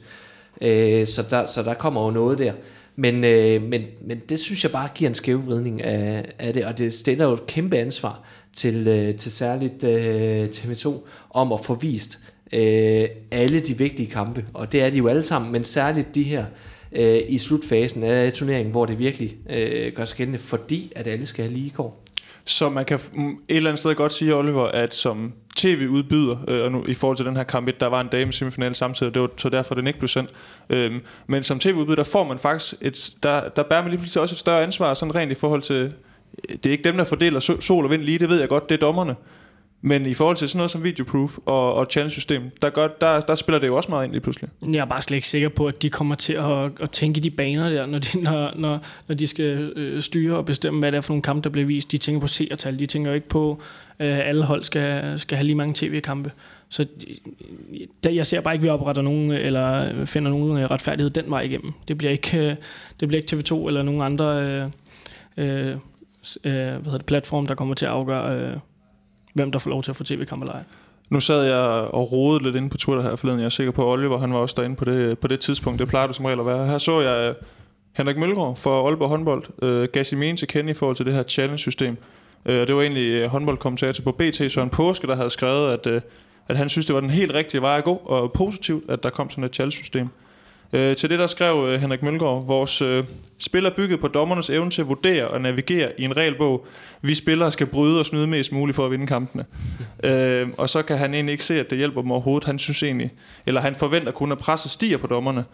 Øh, 0.62 1.08
så, 1.08 1.26
der, 1.30 1.46
så 1.46 1.64
der 1.64 1.74
kommer 1.74 2.06
jo 2.06 2.12
noget 2.12 2.38
der. 2.38 2.54
Men, 2.96 3.24
øh, 3.24 3.64
men, 3.64 3.82
men 4.02 4.20
det 4.30 4.40
synes 4.40 4.64
jeg 4.64 4.72
bare 4.72 4.90
giver 4.96 5.10
en 5.10 5.16
skævvridning 5.16 5.84
af, 5.84 6.26
af 6.40 6.54
det, 6.54 6.66
og 6.66 6.78
det 6.78 6.94
stiller 6.94 7.26
jo 7.26 7.34
et 7.34 7.46
kæmpe 7.46 7.78
ansvar 7.78 8.24
til, 8.54 8.88
øh, 8.88 9.16
til 9.16 9.32
særligt 9.32 9.84
øh, 9.84 10.46
TV2 10.46 10.94
om 11.30 11.52
at 11.52 11.66
få 11.66 11.76
vist 11.76 12.20
øh, 12.54 13.08
alle 13.32 13.60
de 13.60 13.78
vigtige 13.78 14.10
kampe, 14.10 14.46
og 14.54 14.72
det 14.72 14.82
er 14.84 14.90
de 14.90 14.98
jo 14.98 15.08
alle 15.08 15.24
sammen, 15.24 15.52
men 15.52 15.64
særligt 15.64 16.16
de 16.16 16.24
her 16.24 16.46
øh, 16.92 17.20
i 17.30 17.38
slutfasen 17.38 18.04
af 18.04 18.34
turneringen, 18.34 18.72
hvor 18.72 18.86
det 18.86 19.00
virkelig 19.00 19.38
øh, 19.50 19.94
gør 19.94 20.06
sig 20.06 20.18
gældende, 20.18 20.40
fordi 20.40 20.92
at 20.96 21.08
alle 21.08 21.26
skal 21.26 21.46
have 21.46 21.54
lige 21.54 21.70
går. 21.70 22.04
Så 22.46 22.70
man 22.70 22.86
kan 22.86 23.00
mm, 23.14 23.30
et 23.30 23.56
eller 23.56 23.70
andet 23.70 23.80
sted 23.80 23.96
godt 23.96 24.12
sige, 24.12 24.36
Oliver, 24.36 24.66
at 24.66 24.94
som 24.94 25.34
tv-udbyder, 25.56 26.38
øh, 26.48 26.64
og 26.64 26.72
nu 26.72 26.86
i 26.88 26.94
forhold 26.94 27.18
til 27.18 27.26
den 27.26 27.36
her 27.36 27.44
kamp 27.44 27.68
1, 27.68 27.80
der 27.80 27.88
var 27.88 28.02
en 28.02 28.08
dame 28.08 28.34
semifinal 28.34 28.76
samtidig, 28.76 29.14
det 29.14 29.22
var 29.22 29.30
så 29.38 29.50
derfor, 29.50 29.76
den 29.76 29.88
ikke 29.88 30.00
blev 30.00 30.08
sendt. 30.08 30.30
Øhm, 30.70 31.02
men 31.28 31.44
som 31.44 31.60
tv-udbyder, 31.60 31.96
der 31.96 32.04
får 32.04 32.24
man 32.24 32.40
faktisk, 32.40 32.74
et, 32.82 33.14
der, 33.24 33.50
der 33.50 33.64
bærer 33.64 33.82
man 33.82 33.92
lige 33.92 34.00
pludselig 34.00 34.22
også 34.22 34.34
et 34.34 34.40
større 34.40 34.64
ansvar, 34.64 34.94
sådan 34.94 35.16
rent 35.16 35.32
i 35.32 35.36
forhold 35.36 35.62
til, 35.62 35.94
det 36.50 36.66
er 36.66 36.72
ikke 36.72 36.84
dem, 36.84 36.98
der 36.98 37.04
fordeler 37.04 37.40
sol 37.60 37.86
og 37.86 37.92
vind 37.92 38.02
lige, 38.02 38.20
det 38.20 38.30
ved 38.30 38.40
jeg 38.40 38.50
godt, 38.50 38.70
det 38.70 38.76
er 38.76 38.80
dommerne. 38.80 39.16
Men 39.82 40.06
i 40.06 40.14
forhold 40.14 40.36
til 40.38 40.50
sådan 40.50 40.58
noget 40.58 40.72
som 40.72 40.84
videoproof 40.84 41.38
og, 41.46 41.74
og 41.74 41.88
challenge-system, 41.92 42.44
der, 42.62 42.70
gør, 42.70 42.88
der, 42.88 43.22
der 43.22 43.36
spiller 43.36 43.60
det 43.60 43.68
jo 43.68 43.76
også 43.76 43.90
meget 43.90 44.06
ind 44.06 44.12
lige 44.12 44.22
pludselig. 44.22 44.50
Jeg 44.72 44.80
er 44.80 44.86
bare 44.86 45.02
slet 45.02 45.16
ikke 45.16 45.28
sikker 45.28 45.50
på, 45.50 45.68
at 45.68 45.82
de 45.82 45.90
kommer 45.90 46.16
til 46.16 46.34
at, 46.34 46.72
at 46.82 46.92
tænke 46.92 47.20
de 47.22 47.32
baner 47.32 47.70
der, 47.70 47.86
når 47.86 48.00
de, 48.00 48.22
når, 48.22 48.54
når, 48.56 48.80
når 49.08 49.16
de 49.16 49.28
skal 49.28 49.74
øh, 49.76 50.02
styre 50.02 50.38
og 50.38 50.46
bestemme, 50.46 50.80
hvad 50.80 50.92
det 50.92 50.98
er 50.98 51.02
for 51.02 51.14
nogle 51.14 51.22
kampe, 51.22 51.44
der 51.44 51.50
bliver 51.50 51.66
vist. 51.68 51.92
De 51.92 51.98
tænker 51.98 52.22
på 52.22 52.28
seertal, 52.28 52.80
de 52.80 52.86
tænker 52.86 53.12
jo 53.12 53.16
ikke 53.16 53.30
på, 53.30 53.62
at 54.00 54.08
øh, 54.08 54.28
alle 54.28 54.44
hold 54.44 54.64
skal, 54.64 55.20
skal 55.20 55.38
have 55.38 55.46
lige 55.46 55.56
mange 55.56 55.74
tv-kampe. 55.78 56.32
Så 56.70 56.86
øh, 57.08 57.16
der, 58.04 58.10
jeg 58.10 58.26
ser 58.26 58.42
bare 58.42 58.54
ikke, 58.54 58.62
at 58.62 58.64
vi 58.64 58.70
opretter 58.70 59.02
nogen, 59.02 59.32
øh, 59.32 59.46
eller 59.46 60.06
finder 60.06 60.32
nogen 60.32 60.58
øh, 60.58 60.72
retfærdighed 60.72 61.10
den 61.10 61.26
vej 61.28 61.42
igennem. 61.42 61.74
Det 61.88 61.98
bliver 61.98 62.12
ikke, 62.12 62.38
øh, 62.38 62.56
det 63.00 63.08
bliver 63.08 63.22
ikke 63.22 63.36
TV2 63.36 63.68
eller 63.68 63.84
nogen 63.84 64.02
andre 64.02 64.26
øh, 64.42 64.70
øh, 65.38 65.76
øh, 66.44 66.54
hvad 66.54 66.84
hedder 66.84 66.98
det, 66.98 67.06
platform, 67.06 67.48
der 67.48 67.56
kommer 67.56 67.76
til 67.76 67.86
at 67.86 67.92
afgøre, 67.92 68.36
øh, 68.36 68.58
hvem 69.34 69.52
der 69.52 69.60
får 69.60 69.70
lov 69.70 69.84
til 69.84 69.92
at 69.92 69.96
få 69.96 70.04
tv-kamp 70.04 70.42
eller 70.42 70.54
ej. 70.54 70.64
Nu 71.10 71.20
sad 71.20 71.44
jeg 71.44 71.60
og 71.94 72.12
rodede 72.12 72.44
lidt 72.44 72.56
inde 72.56 72.70
på 72.70 72.78
Twitter 72.78 73.04
her 73.04 73.16
forleden. 73.16 73.40
Jeg 73.40 73.46
er 73.46 73.50
sikker 73.50 73.72
på, 73.72 73.94
at 73.94 74.00
Oliver 74.00 74.18
han 74.18 74.34
var 74.34 74.40
også 74.40 74.56
derinde 74.58 74.76
på 74.76 74.86
det, 74.86 75.20
på 75.20 75.28
det 75.28 75.40
tidspunkt. 75.40 75.80
Det 75.80 75.88
plejer 75.88 76.08
du 76.08 76.14
som 76.14 76.26
regel 76.26 76.40
at 76.40 76.46
være. 76.46 76.66
Her 76.66 76.78
så 76.78 77.02
jeg 77.02 77.30
øh, 77.30 77.36
Henrik 77.94 78.18
Mølgaard 78.18 78.56
for 78.56 78.88
Aalborg 78.88 79.10
håndbold 79.10 79.44
øh, 79.62 79.88
gav 79.94 80.04
sin 80.04 80.20
mening 80.20 80.38
til 80.38 80.48
kende 80.48 80.72
i 80.72 80.74
forhold 80.74 80.96
til 80.96 81.06
det 81.06 81.14
her 81.14 81.24
challenge-system. 81.24 81.98
Øh, 82.46 82.68
det 82.68 82.76
var 82.76 82.82
egentlig 82.82 83.12
øh, 83.12 83.28
håndboldkommentator 83.28 84.04
på 84.04 84.12
BT, 84.12 84.52
Søren 84.52 84.70
Påske, 84.70 85.08
der 85.08 85.16
havde 85.16 85.30
skrevet, 85.30 85.72
at, 85.72 85.88
øh, 85.88 86.02
at 86.48 86.58
han 86.58 86.70
synes, 86.70 86.86
det 86.86 86.96
var 86.96 87.02
den 87.02 87.10
helt 87.10 87.34
rigtige 87.34 87.62
vej 87.62 87.78
at 87.78 87.84
gå, 87.84 87.94
og 87.94 88.32
positivt, 88.32 88.90
at 88.90 89.04
der 89.04 89.10
kom 89.10 89.30
sådan 89.30 89.44
et 89.44 89.56
challenge-system. 89.56 90.10
Øh, 90.74 90.96
til 90.96 91.10
det 91.10 91.20
der 91.20 91.28
skrev 91.28 91.66
øh, 91.68 91.82
Henrik 91.82 92.04
Mølgaard, 92.04 92.46
vores 92.46 92.82
øh, 92.82 93.04
spiller 93.38 93.70
bygget 93.70 94.00
på 94.00 94.08
dommernes 94.08 94.50
evne 94.50 94.72
til 94.72 94.82
at 94.82 94.90
vurdere 94.90 95.28
og 95.28 95.42
navigere 95.42 95.92
i 95.98 96.04
en 96.04 96.18
regelbog. 96.18 96.66
Vi 97.02 97.16
spillere 97.16 97.52
skal 97.52 97.68
bryde 97.68 98.00
og 98.00 98.06
snyde 98.06 98.28
mest 98.28 98.52
muligt 98.52 98.76
for 98.76 98.86
at 98.86 98.92
vinde 98.92 99.08
kampene. 99.08 99.46
øh, 100.04 100.48
og 100.58 100.70
så 100.70 100.82
kan 100.82 100.98
han 100.98 101.14
egentlig 101.14 101.32
ikke 101.32 101.44
se, 101.44 101.60
at 101.60 101.70
det 101.70 101.78
hjælper 101.78 102.02
dem 102.02 102.12
overhovedet. 102.12 102.46
Han 102.46 102.60
synes 102.60 102.84
egentlig, 102.84 103.12
eller 103.46 103.62
han 103.62 103.76
forventer 103.76 104.12
kun, 104.12 104.32
at 104.32 104.38
presset 104.38 104.72
stiger 104.72 104.98
på 104.98 105.08
dommerne. 105.08 105.46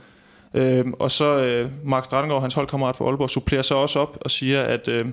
Øh, 0.54 0.86
og 1.00 1.12
så 1.12 1.44
øh, 1.44 1.70
Mark 1.84 2.06
Strandgaard, 2.06 2.42
hans 2.42 2.54
holdkammerat 2.54 2.96
for 2.96 3.08
Aalborg, 3.08 3.30
supplerer 3.30 3.62
så 3.62 3.76
også 3.76 4.00
op 4.00 4.18
og 4.22 4.32
siger, 4.32 4.62
at 4.62 4.88
øh, 4.88 5.06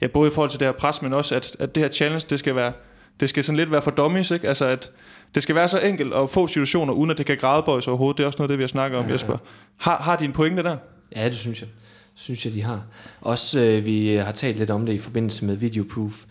ja, 0.00 0.06
både 0.06 0.30
i 0.30 0.34
forhold 0.34 0.50
til 0.50 0.60
det 0.60 0.66
her 0.66 0.72
pres, 0.72 1.02
men 1.02 1.12
også, 1.12 1.36
at, 1.36 1.56
at 1.58 1.74
det 1.74 1.82
her 1.82 1.90
challenge, 1.90 2.26
det 2.30 2.38
skal 2.38 2.56
være 2.56 2.72
det 3.20 3.28
skal 3.28 3.44
sådan 3.44 3.56
lidt 3.56 3.70
være 3.70 3.82
for 3.82 3.90
dummies, 3.90 4.30
ikke? 4.30 4.48
Altså, 4.48 4.64
at 4.64 4.90
det 5.34 5.42
skal 5.42 5.54
være 5.54 5.68
så 5.68 5.80
enkelt 5.80 6.14
at 6.14 6.30
få 6.30 6.46
situationer, 6.46 6.92
uden 6.92 7.10
at 7.10 7.18
det 7.18 7.26
kan 7.26 7.36
grædebøjes 7.36 7.88
overhovedet. 7.88 8.18
Det 8.18 8.24
er 8.24 8.26
også 8.26 8.36
noget 8.38 8.48
af 8.48 8.52
det, 8.52 8.58
vi 8.58 8.62
har 8.62 8.68
snakket 8.68 8.98
om, 8.98 9.06
ja, 9.06 9.12
Jesper. 9.12 9.36
Har, 9.76 9.96
har 9.96 10.16
de 10.16 10.24
en 10.24 10.32
pointe 10.32 10.62
der? 10.62 10.76
Ja, 11.16 11.24
det 11.24 11.36
synes 11.36 11.60
jeg. 11.60 11.68
synes 12.14 12.44
jeg, 12.44 12.54
de 12.54 12.62
har. 12.62 12.82
Også 13.20 13.60
øh, 13.60 13.84
vi 13.84 14.14
har 14.14 14.32
talt 14.32 14.58
lidt 14.58 14.70
om 14.70 14.86
det 14.86 14.92
i 14.92 14.98
forbindelse 14.98 15.44
med 15.44 15.56
videoproof. 15.56 16.24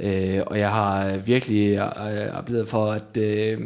Øh, 0.00 0.40
og 0.46 0.58
jeg 0.58 0.70
har 0.70 1.16
virkelig 1.16 1.76
øh, 1.76 2.38
oplevet 2.38 2.68
for, 2.68 2.92
at, 2.92 3.16
øh, 3.16 3.60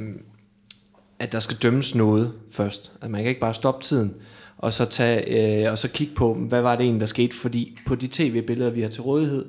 at 1.18 1.32
der 1.32 1.39
skal 1.39 1.57
dømmes 1.57 1.95
noget 1.95 2.32
først. 2.51 2.93
At 3.03 3.11
man 3.11 3.20
kan 3.20 3.28
ikke 3.28 3.41
bare 3.41 3.55
stoppe 3.55 3.82
tiden, 3.82 4.14
og 4.59 4.72
så, 4.72 4.84
tage, 4.84 5.64
øh, 5.64 5.70
og 5.72 5.78
så 5.78 5.89
kigge 5.89 6.14
på, 6.14 6.34
hvad 6.34 6.62
var 6.62 6.76
det 6.76 6.84
egentlig, 6.84 7.01
der 7.01 7.07
skete. 7.07 7.37
Fordi 7.37 7.78
på 7.87 7.95
de 7.95 8.09
tv-billeder, 8.11 8.70
vi 8.70 8.80
har 8.80 8.89
til 8.89 9.03
rådighed 9.03 9.47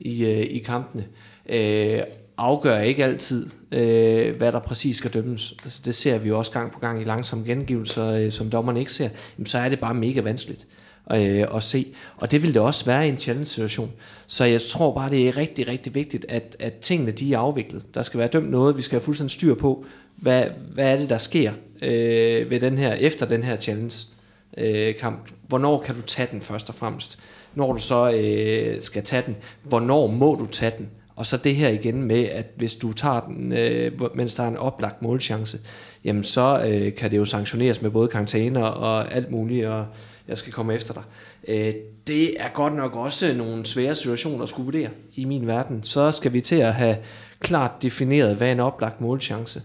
i, 0.00 0.24
øh, 0.24 0.40
i 0.40 0.58
kampene, 0.58 1.06
øh, 1.48 2.00
afgør 2.40 2.78
ikke 2.78 3.04
altid, 3.04 3.46
øh, 3.72 4.36
hvad 4.36 4.52
der 4.52 4.58
præcis 4.58 4.96
skal 4.96 5.10
dømmes. 5.10 5.54
Altså, 5.62 5.80
det 5.84 5.94
ser 5.94 6.18
vi 6.18 6.28
jo 6.28 6.38
også 6.38 6.52
gang 6.52 6.72
på 6.72 6.78
gang 6.78 7.00
i 7.00 7.04
langsomme 7.04 7.44
gengivelser, 7.44 8.06
øh, 8.06 8.32
som 8.32 8.50
dommerne 8.50 8.80
ikke 8.80 8.92
ser. 8.92 9.08
Jamen, 9.38 9.46
så 9.46 9.58
er 9.58 9.68
det 9.68 9.80
bare 9.80 9.94
mega 9.94 10.20
vanskeligt 10.20 10.66
øh, 11.12 11.46
at 11.54 11.62
se. 11.62 11.86
Og 12.16 12.30
det 12.30 12.42
vil 12.42 12.54
det 12.54 12.62
også 12.62 12.84
være 12.84 13.06
i 13.06 13.08
en 13.08 13.18
challenge-situation. 13.18 13.90
Så 14.26 14.44
jeg 14.44 14.60
tror 14.60 14.94
bare, 14.94 15.10
det 15.10 15.28
er 15.28 15.36
rigtig, 15.36 15.68
rigtig 15.68 15.94
vigtigt, 15.94 16.26
at, 16.28 16.56
at 16.58 16.74
tingene 16.74 17.10
de 17.10 17.34
er 17.34 17.38
afviklet. 17.38 17.94
Der 17.94 18.02
skal 18.02 18.18
være 18.18 18.28
dømt 18.28 18.50
noget, 18.50 18.76
vi 18.76 18.82
skal 18.82 18.96
have 18.96 19.04
fuldstændig 19.04 19.30
styr 19.30 19.54
på, 19.54 19.84
hvad, 20.16 20.44
hvad 20.74 20.92
er 20.92 20.96
det, 20.96 21.10
der 21.10 21.18
sker 21.18 21.52
øh, 21.82 22.50
ved 22.50 22.60
den 22.60 22.78
her, 22.78 22.92
efter 22.92 23.26
den 23.26 23.42
her 23.42 23.56
challenge-kamp. 23.56 25.28
Øh, 25.28 25.36
Hvornår 25.48 25.80
kan 25.80 25.94
du 25.94 26.00
tage 26.00 26.28
den 26.30 26.40
først 26.40 26.68
og 26.68 26.74
fremmest? 26.74 27.18
Når 27.54 27.72
du 27.72 27.78
så 27.78 28.12
øh, 28.12 28.80
skal 28.80 29.02
tage 29.02 29.22
den, 29.26 29.36
hvornår 29.62 30.06
må 30.06 30.34
du 30.34 30.46
tage 30.46 30.72
den? 30.78 30.88
Og 31.20 31.26
så 31.26 31.36
det 31.36 31.56
her 31.56 31.68
igen 31.68 32.02
med, 32.02 32.24
at 32.24 32.46
hvis 32.56 32.74
du 32.74 32.92
tager 32.92 33.20
den, 33.20 33.52
øh, 33.52 33.92
mens 34.14 34.34
der 34.34 34.42
er 34.42 34.48
en 34.48 34.56
oplagt 34.56 35.02
målchance, 35.02 35.58
jamen 36.04 36.24
så 36.24 36.62
øh, 36.66 36.94
kan 36.94 37.10
det 37.10 37.16
jo 37.16 37.24
sanktioneres 37.24 37.82
med 37.82 37.90
både 37.90 38.08
karantæner 38.08 38.62
og 38.62 39.14
alt 39.14 39.30
muligt, 39.30 39.66
og 39.66 39.86
jeg 40.28 40.38
skal 40.38 40.52
komme 40.52 40.74
efter 40.74 40.94
dig. 40.94 41.02
Øh, 41.48 41.74
det 42.06 42.40
er 42.40 42.48
godt 42.54 42.74
nok 42.74 42.96
også 42.96 43.34
nogle 43.36 43.66
svære 43.66 43.94
situationer 43.94 44.42
at 44.42 44.48
skulle 44.48 44.64
vurdere 44.64 44.88
i 45.14 45.24
min 45.24 45.46
verden. 45.46 45.82
Så 45.82 46.10
skal 46.12 46.32
vi 46.32 46.40
til 46.40 46.56
at 46.56 46.74
have 46.74 46.96
klart 47.40 47.82
defineret, 47.82 48.36
hvad 48.36 48.52
en 48.52 48.60
oplagt 48.60 49.00
målchance. 49.00 49.62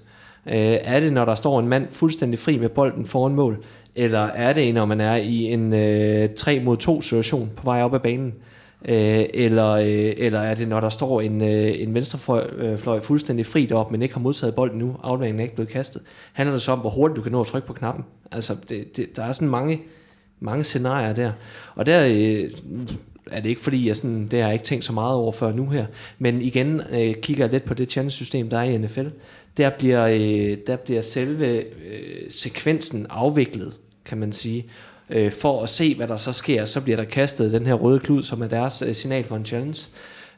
Øh, 0.48 0.78
er 0.82 1.00
det, 1.00 1.14
når 1.14 1.26
der 1.26 1.36
står 1.36 1.60
en 1.60 1.68
mand 1.68 1.88
fuldstændig 1.92 2.40
fri 2.40 2.58
med 2.58 2.70
bolden 2.70 3.06
foran 3.06 3.36
mål, 3.36 3.64
eller 3.96 4.20
er 4.20 4.54
det, 4.54 4.74
når 4.74 4.86
man 4.86 5.02
er 5.02 5.16
i 5.16 5.44
en 5.44 5.74
øh, 5.74 6.30
3 6.38 6.60
mod 6.60 6.78
2 6.78 7.02
situation 7.02 7.50
på 7.56 7.64
vej 7.64 7.82
op 7.82 7.94
ad 7.94 8.00
banen? 8.00 8.34
Øh, 8.88 9.26
eller, 9.34 9.70
øh, 9.72 10.14
eller 10.18 10.40
er 10.40 10.56
det, 10.56 10.68
når 10.68 10.80
der 10.80 10.90
står 10.90 11.22
en, 11.22 11.42
øh, 11.42 11.82
en 11.82 11.94
venstrefløj 11.94 12.50
øh, 12.58 13.02
fuldstændig 13.02 13.46
fri 13.46 13.72
op, 13.72 13.92
men 13.92 14.02
ikke 14.02 14.14
har 14.14 14.22
modtaget 14.22 14.56
bolden 14.56 14.80
nu, 14.80 14.96
afleveringen 15.04 15.40
er 15.40 15.44
ikke 15.44 15.56
blevet 15.56 15.70
kastet. 15.70 16.02
Handler 16.34 16.54
det 16.54 16.62
så 16.62 16.72
om, 16.72 16.80
hvor 16.80 16.90
hurtigt 16.90 17.18
du 17.18 17.22
kan 17.22 17.32
nå 17.32 17.42
at 17.42 17.48
trykke 17.48 17.68
på 17.68 17.74
knappen? 17.74 18.06
Altså, 18.32 18.56
det, 18.70 18.98
det, 18.98 19.16
der 19.16 19.24
er 19.24 19.34
sådan 19.34 19.50
mange, 19.50 19.82
mange 20.40 20.64
scenarier 20.64 21.14
der. 21.14 21.32
Og 21.76 21.86
der 21.86 22.06
øh, 22.06 22.52
er 23.32 23.42
det 23.42 23.50
ikke 23.50 23.62
fordi, 23.62 23.88
jeg 23.88 23.96
sådan, 23.96 24.28
det 24.28 24.40
har 24.40 24.48
jeg 24.48 24.54
ikke 24.54 24.66
tænkt 24.66 24.86
så 24.86 24.94
meget 24.94 25.16
over 25.16 25.32
før 25.32 25.52
nu 25.52 25.70
her, 25.70 25.86
men 26.20 26.42
igen 26.42 26.82
øh, 26.92 27.16
kigger 27.16 27.44
jeg 27.44 27.52
lidt 27.52 27.66
på 27.66 27.74
det 27.74 27.92
challenge-system, 27.92 28.50
der 28.50 28.58
er 28.58 28.64
i 28.64 28.78
NFL. 28.78 29.08
Der 29.58 29.70
bliver, 29.70 30.06
øh, 30.06 30.58
der 30.68 30.76
bliver 30.76 31.02
selve 31.02 31.48
øh, 31.58 32.30
sekvensen 32.30 33.08
afviklet, 33.10 33.78
kan 34.06 34.18
man 34.18 34.34
sige 34.34 34.66
øh, 35.10 35.32
for 35.32 35.64
at 35.64 35.70
se, 35.70 35.96
hvad 35.96 36.08
der 36.08 36.18
så 36.18 36.34
sker. 36.34 36.66
Så 36.66 36.82
bliver 36.82 36.98
der 36.98 37.04
kastet 37.04 37.52
den 37.52 37.66
her 37.66 37.74
røde 37.74 38.00
klud, 38.00 38.24
som 38.24 38.42
er 38.42 38.48
deres 38.48 38.82
øh, 38.82 38.96
signal 38.96 39.24
for 39.24 39.36
en 39.36 39.46
challenge. 39.46 39.90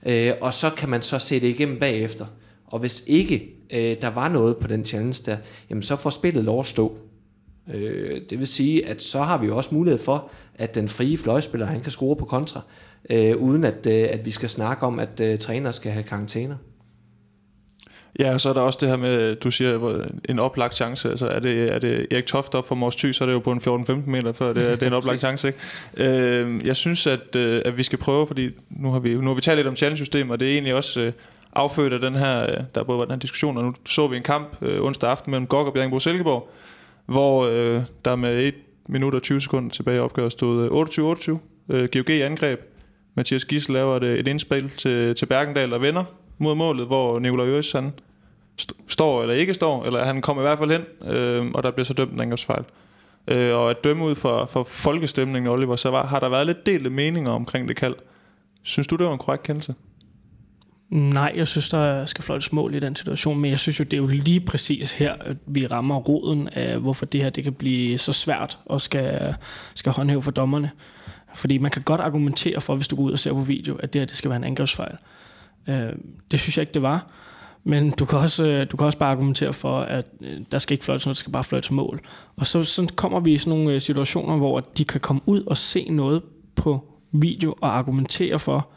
Øh, 0.06 0.34
og 0.42 0.54
så 0.54 0.70
kan 0.70 0.90
man 0.90 1.02
så 1.02 1.20
se 1.20 1.40
det 1.40 1.48
igennem 1.48 1.80
bagefter. 1.80 2.26
Og 2.68 2.80
hvis 2.80 3.04
ikke 3.08 3.50
øh, 3.74 3.96
der 4.02 4.10
var 4.10 4.30
noget 4.30 4.58
på 4.58 4.68
den 4.68 4.86
challenge 4.86 5.24
der, 5.26 5.38
jamen 5.70 5.84
så 5.84 5.96
får 5.96 6.10
spillet 6.10 6.44
lov 6.44 6.60
at 6.60 6.66
stå. 6.66 6.98
Øh, 7.74 8.22
det 8.30 8.40
vil 8.40 8.48
sige, 8.48 8.88
at 8.88 9.04
så 9.04 9.24
har 9.24 9.38
vi 9.38 9.48
jo 9.48 9.58
også 9.58 9.76
mulighed 9.76 10.00
for, 10.00 10.32
at 10.56 10.76
den 10.76 10.88
frie 10.88 11.18
fløjspiller, 11.18 11.68
han 11.68 11.82
kan 11.82 11.92
score 11.92 12.16
på 12.16 12.26
kontra, 12.26 12.62
øh, 13.10 13.38
uden 13.38 13.64
at, 13.64 13.88
øh, 13.88 14.08
at 14.12 14.26
vi 14.26 14.32
skal 14.32 14.50
snakke 14.50 14.86
om, 14.86 15.00
at 15.00 15.20
øh, 15.20 15.38
træner 15.38 15.72
skal 15.72 15.92
have 15.92 16.04
karantæner. 16.04 16.56
Ja, 18.20 18.34
og 18.34 18.42
så 18.42 18.50
er 18.50 18.54
der 18.54 18.62
også 18.62 18.80
det 18.82 18.90
her 18.90 18.96
med, 18.96 19.36
du 19.36 19.52
siger, 19.52 20.04
en 20.30 20.40
oplagt 20.40 20.76
chance. 20.76 21.10
Altså, 21.10 21.28
er 21.28 21.40
det, 21.40 21.74
er 21.74 21.80
det 21.80 22.08
Erik 22.12 22.26
Toft 22.26 22.56
op 22.56 22.68
for 22.68 22.76
Mors 22.76 22.96
Thy, 22.96 23.12
så 23.12 23.24
er 23.24 23.26
det 23.26 23.34
jo 23.34 23.40
på 23.40 23.52
en 23.52 23.60
14-15 23.60 23.94
meter, 24.10 24.32
før 24.32 24.54
det, 24.54 24.64
er, 24.64 24.72
det 24.72 24.84
er 24.84 24.88
en 24.88 24.94
oplagt 25.02 25.20
chance. 25.20 25.48
Ikke? 25.48 25.60
Øh, 25.98 26.66
jeg 26.66 26.76
synes, 26.76 27.08
at, 27.08 27.36
øh, 27.36 27.62
at 27.66 27.78
vi 27.78 27.84
skal 27.84 28.00
prøve, 28.00 28.28
fordi 28.28 28.50
nu 28.70 28.92
har 28.92 29.00
vi, 29.00 29.14
nu 29.14 29.28
har 29.28 29.34
vi 29.34 29.42
talt 29.42 29.58
lidt 29.58 29.68
om 29.68 29.76
challenge-system, 29.76 30.30
og 30.30 30.40
det 30.40 30.48
er 30.48 30.52
egentlig 30.54 30.74
også 30.74 31.02
øh, 31.02 31.12
affødt 31.54 31.94
af 31.94 32.00
den 32.00 32.16
her, 32.16 32.42
øh, 32.42 32.64
der 32.76 32.84
både 32.84 33.00
var 33.00 33.06
den 33.06 33.12
her 33.12 33.20
diskussion, 33.20 33.58
og 33.58 33.64
nu 33.64 33.74
så 33.86 34.08
vi 34.08 34.18
en 34.18 34.24
kamp 34.24 34.58
øh, 34.62 34.84
onsdag 34.84 35.10
aften 35.10 35.32
mellem 35.32 35.48
Gok 35.48 35.68
og 35.68 35.74
Bjergbro 35.74 36.00
Silkeborg, 36.00 36.50
hvor 37.06 37.46
øh, 37.46 37.82
der 38.06 38.16
med 38.16 38.44
1 38.44 38.54
minut 38.90 39.14
og 39.14 39.24
20 39.24 39.42
sekunder 39.42 39.70
tilbage 39.70 40.02
opgør 40.02 40.30
stod 40.30 40.70
28-28. 41.70 41.76
Øh, 41.76 41.90
GOG 41.94 42.10
angreb. 42.10 42.60
Mathias 43.16 43.46
Gissel 43.46 43.74
laver 43.74 43.98
et, 43.98 44.04
et 44.04 44.28
indspil 44.28 44.70
til, 44.70 45.16
til 45.16 45.26
Bergendal 45.26 45.74
og 45.74 45.82
venner 45.82 46.04
mod 46.38 46.56
målet, 46.56 46.86
hvor 46.86 47.20
Nikolaj 47.20 47.48
Øres 47.48 47.72
han 47.72 47.94
står 48.88 49.22
eller 49.22 49.36
ikke 49.36 49.54
står, 49.54 49.86
eller 49.86 50.06
han 50.06 50.22
kommer 50.22 50.44
i 50.44 50.46
hvert 50.46 50.58
fald 50.58 50.72
hen, 50.72 51.12
øh, 51.14 51.52
og 51.54 51.64
der 51.64 51.72
bliver 51.72 51.86
så 51.86 51.94
dømt 51.94 52.14
en 52.14 52.20
angrebsfejl. 52.20 52.64
Øh, 53.28 53.56
og 53.56 53.70
at 53.70 53.84
dømme 53.84 54.06
ud 54.06 54.16
for, 54.16 54.46
for 54.46 54.64
folkestemningen, 54.64 55.52
Oliver, 55.52 55.76
så 55.76 55.90
var, 55.90 56.06
har 56.06 56.20
der 56.20 56.30
været 56.30 56.46
lidt 56.46 56.66
delte 56.66 56.90
meninger 56.90 57.32
omkring 57.32 57.68
det 57.68 57.76
kald. 57.76 57.96
Synes 58.64 58.88
du, 58.88 58.96
det 58.96 59.06
var 59.06 59.14
en 59.14 59.20
korrekt 59.20 59.44
kendelse? 59.44 59.76
Nej, 60.90 61.34
jeg 61.36 61.48
synes, 61.48 61.70
der 61.70 62.06
skal 62.06 62.24
fløjtes 62.24 62.52
mål 62.52 62.76
i 62.76 62.80
den 62.80 62.96
situation, 62.96 63.40
men 63.40 63.52
jeg 63.52 63.60
synes 63.60 63.80
jo, 63.80 63.84
det 63.84 63.94
er 63.94 63.98
jo 63.98 64.08
lige 64.08 64.40
præcis 64.40 64.92
her, 64.92 65.14
at 65.14 65.38
vi 65.46 65.68
rammer 65.68 65.96
roden 65.96 66.50
af, 66.50 66.80
hvorfor 66.80 67.06
det 67.06 67.24
her 67.24 67.30
det 67.30 67.44
kan 67.44 67.54
blive 67.54 67.98
så 67.98 68.14
svært 68.14 68.60
og 68.66 68.82
skal, 68.82 69.36
skal 69.76 69.92
håndhæve 69.92 70.22
for 70.22 70.32
dommerne. 70.32 70.72
Fordi 71.36 71.58
man 71.58 71.72
kan 71.72 71.82
godt 71.82 72.02
argumentere 72.02 72.62
for, 72.62 72.76
hvis 72.76 72.88
du 72.88 72.96
går 72.96 73.04
ud 73.04 73.12
og 73.12 73.20
ser 73.20 73.34
på 73.34 73.42
video, 73.42 73.76
at 73.76 73.94
det 73.94 74.02
her 74.02 74.06
det 74.06 74.18
skal 74.18 74.30
være 74.30 74.38
en 74.38 74.44
angrebsfejl. 74.44 74.98
Øh, 75.68 75.90
det 76.32 76.40
synes 76.40 76.58
jeg 76.58 76.62
ikke, 76.62 76.74
det 76.74 76.82
var. 76.82 77.12
Men 77.68 77.92
du 77.92 78.06
kan, 78.06 78.20
også, 78.20 78.46
øh, 78.46 78.68
du 78.72 78.78
kan 78.78 78.86
også 78.86 78.98
bare 78.98 79.12
argumentere 79.12 79.54
for, 79.54 79.80
at 79.80 80.06
øh, 80.22 80.42
der 80.52 80.60
skal 80.60 80.74
ikke 80.74 80.86
fløjtes 80.86 81.06
noget, 81.06 81.16
der 81.16 81.20
skal 81.20 81.32
bare 81.32 81.44
fløjtes 81.44 81.72
mål. 81.72 82.00
Og 82.36 82.48
så, 82.48 82.64
så 82.64 82.94
kommer 82.96 83.20
vi 83.20 83.34
i 83.34 83.38
sådan 83.38 83.60
nogle 83.60 83.74
øh, 83.74 83.82
situationer, 83.82 84.38
hvor 84.38 84.60
de 84.60 84.86
kan 84.86 85.02
komme 85.02 85.22
ud 85.26 85.42
og 85.42 85.58
se 85.58 85.90
noget 85.90 86.22
på 86.56 86.94
video 87.12 87.56
og 87.62 87.78
argumentere 87.78 88.40
for 88.40 88.70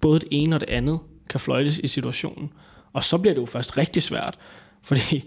både 0.00 0.20
det 0.20 0.28
ene 0.30 0.56
og 0.56 0.60
det 0.60 0.68
andet 0.68 0.98
kan 1.30 1.40
fløjtes 1.40 1.78
i 1.78 1.86
situationen. 1.86 2.52
Og 2.92 3.04
så 3.04 3.18
bliver 3.18 3.34
det 3.34 3.40
jo 3.40 3.46
først 3.46 3.78
rigtig 3.78 4.02
svært, 4.02 4.38
fordi 4.88 5.24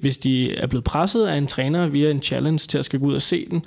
hvis 0.00 0.18
de 0.18 0.54
er 0.54 0.66
blevet 0.66 0.84
presset 0.84 1.26
af 1.26 1.36
en 1.36 1.46
træner 1.46 1.86
via 1.86 2.10
en 2.10 2.22
challenge 2.22 2.58
til 2.58 2.78
at 2.78 2.84
skal 2.84 3.00
gå 3.00 3.06
ud 3.06 3.14
og 3.14 3.22
se 3.22 3.46
den, 3.50 3.64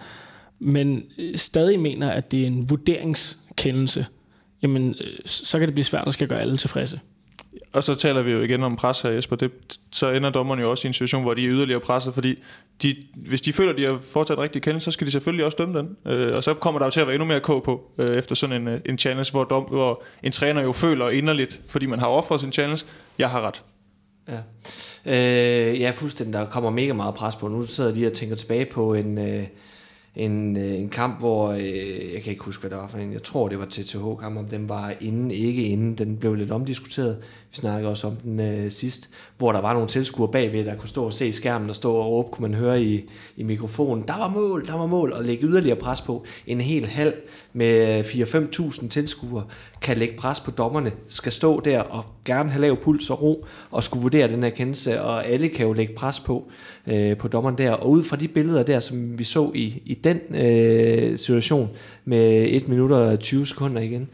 men 0.60 1.04
stadig 1.36 1.80
mener, 1.80 2.12
at 2.12 2.32
det 2.32 2.44
er 2.44 2.48
en 2.48 2.70
vurderingskendelse, 2.70 4.06
jamen 4.62 4.96
så 5.26 5.60
kan 5.60 5.68
det 5.68 5.74
blive 5.74 5.86
svært 5.86 6.08
at 6.08 6.14
skal 6.14 6.28
gøre 6.28 6.42
alle 6.42 6.58
tilfredse. 6.58 7.00
Og 7.74 7.84
så 7.84 7.96
taler 7.96 8.22
vi 8.22 8.32
jo 8.32 8.42
igen 8.42 8.64
om 8.64 8.76
pres 8.76 9.02
her, 9.02 9.10
Jesper. 9.10 9.36
Det, 9.36 9.52
så 9.92 10.10
ender 10.10 10.30
dommerne 10.30 10.62
jo 10.62 10.72
også 10.72 10.88
i 10.88 10.90
en 10.90 10.94
situation, 10.94 11.22
hvor 11.22 11.34
de 11.34 11.46
er 11.46 11.50
yderligere 11.52 11.80
presset, 11.80 12.14
fordi 12.14 12.40
de, 12.82 12.96
hvis 13.16 13.42
de 13.42 13.54
føler, 13.54 13.74
de 13.74 13.84
har 13.84 13.98
foretaget 13.98 14.38
en 14.38 14.44
rigtig 14.44 14.62
kendelse, 14.62 14.86
så 14.86 14.92
skal 14.92 15.08
de 15.08 15.12
selvfølgelig 15.12 15.46
også 15.46 15.56
dømme 15.56 15.80
den. 15.80 16.12
Øh, 16.12 16.36
og 16.36 16.44
så 16.44 16.54
kommer 16.54 16.80
der 16.80 16.86
jo 16.86 16.92
til 16.92 17.00
at 17.00 17.08
være 17.08 17.16
endnu 17.16 17.28
mere 17.28 17.40
k 17.40 17.46
på, 17.46 17.92
øh, 17.98 18.18
efter 18.18 18.36
sådan 18.36 18.62
en, 18.62 18.68
øh, 18.68 18.80
en 18.86 18.98
challenge, 18.98 19.32
hvor, 19.32 19.44
dom, 19.44 19.64
hvor 19.64 20.04
en 20.24 20.32
træner 20.32 20.62
jo 20.62 20.72
føler 20.72 21.10
inderligt, 21.10 21.62
fordi 21.68 21.86
man 21.86 22.00
har 22.00 22.08
offret 22.08 22.40
sin 22.40 22.52
challenge, 22.52 22.86
jeg 23.18 23.30
har 23.30 23.42
ret. 23.42 23.64
Ja. 24.28 24.40
Øh, 25.06 25.80
ja, 25.80 25.92
fuldstændig. 25.92 26.34
Der 26.34 26.46
kommer 26.46 26.70
mega 26.70 26.94
meget 26.94 27.16
pres 27.16 27.36
på. 27.36 27.48
Nu 27.48 27.66
sidder 27.66 27.94
de 27.94 28.08
og 28.08 28.14
tænker 28.14 28.36
tilbage 28.36 28.66
på 28.66 28.94
en... 28.94 29.18
Øh, 29.18 29.48
en, 30.16 30.58
øh, 30.58 30.74
en 30.74 30.90
kamp, 30.90 31.20
hvor, 31.20 31.52
øh, 31.52 32.14
jeg 32.14 32.22
kan 32.22 32.32
ikke 32.32 32.44
huske, 32.44 32.62
hvad 32.62 32.70
det 32.70 32.78
var 32.78 32.88
for 32.88 32.98
en, 32.98 33.14
jeg 33.14 33.24
tror, 33.24 33.48
det 33.48 33.60
var 33.60 33.66
TTH-kamp, 33.66 34.38
om 34.38 34.46
den 34.46 34.70
var 34.70 34.94
inden, 35.02 35.32
ikke 35.32 35.64
inden, 35.64 35.98
den 35.98 36.18
blev 36.18 36.36
lidt 36.36 36.52
omdiskuteret. 36.52 37.18
Vi 37.54 37.58
snakkede 37.58 37.92
også 37.92 38.08
om 38.08 38.16
den 38.16 38.40
øh, 38.40 38.72
sidst, 38.72 39.10
hvor 39.38 39.52
der 39.52 39.62
var 39.62 39.74
nogle 39.74 39.88
tilskuere 39.88 40.32
bagved, 40.32 40.66
der 40.66 40.76
kunne 40.76 40.90
stå 40.90 41.06
og 41.06 41.14
se 41.14 41.32
skærmen 41.32 41.70
og 41.70 41.76
stå 41.76 41.96
og 41.96 42.06
råbe, 42.06 42.32
kunne 42.32 42.50
man 42.50 42.60
høre 42.60 42.84
i, 42.84 43.10
i 43.38 43.44
mikrofonen, 43.44 44.08
der 44.08 44.18
var 44.18 44.28
mål, 44.28 44.68
der 44.68 44.74
var 44.74 44.86
mål, 44.86 45.14
og 45.14 45.24
lægge 45.24 45.46
yderligere 45.46 45.76
pres 45.76 46.02
på. 46.02 46.26
En 46.48 46.62
hel 46.62 46.86
halv 46.86 47.14
med 47.54 47.98
øh, 47.98 48.06
4-5.000 48.06 48.88
tilskuere 48.88 49.44
kan 49.82 49.98
lægge 49.98 50.16
pres 50.18 50.40
på 50.40 50.52
dommerne, 50.52 50.92
skal 51.08 51.32
stå 51.32 51.60
der 51.60 51.80
og 51.80 52.06
gerne 52.26 52.50
have 52.50 52.62
lav 52.62 52.78
puls 52.82 53.10
og 53.10 53.22
ro, 53.22 53.46
og 53.72 53.84
skulle 53.84 54.02
vurdere 54.02 54.28
den 54.28 54.44
her 54.44 54.50
kendelse, 54.50 55.02
og 55.02 55.26
alle 55.26 55.50
kan 55.50 55.66
jo 55.66 55.74
lægge 55.74 55.94
pres 55.96 56.20
på, 56.20 56.52
øh, 56.88 57.18
på 57.18 57.28
dommeren 57.28 57.58
der. 57.58 57.72
Og 57.72 57.90
ud 57.90 58.04
fra 58.04 58.16
de 58.16 58.28
billeder 58.28 58.64
der, 58.64 58.80
som 58.80 59.20
vi 59.20 59.24
så 59.24 59.52
i, 59.56 59.82
i 59.86 59.94
den 59.94 60.20
øh, 60.36 61.18
situation 61.18 61.70
med 62.06 62.48
1 62.50 62.68
minut 62.68 62.92
og 62.92 63.20
20 63.20 63.48
sekunder 63.48 63.82
igen, 63.82 64.10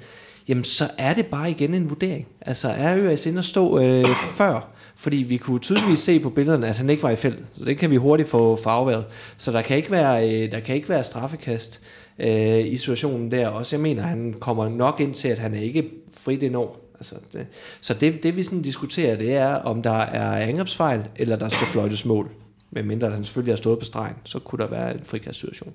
jamen 0.50 0.64
så 0.64 0.88
er 0.98 1.14
det 1.14 1.26
bare 1.26 1.52
igen 1.52 1.74
en 1.74 1.90
vurdering. 1.90 2.28
Altså 2.42 2.70
er 2.70 2.98
ØAS 2.98 3.26
inde 3.26 3.38
at 3.38 3.46
stå 3.46 3.80
øh, 3.80 4.06
før, 4.36 4.72
fordi 4.96 5.18
vi 5.18 5.38
kunne 5.38 5.60
tydeligvis 5.60 6.00
se 6.00 6.20
på 6.20 6.30
billederne, 6.30 6.68
at 6.68 6.78
han 6.78 6.90
ikke 6.90 7.04
var 7.04 7.10
i 7.10 7.16
feltet. 7.16 7.46
Så 7.58 7.66
det 7.66 7.78
kan 7.78 7.92
vi 7.92 7.96
hurtigt 7.96 8.30
få 8.30 8.56
farveværet. 8.56 9.06
Så 9.38 9.52
der 9.52 9.62
kan 9.62 9.78
ikke 9.78 9.92
være, 9.92 10.30
øh, 10.30 10.52
der 10.52 10.60
kan 10.60 10.76
ikke 10.76 10.90
være 10.90 11.04
straffekast 11.04 11.82
øh, 12.20 12.66
i 12.66 12.78
situationen 12.78 13.32
der. 13.32 13.48
Også 13.48 13.76
jeg 13.76 13.82
mener, 13.82 14.04
han 14.04 14.36
kommer 14.40 14.70
nok 14.70 15.00
ind 15.00 15.14
til, 15.14 15.28
at 15.28 15.40
han 15.40 15.54
er 15.54 15.62
ikke 15.62 15.90
fri 16.18 16.36
det 16.36 16.56
år. 16.56 16.90
Altså 16.94 17.16
det, 17.34 17.48
så 17.82 17.94
det, 17.94 18.24
det 18.24 18.36
vi 18.36 18.44
sådan 18.44 18.62
diskuterer, 18.62 19.16
det 19.16 19.36
er, 19.36 19.54
om 19.56 19.82
der 19.82 19.98
er 19.98 20.48
angrebsfejl, 20.48 21.02
eller 21.16 21.36
der 21.36 21.50
skal 21.50 21.68
fløjtes 21.68 22.06
mål. 22.06 22.32
Men 22.72 22.88
mindre 22.88 23.12
han 23.12 23.24
selvfølgelig 23.24 23.52
har 23.52 23.58
stået 23.58 23.80
på 23.80 23.86
stregen, 23.86 24.16
så 24.24 24.40
kunne 24.40 24.64
der 24.64 24.70
være 24.70 24.94
en 24.94 25.02
frikastsituation. 25.04 25.74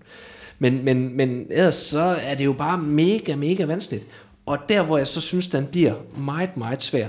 Men, 0.58 0.84
men, 0.84 1.16
men 1.16 1.46
ellers 1.50 1.74
så 1.74 2.16
er 2.22 2.34
det 2.34 2.44
jo 2.44 2.52
bare 2.52 2.78
mega, 2.78 3.36
mega 3.36 3.64
vanskeligt. 3.64 4.06
Og 4.46 4.58
der, 4.68 4.82
hvor 4.82 4.98
jeg 4.98 5.06
så 5.06 5.20
synes, 5.20 5.46
den 5.48 5.66
bliver 5.66 5.94
meget, 6.16 6.56
meget 6.56 6.82
svær, 6.82 7.08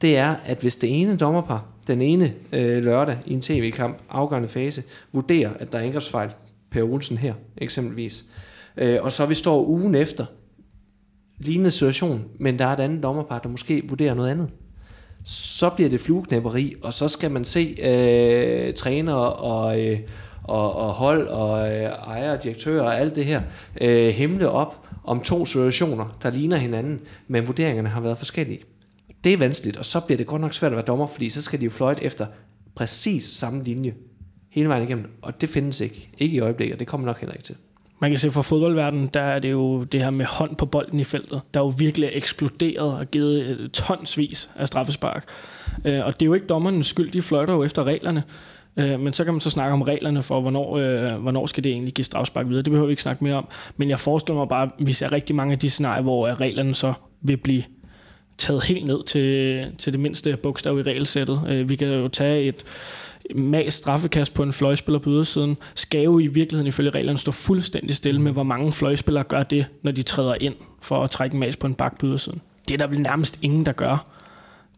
det 0.00 0.16
er, 0.16 0.34
at 0.44 0.58
hvis 0.58 0.76
det 0.76 1.00
ene 1.00 1.16
dommerpar, 1.16 1.64
den 1.86 2.02
ene 2.02 2.34
øh, 2.52 2.84
lørdag 2.84 3.18
i 3.26 3.32
en 3.32 3.40
tv-kamp, 3.40 3.98
afgørende 4.10 4.48
fase, 4.48 4.82
vurderer, 5.12 5.50
at 5.58 5.72
der 5.72 5.78
er 5.78 5.82
angrebsfejl, 5.82 6.30
Per 6.70 6.82
Olsen 6.82 7.16
her 7.16 7.34
eksempelvis, 7.56 8.24
øh, 8.76 8.98
og 9.02 9.12
så 9.12 9.26
vi 9.26 9.34
står 9.34 9.64
ugen 9.66 9.94
efter, 9.94 10.26
lignende 11.38 11.70
situation, 11.70 12.24
men 12.38 12.58
der 12.58 12.66
er 12.66 12.72
et 12.72 12.80
andet 12.80 13.02
dommerpar, 13.02 13.38
der 13.38 13.48
måske 13.48 13.82
vurderer 13.88 14.14
noget 14.14 14.30
andet, 14.30 14.48
så 15.24 15.70
bliver 15.70 15.90
det 15.90 16.00
flueknæpperi, 16.00 16.74
og 16.82 16.94
så 16.94 17.08
skal 17.08 17.30
man 17.30 17.44
se 17.44 17.76
øh, 17.82 18.74
trænere 18.74 19.32
og, 19.32 19.84
øh, 19.84 20.00
og, 20.42 20.76
og 20.76 20.92
hold 20.92 21.28
og 21.28 21.72
øh, 21.72 21.82
ejere, 21.82 22.38
direktører 22.42 22.82
og 22.82 23.00
alt 23.00 23.14
det 23.14 23.24
her 23.24 23.42
øh, 23.80 24.08
himle 24.08 24.50
op 24.50 24.85
om 25.06 25.20
to 25.20 25.46
situationer, 25.46 26.18
der 26.22 26.30
ligner 26.30 26.56
hinanden, 26.56 27.00
men 27.28 27.46
vurderingerne 27.46 27.88
har 27.88 28.00
været 28.00 28.18
forskellige. 28.18 28.60
Det 29.24 29.32
er 29.32 29.36
vanskeligt, 29.36 29.76
og 29.76 29.84
så 29.84 30.00
bliver 30.00 30.16
det 30.16 30.26
godt 30.26 30.40
nok 30.40 30.54
svært 30.54 30.72
at 30.72 30.76
være 30.76 30.86
dommer, 30.86 31.06
fordi 31.06 31.30
så 31.30 31.42
skal 31.42 31.60
de 31.60 31.64
jo 31.64 31.70
fløjte 31.70 32.04
efter 32.04 32.26
præcis 32.74 33.24
samme 33.24 33.64
linje 33.64 33.94
hele 34.50 34.68
vejen 34.68 34.82
igennem, 34.82 35.18
og 35.22 35.40
det 35.40 35.48
findes 35.48 35.80
ikke. 35.80 36.10
Ikke 36.18 36.36
i 36.36 36.40
øjeblikket, 36.40 36.74
og 36.74 36.78
det 36.78 36.86
kommer 36.86 37.06
nok 37.06 37.20
heller 37.20 37.34
ikke 37.34 37.44
til. 37.44 37.56
Man 38.00 38.10
kan 38.10 38.18
se 38.18 38.30
fra 38.30 38.42
fodboldverdenen, 38.42 39.06
der 39.06 39.20
er 39.20 39.38
det 39.38 39.50
jo 39.50 39.84
det 39.84 40.00
her 40.00 40.10
med 40.10 40.26
hånd 40.26 40.56
på 40.56 40.66
bolden 40.66 41.00
i 41.00 41.04
feltet, 41.04 41.40
der 41.54 41.60
jo 41.60 41.72
virkelig 41.78 42.06
er 42.06 42.10
eksploderet 42.12 42.98
og 42.98 43.10
givet 43.10 43.44
øh, 43.44 43.70
tonsvis 43.70 44.50
af 44.56 44.68
straffespark. 44.68 45.28
Øh, 45.84 46.04
og 46.04 46.12
det 46.12 46.22
er 46.22 46.26
jo 46.26 46.34
ikke 46.34 46.46
dommernes 46.46 46.86
skyld, 46.86 47.10
de 47.10 47.22
fløjter 47.22 47.54
jo 47.54 47.64
efter 47.64 47.84
reglerne. 47.84 48.22
Øh, 48.76 49.00
men 49.00 49.12
så 49.12 49.24
kan 49.24 49.34
man 49.34 49.40
så 49.40 49.50
snakke 49.50 49.72
om 49.72 49.82
reglerne 49.82 50.22
for, 50.22 50.40
hvornår, 50.40 50.78
hvornår 51.18 51.46
skal 51.46 51.64
det 51.64 51.72
egentlig 51.72 51.94
give 51.94 52.04
strafspark 52.04 52.48
videre. 52.48 52.62
Det 52.62 52.70
behøver 52.70 52.86
vi 52.86 52.92
ikke 52.92 53.02
snakke 53.02 53.24
mere 53.24 53.34
om. 53.34 53.48
Men 53.76 53.90
jeg 53.90 54.00
forestiller 54.00 54.38
mig 54.38 54.48
bare, 54.48 54.62
at 54.62 54.86
vi 54.86 54.92
ser 54.92 55.12
rigtig 55.12 55.36
mange 55.36 55.52
af 55.52 55.58
de 55.58 55.70
scenarier, 55.70 56.02
hvor 56.02 56.40
reglerne 56.40 56.74
så 56.74 56.92
vil 57.20 57.36
blive 57.36 57.62
taget 58.38 58.64
helt 58.64 58.86
ned 58.86 59.04
til, 59.04 59.64
til 59.78 59.92
det 59.92 60.00
mindste 60.00 60.36
bogstav 60.36 60.78
i 60.78 60.82
regelsættet. 60.82 61.68
Vi 61.68 61.76
kan 61.76 61.88
jo 61.88 62.08
tage 62.08 62.42
et 62.42 62.64
mas 63.34 63.74
straffekast 63.74 64.34
på 64.34 64.42
en 64.42 64.52
fløjspiller 64.52 64.98
på 64.98 65.10
ydersiden, 65.10 65.56
skal 65.74 66.00
jo 66.00 66.18
i 66.18 66.26
virkeligheden 66.26 66.66
ifølge 66.66 66.90
reglerne 66.90 67.18
stå 67.18 67.32
fuldstændig 67.32 67.96
stille 67.96 68.20
med, 68.20 68.32
hvor 68.32 68.42
mange 68.42 68.72
fløjspillere 68.72 69.24
gør 69.24 69.42
det, 69.42 69.66
når 69.82 69.92
de 69.92 70.02
træder 70.02 70.34
ind 70.40 70.54
for 70.82 71.04
at 71.04 71.10
trække 71.10 71.34
en 71.34 71.40
mas 71.40 71.56
på 71.56 71.66
en 71.66 71.74
bak 71.74 71.98
på 71.98 72.06
ydersiden. 72.06 72.40
Det 72.68 72.74
er 72.74 72.78
der 72.78 72.86
vel 72.86 73.00
nærmest 73.00 73.38
ingen, 73.42 73.66
der 73.66 73.72
gør. 73.72 74.15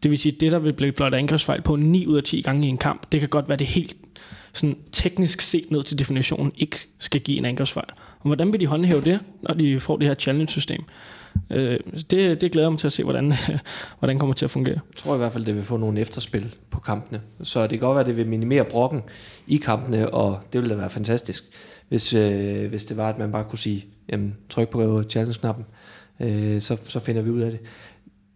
Det 0.03 0.11
vil 0.11 0.19
sige, 0.19 0.37
det 0.41 0.53
der 0.53 0.59
vil 0.59 0.73
blive 0.73 0.93
blot 0.93 1.15
angrebsfejl 1.15 1.63
på 1.63 1.77
9 1.77 2.07
ud 2.07 2.17
af 2.17 2.23
10 2.23 2.41
gange 2.41 2.67
i 2.67 2.69
en 2.69 2.79
kamp, 2.79 3.13
det 3.13 3.21
kan 3.21 3.29
godt 3.29 3.49
være 3.49 3.59
det 3.59 3.67
helt 3.67 3.97
sådan 4.53 4.77
teknisk 4.93 5.41
set 5.41 5.71
ned 5.71 5.83
til 5.83 5.99
definitionen 5.99 6.53
ikke 6.57 6.77
skal 6.99 7.21
give 7.21 7.39
en 7.39 7.45
angrebsfejl. 7.45 7.89
Og 8.21 8.27
hvordan 8.27 8.53
vil 8.53 8.61
de 8.61 8.67
håndhæve 8.67 9.01
det, 9.01 9.21
når 9.43 9.55
de 9.55 9.81
får 9.81 9.97
det 9.97 10.09
her 10.09 10.15
challenge-system? 10.15 10.85
Øh, 11.51 11.79
det, 12.11 12.41
det 12.41 12.53
glæder 12.53 12.67
jeg 12.67 12.73
mig 12.73 12.79
til 12.79 12.89
at 12.89 12.93
se, 12.93 13.05
hvordan, 13.05 13.33
hvordan 13.99 14.15
det 14.15 14.21
kommer 14.21 14.35
til 14.35 14.45
at 14.45 14.51
fungere. 14.51 14.75
Jeg 14.75 14.97
tror 14.97 15.15
i 15.15 15.19
hvert 15.19 15.33
fald, 15.33 15.45
det 15.45 15.55
vil 15.55 15.63
få 15.63 15.77
nogle 15.77 16.01
efterspil 16.01 16.55
på 16.71 16.81
kampene. 16.81 17.21
Så 17.43 17.63
det 17.63 17.71
kan 17.71 17.79
godt 17.79 17.95
være, 17.95 18.01
at 18.01 18.07
det 18.07 18.17
vil 18.17 18.27
minimere 18.27 18.65
brokken 18.65 19.03
i 19.47 19.57
kampene, 19.57 20.11
og 20.15 20.41
det 20.53 20.63
vil 20.63 20.71
da 20.71 20.75
være 20.75 20.91
fantastisk, 20.91 21.45
hvis, 21.89 22.15
øh, 22.15 22.69
hvis 22.69 22.85
det 22.85 22.97
var, 22.97 23.09
at 23.09 23.19
man 23.19 23.33
bare 23.33 23.45
kunne 23.45 23.59
sige, 23.59 23.87
jamen, 24.09 24.37
tryk 24.49 24.69
på 24.69 25.03
challenge-knappen, 25.03 25.65
øh, 26.21 26.61
så, 26.61 26.77
så 26.85 27.01
finder 27.01 27.23
vi 27.23 27.31
ud 27.31 27.41
af 27.41 27.51
det. 27.51 27.61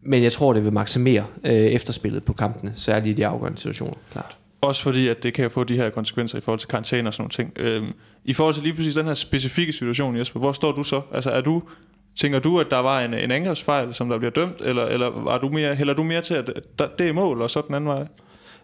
Men 0.02 0.22
jeg 0.22 0.32
tror, 0.32 0.52
det 0.52 0.64
vil 0.64 0.72
maksimere 0.72 1.24
øh, 1.44 1.52
efterspillet 1.52 2.24
på 2.24 2.32
kampene, 2.32 2.72
særligt 2.74 3.18
i 3.18 3.22
de 3.22 3.26
afgørende 3.26 3.58
situationer, 3.58 3.94
klart. 4.12 4.36
Også 4.60 4.82
fordi, 4.82 5.08
at 5.08 5.22
det 5.22 5.34
kan 5.34 5.50
få 5.50 5.64
de 5.64 5.76
her 5.76 5.90
konsekvenser 5.90 6.38
i 6.38 6.40
forhold 6.40 6.58
til 6.58 6.68
karantæne 6.68 7.08
og 7.08 7.14
sådan 7.14 7.22
nogle 7.22 7.30
ting. 7.30 7.52
Øhm, 7.56 7.92
I 8.24 8.32
forhold 8.32 8.54
til 8.54 8.62
lige 8.62 8.74
præcis 8.74 8.94
den 8.94 9.06
her 9.06 9.14
specifikke 9.14 9.72
situation, 9.72 10.16
Jesper, 10.16 10.40
hvor 10.40 10.52
står 10.52 10.72
du 10.72 10.82
så? 10.82 11.00
Altså 11.12 11.30
er 11.30 11.40
du 11.40 11.62
Tænker 12.16 12.38
du, 12.38 12.60
at 12.60 12.66
der 12.70 12.78
var 12.78 13.00
en, 13.00 13.14
en 13.14 13.30
angrebsfejl, 13.30 13.94
som 13.94 14.08
der 14.08 14.18
bliver 14.18 14.30
dømt, 14.30 14.60
eller, 14.60 14.86
eller 14.86 15.10
var 15.10 15.38
du 15.38 15.48
mere, 15.48 15.74
hælder 15.74 15.94
du 15.94 16.02
mere 16.02 16.20
til, 16.20 16.34
at 16.34 16.50
der, 16.78 16.88
det 16.98 17.08
er 17.08 17.12
mål, 17.12 17.42
og 17.42 17.50
så 17.50 17.62
den 17.66 17.74
anden 17.74 17.88
vej? 17.88 18.06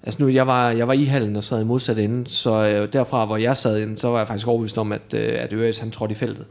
Altså 0.02 0.22
nu, 0.22 0.28
jeg 0.28 0.46
var, 0.46 0.70
jeg 0.70 0.88
var 0.88 0.94
i 0.94 1.04
hallen 1.04 1.36
og 1.36 1.44
sad 1.44 1.60
i 1.60 1.64
modsat 1.64 1.98
ende, 1.98 2.30
så 2.30 2.68
øh, 2.68 2.92
derfra, 2.92 3.24
hvor 3.24 3.36
jeg 3.36 3.56
sad 3.56 3.78
inde, 3.78 3.98
så 3.98 4.08
var 4.08 4.18
jeg 4.18 4.26
faktisk 4.26 4.48
overbevist 4.48 4.78
om, 4.78 4.92
at, 4.92 5.14
øh, 5.14 5.42
at 5.42 5.52
Øres, 5.52 5.78
han 5.78 5.90
trådte 5.90 6.12
i 6.12 6.14
feltet. 6.14 6.46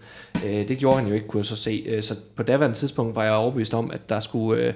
Øh, 0.46 0.68
det 0.68 0.78
gjorde 0.78 0.98
han 0.98 1.08
jo 1.08 1.14
ikke, 1.14 1.28
kunne 1.28 1.40
jeg 1.40 1.46
så 1.46 1.56
se. 1.56 1.84
Øh, 1.86 2.04
så 2.04 2.16
på 2.36 2.44
daværende 2.44 2.78
tidspunkt 2.78 3.16
var 3.16 3.24
jeg 3.24 3.34
overbevist 3.34 3.74
om, 3.74 3.92
at 3.92 4.10
der 4.10 4.20
skulle... 4.20 4.64
Øh, 4.64 4.74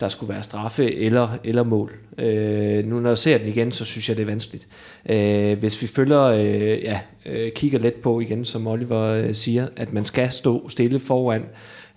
der 0.00 0.08
skulle 0.08 0.34
være 0.34 0.42
straffe 0.42 0.94
eller, 0.94 1.28
eller 1.44 1.62
mål. 1.62 1.92
Øh, 2.18 2.86
nu 2.86 3.00
når 3.00 3.10
jeg 3.10 3.18
ser 3.18 3.38
den 3.38 3.48
igen, 3.48 3.72
så 3.72 3.84
synes 3.84 4.08
jeg, 4.08 4.16
det 4.16 4.22
er 4.22 4.26
vanskeligt. 4.26 4.68
Øh, 5.08 5.58
hvis 5.58 5.82
vi 5.82 5.86
følger, 5.86 6.22
øh, 6.22 6.82
ja, 6.82 7.00
øh, 7.26 7.52
kigger 7.52 7.78
lidt 7.78 8.02
på 8.02 8.20
igen, 8.20 8.44
som 8.44 8.66
Oliver 8.66 9.02
øh, 9.02 9.34
siger, 9.34 9.66
at 9.76 9.92
man 9.92 10.04
skal 10.04 10.32
stå 10.32 10.68
stille 10.68 11.00
foran, 11.00 11.40
øh, 11.40 11.46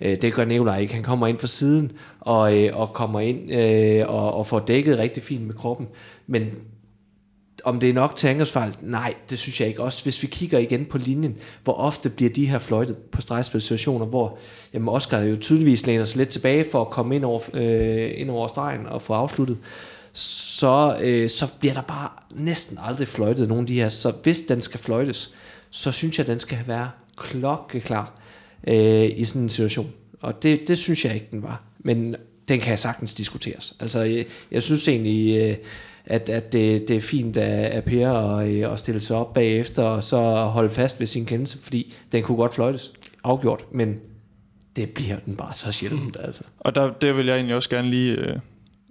Øh, 0.01 0.21
det 0.21 0.33
gør 0.33 0.45
Nikolaj 0.45 0.79
ikke. 0.79 0.93
Han 0.93 1.03
kommer 1.03 1.27
ind 1.27 1.39
fra 1.39 1.47
siden 1.47 1.91
og, 2.19 2.57
øh, 2.57 2.79
og 2.79 2.93
kommer 2.93 3.19
ind 3.19 3.51
øh, 3.51 4.09
og, 4.09 4.33
og 4.33 4.47
får 4.47 4.59
dækket 4.59 4.99
rigtig 4.99 5.23
fint 5.23 5.47
med 5.47 5.55
kroppen. 5.55 5.87
Men 6.27 6.49
om 7.63 7.79
det 7.79 7.89
er 7.89 7.93
nok 7.93 8.15
til 8.15 8.27
angrebsfejl? 8.27 8.75
Nej, 8.81 9.13
det 9.29 9.39
synes 9.39 9.59
jeg 9.59 9.67
ikke. 9.67 9.83
Også 9.83 10.03
hvis 10.03 10.21
vi 10.21 10.27
kigger 10.27 10.59
igen 10.59 10.85
på 10.85 10.97
linjen, 10.97 11.37
hvor 11.63 11.73
ofte 11.73 12.09
bliver 12.09 12.33
de 12.33 12.45
her 12.45 12.59
fløjtet 12.59 12.97
på 12.97 13.21
stregspilsituationer, 13.21 14.05
hvor 14.05 14.37
jamen 14.73 14.89
Oscar 14.89 15.19
jo 15.19 15.35
tydeligvis 15.35 15.85
læner 15.85 16.03
sig 16.03 16.17
lidt 16.17 16.29
tilbage 16.29 16.65
for 16.71 16.81
at 16.81 16.89
komme 16.89 17.15
ind 17.15 17.25
over, 17.25 17.41
øh, 17.53 18.11
ind 18.15 18.29
over 18.29 18.47
stregen 18.47 18.85
og 18.85 19.01
få 19.01 19.13
afsluttet, 19.13 19.57
så, 20.13 20.97
øh, 21.01 21.29
så 21.29 21.47
bliver 21.59 21.73
der 21.73 21.81
bare 21.81 22.09
næsten 22.35 22.77
aldrig 22.81 23.07
fløjtet 23.07 23.47
nogen 23.47 23.63
af 23.63 23.67
de 23.67 23.79
her. 23.79 23.89
Så 23.89 24.13
hvis 24.23 24.41
den 24.41 24.61
skal 24.61 24.79
fløjtes, 24.79 25.33
så 25.69 25.91
synes 25.91 26.17
jeg, 26.17 26.23
at 26.23 26.27
den 26.27 26.39
skal 26.39 26.59
være 26.67 26.89
klokkeklar 27.17 28.19
øh, 28.67 29.09
i 29.15 29.23
sådan 29.23 29.41
en 29.41 29.49
situation. 29.49 29.91
Og 30.21 30.43
det, 30.43 30.67
det 30.67 30.77
synes 30.77 31.05
jeg 31.05 31.13
ikke, 31.13 31.27
den 31.31 31.43
var. 31.43 31.63
Men 31.79 32.15
den 32.47 32.59
kan 32.59 32.77
sagtens 32.77 33.13
diskuteres. 33.13 33.75
Altså, 33.79 33.99
jeg, 33.99 34.25
jeg 34.51 34.63
synes 34.63 34.87
egentlig... 34.87 35.37
Øh, 35.37 35.57
at, 36.07 36.29
at 36.29 36.53
det, 36.53 36.87
det 36.87 36.95
er 36.97 37.01
fint 37.01 37.37
af, 37.37 37.75
af 37.75 37.83
Per 37.83 38.11
at, 38.11 38.47
øh, 38.47 38.73
at 38.73 38.79
stille 38.79 39.01
sig 39.01 39.17
op 39.17 39.33
bagefter 39.33 39.83
og 39.83 40.03
så 40.03 40.17
holde 40.35 40.69
fast 40.69 40.99
ved 40.99 41.07
sin 41.07 41.25
kendelse, 41.25 41.57
fordi 41.57 41.93
den 42.11 42.23
kunne 42.23 42.37
godt 42.37 42.53
fløjtes, 42.53 42.93
afgjort, 43.23 43.65
men 43.71 43.99
det 44.75 44.89
bliver 44.89 45.19
den 45.25 45.35
bare 45.35 45.55
så 45.55 45.71
sjældent, 45.71 46.17
altså. 46.19 46.43
Og 46.59 46.75
der, 46.75 46.93
der 46.93 47.13
vil 47.13 47.25
jeg 47.25 47.35
egentlig 47.35 47.55
også 47.55 47.69
gerne 47.69 47.89
lige 47.89 48.15
øh, 48.15 48.39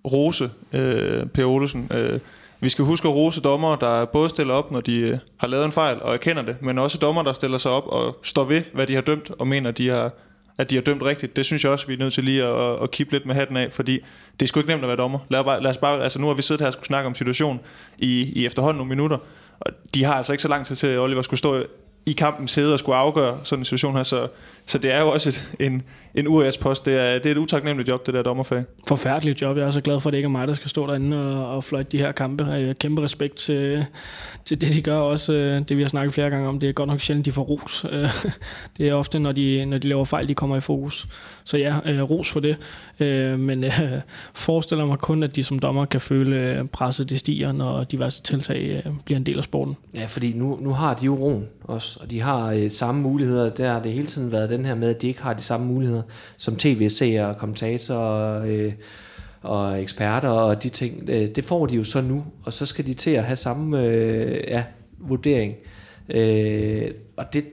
rose 0.05 0.51
øh, 0.73 1.27
Per 1.27 1.45
Olsen. 1.45 1.89
Øh, 1.93 2.21
vi 2.65 2.69
skal 2.69 2.85
huske 2.85 3.09
at 3.09 3.15
rose 3.15 3.41
dommer, 3.41 3.77
der 3.77 4.05
både 4.05 4.29
stiller 4.29 4.55
op, 4.55 4.71
når 4.71 4.81
de 4.81 5.01
øh, 5.01 5.19
har 5.37 5.49
lavet 5.49 5.65
en 5.65 5.73
fejl 5.73 6.03
og 6.03 6.15
erkender 6.15 6.43
det, 6.43 6.63
men 6.63 6.79
også 6.79 6.99
dommer, 6.99 7.23
der 7.23 7.33
stiller 7.33 7.59
sig 7.59 7.71
op 7.71 7.87
og 7.87 8.19
står 8.23 8.45
ved, 8.45 8.63
hvad 8.73 8.87
de 8.87 8.95
har 8.95 9.01
dømt, 9.01 9.31
og 9.39 9.49
mener, 9.49 9.71
de 9.71 9.89
har, 9.89 10.13
at 10.59 10.71
de 10.71 10.75
har 10.75 10.83
dømt 10.83 11.03
rigtigt. 11.03 11.37
Det 11.37 11.45
synes 11.45 11.65
jeg 11.65 11.73
også, 11.73 11.87
vi 11.87 11.95
er 11.95 11.99
nødt 11.99 12.13
til 12.13 12.25
lige 12.25 12.45
at, 12.45 12.83
at 12.83 12.91
kippe 12.91 13.13
lidt 13.13 13.27
med 13.27 13.35
hatten 13.35 13.57
af, 13.57 13.73
fordi 13.73 14.01
det 14.41 14.47
er 14.47 14.49
sgu 14.49 14.61
ikke 14.61 14.71
nemt 14.71 14.83
at 14.83 14.89
være 14.89 14.97
dommer. 14.97 15.19
Lad, 15.29 15.45
bare, 15.45 15.63
lad 15.63 15.71
os 15.71 15.79
bare, 15.79 16.03
altså 16.03 16.19
nu 16.19 16.27
har 16.27 16.35
vi 16.35 16.43
siddet 16.43 16.61
her 16.61 16.67
og 16.67 16.73
skulle 16.73 16.87
snakke 16.87 17.07
om 17.07 17.15
situation 17.15 17.61
i, 17.99 18.33
i 18.41 18.47
efterhånden 18.47 18.79
nogle 18.79 18.89
minutter, 18.89 19.19
og 19.61 19.73
de 19.95 20.05
har 20.05 20.15
altså 20.15 20.33
ikke 20.33 20.43
så 20.43 20.49
lang 20.49 20.67
tid 20.67 20.77
til, 20.77 20.87
at 20.87 20.99
Oliver 20.99 21.23
skulle 21.23 21.39
stå 21.39 21.65
i 22.07 22.13
kampens 22.13 22.55
hede 22.55 22.73
og 22.73 22.79
skulle 22.79 22.97
afgøre 22.97 23.39
sådan 23.43 23.61
en 23.61 23.65
situation 23.65 23.97
her, 23.97 24.03
så, 24.03 24.29
så 24.67 24.79
det 24.79 24.95
er 24.95 25.01
jo 25.01 25.09
også 25.09 25.29
et, 25.29 25.49
en, 25.61 25.83
en 26.15 26.29
UAS-post. 26.29 26.87
Det 26.87 27.01
er, 27.01 27.19
det 27.19 27.27
er 27.27 27.31
et 27.31 27.37
utaknemmeligt 27.37 27.89
job, 27.89 28.07
det 28.07 28.15
der 28.15 28.23
dommerfag. 28.23 28.65
Forfærdeligt 28.89 29.43
job. 29.43 29.57
Jeg 29.57 29.67
er 29.67 29.71
så 29.71 29.81
glad 29.81 30.01
for, 30.01 30.11
at 30.11 30.13
det 30.13 30.19
ikke 30.19 30.27
er 30.27 30.31
mig, 30.31 30.49
der 30.49 30.55
skal 30.55 30.71
stå 30.71 30.87
derinde 30.87 31.17
og, 31.17 31.57
og 31.57 31.65
fløjte 31.65 31.89
de 31.93 31.99
her 31.99 32.13
kampe. 32.13 32.45
Jeg 32.45 32.67
har 32.67 32.73
kæmpe 32.73 33.03
respekt 33.03 33.37
til, 33.37 33.87
til 34.45 34.61
det, 34.61 34.73
de 34.73 34.83
gør. 34.83 34.97
Også 34.97 35.33
øh, 35.33 35.61
det, 35.69 35.77
vi 35.77 35.83
har 35.83 35.89
snakket 35.89 36.15
flere 36.15 36.31
gange 36.31 36.49
om. 36.49 36.61
Det 36.61 36.69
er 36.69 36.73
godt 36.73 36.89
nok 36.89 37.01
sjældent, 37.01 37.27
de 37.27 37.33
får 37.33 37.43
ros. 37.43 37.87
Øh, 37.91 38.11
det 38.79 38.89
er 38.89 38.95
ofte, 38.95 39.19
når 39.19 39.33
de, 39.33 39.65
når 39.65 39.79
de 39.79 39.89
laver 39.89 40.05
fejl, 40.05 40.29
de 40.29 40.35
kommer 40.35 40.57
i 40.57 40.61
fokus. 40.61 41.07
Så 41.45 41.59
ja, 41.59 41.75
øh, 41.85 42.03
ros 42.03 42.31
for 42.31 42.41
det. 42.41 42.57
Men 43.39 43.65
forestiller 44.35 44.85
mig 44.85 44.99
kun, 44.99 45.23
at 45.23 45.37
de 45.37 45.43
som 45.43 45.59
dommer 45.59 45.85
kan 45.85 46.01
føle 46.01 46.69
presset, 46.73 47.11
det 47.11 47.19
stiger, 47.19 47.53
når 47.53 47.85
diverse 47.85 48.23
tiltag 48.23 48.83
bliver 49.05 49.17
en 49.17 49.27
del 49.27 49.39
af 49.39 49.45
sporten. 49.45 49.77
Ja, 49.95 50.07
fordi 50.07 50.33
nu, 50.33 50.59
nu 50.61 50.73
har 50.73 50.95
de 50.95 51.05
jo 51.05 51.15
roen 51.15 51.47
også, 51.65 51.99
og 52.03 52.11
de 52.11 52.21
har 52.21 52.69
samme 52.69 53.01
muligheder. 53.01 53.49
Der 53.49 53.73
har 53.73 53.83
det 53.83 53.93
hele 53.93 54.07
tiden 54.07 54.33
været 54.33 54.51
den 54.57 54.65
her 54.65 54.75
med, 54.75 54.89
at 54.89 55.03
de 55.03 55.09
ikke 55.09 55.23
har 55.23 55.33
de 55.33 55.43
samme 55.43 55.67
muligheder 55.67 56.03
som 56.37 56.57
tv-seere, 56.57 57.35
kommentatorer 57.35 58.45
øh, 58.47 58.73
og 59.43 59.83
eksperter 59.83 60.29
og 60.29 60.63
de 60.63 60.69
ting. 60.69 61.09
Øh, 61.09 61.29
det 61.29 61.45
får 61.45 61.67
de 61.67 61.75
jo 61.75 61.85
så 61.85 62.01
nu, 62.01 62.25
og 62.45 62.53
så 62.53 62.67
skal 62.67 62.87
de 62.87 62.95
til 62.95 63.11
at 63.11 63.25
have 63.25 63.37
samme 63.37 63.85
øh, 63.85 64.45
ja, 64.49 64.65
vurdering. 64.99 65.55
Øh, 66.09 66.91
og 67.17 67.33
det, 67.33 67.45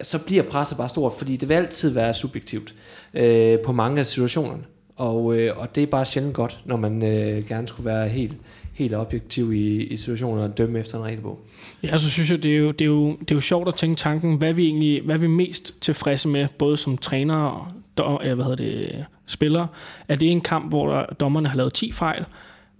så 0.00 0.24
bliver 0.24 0.42
presset 0.42 0.78
bare 0.78 0.88
stort, 0.88 1.12
fordi 1.12 1.36
det 1.36 1.48
vil 1.48 1.54
altid 1.54 1.90
være 1.90 2.14
subjektivt 2.14 2.74
øh, 3.14 3.58
på 3.58 3.72
mange 3.72 4.00
af 4.00 4.06
situationerne. 4.06 4.62
Og, 4.96 5.36
øh, 5.36 5.58
og 5.58 5.74
det 5.74 5.82
er 5.82 5.86
bare 5.86 6.06
sjældent 6.06 6.34
godt, 6.34 6.60
når 6.64 6.76
man 6.76 7.04
øh, 7.04 7.48
gerne 7.48 7.68
skulle 7.68 7.86
være 7.86 8.08
helt, 8.08 8.36
helt 8.82 8.94
objektiv 8.94 9.52
i, 9.52 9.82
i 9.82 9.96
situationer 9.96 10.42
og 10.42 10.58
dømme 10.58 10.78
efter 10.78 10.98
en 10.98 11.04
regelbog. 11.04 11.40
Ja, 11.82 11.98
så 11.98 12.10
synes 12.10 12.30
jeg, 12.30 12.42
det 12.42 12.52
er, 12.52 12.58
jo, 12.58 12.70
det, 12.70 12.80
er 12.80 12.86
jo, 12.86 13.10
det 13.10 13.30
er 13.30 13.34
jo 13.34 13.40
sjovt 13.40 13.68
at 13.68 13.74
tænke 13.74 13.98
tanken, 13.98 14.36
hvad 14.36 14.52
vi 14.52 14.64
egentlig 14.64 15.02
hvad 15.02 15.18
vi 15.18 15.24
er 15.24 15.30
mest 15.30 15.80
tilfredse 15.80 16.28
med, 16.28 16.48
både 16.58 16.76
som 16.76 16.98
træner 16.98 17.36
og 17.36 17.66
dom, 17.98 18.20
hvad 18.22 18.44
hedder 18.44 18.56
det, 18.56 19.04
spillere. 19.26 19.66
Er 20.08 20.16
det 20.16 20.30
en 20.30 20.40
kamp, 20.40 20.68
hvor 20.68 20.92
der, 20.92 21.06
dommerne 21.06 21.48
har 21.48 21.56
lavet 21.56 21.72
10 21.72 21.92
fejl, 21.92 22.24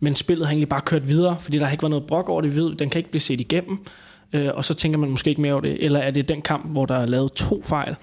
men 0.01 0.15
spillet 0.15 0.47
har 0.47 0.53
egentlig 0.53 0.69
bare 0.69 0.81
kørt 0.81 1.09
videre, 1.09 1.37
fordi 1.41 1.59
der 1.59 1.65
har 1.65 1.73
ikke 1.73 1.83
været 1.83 1.91
noget 1.91 2.07
brok 2.07 2.29
over 2.29 2.41
det, 2.41 2.57
ved, 2.57 2.75
den 2.75 2.91
kan 2.91 2.99
ikke 2.99 3.11
blive 3.11 3.21
set 3.21 3.41
igennem, 3.41 3.79
øh, 4.33 4.51
og 4.55 4.65
så 4.65 4.75
tænker 4.75 4.99
man 4.99 5.11
måske 5.11 5.31
ikke 5.31 5.43
mere 5.43 5.53
over 5.53 5.61
det. 5.61 5.85
Eller 5.85 6.01
er 6.01 6.11
det 6.11 6.29
den 6.29 6.43
kamp, 6.43 6.73
hvor 6.73 6.87
der 6.87 6.95
er 6.95 7.07
lavet 7.07 7.33
to 7.33 7.63
fejl, 7.65 7.97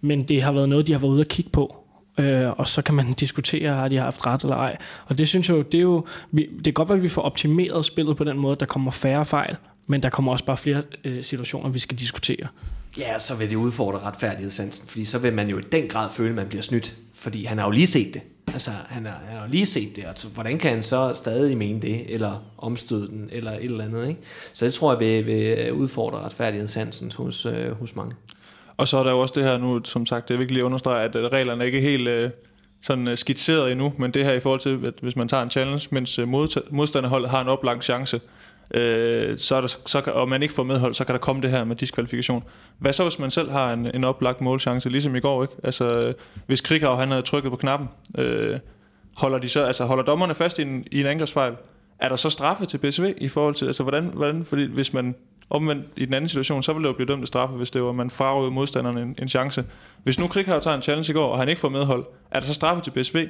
men 0.00 0.22
det 0.22 0.42
har 0.42 0.52
været 0.52 0.68
noget, 0.68 0.86
de 0.86 0.92
har 0.92 0.98
været 0.98 1.10
ude 1.10 1.20
at 1.20 1.28
kigge 1.28 1.50
på, 1.50 1.85
øh, 2.18 2.50
og 2.50 2.68
så 2.68 2.82
kan 2.82 2.94
man 2.94 3.12
diskutere, 3.12 3.74
har 3.74 3.88
de 3.88 3.98
haft 3.98 4.26
ret 4.26 4.42
eller 4.42 4.56
ej. 4.56 4.76
Og 5.06 5.18
det 5.18 5.28
synes 5.28 5.48
jeg 5.48 5.56
jo, 5.56 5.62
det 5.62 5.78
er 5.78 5.82
jo, 5.82 6.04
vi, 6.30 6.48
det 6.58 6.66
er 6.66 6.72
godt 6.72 6.90
at 6.90 7.02
vi 7.02 7.08
får 7.08 7.22
optimeret 7.22 7.84
spillet 7.84 8.16
på 8.16 8.24
den 8.24 8.38
måde, 8.38 8.56
der 8.60 8.66
kommer 8.66 8.90
færre 8.90 9.24
fejl, 9.24 9.56
men 9.86 10.02
der 10.02 10.08
kommer 10.08 10.32
også 10.32 10.44
bare 10.44 10.56
flere 10.56 10.82
øh, 11.04 11.24
situationer, 11.24 11.70
vi 11.70 11.78
skal 11.78 11.98
diskutere. 11.98 12.46
Ja, 12.98 13.18
så 13.18 13.36
vil 13.36 13.50
det 13.50 13.56
udfordre 13.56 13.98
retfærdighedssansen, 13.98 14.88
fordi 14.88 15.04
så 15.04 15.18
vil 15.18 15.32
man 15.32 15.48
jo 15.48 15.58
i 15.58 15.62
den 15.72 15.88
grad 15.88 16.10
føle, 16.10 16.28
at 16.28 16.34
man 16.34 16.46
bliver 16.46 16.62
snydt, 16.62 16.96
fordi 17.14 17.44
han 17.44 17.58
har 17.58 17.64
jo 17.64 17.70
lige 17.70 17.86
set 17.86 18.14
det. 18.14 18.22
Altså, 18.52 18.70
han 18.88 19.06
har, 19.06 19.20
han 19.28 19.38
har 19.38 19.48
lige 19.48 19.66
set 19.66 19.96
det, 19.96 20.04
altså, 20.04 20.28
hvordan 20.28 20.58
kan 20.58 20.70
han 20.70 20.82
så 20.82 21.12
stadig 21.14 21.56
mene 21.56 21.80
det, 21.80 22.14
eller 22.14 22.42
omstøde 22.58 23.08
den, 23.08 23.28
eller 23.32 23.52
et 23.52 23.64
eller 23.64 23.84
andet, 23.84 24.08
ikke? 24.08 24.20
Så 24.52 24.64
det 24.64 24.74
tror 24.74 24.92
jeg 24.92 25.00
vil, 25.00 25.26
vil 25.26 25.72
udfordre 25.72 26.18
retfærdighedssansen 26.18 27.12
hos, 27.16 27.46
øh, 27.46 27.72
hos 27.72 27.96
mange. 27.96 28.14
Og 28.76 28.88
så 28.88 28.98
er 28.98 29.02
der 29.02 29.10
jo 29.10 29.20
også 29.20 29.34
det 29.36 29.44
her 29.44 29.58
nu, 29.58 29.80
som 29.84 30.06
sagt, 30.06 30.28
det 30.28 30.34
er 30.34 30.38
vigtigt 30.38 30.60
at 30.60 30.64
understrege, 30.64 31.04
at 31.04 31.16
øh, 31.16 31.24
reglerne 31.24 31.62
er 31.62 31.66
ikke 31.66 31.80
helt 31.80 32.08
øh, 32.08 32.30
sådan 32.82 33.08
øh, 33.08 33.16
skitseret 33.16 33.72
endnu, 33.72 33.92
men 33.98 34.10
det 34.10 34.24
her 34.24 34.32
i 34.32 34.40
forhold 34.40 34.60
til, 34.60 34.86
at 34.86 34.94
hvis 35.02 35.16
man 35.16 35.28
tager 35.28 35.42
en 35.42 35.50
challenge, 35.50 35.88
mens 35.90 36.18
øh, 36.18 36.28
modstanderholdet 36.70 37.30
har 37.30 37.40
en 37.40 37.48
oplagt 37.48 37.84
chance, 37.84 38.20
øh, 38.70 39.38
så 39.38 39.56
er 39.56 39.60
der, 39.60 39.68
så 39.86 40.00
kan, 40.00 40.12
og 40.12 40.28
man 40.28 40.42
ikke 40.42 40.54
får 40.54 40.62
medhold, 40.62 40.94
så 40.94 41.04
kan 41.04 41.12
der 41.12 41.18
komme 41.18 41.42
det 41.42 41.50
her 41.50 41.64
med 41.64 41.76
diskvalifikation. 41.76 42.44
Hvad 42.78 42.92
så, 42.92 43.02
hvis 43.02 43.18
man 43.18 43.30
selv 43.30 43.50
har 43.50 43.72
en, 43.72 43.90
en 43.94 44.04
oplagt 44.04 44.40
målchance, 44.40 44.88
ligesom 44.88 45.16
i 45.16 45.20
går, 45.20 45.42
ikke? 45.42 45.54
Altså, 45.64 46.06
øh, 46.06 46.14
hvis 46.46 46.60
Krighav, 46.60 46.96
han 46.96 47.08
havde 47.08 47.22
trykket 47.22 47.50
på 47.50 47.56
knappen, 47.56 47.88
øh, 48.18 48.58
holder, 49.16 49.38
de 49.38 49.48
så, 49.48 49.64
altså, 49.64 49.84
holder 49.84 50.04
dommerne 50.04 50.34
fast 50.34 50.58
i 50.58 50.62
en, 50.62 50.86
i 50.92 51.00
en 51.00 51.06
angrebsfejl, 51.06 51.54
er 51.98 52.08
der 52.08 52.16
så 52.16 52.30
straffe 52.30 52.66
til 52.66 52.78
PSV 52.78 53.14
i 53.18 53.28
forhold 53.28 53.54
til, 53.54 53.66
altså 53.66 53.82
hvordan, 53.82 54.10
hvordan 54.14 54.44
fordi 54.44 54.64
hvis 54.64 54.92
man 54.92 55.14
omvendt 55.50 55.86
i 55.96 56.04
den 56.04 56.14
anden 56.14 56.28
situation, 56.28 56.62
så 56.62 56.72
ville 56.72 56.84
det 56.84 56.92
jo 56.92 56.96
blive 56.96 57.08
dømt 57.08 57.22
af 57.22 57.28
straffe, 57.28 57.56
hvis 57.56 57.70
det 57.70 57.82
var, 57.82 57.92
man 57.92 58.10
farvede 58.10 58.50
modstanderne 58.50 59.02
en, 59.02 59.16
en 59.22 59.28
chance. 59.28 59.64
Hvis 60.02 60.18
nu 60.18 60.26
Krighav 60.26 60.60
tager 60.60 60.76
en 60.76 60.82
challenge 60.82 61.10
i 61.10 61.12
går, 61.12 61.32
og 61.32 61.38
han 61.38 61.48
ikke 61.48 61.60
får 61.60 61.68
medhold, 61.68 62.04
er 62.30 62.40
der 62.40 62.46
så 62.46 62.54
straffe 62.54 62.82
til 62.82 62.90
BSV? 62.90 63.28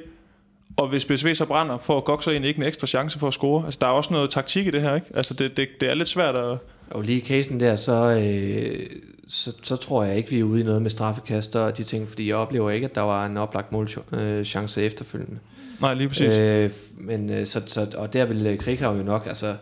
Og 0.77 0.87
hvis 0.87 1.05
BSV 1.05 1.35
så 1.35 1.45
brænder, 1.45 1.77
får 1.77 1.99
Gok 1.99 2.23
så 2.23 2.31
egentlig 2.31 2.47
ikke 2.49 2.57
en 2.57 2.67
ekstra 2.67 2.87
chance 2.87 3.19
for 3.19 3.27
at 3.27 3.33
score. 3.33 3.65
Altså, 3.65 3.77
der 3.81 3.87
er 3.87 3.91
også 3.91 4.13
noget 4.13 4.29
taktik 4.29 4.67
i 4.67 4.71
det 4.71 4.81
her, 4.81 4.95
ikke? 4.95 5.07
Altså, 5.15 5.33
det, 5.33 5.57
det, 5.57 5.67
det 5.81 5.89
er 5.89 5.93
lidt 5.93 6.07
svært 6.07 6.35
at... 6.35 6.57
Og 6.91 7.03
lige 7.03 7.17
i 7.17 7.25
casen 7.25 7.59
der, 7.59 7.75
så, 7.75 7.93
øh, 7.93 8.89
så, 9.27 9.55
så 9.63 9.75
tror 9.75 10.03
jeg 10.03 10.17
ikke, 10.17 10.29
vi 10.29 10.39
er 10.39 10.43
ude 10.43 10.61
i 10.61 10.63
noget 10.63 10.81
med 10.81 10.89
straffekaster 10.89 11.59
og 11.59 11.77
de 11.77 11.83
ting, 11.83 12.09
fordi 12.09 12.27
jeg 12.27 12.35
oplever 12.35 12.71
ikke, 12.71 12.85
at 12.85 12.95
der 12.95 13.01
var 13.01 13.25
en 13.25 13.37
oplagt 13.37 13.71
målchance 13.71 14.83
efterfølgende. 14.83 15.39
Nej, 15.81 15.93
lige 15.93 16.07
præcis. 16.07 16.37
Øh, 16.37 16.71
men, 16.97 17.29
øh, 17.29 17.45
så, 17.45 17.61
så, 17.65 17.87
og 17.97 18.13
der 18.13 18.25
vil 18.25 18.57
Krighav 18.57 18.97
jo 18.97 19.03
nok, 19.03 19.27
altså 19.27 19.55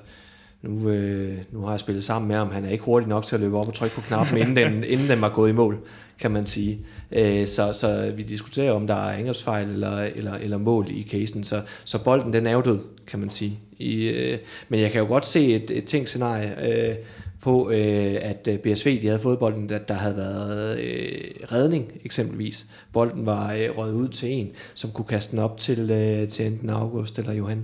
nu, 0.68 0.90
øh, 0.90 1.38
nu 1.52 1.62
har 1.62 1.72
jeg 1.72 1.80
spillet 1.80 2.04
sammen 2.04 2.28
med 2.28 2.36
ham. 2.36 2.52
Han 2.52 2.66
er 2.66 2.70
ikke 2.70 2.84
hurtig 2.84 3.10
nok 3.10 3.26
til 3.26 3.36
at 3.36 3.42
løbe 3.42 3.58
op 3.58 3.68
og 3.68 3.74
trykke 3.74 3.96
på 3.96 4.02
knappen, 4.02 4.38
inden 4.38 4.56
den, 4.56 4.84
inden 4.94 5.10
den 5.10 5.22
var 5.22 5.30
gået 5.30 5.50
i 5.50 5.54
mål, 5.54 5.80
kan 6.20 6.32
man 6.32 6.46
sige. 6.46 6.80
Øh, 7.12 7.48
så, 7.48 7.74
så 7.74 8.14
vi 8.16 8.24
diskuterer, 8.24 8.72
om 8.72 8.88
der 8.88 8.96
er 8.96 9.18
angrebsfejl 9.18 9.70
eller, 9.70 9.98
eller, 9.98 10.34
eller 10.34 10.58
mål 10.58 10.88
i 10.90 11.08
casen. 11.12 11.44
Så, 11.44 11.62
så 11.86 12.04
bolden, 12.04 12.34
den 12.34 12.48
er 12.48 12.52
jo 12.52 12.62
død, 12.62 12.80
kan 13.08 13.20
man 13.20 13.30
sige. 13.30 13.60
I, 13.80 13.94
øh, 14.04 14.38
men 14.70 14.80
jeg 14.80 14.92
kan 14.92 15.02
jo 15.02 15.08
godt 15.08 15.26
se 15.26 15.56
et, 15.56 15.72
et 15.72 15.86
tænkt 15.86 16.10
scenarie 16.10 16.90
øh, 16.90 16.96
på, 17.42 17.70
øh, 17.70 18.18
at 18.22 18.48
øh, 18.52 18.58
BSV 18.58 19.02
de 19.02 19.08
havde 19.08 19.20
fået 19.20 19.40
bolden, 19.40 19.70
der, 19.70 19.78
der 19.78 19.94
havde 19.94 20.18
været 20.18 20.80
øh, 20.80 21.22
redning 21.52 21.92
eksempelvis. 22.06 22.66
Bolden 22.94 23.26
var 23.26 23.54
øh, 23.54 23.78
røget 23.78 23.94
ud 23.94 24.08
til 24.08 24.32
en, 24.32 24.52
som 24.74 24.92
kunne 24.92 25.06
kaste 25.06 25.32
den 25.32 25.40
op 25.40 25.58
til, 25.58 25.92
øh, 25.92 26.28
til 26.28 26.46
enten 26.46 26.70
August 26.70 27.20
eller 27.20 27.34
Johan 27.34 27.58
øh, 27.58 27.64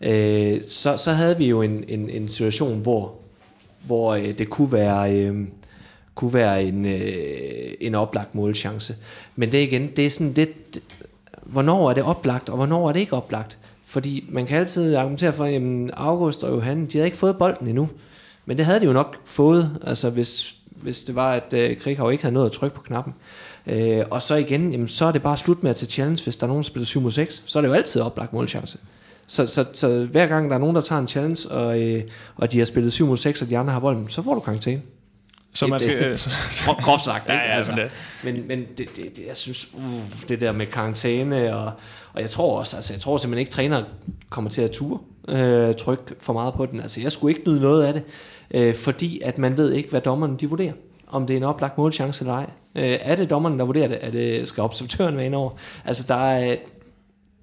øh, 0.00 0.62
så, 0.66 0.96
så 0.96 1.12
havde 1.12 1.38
vi 1.38 1.46
jo 1.46 1.62
en, 1.62 1.84
en, 1.88 2.10
en 2.10 2.28
situation, 2.28 2.78
hvor, 2.78 3.14
hvor 3.86 4.14
øh, 4.14 4.38
det 4.38 4.50
kunne 4.50 4.72
være, 4.72 5.16
øh, 5.16 5.46
kunne 6.14 6.34
være 6.34 6.64
en, 6.64 6.86
øh, 6.86 7.74
en 7.80 7.94
oplagt 7.94 8.34
målchance. 8.34 8.96
Men 9.36 9.52
det 9.52 9.58
igen, 9.58 9.90
det 9.96 10.06
er 10.06 10.10
sådan 10.10 10.32
lidt, 10.32 10.78
hvornår 11.42 11.90
er 11.90 11.94
det 11.94 12.02
oplagt, 12.02 12.48
og 12.48 12.56
hvornår 12.56 12.88
er 12.88 12.92
det 12.92 13.00
ikke 13.00 13.16
oplagt? 13.16 13.58
Fordi 13.86 14.24
man 14.28 14.46
kan 14.46 14.58
altid 14.58 14.94
argumentere 14.94 15.32
for, 15.32 15.44
at 15.44 15.90
August 15.96 16.44
og 16.44 16.50
Johan, 16.50 16.86
de 16.86 16.92
havde 16.92 17.06
ikke 17.06 17.16
fået 17.16 17.38
bolden 17.38 17.68
endnu. 17.68 17.88
Men 18.46 18.56
det 18.56 18.66
havde 18.66 18.80
de 18.80 18.84
jo 18.84 18.92
nok 18.92 19.16
fået, 19.24 19.78
altså 19.84 20.10
hvis, 20.10 20.56
hvis 20.70 21.02
det 21.02 21.14
var, 21.14 21.32
at 21.32 21.52
øh, 21.54 21.80
Krighav 21.80 22.12
ikke 22.12 22.22
havde 22.22 22.34
nået 22.34 22.46
at 22.46 22.52
trykke 22.52 22.76
på 22.76 22.82
knappen. 22.82 23.14
Øh, 23.66 24.04
og 24.10 24.22
så 24.22 24.34
igen, 24.34 24.72
jamen, 24.72 24.88
så 24.88 25.04
er 25.04 25.12
det 25.12 25.22
bare 25.22 25.36
slut 25.36 25.62
med 25.62 25.70
at 25.70 25.76
tage 25.76 25.90
challenge, 25.90 26.24
hvis 26.24 26.36
der 26.36 26.44
er 26.44 26.48
nogen, 26.48 26.62
der 26.62 26.66
spiller 26.66 26.86
7 26.86 27.00
mod 27.00 27.10
6. 27.10 27.42
Så 27.46 27.58
er 27.58 27.60
det 27.60 27.68
jo 27.68 27.74
altid 27.74 28.00
oplagt 28.00 28.32
målchance. 28.32 28.78
Så, 29.28 29.46
så, 29.46 29.64
så 29.72 30.04
hver 30.04 30.26
gang 30.26 30.50
der 30.50 30.54
er 30.54 30.60
nogen, 30.60 30.76
der 30.76 30.82
tager 30.82 31.00
en 31.00 31.08
challenge, 31.08 31.48
og, 31.50 31.80
øh, 31.80 32.02
og 32.36 32.52
de 32.52 32.58
har 32.58 32.64
spillet 32.64 32.92
7 32.92 33.06
mod 33.06 33.16
6, 33.16 33.42
og 33.42 33.48
de 33.48 33.58
andre 33.58 33.72
har 33.72 33.80
bolden, 33.80 34.08
så 34.08 34.22
får 34.22 34.34
du 34.34 34.40
karantæne. 34.40 34.82
Så 35.52 35.66
man 35.66 35.80
skal... 35.80 36.12
Det, 36.12 36.28
groft 36.84 37.04
sagt, 37.04 37.24
ikke? 37.24 37.32
Ja, 37.32 37.48
ja, 37.48 37.56
altså. 37.56 37.72
men, 37.72 38.34
men, 38.34 38.48
men 38.48 38.58
det, 38.78 38.96
det, 38.96 39.16
det, 39.16 39.24
jeg 39.28 39.36
synes, 39.36 39.68
uh, 39.74 40.28
det 40.28 40.40
der 40.40 40.52
med 40.52 40.66
karantæne, 40.66 41.56
og, 41.56 41.72
og 42.12 42.20
jeg 42.20 42.30
tror 42.30 42.58
også, 42.58 42.76
altså 42.76 42.92
jeg 42.92 43.00
tror 43.00 43.16
simpelthen 43.16 43.40
ikke, 43.40 43.50
træner 43.50 43.84
kommer 44.30 44.50
til 44.50 44.62
at 44.62 44.70
ture 44.70 44.98
øh, 45.28 45.74
trykke 45.74 46.14
for 46.20 46.32
meget 46.32 46.54
på 46.54 46.66
den. 46.66 46.80
Altså 46.80 47.00
jeg 47.00 47.12
skulle 47.12 47.36
ikke 47.36 47.50
nyde 47.50 47.60
noget 47.60 47.84
af 47.84 47.92
det, 47.92 48.02
øh, 48.50 48.74
fordi 48.74 49.20
at 49.24 49.38
man 49.38 49.56
ved 49.56 49.72
ikke, 49.72 49.90
hvad 49.90 50.00
dommerne 50.00 50.36
de 50.36 50.48
vurderer 50.48 50.72
om 51.10 51.26
det 51.26 51.34
er 51.34 51.38
en 51.38 51.44
oplagt 51.44 51.78
målchance 51.78 52.24
eller 52.24 52.34
ej. 52.34 52.50
Øh, 52.74 52.98
er 53.00 53.16
det 53.16 53.30
dommerne, 53.30 53.58
der 53.58 53.64
vurderer 53.64 53.88
det? 53.88 53.98
Er 54.00 54.10
det, 54.10 54.48
skal 54.48 54.62
observatøren 54.62 55.16
være 55.16 55.26
ind 55.26 55.34
over? 55.34 55.50
Altså, 55.84 56.04
der 56.08 56.30
er, 56.30 56.56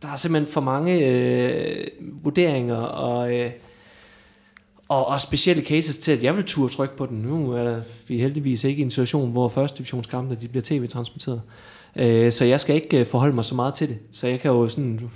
der 0.02 0.08
er 0.08 0.16
simpelthen 0.16 0.54
for 0.54 0.62
mange 0.62 1.10
øh, 1.10 1.88
vurderinger 2.24 2.76
og, 2.76 3.34
øh, 3.34 3.52
og, 4.88 5.08
og 5.08 5.22
specielle 5.22 5.64
cases 5.64 5.98
til, 5.98 6.12
at 6.12 6.24
jeg 6.24 6.36
vil 6.36 6.44
turde 6.44 6.74
trykke 6.74 6.96
på 6.96 7.06
den. 7.06 7.18
Nu 7.18 7.52
er 7.52 7.82
vi 8.08 8.20
heldigvis 8.20 8.64
ikke 8.64 8.80
i 8.80 8.84
en 8.84 8.92
situation, 8.92 9.32
hvor 9.32 9.50
første 9.50 9.78
divisionskampene 9.78 10.42
de 10.42 10.48
bliver 10.48 10.64
tv-transmitteret. 10.64 11.42
Øh, 11.96 12.32
så 12.32 12.46
jeg 12.46 12.62
skal 12.62 12.76
ikke 12.76 13.00
øh, 13.00 13.06
forholde 13.06 13.36
mig 13.36 13.46
så 13.46 13.56
meget 13.56 13.74
til 13.74 13.90
det. 13.90 14.00
Så 14.12 14.28
jeg 14.28 14.40
kan 14.40 14.52
jo 14.52 14.68
sådan 14.68 15.10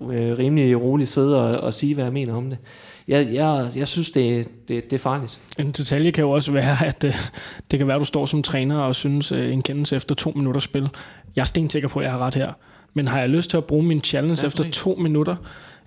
øh, 0.00 0.38
rimelig 0.38 0.82
roligt 0.82 1.08
sidde 1.08 1.40
og, 1.40 1.60
og 1.60 1.74
sige, 1.74 1.94
hvad 1.94 2.04
jeg 2.04 2.12
mener 2.12 2.34
om 2.34 2.50
det 2.50 2.58
jeg, 3.08 3.28
jeg, 3.32 3.70
jeg 3.76 3.88
synes, 3.88 4.10
det, 4.10 4.48
det, 4.68 4.84
det 4.84 4.92
er 4.92 4.98
farligt. 4.98 5.40
En 5.58 5.72
detalje 5.72 6.10
kan 6.10 6.22
jo 6.22 6.30
også 6.30 6.52
være, 6.52 6.86
at 6.86 7.04
øh, 7.04 7.14
det 7.70 7.78
kan 7.78 7.86
være, 7.88 7.96
at 7.96 8.00
du 8.00 8.04
står 8.04 8.26
som 8.26 8.42
træner 8.42 8.78
og 8.78 8.94
synes, 8.94 9.32
øh, 9.32 9.52
en 9.52 9.62
kendelse 9.62 9.96
efter 9.96 10.14
to 10.14 10.32
minutter 10.36 10.60
spil 10.60 10.88
Jeg 11.36 11.42
er 11.42 11.46
stensikker 11.46 11.88
på, 11.88 11.98
at 11.98 12.04
jeg 12.04 12.12
har 12.12 12.18
ret 12.18 12.34
her. 12.34 12.52
Men 12.94 13.08
har 13.08 13.20
jeg 13.20 13.28
lyst 13.28 13.50
til 13.50 13.56
at 13.56 13.64
bruge 13.64 13.82
min 13.82 14.00
challenge 14.00 14.42
ja, 14.42 14.46
efter 14.46 14.70
to 14.70 14.94
minutter, 14.94 15.36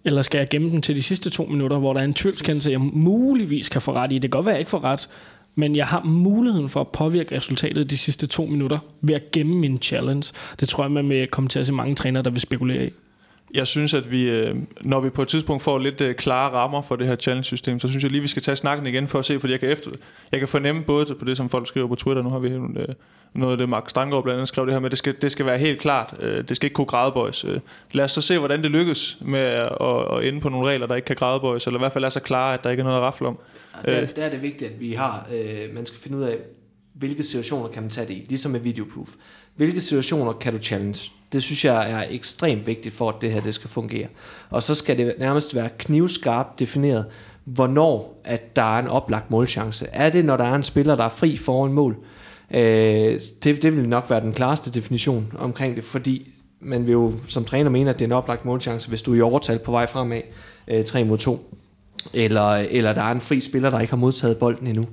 eller 0.06 0.22
skal 0.22 0.38
jeg 0.38 0.50
gemme 0.50 0.70
den 0.70 0.82
til 0.82 0.96
de 0.96 1.04
sidste 1.04 1.30
to 1.30 1.46
minutter, 1.46 1.78
hvor 1.78 1.94
der 1.94 2.00
er 2.00 2.06
en 2.06 2.14
tvivlskendelse, 2.14 2.72
jeg 2.72 2.82
muligvis 2.82 3.70
kan 3.70 3.82
få 3.82 3.94
ret 3.94 4.12
i? 4.12 4.16
Det 4.16 4.22
kan 4.22 4.30
godt 4.30 4.46
være, 4.46 4.54
jeg 4.54 4.60
ikke 4.60 4.72
får 4.72 4.84
ret, 4.84 5.10
men 5.56 5.76
jeg 5.76 5.88
har 5.88 6.04
muligheden 6.04 6.70
for 6.70 6.82
at 6.82 6.88
påvirke 6.88 7.38
resultatet 7.38 7.90
de 7.90 7.98
sidste 7.98 8.28
to 8.28 8.46
minutter 8.46 8.80
ved 9.02 9.16
at 9.16 9.32
gemme 9.32 9.56
min 9.56 9.82
challenge. 9.82 10.34
Det 10.60 10.70
tror 10.70 10.84
jeg, 10.84 10.92
man 10.92 11.10
vil 11.10 11.28
komme 11.28 11.50
til 11.50 11.60
at 11.60 11.66
se 11.66 11.74
mange 11.74 11.96
trænere, 11.96 12.24
der 12.24 12.30
vil 12.30 12.42
spekulere 12.42 12.86
i. 12.86 12.90
Jeg 13.54 13.68
synes, 13.68 13.94
at 13.94 14.12
vi, 14.12 14.30
øh, 14.30 14.56
når 14.82 15.00
vi 15.00 15.10
på 15.10 15.22
et 15.22 15.28
tidspunkt 15.28 15.64
får 15.64 15.80
lidt 15.80 16.02
øh, 16.02 16.16
klare 16.16 16.52
rammer 16.52 16.82
for 16.82 16.96
det 16.96 17.08
her 17.08 17.16
challenge-system, 17.16 17.80
så 17.80 17.88
synes 17.88 18.04
jeg 18.04 18.12
lige, 18.12 18.22
vi 18.22 18.28
skal 18.28 18.42
tage 18.42 18.56
snakken 18.56 18.88
igen 18.88 19.08
for 19.08 19.20
at 19.20 19.26
se, 19.26 19.40
fordi 19.40 19.52
jeg 19.52 19.60
kan, 19.60 19.70
efter, 19.70 19.92
jeg 20.32 20.40
kan 20.40 20.48
fornemme 20.48 20.84
både 20.84 21.16
på 21.16 21.26
det, 21.26 21.38
som 21.38 21.50
folk 21.50 21.68
skriver 21.68 21.88
på 21.88 21.96
Twitter, 21.96 22.24
nu 22.24 22.30
har 22.30 22.40
vi 22.40 22.50
øh, 22.50 22.88
noget 23.34 23.52
af 23.52 23.58
det, 23.58 23.70
Mark 23.70 23.90
Stanggaard 23.90 24.24
blandt 24.24 24.38
andet 24.38 24.48
skrev 24.48 24.66
det 24.66 24.74
her 24.74 24.80
med, 24.80 24.90
det 24.90 24.98
skal, 24.98 25.16
det 25.22 25.32
skal 25.32 25.46
være 25.46 25.58
helt 25.58 25.80
klart, 25.80 26.14
det 26.22 26.56
skal 26.56 26.66
ikke 26.66 26.74
kunne 26.74 26.88
gradbøjes. 26.88 27.46
Lad 27.92 28.06
os 28.06 28.12
så 28.12 28.22
se, 28.22 28.38
hvordan 28.38 28.64
det 28.64 28.72
lykkes 28.72 29.18
med 29.22 29.40
at, 29.40 29.72
at 30.12 30.28
ende 30.28 30.42
på 30.42 30.50
nogle 30.50 30.68
regler, 30.68 30.88
der 30.88 30.96
ikke 30.96 31.06
kan 31.06 31.16
gradbøjes, 31.16 31.68
eller 31.68 31.80
i 31.80 31.82
hvert 31.82 31.92
fald 31.92 32.04
er 32.04 32.10
så 32.10 32.20
klare, 32.20 32.54
at 32.54 32.64
der 32.64 32.70
ikke 32.70 32.82
er 32.82 32.84
noget 32.84 32.98
at 32.98 33.04
rafle 33.04 33.28
om. 33.28 33.40
Ja, 33.88 34.02
der, 34.02 34.08
der 34.08 34.24
er 34.24 34.30
det 34.30 34.42
vigtigt, 34.42 34.72
at 34.72 34.80
vi 34.80 34.94
har, 34.94 35.28
øh, 35.34 35.76
man 35.76 35.86
skal 35.86 36.00
finde 36.00 36.18
ud 36.18 36.24
af, 36.24 36.38
hvilke 36.94 37.24
situationer 37.24 37.68
kan 37.68 37.84
man 37.84 37.90
tage 37.90 38.08
det 38.08 38.14
i, 38.14 38.26
ligesom 38.30 38.52
med 38.52 38.60
videoproof. 38.60 39.10
Hvilke 39.58 39.82
situationer 39.82 40.34
kan 40.34 40.54
du 40.54 40.60
challenge? 40.60 41.12
Det 41.32 41.44
synes 41.44 41.66
jeg 41.66 41.92
er 41.92 42.04
ekstremt 42.10 42.68
vigtigt 42.68 42.96
for, 42.96 43.10
at 43.10 43.16
det 43.22 43.32
her 43.32 43.42
det 43.42 43.54
skal 43.54 43.70
fungere. 43.70 44.08
Og 44.50 44.64
så 44.64 44.76
skal 44.76 44.98
det 44.98 45.16
nærmest 45.20 45.56
være 45.56 45.70
knivskarpt 45.78 46.60
defineret, 46.60 47.06
hvornår 47.44 48.22
at 48.24 48.56
der 48.56 48.76
er 48.76 48.80
en 48.80 48.88
oplagt 48.88 49.32
målchance. 49.32 49.88
Er 49.92 50.10
det, 50.10 50.26
når 50.26 50.38
der 50.38 50.44
er 50.44 50.56
en 50.56 50.64
spiller, 50.64 50.96
der 50.96 51.04
er 51.04 51.10
fri 51.10 51.38
foran 51.38 51.74
mål? 51.74 51.98
Øh, 52.52 53.20
det, 53.44 53.64
det 53.64 53.78
vil 53.78 53.90
nok 53.90 54.10
være 54.10 54.22
den 54.22 54.34
klareste 54.34 54.72
definition 54.72 55.34
omkring 55.40 55.76
det, 55.76 55.84
fordi 55.84 56.32
man 56.60 56.86
vil 56.86 56.92
jo 56.92 57.14
som 57.28 57.46
træner 57.46 57.70
mene, 57.70 57.90
at 57.90 58.00
det 58.00 58.06
er 58.06 58.08
en 58.08 58.12
oplagt 58.12 58.46
målchance, 58.46 58.90
hvis 58.90 59.02
du 59.02 59.14
er 59.14 59.18
i 59.18 59.22
overtal 59.22 59.60
på 59.60 59.72
vej 59.72 59.86
fremad, 59.86 60.22
øh, 60.68 60.84
3 60.84 61.04
mod 61.04 61.18
2. 61.18 61.56
Eller, 62.14 62.52
eller 62.52 62.94
der 62.94 63.02
er 63.02 63.12
en 63.12 63.22
fri 63.22 63.40
spiller, 63.40 63.70
der 63.70 63.80
ikke 63.80 63.92
har 63.92 63.98
modtaget 63.98 64.38
bolden 64.38 64.68
endnu. 64.68 64.86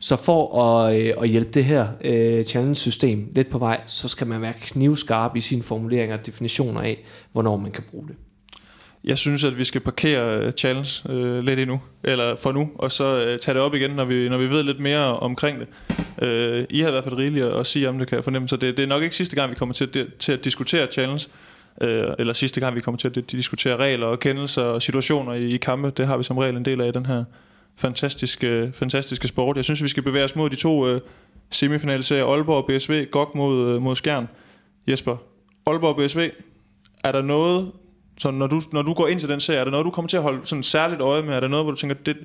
Så 0.00 0.16
for 0.16 0.62
at, 0.62 1.00
øh, 1.00 1.14
at 1.22 1.28
hjælpe 1.28 1.50
det 1.50 1.64
her 1.64 1.88
øh, 2.04 2.44
challenge-system 2.44 3.28
lidt 3.34 3.50
på 3.50 3.58
vej, 3.58 3.80
så 3.86 4.08
skal 4.08 4.26
man 4.26 4.42
være 4.42 4.52
knivskarp 4.60 5.36
i 5.36 5.40
sine 5.40 5.62
formuleringer 5.62 6.18
og 6.18 6.26
definitioner 6.26 6.80
af, 6.80 7.04
hvornår 7.32 7.56
man 7.56 7.72
kan 7.72 7.84
bruge 7.90 8.08
det. 8.08 8.16
Jeg 9.04 9.18
synes, 9.18 9.44
at 9.44 9.58
vi 9.58 9.64
skal 9.64 9.80
parkere 9.80 10.40
øh, 10.40 10.52
challenge 10.52 11.12
øh, 11.12 11.44
lidt 11.44 11.58
endnu, 11.58 11.80
eller 12.04 12.36
for 12.36 12.52
nu, 12.52 12.70
og 12.74 12.92
så 12.92 13.04
øh, 13.04 13.38
tage 13.38 13.54
det 13.54 13.62
op 13.62 13.74
igen, 13.74 13.90
når 13.90 14.04
vi, 14.04 14.28
når 14.28 14.38
vi 14.38 14.50
ved 14.50 14.62
lidt 14.62 14.80
mere 14.80 15.18
omkring 15.18 15.58
det. 15.60 15.68
Øh, 16.22 16.64
I 16.70 16.80
har 16.80 16.88
i 16.88 16.92
hvert 16.92 17.04
fald 17.04 17.16
rigeligt 17.16 17.44
at 17.44 17.66
sige 17.66 17.88
om 17.88 17.98
det, 17.98 18.08
kan 18.08 18.16
jeg 18.16 18.24
fornemme, 18.24 18.48
så 18.48 18.56
det, 18.56 18.76
det 18.76 18.82
er 18.82 18.86
nok 18.86 19.02
ikke 19.02 19.16
sidste 19.16 19.36
gang, 19.36 19.50
vi 19.50 19.54
kommer 19.54 19.72
til, 19.72 20.06
til 20.18 20.32
at 20.32 20.44
diskutere 20.44 20.86
challenge, 20.92 21.28
øh, 21.80 22.04
eller 22.18 22.32
sidste 22.32 22.60
gang, 22.60 22.74
vi 22.74 22.80
kommer 22.80 22.98
til 22.98 23.08
at 23.08 23.32
diskutere 23.32 23.76
regler 23.76 24.06
og 24.06 24.20
kendelser 24.20 24.62
og 24.62 24.82
situationer 24.82 25.32
i, 25.32 25.54
i 25.54 25.56
kampe. 25.56 25.92
Det 25.96 26.06
har 26.06 26.16
vi 26.16 26.22
som 26.22 26.38
regel 26.38 26.56
en 26.56 26.64
del 26.64 26.80
af 26.80 26.88
i 26.88 26.92
den 26.92 27.06
her 27.06 27.24
fantastiske, 27.80 28.70
fantastiske 28.74 29.28
sport. 29.28 29.56
Jeg 29.56 29.64
synes, 29.64 29.82
vi 29.82 29.88
skal 29.88 30.02
bevæge 30.02 30.24
os 30.24 30.36
mod 30.36 30.50
de 30.50 30.56
to 30.56 30.88
øh, 30.88 31.00
semifinalserier, 31.50 32.26
Aalborg 32.26 32.56
og 32.56 32.66
BSV, 32.66 33.06
godt 33.10 33.34
mod, 33.34 33.68
øh, 33.68 33.82
mod 33.82 33.96
Skjern. 33.96 34.28
Jesper, 34.88 35.16
Aalborg 35.66 35.96
og 35.96 36.06
BSV, 36.06 36.30
er 37.04 37.12
der 37.12 37.22
noget, 37.22 37.72
så 38.18 38.30
når 38.30 38.46
du, 38.46 38.62
når 38.72 38.82
du 38.82 38.92
går 38.92 39.08
ind 39.08 39.20
til 39.20 39.28
den 39.28 39.40
serie, 39.40 39.60
er 39.60 39.64
der 39.64 39.70
noget, 39.70 39.86
du 39.86 39.90
kommer 39.90 40.08
til 40.08 40.16
at 40.16 40.22
holde 40.22 40.40
sådan 40.44 40.62
særligt 40.62 41.00
øje 41.00 41.22
med? 41.22 41.34
Er 41.34 41.40
der 41.40 41.48
noget, 41.48 41.64
hvor 41.64 41.70
du 41.70 41.76
tænker, 41.76 41.96
det, 42.06 42.16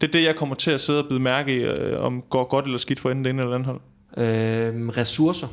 det 0.00 0.06
er 0.06 0.12
det, 0.12 0.22
jeg 0.22 0.36
kommer 0.36 0.54
til 0.54 0.70
at 0.70 0.80
sidde 0.80 1.02
og 1.02 1.08
bide 1.08 1.20
mærke 1.20 1.56
i, 1.56 1.64
øh, 1.64 2.04
om 2.04 2.22
går 2.30 2.44
godt 2.44 2.64
eller 2.64 2.78
skidt 2.78 3.00
for 3.00 3.10
enden 3.10 3.24
det 3.24 3.30
ene 3.30 3.42
eller 3.42 3.54
andet 3.54 3.66
hold? 3.66 3.80
Øh, 4.16 4.88
ressourcer, 4.88 5.48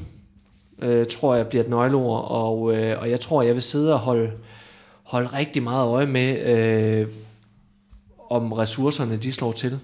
øh, 0.82 1.05
tror 1.05 1.36
jeg 1.36 1.47
bliver 1.47 1.64
et 1.64 1.70
nøgleord, 1.70 2.28
og, 2.32 2.76
øh, 2.76 2.99
og 2.99 3.09
jeg 3.09 3.20
tror, 3.20 3.41
jeg 3.41 3.53
vil 3.53 3.62
sidde 3.62 3.93
og 3.93 3.99
holde, 3.99 4.32
holde 5.03 5.28
rigtig 5.28 5.64
meget 5.64 5.88
øje 5.88 6.05
med, 6.05 6.45
øh, 6.45 7.07
om 8.32 8.51
ressourcerne 8.51 9.17
de 9.17 9.32
slår 9.32 9.51
til. 9.51 9.79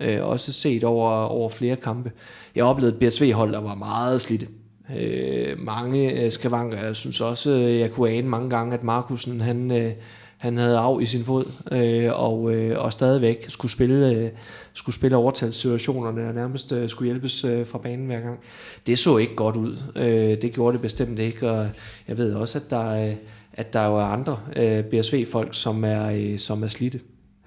Øh, 0.00 0.26
også 0.26 0.52
set 0.52 0.84
over, 0.84 1.10
over 1.10 1.48
flere 1.48 1.76
kampe. 1.76 2.12
Jeg 2.54 2.64
oplevede 2.64 2.96
et 2.96 3.08
BSV-hold, 3.08 3.52
der 3.52 3.60
var 3.60 3.74
meget 3.74 4.20
slidte. 4.20 4.46
Øh, 4.96 5.58
mange 5.58 6.12
øh, 6.12 6.30
skavanker. 6.30 6.84
Jeg 6.84 6.96
synes 6.96 7.20
også, 7.20 7.50
øh, 7.50 7.78
jeg 7.78 7.90
kunne 7.90 8.10
ane 8.10 8.28
mange 8.28 8.50
gange, 8.50 8.74
at 8.74 8.82
Markusen 8.82 9.40
han, 9.40 9.70
øh, 9.70 9.92
han 10.38 10.56
havde 10.56 10.78
af 10.78 11.02
i 11.02 11.04
sin 11.04 11.24
fod, 11.24 11.44
øh, 11.72 12.10
og, 12.14 12.54
øh, 12.54 12.84
og 12.84 12.92
stadigvæk 12.92 13.44
skulle 13.48 13.72
spille, 13.72 14.10
øh, 14.10 14.30
skulle 14.72 14.96
spille 14.96 15.16
overtalssituationerne 15.16 16.28
og 16.28 16.34
nærmest 16.34 16.72
øh, 16.72 16.88
skulle 16.88 17.12
hjælpes 17.12 17.44
øh, 17.44 17.66
fra 17.66 17.78
banen 17.78 18.06
hver 18.06 18.20
gang. 18.20 18.38
Det 18.86 18.98
så 18.98 19.16
ikke 19.16 19.34
godt 19.34 19.56
ud. 19.56 19.76
Øh, 19.96 20.42
det 20.42 20.52
gjorde 20.52 20.72
det 20.72 20.82
bestemt 20.82 21.18
ikke, 21.18 21.50
og 21.50 21.68
jeg 22.08 22.18
ved 22.18 22.34
også, 22.34 22.58
at 22.58 22.70
der, 22.70 23.08
øh, 23.08 23.14
at 23.52 23.72
der 23.72 23.86
jo 23.86 23.96
er 23.96 24.04
andre 24.04 24.38
øh, 24.56 24.84
BSV-folk, 24.84 25.48
som 25.52 25.84
er, 25.84 26.10
øh, 26.10 26.38
som 26.38 26.62
er 26.62 26.68
slidte. 26.68 27.00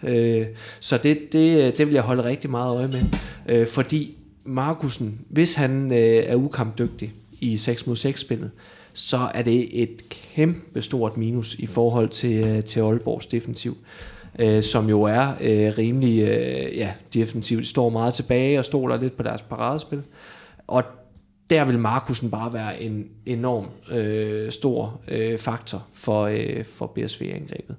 Øh, 0.03 0.47
så 0.79 0.97
det, 0.97 1.33
det, 1.33 1.57
øh, 1.57 1.77
det 1.77 1.87
vil 1.87 1.93
jeg 1.93 2.03
holde 2.03 2.23
rigtig 2.23 2.49
meget 2.49 2.77
øje 2.77 2.87
med, 2.87 3.03
øh, 3.49 3.67
fordi 3.67 4.17
Markusen, 4.45 5.25
hvis 5.29 5.53
han 5.53 5.91
øh, 5.91 5.97
er 5.97 6.35
ukampdygtig 6.35 7.13
i 7.39 7.57
6 7.57 7.87
mod 7.87 7.95
6 7.95 8.21
spillet, 8.21 8.51
så 8.93 9.29
er 9.33 9.41
det 9.41 9.83
et 9.83 10.09
kæmpe 10.09 10.81
stort 10.81 11.17
minus 11.17 11.55
i 11.55 11.65
forhold 11.65 12.09
til, 12.09 12.45
øh, 12.45 12.63
til 12.63 12.79
Aalborgs 12.79 13.25
defensiv, 13.25 13.77
øh, 14.39 14.63
som 14.63 14.89
jo 14.89 15.01
er 15.01 15.27
øh, 15.41 15.77
rimelig 15.77 16.21
øh, 16.21 16.77
ja, 16.77 16.93
defensivt. 17.13 17.67
Står 17.67 17.89
meget 17.89 18.13
tilbage 18.13 18.59
og 18.59 18.65
stoler 18.65 19.01
lidt 19.01 19.17
på 19.17 19.23
deres 19.23 19.41
paradespil. 19.41 20.01
Og 20.67 20.83
der 21.49 21.65
vil 21.65 21.79
Markusen 21.79 22.31
bare 22.31 22.53
være 22.53 22.81
en 22.81 23.07
enorm 23.25 23.69
øh, 23.91 24.51
stor 24.51 25.01
øh, 25.07 25.37
faktor 25.37 25.87
for, 25.93 26.23
øh, 26.23 26.65
for 26.65 26.87
BSV-angrebet. 26.87 27.75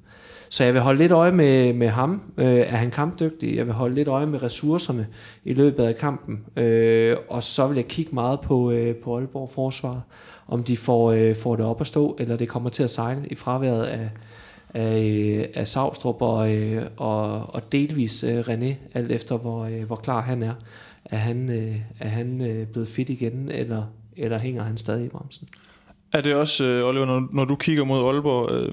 Så 0.48 0.64
jeg 0.64 0.74
vil 0.74 0.82
holde 0.82 0.98
lidt 0.98 1.12
øje 1.12 1.32
med, 1.32 1.72
med 1.72 1.88
ham. 1.88 2.22
Øh, 2.38 2.46
er 2.46 2.76
han 2.76 2.90
kampdygtig? 2.90 3.56
Jeg 3.56 3.66
vil 3.66 3.74
holde 3.74 3.94
lidt 3.94 4.08
øje 4.08 4.26
med 4.26 4.42
ressourcerne 4.42 5.06
i 5.44 5.52
løbet 5.52 5.84
af 5.84 5.96
kampen. 5.96 6.44
Øh, 6.56 7.16
og 7.28 7.42
så 7.42 7.66
vil 7.68 7.74
jeg 7.74 7.88
kigge 7.88 8.14
meget 8.14 8.40
på, 8.40 8.70
øh, 8.70 8.94
på 8.94 9.16
Aalborg 9.16 9.50
Forsvar, 9.54 10.00
om 10.48 10.62
de 10.64 10.76
får, 10.76 11.12
øh, 11.12 11.36
får 11.36 11.56
det 11.56 11.64
op 11.64 11.80
at 11.80 11.86
stå, 11.86 12.16
eller 12.18 12.36
det 12.36 12.48
kommer 12.48 12.70
til 12.70 12.82
at 12.82 12.90
sejle 12.90 13.26
i 13.30 13.34
fraværet 13.34 13.84
af, 13.84 14.10
af, 14.74 15.22
øh, 15.26 15.44
af 15.54 15.68
Savstrup 15.68 16.22
og, 16.22 16.54
øh, 16.54 16.86
og, 16.96 17.54
og 17.54 17.72
delvis 17.72 18.24
øh, 18.24 18.40
René, 18.40 18.74
alt 18.94 19.12
efter 19.12 19.36
hvor, 19.36 19.64
øh, 19.64 19.84
hvor 19.84 19.96
klar 19.96 20.20
han 20.22 20.42
er. 20.42 20.54
Er 21.04 21.16
han, 21.16 21.50
øh, 21.50 21.76
er 22.00 22.08
han 22.08 22.40
øh, 22.40 22.66
blevet 22.66 22.88
fit 22.88 23.10
igen, 23.10 23.50
eller, 23.50 23.82
eller 24.16 24.38
hænger 24.38 24.62
han 24.62 24.76
stadig 24.76 25.04
i 25.04 25.08
bremsen? 25.08 25.48
Er 26.12 26.20
det 26.20 26.34
også, 26.34 26.64
øh, 26.64 26.88
Oliver, 26.88 27.06
når, 27.06 27.28
når 27.32 27.44
du 27.44 27.56
kigger 27.56 27.84
mod 27.84 28.04
Aalborg, 28.04 28.52
øh, 28.52 28.72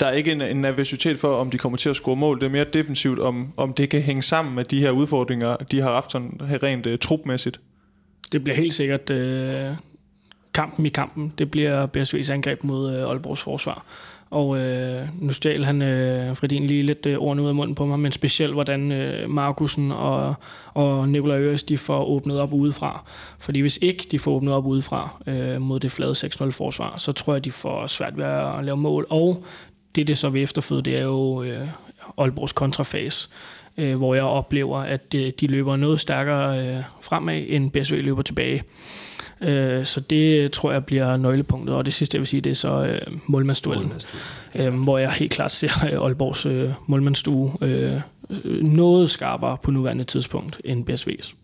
der 0.00 0.06
er 0.06 0.12
ikke 0.12 0.32
en, 0.32 0.40
en 0.40 0.56
nervøsitet 0.56 1.18
for, 1.18 1.34
om 1.34 1.50
de 1.50 1.58
kommer 1.58 1.78
til 1.78 1.88
at 1.88 1.96
score 1.96 2.16
mål. 2.16 2.40
Det 2.40 2.46
er 2.46 2.50
mere 2.50 2.64
defensivt, 2.72 3.18
om, 3.18 3.52
om 3.56 3.72
det 3.72 3.88
kan 3.88 4.00
hænge 4.00 4.22
sammen 4.22 4.54
med 4.54 4.64
de 4.64 4.80
her 4.80 4.90
udfordringer, 4.90 5.56
de 5.56 5.80
har 5.80 5.92
haft 5.92 6.12
sådan 6.12 6.40
her 6.48 6.62
rent 6.62 6.86
uh, 6.86 6.92
trupmæssigt. 7.00 7.60
Det 8.32 8.44
bliver 8.44 8.56
helt 8.56 8.74
sikkert 8.74 9.10
uh, 9.10 9.76
kampen 10.54 10.86
i 10.86 10.88
kampen. 10.88 11.32
Det 11.38 11.50
bliver 11.50 11.86
BSV's 11.96 12.32
angreb 12.32 12.64
mod 12.64 12.96
uh, 12.96 13.10
Aalborgs 13.10 13.42
forsvar. 13.42 13.84
Og 14.30 14.58
øh, 14.58 15.08
nu 15.20 15.32
stjal 15.32 15.64
han 15.64 15.82
øh, 15.82 16.36
Fredin 16.36 16.66
lige 16.66 16.82
lidt 16.82 17.06
øh, 17.06 17.18
ordene 17.18 17.42
ud 17.42 17.48
af 17.48 17.54
munden 17.54 17.74
på 17.74 17.86
mig, 17.86 17.98
men 17.98 18.12
specielt 18.12 18.52
hvordan 18.52 18.92
øh, 18.92 19.30
Markusen 19.30 19.92
og, 19.92 20.34
og 20.74 21.08
Nikolaj 21.08 21.38
Øres, 21.38 21.62
de 21.62 21.78
får 21.78 22.04
åbnet 22.04 22.40
op 22.40 22.52
udefra. 22.52 23.04
Fordi 23.38 23.60
hvis 23.60 23.78
ikke 23.82 24.06
de 24.10 24.18
får 24.18 24.32
åbnet 24.32 24.54
op 24.54 24.66
udefra 24.66 25.22
øh, 25.26 25.60
mod 25.60 25.80
det 25.80 25.92
flade 25.92 26.12
6-0 26.12 26.50
forsvar, 26.50 26.94
så 26.98 27.12
tror 27.12 27.32
jeg, 27.32 27.44
de 27.44 27.50
får 27.50 27.86
svært 27.86 28.18
ved 28.18 28.24
at 28.24 28.64
lave 28.64 28.76
mål. 28.76 29.06
Og 29.10 29.44
det, 29.98 30.08
det 30.08 30.18
så 30.18 30.28
vil 30.28 30.42
efterføde, 30.42 30.82
det 30.82 30.94
er 31.00 31.04
jo 31.04 31.42
øh, 31.42 31.68
Aalborgs 32.18 32.52
kontrafase, 32.52 33.28
øh, 33.76 33.96
hvor 33.96 34.14
jeg 34.14 34.24
oplever, 34.24 34.78
at 34.78 35.12
de, 35.12 35.32
de 35.40 35.46
løber 35.46 35.76
noget 35.76 36.00
stærkere 36.00 36.66
øh, 36.66 36.82
fremad, 37.00 37.44
end 37.48 37.70
BSV 37.70 37.94
løber 38.02 38.22
tilbage. 38.22 38.62
Øh, 39.40 39.84
så 39.84 40.00
det 40.00 40.52
tror 40.52 40.72
jeg 40.72 40.84
bliver 40.84 41.16
nøglepunktet. 41.16 41.76
Og 41.76 41.84
det 41.84 41.94
sidste, 41.94 42.14
jeg 42.14 42.20
vil 42.20 42.26
sige, 42.26 42.40
det 42.40 42.50
er 42.50 42.54
så 42.54 42.86
øh, 42.86 43.00
målmandsduellen, 43.26 43.92
øh, 44.54 44.74
hvor 44.74 44.98
jeg 44.98 45.12
helt 45.12 45.32
klart 45.32 45.52
ser 45.52 45.70
øh, 45.92 46.04
Aalborgs 46.04 46.46
øh, 46.46 46.70
målmandsstue 46.86 47.52
øh, 47.60 48.00
noget 48.62 49.10
skarpere 49.10 49.56
på 49.62 49.70
nuværende 49.70 50.04
tidspunkt 50.04 50.60
end 50.64 50.90
BSV's. 50.90 51.34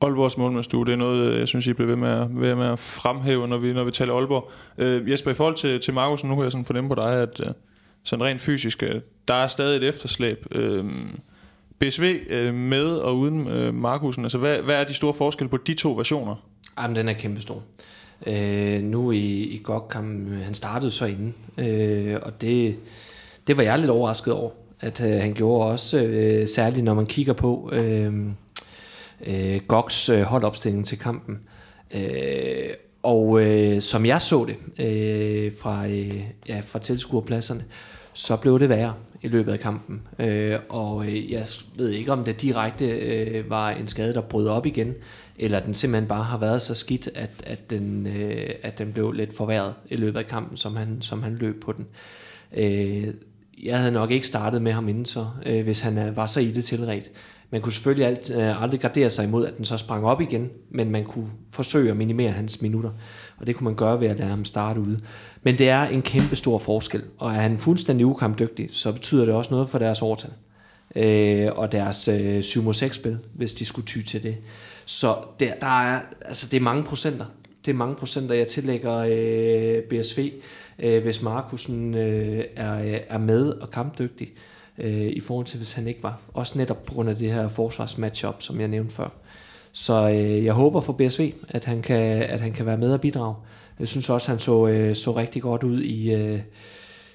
Aalborgs 0.00 0.36
målmandsstue, 0.36 0.86
det 0.86 0.92
er 0.92 0.96
noget, 0.96 1.38
jeg 1.38 1.48
synes, 1.48 1.66
I 1.66 1.72
bliver 1.72 1.88
ved 1.88 1.96
med 1.96 2.08
at, 2.08 2.40
ved 2.40 2.54
med 2.54 2.66
at 2.66 2.78
fremhæve, 2.78 3.48
når 3.48 3.58
vi, 3.58 3.72
når 3.72 3.84
vi 3.84 3.90
taler 3.90 4.14
Aalborg. 4.14 4.50
Øh, 4.78 5.10
Jesper, 5.10 5.30
i 5.30 5.34
forhold 5.34 5.54
til, 5.54 5.80
til 5.80 5.94
Markus, 5.94 6.24
nu 6.24 6.34
kan 6.34 6.44
jeg 6.44 6.52
sådan 6.52 6.64
fornemme 6.64 6.88
på 6.88 6.94
dig, 6.94 7.22
at 7.22 7.40
øh, 7.40 7.46
sådan 8.04 8.24
rent 8.24 8.40
fysisk, 8.40 8.82
øh, 8.82 9.00
der 9.28 9.34
er 9.34 9.48
stadig 9.48 9.76
et 9.76 9.88
efterslæb. 9.88 10.46
Øh, 10.50 10.84
BSV 11.78 12.20
øh, 12.28 12.54
med 12.54 12.86
og 12.86 13.18
uden 13.18 13.48
øh, 13.48 13.74
Markusen, 13.74 14.24
altså 14.24 14.38
hvad, 14.38 14.58
hvad 14.58 14.80
er 14.80 14.84
de 14.84 14.94
store 14.94 15.14
forskelle 15.14 15.50
på 15.50 15.56
de 15.56 15.74
to 15.74 15.92
versioner? 15.92 16.34
Jamen, 16.78 16.96
den 16.96 17.08
er 17.08 17.12
kæmpestor. 17.12 17.62
Øh, 18.26 18.82
nu 18.82 19.10
i, 19.10 19.44
i 19.44 19.60
GOG, 19.64 19.92
øh, 19.96 20.40
han 20.40 20.54
startede 20.54 20.90
så 20.90 21.06
inden, 21.06 21.34
øh, 21.58 22.18
og 22.22 22.40
det, 22.40 22.76
det 23.46 23.56
var 23.56 23.62
jeg 23.62 23.78
lidt 23.78 23.90
overrasket 23.90 24.34
over, 24.34 24.50
at 24.80 25.00
øh, 25.00 25.20
han 25.20 25.34
gjorde 25.34 25.70
også, 25.70 26.02
øh, 26.02 26.48
særligt 26.48 26.84
når 26.84 26.94
man 26.94 27.06
kigger 27.06 27.32
på 27.32 27.70
øh, 27.72 28.12
øh, 29.26 29.60
Goks 29.68 30.08
øh, 30.08 30.22
holdopstilling 30.22 30.86
til 30.86 30.98
kampen. 30.98 31.40
Øh, 31.94 32.70
og 33.02 33.42
øh, 33.42 33.80
som 33.80 34.06
jeg 34.06 34.22
så 34.22 34.44
det 34.44 34.84
øh, 34.86 35.52
fra, 35.58 35.86
øh, 35.86 36.20
ja, 36.48 36.60
fra 36.60 36.78
tilskuerpladserne, 36.78 37.64
så 38.12 38.36
blev 38.36 38.60
det 38.60 38.68
værre 38.68 38.94
i 39.22 39.28
løbet 39.28 39.52
af 39.52 39.60
kampen. 39.60 40.02
Øh, 40.18 40.58
og 40.68 41.06
øh, 41.06 41.32
jeg 41.32 41.46
ved 41.76 41.90
ikke, 41.90 42.12
om 42.12 42.24
det 42.24 42.42
direkte 42.42 42.86
øh, 42.86 43.50
var 43.50 43.70
en 43.70 43.86
skade, 43.86 44.14
der 44.14 44.20
brød 44.20 44.48
op 44.48 44.66
igen, 44.66 44.94
eller 45.38 45.60
den 45.60 45.74
simpelthen 45.74 46.08
bare 46.08 46.24
har 46.24 46.38
været 46.38 46.62
så 46.62 46.74
skidt, 46.74 47.08
at, 47.14 47.30
at, 47.46 47.70
den, 47.70 48.06
øh, 48.06 48.50
at 48.62 48.78
den 48.78 48.92
blev 48.92 49.12
lidt 49.12 49.36
forværret 49.36 49.74
i 49.88 49.96
løbet 49.96 50.18
af 50.18 50.26
kampen, 50.26 50.56
som 50.56 50.76
han, 50.76 50.98
som 51.00 51.22
han 51.22 51.34
løb 51.34 51.62
på 51.62 51.72
den. 51.72 51.86
Øh, 52.56 53.08
jeg 53.62 53.78
havde 53.78 53.92
nok 53.92 54.10
ikke 54.10 54.26
startet 54.26 54.62
med 54.62 54.72
ham 54.72 54.88
inden 54.88 55.04
så, 55.04 55.26
øh, 55.46 55.64
hvis 55.64 55.80
han 55.80 55.98
øh, 55.98 56.16
var 56.16 56.26
så 56.26 56.40
i 56.40 56.50
det 56.50 56.64
tilret. 56.64 57.10
Man 57.52 57.60
kunne 57.60 57.72
selvfølgelig 57.72 58.06
alt, 58.06 58.30
øh, 58.36 58.62
aldrig 58.62 58.80
gardere 58.80 59.10
sig 59.10 59.24
imod, 59.24 59.46
at 59.46 59.56
den 59.56 59.64
så 59.64 59.76
sprang 59.76 60.04
op 60.04 60.20
igen, 60.20 60.50
men 60.70 60.90
man 60.90 61.04
kunne 61.04 61.30
forsøge 61.50 61.90
at 61.90 61.96
minimere 61.96 62.30
hans 62.30 62.62
minutter. 62.62 62.90
Og 63.36 63.46
det 63.46 63.56
kunne 63.56 63.64
man 63.64 63.74
gøre 63.74 64.00
ved 64.00 64.08
at 64.08 64.18
lade 64.18 64.30
ham 64.30 64.44
starte 64.44 64.80
ude. 64.80 65.00
Men 65.42 65.58
det 65.58 65.68
er 65.68 65.82
en 65.82 66.02
kæmpe 66.02 66.36
stor 66.36 66.58
forskel, 66.58 67.02
og 67.18 67.30
er 67.30 67.40
han 67.40 67.58
fuldstændig 67.58 68.06
ukampdygtig, 68.06 68.68
så 68.70 68.92
betyder 68.92 69.24
det 69.24 69.34
også 69.34 69.50
noget 69.50 69.68
for 69.68 69.78
deres 69.78 70.02
overtal. 70.02 70.30
Øh, 70.96 71.50
og 71.56 71.72
deres 71.72 72.08
øh, 72.08 72.38
7-6-spil, 72.38 73.18
hvis 73.34 73.54
de 73.54 73.64
skulle 73.64 73.86
ty 73.86 74.00
til 74.00 74.22
det. 74.22 74.36
Så 74.84 75.16
der, 75.40 75.54
der 75.54 75.80
er, 75.82 76.00
altså 76.20 76.48
det 76.50 76.56
er 76.56 76.60
mange 76.60 76.84
procenter. 76.84 77.24
Det 77.66 77.72
er 77.72 77.76
mange 77.76 77.94
procenter, 77.94 78.34
jeg 78.34 78.48
tillægger 78.48 78.96
øh, 78.96 79.82
BSV, 79.82 80.32
øh, 80.78 81.02
hvis 81.02 81.22
Markusen 81.22 81.94
øh, 81.94 82.44
er, 82.56 82.82
øh, 82.82 83.00
er 83.08 83.18
med 83.18 83.52
og 83.52 83.70
kampdygtig 83.70 84.32
øh, 84.78 85.06
i 85.06 85.20
forhold 85.20 85.46
til, 85.46 85.56
hvis 85.56 85.72
han 85.72 85.88
ikke 85.88 86.02
var. 86.02 86.20
Også 86.34 86.58
netop 86.58 86.84
på 86.84 86.94
grund 86.94 87.10
af 87.10 87.16
det 87.16 87.32
her 87.32 87.48
forsvarsmatchup, 87.48 88.42
som 88.42 88.60
jeg 88.60 88.68
nævnte 88.68 88.94
før. 88.94 89.08
Så 89.72 90.08
øh, 90.08 90.44
jeg 90.44 90.54
håber 90.54 90.80
for 90.80 90.92
BSV, 90.92 91.32
at 91.48 91.64
han 91.64 91.82
kan, 91.82 92.22
at 92.22 92.40
han 92.40 92.52
kan 92.52 92.66
være 92.66 92.76
med 92.76 92.92
og 92.92 93.00
bidrage. 93.00 93.34
Jeg 93.80 93.88
synes 93.88 94.10
også, 94.10 94.30
han 94.30 94.38
så, 94.38 94.66
øh, 94.66 94.96
så 94.96 95.16
rigtig 95.16 95.42
godt 95.42 95.62
ud 95.62 95.80
i, 95.80 96.14
øh, 96.14 96.40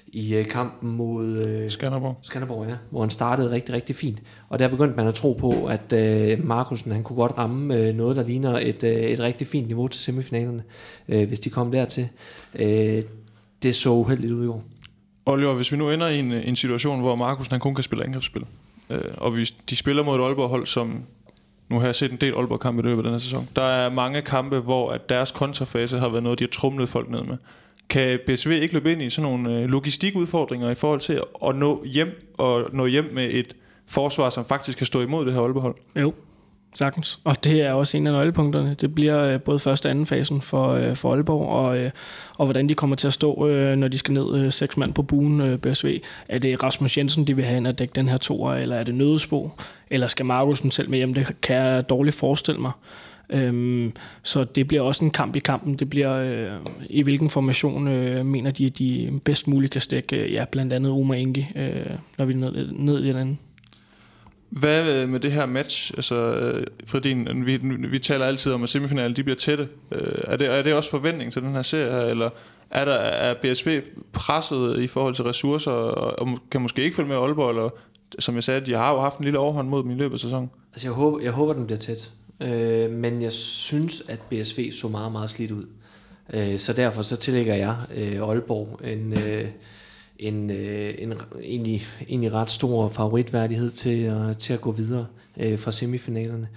i 0.06 0.34
øh, 0.34 0.46
kampen 0.46 0.90
mod 0.90 1.46
øh, 1.46 1.70
Skanderborg. 1.70 2.16
Skanderborg, 2.22 2.68
ja, 2.68 2.74
hvor 2.90 3.00
han 3.00 3.10
startede 3.10 3.50
rigtig, 3.50 3.74
rigtig 3.74 3.96
fint. 3.96 4.22
Og 4.48 4.58
der 4.58 4.68
begyndte 4.68 4.96
man 4.96 5.06
at 5.06 5.14
tro 5.14 5.32
på, 5.32 5.66
at 5.66 5.92
øh, 5.92 6.46
Markusen 6.46 6.92
han 6.92 7.02
kunne 7.02 7.16
godt 7.16 7.38
ramme 7.38 7.76
øh, 7.76 7.94
noget, 7.94 8.16
der 8.16 8.22
ligner 8.22 8.58
et, 8.58 8.84
øh, 8.84 8.92
et 8.92 9.20
rigtig 9.20 9.46
fint 9.46 9.66
niveau 9.66 9.88
til 9.88 10.00
semifinalerne, 10.00 10.62
øh, 11.08 11.28
hvis 11.28 11.40
de 11.40 11.50
kom 11.50 11.72
dertil. 11.72 12.08
Øh, 12.54 13.02
det 13.62 13.74
så 13.74 13.90
uheldigt 13.90 14.32
ud 14.32 14.44
i 14.44 14.48
år. 14.48 14.64
Oliver, 15.28 15.54
hvis 15.54 15.72
vi 15.72 15.76
nu 15.76 15.90
ender 15.90 16.08
i 16.08 16.18
en, 16.18 16.32
en 16.32 16.56
situation, 16.56 17.00
hvor 17.00 17.16
Markus 17.16 17.46
han 17.48 17.60
kun 17.60 17.74
kan 17.74 17.84
spille 17.84 18.04
angrebsspil, 18.04 18.44
øh, 18.90 19.00
og 19.16 19.36
vi, 19.36 19.50
de 19.70 19.76
spiller 19.76 20.02
mod 20.02 20.18
et 20.18 20.22
Aalborg-hold, 20.22 20.66
som 20.66 21.02
nu 21.68 21.78
har 21.78 21.86
jeg 21.86 21.94
set 21.94 22.12
en 22.12 22.16
del 22.16 22.34
Aalborg-kampe 22.34 22.82
i 22.82 22.84
løbet 22.84 22.98
af 22.98 23.02
den 23.02 23.12
her 23.12 23.18
sæson. 23.18 23.48
Der 23.56 23.62
er 23.62 23.90
mange 23.90 24.22
kampe, 24.22 24.58
hvor 24.58 24.90
at 24.90 25.08
deres 25.08 25.30
kontrafase 25.30 25.98
har 25.98 26.08
været 26.08 26.22
noget, 26.22 26.38
de 26.38 26.44
har 26.44 26.48
trumlet 26.48 26.88
folk 26.88 27.10
ned 27.10 27.22
med. 27.22 27.36
Kan 27.88 28.18
BSV 28.26 28.50
ikke 28.50 28.74
løbe 28.74 28.92
ind 28.92 29.02
i 29.02 29.10
sådan 29.10 29.30
nogle 29.30 29.58
øh, 29.58 29.64
logistikudfordringer 29.70 30.70
i 30.70 30.74
forhold 30.74 31.00
til 31.00 31.20
at 31.46 31.56
nå 31.56 31.84
hjem 31.84 32.32
og 32.38 32.68
nå 32.72 32.86
hjem 32.86 33.10
med 33.12 33.30
et 33.32 33.56
forsvar, 33.86 34.30
som 34.30 34.44
faktisk 34.44 34.78
kan 34.78 34.86
stå 34.86 35.00
imod 35.00 35.26
det 35.26 35.34
her 35.34 35.40
Aalborg-hold? 35.40 35.74
Jo, 35.96 36.14
Sagtens. 36.74 37.18
Og 37.24 37.44
det 37.44 37.62
er 37.62 37.72
også 37.72 37.96
en 37.96 38.06
af 38.06 38.12
nøglepunkterne. 38.12 38.74
Det 38.80 38.94
bliver 38.94 39.22
øh, 39.22 39.40
både 39.40 39.58
første 39.58 39.86
og 39.86 39.90
anden 39.90 40.06
fasen 40.06 40.42
for, 40.42 40.72
øh, 40.72 40.96
for 40.96 41.14
Aalborg, 41.14 41.48
og, 41.48 41.78
øh, 41.78 41.90
og 42.36 42.46
hvordan 42.46 42.68
de 42.68 42.74
kommer 42.74 42.96
til 42.96 43.06
at 43.06 43.12
stå, 43.12 43.48
øh, 43.48 43.76
når 43.76 43.88
de 43.88 43.98
skal 43.98 44.14
ned 44.14 44.34
øh, 44.34 44.52
seks 44.52 44.76
mand 44.76 44.94
på 44.94 45.02
buen 45.02 45.40
øh, 45.40 45.58
BSV. 45.58 46.00
Er 46.28 46.38
det 46.38 46.62
Rasmus 46.62 46.98
Jensen, 46.98 47.26
de 47.26 47.36
vil 47.36 47.44
have 47.44 47.56
ind 47.56 47.68
at 47.68 47.78
dække 47.78 47.92
den 47.92 48.08
her 48.08 48.16
toer, 48.16 48.52
eller 48.52 48.76
er 48.76 48.84
det 48.84 48.94
Nødesbo? 48.94 49.50
Eller 49.90 50.06
skal 50.06 50.26
Markusen 50.26 50.70
selv 50.70 50.90
med 50.90 50.98
hjem? 50.98 51.14
Det 51.14 51.40
kan 51.42 51.56
jeg 51.56 51.88
dårligt 51.88 52.16
forestille 52.16 52.60
mig. 52.60 52.72
Øhm, 53.30 53.92
så 54.22 54.44
det 54.44 54.68
bliver 54.68 54.82
også 54.82 55.04
en 55.04 55.10
kamp 55.10 55.36
i 55.36 55.38
kampen. 55.38 55.74
Det 55.74 55.90
bliver 55.90 56.14
øh, 56.14 56.60
i 56.90 57.02
hvilken 57.02 57.30
formation 57.30 57.88
øh, 57.88 58.26
mener 58.26 58.50
de, 58.50 58.66
at 58.66 58.78
de 58.78 59.20
bedst 59.24 59.48
muligt 59.48 59.72
kan 59.72 59.80
stikke, 59.80 60.16
øh, 60.16 60.32
ja, 60.32 60.44
blandt 60.44 60.72
andet 60.72 60.92
Omar 60.92 61.14
Inge, 61.14 61.50
øh, 61.56 61.96
når 62.18 62.24
vi 62.24 62.32
er 62.32 62.36
ned, 62.36 62.72
ned 62.72 63.04
i 63.04 63.08
den 63.08 63.16
anden. 63.16 63.38
Hvad 64.50 65.02
øh, 65.02 65.08
med 65.08 65.20
det 65.20 65.32
her 65.32 65.46
match? 65.46 65.92
Altså, 65.96 66.16
øh, 66.16 66.66
for 66.86 66.98
din, 66.98 67.46
vi, 67.46 67.56
vi 67.88 67.98
taler 67.98 68.26
altid 68.26 68.52
om, 68.52 68.62
at 68.62 68.68
semifinalen 68.68 69.16
de 69.16 69.22
bliver 69.22 69.36
tætte. 69.36 69.68
Øh, 69.92 70.18
er, 70.24 70.36
det, 70.36 70.54
er 70.54 70.62
det 70.62 70.74
også 70.74 70.90
forventning 70.90 71.32
til 71.32 71.42
den 71.42 71.52
her 71.52 71.62
serie 71.62 71.90
her, 71.90 72.00
eller 72.00 72.30
er, 72.70 72.84
der, 72.84 72.94
er 72.94 73.34
BSB 73.34 73.68
presset 74.12 74.80
i 74.80 74.86
forhold 74.86 75.14
til 75.14 75.24
ressourcer, 75.24 75.70
og, 75.70 76.18
og 76.18 76.38
kan 76.50 76.60
måske 76.60 76.82
ikke 76.82 76.96
følge 76.96 77.08
med 77.08 77.16
Aalborg, 77.16 77.50
eller 77.50 77.68
som 78.18 78.34
jeg 78.34 78.44
sagde, 78.44 78.60
de 78.60 78.72
har 78.72 78.92
jo 78.92 79.00
haft 79.00 79.18
en 79.18 79.24
lille 79.24 79.38
overhånd 79.38 79.68
mod 79.68 79.82
dem 79.82 79.90
i 79.90 79.94
løbet 79.94 80.14
af 80.14 80.20
sæsonen? 80.20 80.50
Altså, 80.72 80.86
jeg 80.86 80.92
håber, 80.92 81.20
jeg 81.20 81.32
håber 81.32 81.52
den 81.52 81.66
bliver 81.66 81.78
tæt. 81.78 82.10
Øh, 82.40 82.90
men 82.90 83.22
jeg 83.22 83.32
synes, 83.32 84.02
at 84.08 84.20
BSV 84.30 84.72
så 84.72 84.88
meget, 84.88 85.12
meget 85.12 85.30
slidt 85.30 85.50
ud. 85.50 85.64
Øh, 86.34 86.58
så 86.58 86.72
derfor 86.72 87.02
så 87.02 87.16
tillægger 87.16 87.54
jeg 87.54 87.76
øh, 87.94 88.28
Aalborg 88.28 88.80
en... 88.84 89.18
Øh, 89.18 89.48
en, 90.18 90.50
øh, 90.50 90.94
en 90.98 91.14
egentlig, 91.42 91.86
egentlig 92.08 92.32
ret 92.32 92.50
stor 92.50 92.88
favoritværdighed 92.88 93.70
til, 93.70 94.12
uh, 94.12 94.36
til 94.36 94.52
at 94.52 94.60
gå 94.60 94.72
videre 94.72 95.06
øh, 95.36 95.58
fra 95.58 95.72
semifinalerne. 95.72 96.48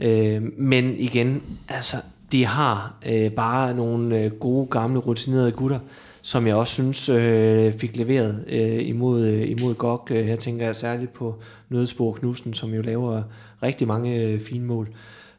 Øh, 0.00 0.42
men 0.56 0.98
igen, 0.98 1.42
altså, 1.68 1.96
de 2.32 2.44
har 2.44 2.94
øh, 3.06 3.30
bare 3.30 3.74
nogle 3.74 4.18
øh, 4.18 4.32
gode, 4.32 4.66
gamle, 4.66 4.98
rutinerede 4.98 5.52
gutter, 5.52 5.78
som 6.22 6.46
jeg 6.46 6.56
også 6.56 6.72
synes 6.72 7.08
øh, 7.08 7.72
fik 7.72 7.96
leveret 7.96 8.44
øh, 8.48 8.88
imod, 8.88 9.26
øh, 9.26 9.50
imod 9.50 9.74
GOG. 9.74 10.08
Øh, 10.10 10.26
her 10.26 10.36
tænker 10.36 10.66
jeg 10.66 10.76
særligt 10.76 11.12
på 11.12 11.34
Nødsborg 11.68 12.14
Knudsen, 12.14 12.54
som 12.54 12.74
jo 12.74 12.82
laver 12.82 13.22
rigtig 13.62 13.88
mange 13.88 14.22
øh, 14.22 14.40
fine 14.40 14.64
mål. 14.64 14.88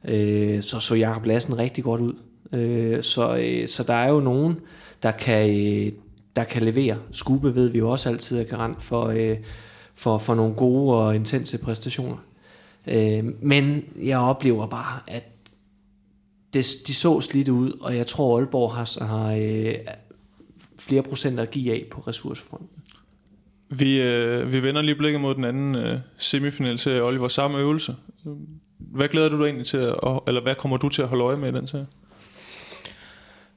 Øh, 0.06 0.62
så 0.62 0.80
så 0.80 0.96
Jakob 0.96 1.26
Lassen 1.26 1.60
rigtig 1.60 1.84
godt 1.84 2.02
ud. 2.02 2.14
Øh, 2.54 3.04
så, 3.04 3.38
øh, 3.38 3.68
så 3.68 3.84
der 3.84 3.94
er 3.94 4.10
jo 4.10 4.20
nogen, 4.20 4.56
der 5.04 5.12
kan, 5.12 5.50
øh, 5.50 5.92
der 6.36 6.44
kan 6.44 6.64
levere. 6.64 6.98
Skube 7.12 7.56
ved 7.56 7.70
vi 7.70 7.78
jo 7.78 7.90
også 7.90 8.10
altid 8.10 8.40
er 8.40 8.44
garant 8.44 8.82
for, 8.82 9.08
øh, 9.08 9.38
for, 9.96 10.18
for 10.18 10.36
nogle 10.36 10.54
gode 10.54 10.98
og 10.98 11.16
intense 11.16 11.58
præstationer. 11.58 12.18
Øh, 12.88 13.26
men 13.42 13.86
jeg 14.02 14.20
oplever 14.20 14.68
bare, 14.68 15.00
at 15.08 15.24
det, 16.54 16.66
de 16.88 16.94
så 16.94 17.22
slidt 17.22 17.50
ud, 17.50 17.72
og 17.82 17.98
jeg 17.98 18.08
tror, 18.08 18.38
Aalborg 18.38 18.74
har, 18.74 19.06
har 19.06 19.36
øh, 19.40 19.76
flere 20.80 21.04
procenter 21.04 21.44
at 21.44 21.52
give 21.52 21.74
af 21.74 21.86
på 21.92 22.02
ressourcefronten. 22.08 22.70
Vi, 23.70 24.02
øh, 24.02 24.54
vi 24.54 24.64
vender 24.64 24.82
lige 24.82 24.96
blikket 24.96 25.22
mod 25.22 25.36
den 25.36 25.44
anden 25.44 25.76
øh, 25.76 26.00
semifinal 26.18 26.78
til 26.78 27.02
Oliver. 27.02 27.28
Samme 27.28 27.58
øvelse. 27.58 27.96
Hvad 28.78 29.08
glæder 29.08 29.30
du 29.30 29.38
dig 29.38 29.46
egentlig 29.46 29.68
til, 29.68 29.78
at, 29.78 30.20
eller 30.28 30.42
hvad 30.42 30.56
kommer 30.56 30.78
du 30.78 30.90
til 30.90 31.02
at 31.02 31.08
holde 31.08 31.24
øje 31.24 31.38
med 31.38 31.54
i 31.54 31.56
den 31.56 31.68
serie? 31.68 31.88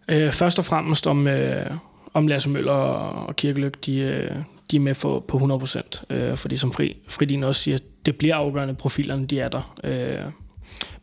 Øh, 0.08 0.32
først 0.32 0.58
og 0.58 0.64
fremmest 0.64 1.06
om, 1.06 1.26
øh, 1.26 1.70
om 2.16 2.26
Lasse 2.26 2.50
Møller 2.50 2.72
og 2.72 3.36
Kirkeløk, 3.36 3.86
de, 3.86 3.98
øh, 3.98 4.36
de 4.70 4.76
er 4.76 4.80
med 4.80 4.94
for, 4.94 5.20
på 5.20 5.38
100%. 5.38 6.02
Øh, 6.10 6.36
fordi 6.36 6.56
som 6.56 6.72
Fri, 6.72 6.96
Fridin 7.08 7.44
også 7.44 7.62
siger, 7.62 7.78
det 8.06 8.16
bliver 8.16 8.36
afgørende, 8.36 8.74
profilerne 8.74 9.26
de 9.26 9.40
er 9.40 9.48
der. 9.48 9.76
Øh, 9.84 10.30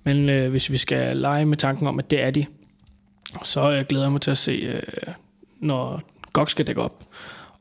men 0.04 0.30
øh, 0.30 0.52
hvis 0.52 0.72
vi 0.72 0.78
skal 0.78 1.18
lege 1.18 1.46
med 1.46 1.58
tanken 1.58 1.88
om, 1.88 2.00
at 2.00 2.12
det 2.12 2.24
er 2.24 2.32
de, 2.32 2.46
så 3.44 3.72
øh, 3.72 3.86
glæder 3.90 4.06
jeg 4.06 4.12
mig 4.12 4.22
til 4.22 4.32
at 4.32 4.38
se, 4.38 4.52
øh, 4.52 5.14
når 5.60 6.02
Gok 6.34 6.50
skal 6.50 6.68
dække 6.68 6.82
op, 6.82 7.06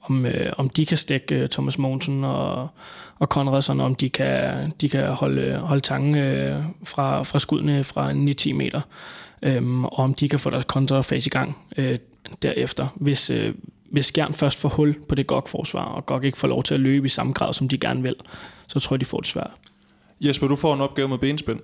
om, 0.03 0.27
øh, 0.27 0.53
om 0.59 0.69
de 0.69 0.87
kan 0.87 0.99
stikke 0.99 1.35
øh, 1.35 1.49
Thomas 1.49 1.79
Mogensen 1.79 2.25
og, 2.25 2.69
og 3.19 3.27
Conradsen, 3.27 3.81
om 3.81 3.95
de 3.95 4.09
kan, 4.09 4.73
de 4.81 4.89
kan 4.89 5.07
holde, 5.07 5.57
holde 5.57 5.81
tangen 5.83 6.15
øh, 6.15 6.65
fra, 6.85 7.23
fra 7.23 7.39
skuddene 7.39 7.85
fra 7.85 8.11
9-10 8.11 8.53
meter, 8.53 8.81
øh, 9.43 9.85
og 9.85 9.99
om 9.99 10.15
de 10.15 10.29
kan 10.29 10.39
få 10.39 10.51
deres 10.51 10.65
kontrafase 10.65 11.27
i 11.27 11.31
gang. 11.31 11.59
Øh, 11.77 11.99
derefter, 12.43 12.89
hvis, 12.97 13.31
øh, 13.31 13.55
hvis 13.91 14.07
Skjern 14.07 14.35
først 14.35 14.59
får 14.59 14.69
hul 14.69 14.95
på 15.09 15.15
det 15.15 15.27
GOG-forsvar, 15.27 15.85
og 15.85 16.07
GOG 16.07 16.25
ikke 16.25 16.39
får 16.39 16.49
lov 16.49 16.63
til 16.63 16.75
at 16.75 16.81
løbe 16.81 17.07
i 17.07 17.09
samme 17.09 17.33
grad, 17.33 17.53
som 17.53 17.69
de 17.69 17.79
gerne 17.79 18.03
vil, 18.03 18.15
så 18.67 18.81
tror 18.81 18.95
jeg, 18.95 19.01
de 19.01 19.05
får 19.05 19.19
det 19.19 19.27
svært. 19.27 19.51
Jesper, 20.21 20.49
du 20.49 20.57
får 20.57 20.75
en 20.75 20.81
opgave 20.81 21.09
med 21.09 21.19
benspænd, 21.19 21.61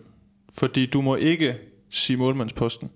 fordi 0.52 0.86
du 0.86 1.00
må 1.00 1.16
ikke 1.16 1.56
sige 1.90 2.16
målmandsposten, 2.16 2.90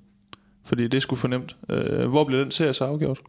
fordi 0.65 0.83
det 0.83 0.95
er 0.95 1.01
sgu 1.01 1.17
fornemt. 1.17 1.57
Øh, 1.69 2.09
hvor 2.09 2.25
bliver 2.25 2.43
den 2.43 2.51
serie 2.51 2.73
så 2.73 2.85
afgjort? 2.85 3.21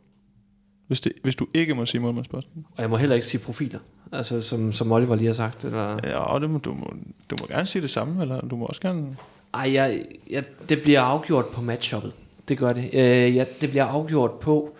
Hvis, 0.87 1.01
det, 1.01 1.11
hvis 1.23 1.35
du 1.35 1.47
ikke 1.53 1.75
må 1.75 1.85
sige 1.85 2.01
målmandsposten. 2.01 2.65
Og 2.75 2.81
jeg 2.81 2.89
må 2.89 2.97
heller 2.97 3.15
ikke 3.15 3.27
sige 3.27 3.41
profiler, 3.41 3.79
altså 4.11 4.41
som, 4.41 4.73
som 4.73 4.91
Oliver 4.91 5.15
lige 5.15 5.25
har 5.25 5.33
sagt. 5.33 5.65
Eller? 5.65 5.99
Ja, 6.03 6.17
og 6.17 6.41
det 6.41 6.49
må, 6.49 6.57
du, 6.57 6.73
må, 6.73 6.93
du 7.29 7.35
må 7.41 7.47
gerne 7.47 7.65
sige 7.65 7.81
det 7.81 7.89
samme, 7.89 8.21
eller 8.21 8.41
du 8.41 8.55
må 8.55 8.65
også 8.65 8.81
gerne... 8.81 9.17
Ej, 9.53 9.73
jeg, 9.73 10.05
jeg, 10.29 10.43
det 10.69 10.81
bliver 10.81 11.01
afgjort 11.01 11.45
på 11.45 11.61
matchuppet 11.61 12.13
det 12.47 12.57
gør 12.57 12.73
det. 12.73 12.89
Øh, 12.93 13.35
ja, 13.35 13.45
det 13.61 13.69
bliver 13.69 13.85
afgjort 13.85 14.31
på, 14.31 14.75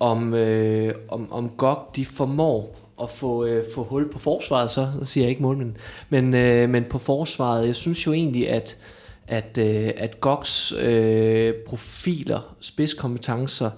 om, 0.00 0.34
øh, 0.34 0.94
om, 1.08 1.32
om 1.32 1.48
GOG 1.48 1.78
de 1.96 2.04
formår 2.04 2.76
at 3.02 3.10
få, 3.10 3.44
øh, 3.44 3.64
få 3.74 3.84
hul 3.84 4.12
på 4.12 4.18
forsvaret, 4.18 4.70
så, 4.70 4.88
så 4.98 5.04
siger 5.04 5.24
jeg 5.24 5.30
ikke 5.30 5.42
målmænd, 5.42 5.74
men, 6.08 6.34
øh, 6.34 6.70
men 6.70 6.84
på 6.84 6.98
forsvaret. 6.98 7.66
Jeg 7.66 7.74
synes 7.74 8.06
jo 8.06 8.12
egentlig, 8.12 8.50
at, 8.50 8.78
at, 9.26 9.58
øh, 9.58 9.90
at 9.96 10.20
GOGs 10.20 10.72
øh, 10.72 11.54
profiler, 11.66 12.56
spidskompetencer, 12.60 13.70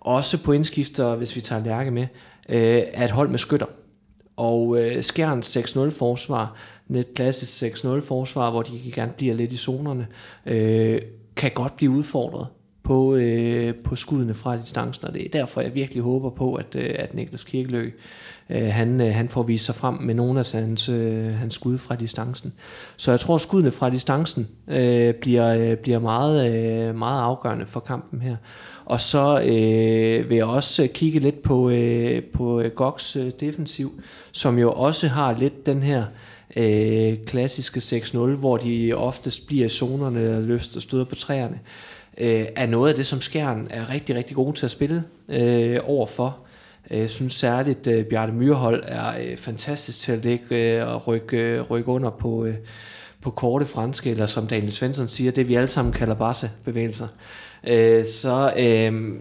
også 0.00 0.42
på 0.42 0.52
indskifter, 0.52 1.16
hvis 1.16 1.36
vi 1.36 1.40
tager 1.40 1.64
Lærke 1.64 1.90
med, 1.90 2.06
øh, 2.48 2.82
er 2.92 3.04
et 3.04 3.10
hold 3.10 3.28
med 3.28 3.38
skytter. 3.38 3.66
Og 4.36 4.78
øh, 4.78 5.02
Skjerns 5.02 5.56
6-0 5.56 5.90
forsvar, 5.90 6.56
net 6.88 7.14
klassisk 7.14 7.84
6-0 7.84 8.00
forsvar, 8.00 8.50
hvor 8.50 8.62
de 8.62 8.92
gerne 8.94 9.12
bliver 9.16 9.34
lidt 9.34 9.52
i 9.52 9.56
zonerne, 9.56 10.06
øh, 10.46 11.02
kan 11.36 11.50
godt 11.54 11.76
blive 11.76 11.90
udfordret 11.90 12.46
på, 12.84 13.14
øh, 13.14 13.74
på 13.74 13.96
skuddene 13.96 14.34
fra 14.34 14.56
distancen, 14.56 15.06
og 15.06 15.14
det 15.14 15.24
er 15.24 15.28
derfor, 15.28 15.60
jeg 15.60 15.74
virkelig 15.74 16.02
håber 16.02 16.30
på, 16.30 16.54
at, 16.54 16.76
øh, 16.76 16.94
at 16.98 17.14
Niklas 17.14 17.44
Kirkelø, 17.44 17.90
øh, 18.50 18.66
han, 18.66 19.00
øh, 19.00 19.14
han 19.14 19.28
får 19.28 19.42
vist 19.42 19.64
sig 19.64 19.74
frem 19.74 19.94
med 19.94 20.14
nogle 20.14 20.40
af 20.40 20.52
hans, 20.52 20.88
øh, 20.88 21.34
hans 21.34 21.54
skud 21.54 21.78
fra 21.78 21.94
distancen. 21.94 22.52
Så 22.96 23.10
jeg 23.10 23.20
tror, 23.20 23.34
at 23.34 23.40
skuddene 23.40 23.70
fra 23.70 23.90
distancen 23.90 24.48
øh, 24.68 25.14
bliver, 25.14 25.56
øh, 25.56 25.76
bliver 25.76 25.98
meget, 25.98 26.54
øh, 26.54 26.94
meget 26.94 27.22
afgørende 27.22 27.66
for 27.66 27.80
kampen 27.80 28.22
her. 28.22 28.36
Og 28.84 29.00
så 29.00 29.40
øh, 29.40 30.30
vil 30.30 30.36
jeg 30.36 30.46
også 30.46 30.88
kigge 30.94 31.20
lidt 31.20 31.42
på, 31.42 31.70
øh, 31.70 32.22
på 32.22 32.60
øh, 32.60 32.70
Goks 32.70 33.16
øh, 33.16 33.30
defensiv, 33.40 34.00
som 34.32 34.58
jo 34.58 34.72
også 34.72 35.08
har 35.08 35.38
lidt 35.38 35.66
den 35.66 35.82
her 35.82 36.04
øh, 36.56 37.18
klassiske 37.26 37.78
6-0, 37.78 38.18
hvor 38.18 38.56
de 38.56 38.92
oftest 38.96 39.46
bliver 39.46 39.66
i 39.66 39.68
zonerne 39.68 40.36
og 40.36 40.42
løfter 40.42 40.76
og 40.76 40.82
støder 40.82 41.04
på 41.04 41.14
træerne, 41.14 41.54
øh, 41.54 41.93
Øh, 42.18 42.46
er 42.56 42.66
noget 42.66 42.88
af 42.88 42.94
det, 42.94 43.06
som 43.06 43.20
Skjern 43.20 43.66
er 43.70 43.90
rigtig, 43.90 44.16
rigtig 44.16 44.36
god 44.36 44.52
til 44.52 44.64
at 44.64 44.70
spille 44.70 45.04
øh, 45.28 45.80
overfor. 45.84 46.38
Jeg 46.90 47.10
synes 47.10 47.34
særligt, 47.34 47.86
øh, 47.86 47.98
at 47.98 48.06
Bjarte 48.06 48.32
Myrhold 48.32 48.82
er 48.86 49.12
øh, 49.20 49.36
fantastisk 49.36 50.00
til 50.00 50.12
at 50.12 50.24
ligge 50.24 50.56
øh, 50.56 50.88
og 50.88 51.06
rykke, 51.06 51.36
øh, 51.36 51.60
rykke 51.62 51.88
under 51.88 52.10
på, 52.10 52.44
øh, 52.44 52.54
på 53.20 53.30
korte 53.30 53.66
franske, 53.66 54.10
eller 54.10 54.26
som 54.26 54.46
Daniel 54.46 54.72
Svensson 54.72 55.08
siger, 55.08 55.32
det 55.32 55.48
vi 55.48 55.54
alle 55.54 55.68
sammen 55.68 55.92
kalder 55.92 56.14
basse-bevægelser. 56.14 57.08
Øh, 57.66 58.04
så, 58.04 58.52
øh, 58.58 59.18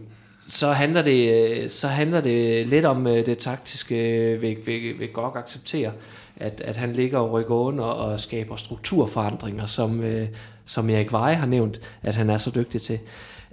så, 0.47 0.71
handler 0.71 1.01
det, 1.01 1.71
så 1.71 1.87
handler 1.87 2.21
det 2.21 2.67
lidt 2.67 2.85
om 2.85 3.07
øh, 3.07 3.25
det 3.25 3.37
taktiske 3.37 3.95
ved, 4.41 4.65
vil, 4.65 4.99
vil 4.99 5.09
godt 5.13 5.35
acceptere, 5.35 5.91
at, 6.37 6.61
at 6.61 6.75
han 6.75 6.93
ligger 6.93 7.19
og 7.19 7.31
rykker 7.31 7.55
under 7.55 7.83
og 7.83 8.19
skaber 8.19 8.55
strukturforandringer, 8.55 9.65
som, 9.65 10.01
øh, 10.01 10.27
som 10.65 10.89
Erik 10.89 11.11
Veje 11.11 11.35
har 11.35 11.45
nævnt, 11.45 11.81
at 12.01 12.15
han 12.15 12.29
er 12.29 12.37
så 12.37 12.51
dygtig 12.55 12.81
til. 12.81 12.99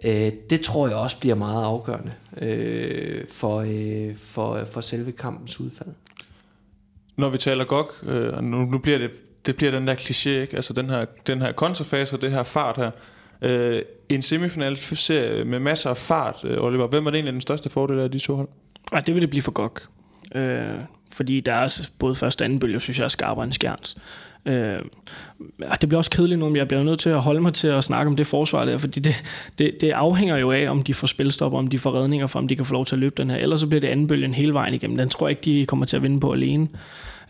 Øh, 0.05 0.32
det 0.51 0.61
tror 0.61 0.89
jeg 0.89 0.97
også 0.97 1.19
bliver 1.20 1.35
meget 1.35 1.65
afgørende 1.65 2.12
øh, 2.41 3.24
for, 3.28 3.65
øh, 3.66 4.16
for, 4.16 4.65
for 4.73 4.81
selve 4.81 5.12
kampens 5.12 5.61
udfald. 5.61 5.89
Når 7.16 7.28
vi 7.28 7.39
taler 7.39 7.65
GOG, 7.65 7.93
øh, 8.03 8.43
nu, 8.43 8.65
nu 8.65 8.78
bliver 8.78 8.99
det, 8.99 9.11
det 9.47 9.57
bliver 9.57 9.73
den 9.73 9.89
der 9.89 9.95
kliché, 9.95 10.28
ikke? 10.28 10.57
altså 10.57 10.73
den 10.73 10.91
her, 10.91 11.05
den 11.27 11.43
her 11.43 11.53
kontrafase 11.53 12.16
og 12.16 12.23
det 12.23 12.31
her 12.31 12.43
fart 12.43 12.77
her. 12.77 12.91
Øh, 13.43 13.82
en 14.09 14.23
semifinal 14.23 14.77
serie 14.77 15.45
med 15.45 15.59
masser 15.59 15.91
af 15.91 15.97
fart, 15.97 16.45
øh, 16.45 16.65
Oliver. 16.65 16.87
Hvem 16.87 17.07
er 17.07 17.11
det 17.11 17.16
egentlig 17.16 17.32
den 17.32 17.41
største 17.41 17.70
fordel 17.70 17.99
af 17.99 18.11
de 18.11 18.19
to 18.19 18.37
hold? 18.37 18.49
Ja, 18.93 19.01
det 19.01 19.15
vil 19.15 19.23
det 19.23 19.31
blive 19.31 19.43
for 19.43 19.53
GOG. 19.53 19.78
Øh, 20.35 20.74
fordi 21.12 21.41
der 21.41 21.53
er 21.53 21.89
både 21.99 22.15
første 22.15 22.43
og 22.43 22.45
anden 22.45 22.59
bølge, 22.59 22.81
synes 22.81 22.99
jeg 22.99 23.05
er 23.05 23.09
skarpere 23.09 23.45
end 23.45 23.53
Skjerns. 23.53 23.97
Øh, 24.47 24.79
det 25.81 25.89
bliver 25.89 25.99
også 25.99 26.11
kedeligt 26.11 26.41
nu, 26.41 26.47
men 26.49 26.57
jeg 26.57 26.69
bliver 26.69 26.83
nødt 26.83 26.99
til 26.99 27.11
at 27.11 27.21
holde 27.21 27.41
mig 27.41 27.55
til 27.55 27.69
at 27.69 27.85
snakke 27.85 28.09
om 28.09 28.17
det 28.17 28.27
forsvar 28.27 28.65
der, 28.65 28.79
fordi 28.79 29.01
det, 29.01 29.15
det, 29.59 29.81
det 29.81 29.91
afhænger 29.91 30.37
jo 30.37 30.51
af, 30.51 30.71
om 30.71 30.83
de 30.83 30.95
får 30.95 31.07
spilstop, 31.07 31.55
om 31.55 31.67
de 31.67 31.79
får 31.79 31.95
redninger 31.95 32.27
for, 32.27 32.39
om 32.39 32.49
de 32.49 32.57
kan 32.57 32.65
få 32.65 32.73
lov 32.73 32.87
til 32.87 32.95
at 32.95 32.99
løbe 32.99 33.15
den 33.17 33.31
her. 33.31 33.37
Ellers 33.37 33.61
så 33.61 33.67
bliver 33.67 33.81
det 33.81 33.89
anden 33.89 34.07
bølgen 34.07 34.35
hele 34.35 34.55
vejen 34.55 34.75
igennem. 34.75 34.97
Den 34.97 35.09
tror 35.09 35.29
jeg 35.29 35.31
ikke, 35.31 35.61
de 35.61 35.67
kommer 35.67 35.87
til 35.87 35.97
at 35.97 36.03
vinde 36.03 36.21
på 36.21 36.33
alene. 36.33 36.69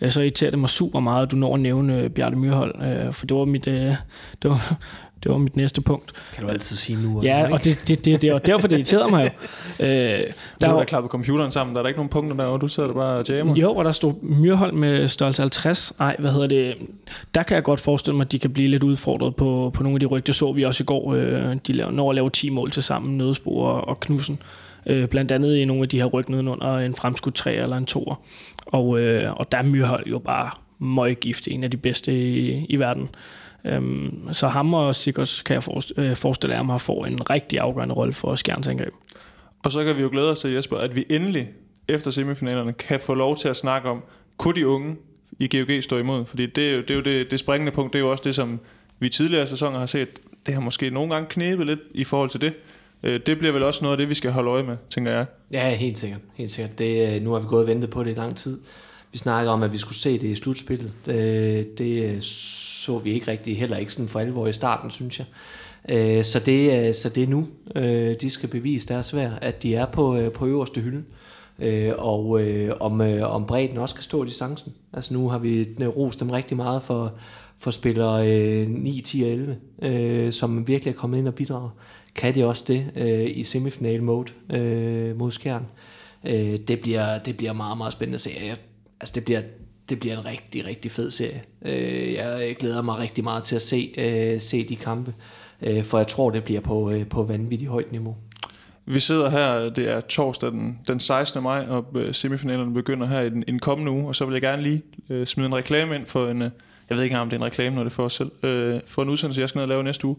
Øh, 0.01 0.11
så 0.11 0.21
irriterer 0.21 0.51
det 0.51 0.59
mig 0.59 0.71
super 0.71 1.01
meget, 1.01 1.23
at 1.23 1.31
du 1.31 1.37
når 1.37 1.55
at 1.55 1.61
nævne 1.61 1.99
øh, 1.99 2.11
Bjarte 2.11 2.37
Myrhold, 2.37 2.83
øh, 2.83 3.13
for 3.13 3.27
det 3.27 3.37
var 3.37 3.45
mit, 3.45 3.67
øh, 3.67 3.95
det 4.43 4.51
var, 4.51 4.77
det 5.23 5.33
var 5.33 5.39
mit 5.39 5.57
næste 5.57 5.81
punkt. 5.81 6.13
Kan 6.35 6.45
du 6.45 6.51
altid 6.51 6.77
sige 6.77 7.03
nu? 7.03 7.23
Ja, 7.23 7.53
og 7.53 7.65
det, 7.65 7.79
det, 7.89 8.05
det, 8.05 8.23
det, 8.23 8.33
og 8.33 8.47
derfor 8.47 8.69
det 8.69 8.77
irriterede 8.77 9.11
mig 9.11 9.25
jo. 9.25 9.31
Øh, 9.87 9.87
der 9.89 10.67
du 10.67 10.71
har 10.71 10.79
da 10.79 10.85
klappet 10.85 11.11
computeren 11.11 11.51
sammen, 11.51 11.75
der 11.75 11.81
er 11.81 11.83
der 11.83 11.89
ikke 11.89 11.99
nogen 11.99 12.11
punkter 12.11 12.37
der, 12.37 12.45
og 12.45 12.61
du 12.61 12.69
sidder 12.69 12.87
der 12.89 12.95
bare 12.95 13.19
og 13.19 13.29
jammer. 13.29 13.57
Jo, 13.57 13.75
og 13.75 13.85
der 13.85 13.93
stod 13.93 14.13
Myrhold 14.23 14.73
med 14.73 15.09
størrelse 15.09 15.43
50. 15.43 15.93
Nej, 15.99 16.17
hvad 16.19 16.33
hedder 16.33 16.47
det? 16.47 16.75
Der 17.35 17.43
kan 17.43 17.55
jeg 17.55 17.63
godt 17.63 17.81
forestille 17.81 18.17
mig, 18.17 18.25
at 18.25 18.33
de 18.33 18.39
kan 18.39 18.53
blive 18.53 18.69
lidt 18.69 18.83
udfordret 18.83 19.37
på, 19.37 19.71
på 19.75 19.83
nogle 19.83 19.97
af 19.97 20.01
de 20.01 20.07
rygter. 20.07 20.33
så 20.33 20.53
vi 20.53 20.63
også 20.63 20.85
i 20.85 20.87
går. 20.87 21.15
Øh, 21.15 21.57
de 21.67 21.73
laver, 21.73 21.91
når 21.91 22.11
at 22.11 22.15
lave 22.15 22.31
10 22.31 22.51
mål 22.51 22.71
til 22.71 22.83
sammen, 22.83 23.19
Nødspor 23.19 23.69
og, 23.69 23.89
og 23.89 24.01
Knudsen. 24.01 24.43
Øh, 24.87 25.09
blandt 25.09 25.33
andet 25.33 25.57
i 25.57 25.65
nogle 25.65 25.83
af 25.83 25.89
de 25.89 25.99
her 25.99 26.07
ryg 26.07 26.31
under 26.31 26.79
en 26.79 26.95
fremskudt 26.95 27.35
3 27.35 27.55
eller 27.55 27.77
en 27.77 27.87
2'er. 27.91 28.15
Og, 28.67 29.01
øh, 29.01 29.33
og 29.33 29.53
der 29.53 29.59
er 29.59 29.63
Myrhold 29.63 30.07
jo 30.07 30.19
bare 30.19 30.51
møggift, 30.79 31.49
en 31.49 31.65
af 31.65 31.71
de 31.71 31.77
bedste 31.77 32.13
i, 32.13 32.65
i 32.65 32.77
verden. 32.77 33.09
Øhm, 33.65 34.29
så 34.33 34.49
ham 34.49 34.75
og 34.75 34.97
Sigurds 34.97 35.43
kan 35.43 35.55
jeg 35.55 35.83
øh, 35.97 36.17
forestille, 36.17 36.57
at 36.57 36.67
har 36.67 36.79
får 36.79 37.07
en 37.07 37.31
rigtig 37.31 37.61
afgørende 37.61 37.95
rolle 37.95 38.13
for 38.13 38.35
Skjerns 38.35 38.69
angreb. 38.69 38.93
Og 39.63 39.73
så 39.73 39.85
kan 39.85 39.97
vi 39.97 40.03
jo 40.03 40.09
glæde 40.13 40.31
os 40.31 40.39
til, 40.39 40.51
Jesper, 40.51 40.77
at 40.77 40.97
vi 40.97 41.05
endelig 41.11 41.49
efter 41.89 42.11
semifinalerne 42.11 42.73
kan 42.73 43.01
få 43.01 43.15
lov 43.15 43.37
til 43.37 43.49
at 43.49 43.57
snakke 43.57 43.89
om, 43.89 44.03
kunne 44.37 44.55
de 44.55 44.67
unge 44.67 44.97
i 45.39 45.57
GOG 45.57 45.83
stå 45.83 45.99
imod? 45.99 46.27
Fordi 46.27 46.47
det 46.47 46.71
er 46.71 46.75
jo 46.75 46.81
det, 46.81 46.91
er 46.91 46.95
jo 46.95 47.01
det, 47.01 47.31
det 47.31 47.39
springende 47.39 47.73
punkt, 47.73 47.93
det 47.93 47.99
er 47.99 48.03
jo 48.03 48.11
også 48.11 48.25
det, 48.25 48.35
som 48.35 48.61
vi 48.99 49.09
tidligere 49.09 49.47
sæsoner 49.47 49.79
har 49.79 49.87
set, 49.87 50.09
det 50.47 50.55
har 50.55 50.61
måske 50.61 50.91
nogle 50.91 51.15
gange 51.15 51.29
knæbet 51.31 51.67
lidt 51.67 51.81
i 51.95 52.05
forhold 52.05 52.31
til 52.31 52.41
det. 52.41 52.53
Øh, 53.03 53.21
det 53.27 53.39
bliver 53.39 53.53
vel 53.53 53.63
også 53.63 53.85
noget 53.85 53.93
af 53.93 53.99
det, 53.99 54.11
vi 54.11 54.15
skal 54.15 54.31
holde 54.31 54.51
øje 54.51 54.63
med, 54.63 54.77
tænker 54.91 55.13
jeg. 55.13 55.27
Ja, 55.53 55.75
helt 55.75 55.99
sikkert. 55.99 56.21
Helt 56.35 56.51
sikkert. 56.51 56.79
Det, 56.79 57.15
øh, 57.15 57.23
nu 57.23 57.33
har 57.33 57.41
vi 57.41 57.47
gået 57.47 57.63
og 57.63 57.69
ventet 57.69 57.91
på 57.91 58.05
det 58.05 58.11
i 58.11 58.15
lang 58.15 58.37
tid. 58.37 58.61
Vi 59.13 59.19
snakker 59.19 59.53
om, 59.53 59.63
at 59.63 59.73
vi 59.73 59.79
skulle 59.79 59.99
se 59.99 60.13
det 60.13 60.29
i 60.29 60.35
slutspillet. 60.35 60.97
Øh, 61.09 61.15
det, 61.17 61.79
det 61.79 62.25
så 62.25 62.99
vi 62.99 63.13
ikke 63.13 63.31
rigtig, 63.31 63.59
heller 63.59 63.77
ikke 63.77 63.93
sådan 63.93 64.09
for 64.09 64.21
alvor 64.21 64.47
i 64.47 64.53
starten, 64.53 64.91
synes 64.91 65.19
jeg. 65.19 65.27
Øh, 65.89 66.25
så 66.25 66.39
det, 66.39 66.97
så 66.97 67.09
det 67.09 67.23
er 67.23 67.27
nu, 67.27 67.49
de 68.21 68.31
skal 68.31 68.49
bevise 68.49 68.89
deres 68.89 69.15
værd, 69.15 69.39
at 69.41 69.63
de 69.63 69.75
er 69.75 69.87
på, 69.87 70.31
på 70.35 70.47
øverste 70.47 70.81
hylde. 70.81 71.05
Og 71.99 72.41
om, 72.81 73.01
om 73.23 73.47
bredden 73.47 73.79
også 73.79 73.95
kan 73.95 74.05
stå 74.05 74.25
distancen. 74.25 74.73
Altså 74.93 75.15
nu 75.15 75.29
har 75.29 75.39
vi 75.39 75.67
rost 75.97 76.21
dem 76.21 76.31
rigtig 76.31 76.57
meget 76.57 76.83
for, 76.83 77.13
for 77.59 77.71
spillere 77.71 78.25
9, 78.67 79.01
10 79.01 79.23
og 79.23 79.57
11, 79.83 80.33
som 80.33 80.67
virkelig 80.67 80.93
er 80.93 80.97
kommet 80.97 81.19
ind 81.19 81.29
og 81.29 81.35
bidrager. 81.35 81.71
Kan 82.15 82.35
de 82.35 82.45
også 82.45 82.65
det 82.67 82.87
i 83.35 83.43
semifinal 83.43 84.03
mode 84.03 84.33
mod 85.17 85.31
Skjern? 85.31 85.67
det, 86.69 86.81
bliver, 86.83 87.19
det 87.19 87.37
bliver 87.37 87.53
meget, 87.53 87.79
meget 87.79 87.93
spændende 87.93 88.15
at 88.15 88.21
se. 88.21 88.31
Jeg, 88.47 88.57
altså 89.01 89.13
det 89.15 89.25
bliver, 89.25 89.43
det 89.89 90.01
bliver 90.01 90.19
en 90.19 90.25
rigtig, 90.25 90.67
rigtig 90.67 90.91
fed 90.91 91.11
serie. 91.11 91.43
Øh, 91.63 92.13
jeg 92.13 92.57
glæder 92.59 92.83
mig 92.83 92.99
rigtig 92.99 93.25
meget 93.25 93.43
til 93.43 93.57
at 93.57 93.63
se, 93.63 93.95
øh, 93.99 94.41
se 94.41 94.69
de 94.69 94.77
kampe, 94.77 95.15
øh, 95.63 95.85
for 95.85 95.99
jeg 95.99 96.07
tror, 96.07 96.31
det 96.31 96.45
bliver 96.45 96.61
på, 96.61 96.91
øh, 96.91 97.09
på 97.09 97.23
vanvittigt 97.23 97.71
højt 97.71 97.93
niveau. 97.93 98.17
Vi 98.87 99.01
sidder 99.01 99.31
her, 99.31 99.71
det 99.71 99.89
er 99.89 100.01
torsdag 100.01 100.51
den, 100.51 100.79
den 100.89 101.01
16. 101.01 101.43
maj, 101.43 101.67
og 101.69 101.87
øh, 101.95 102.15
semifinalerne 102.15 102.75
begynder 102.75 103.07
her 103.07 103.21
i 103.21 103.31
den, 103.31 103.45
i 103.47 103.51
den 103.51 103.59
kommende 103.59 103.93
uge, 103.93 104.09
og 104.09 104.17
så 104.17 104.25
vil 104.25 104.33
jeg 104.33 104.43
gerne 104.43 104.63
lige 104.63 104.83
øh, 105.11 105.27
smide 105.27 105.47
en 105.47 105.55
reklame 105.55 105.95
ind 105.95 106.07
for 106.07 106.29
en, 106.29 106.43
øh, 106.43 106.51
jeg 106.89 106.97
ved 106.97 107.05
ikke 107.05 107.19
om 107.19 107.31
det 107.31 107.37
er 107.37 107.41
en 107.41 107.47
reklame, 107.47 107.77
når 107.77 107.83
det 107.83 107.91
er 107.91 107.95
for 107.95 108.05
os 108.05 108.13
selv, 108.13 108.31
øh, 108.43 108.81
for 108.87 109.03
en 109.03 109.09
udsendelse, 109.09 109.41
jeg 109.41 109.49
skal 109.49 109.59
ned 109.59 109.63
og 109.63 109.69
lave 109.69 109.83
næste 109.83 110.07
uge. 110.07 110.17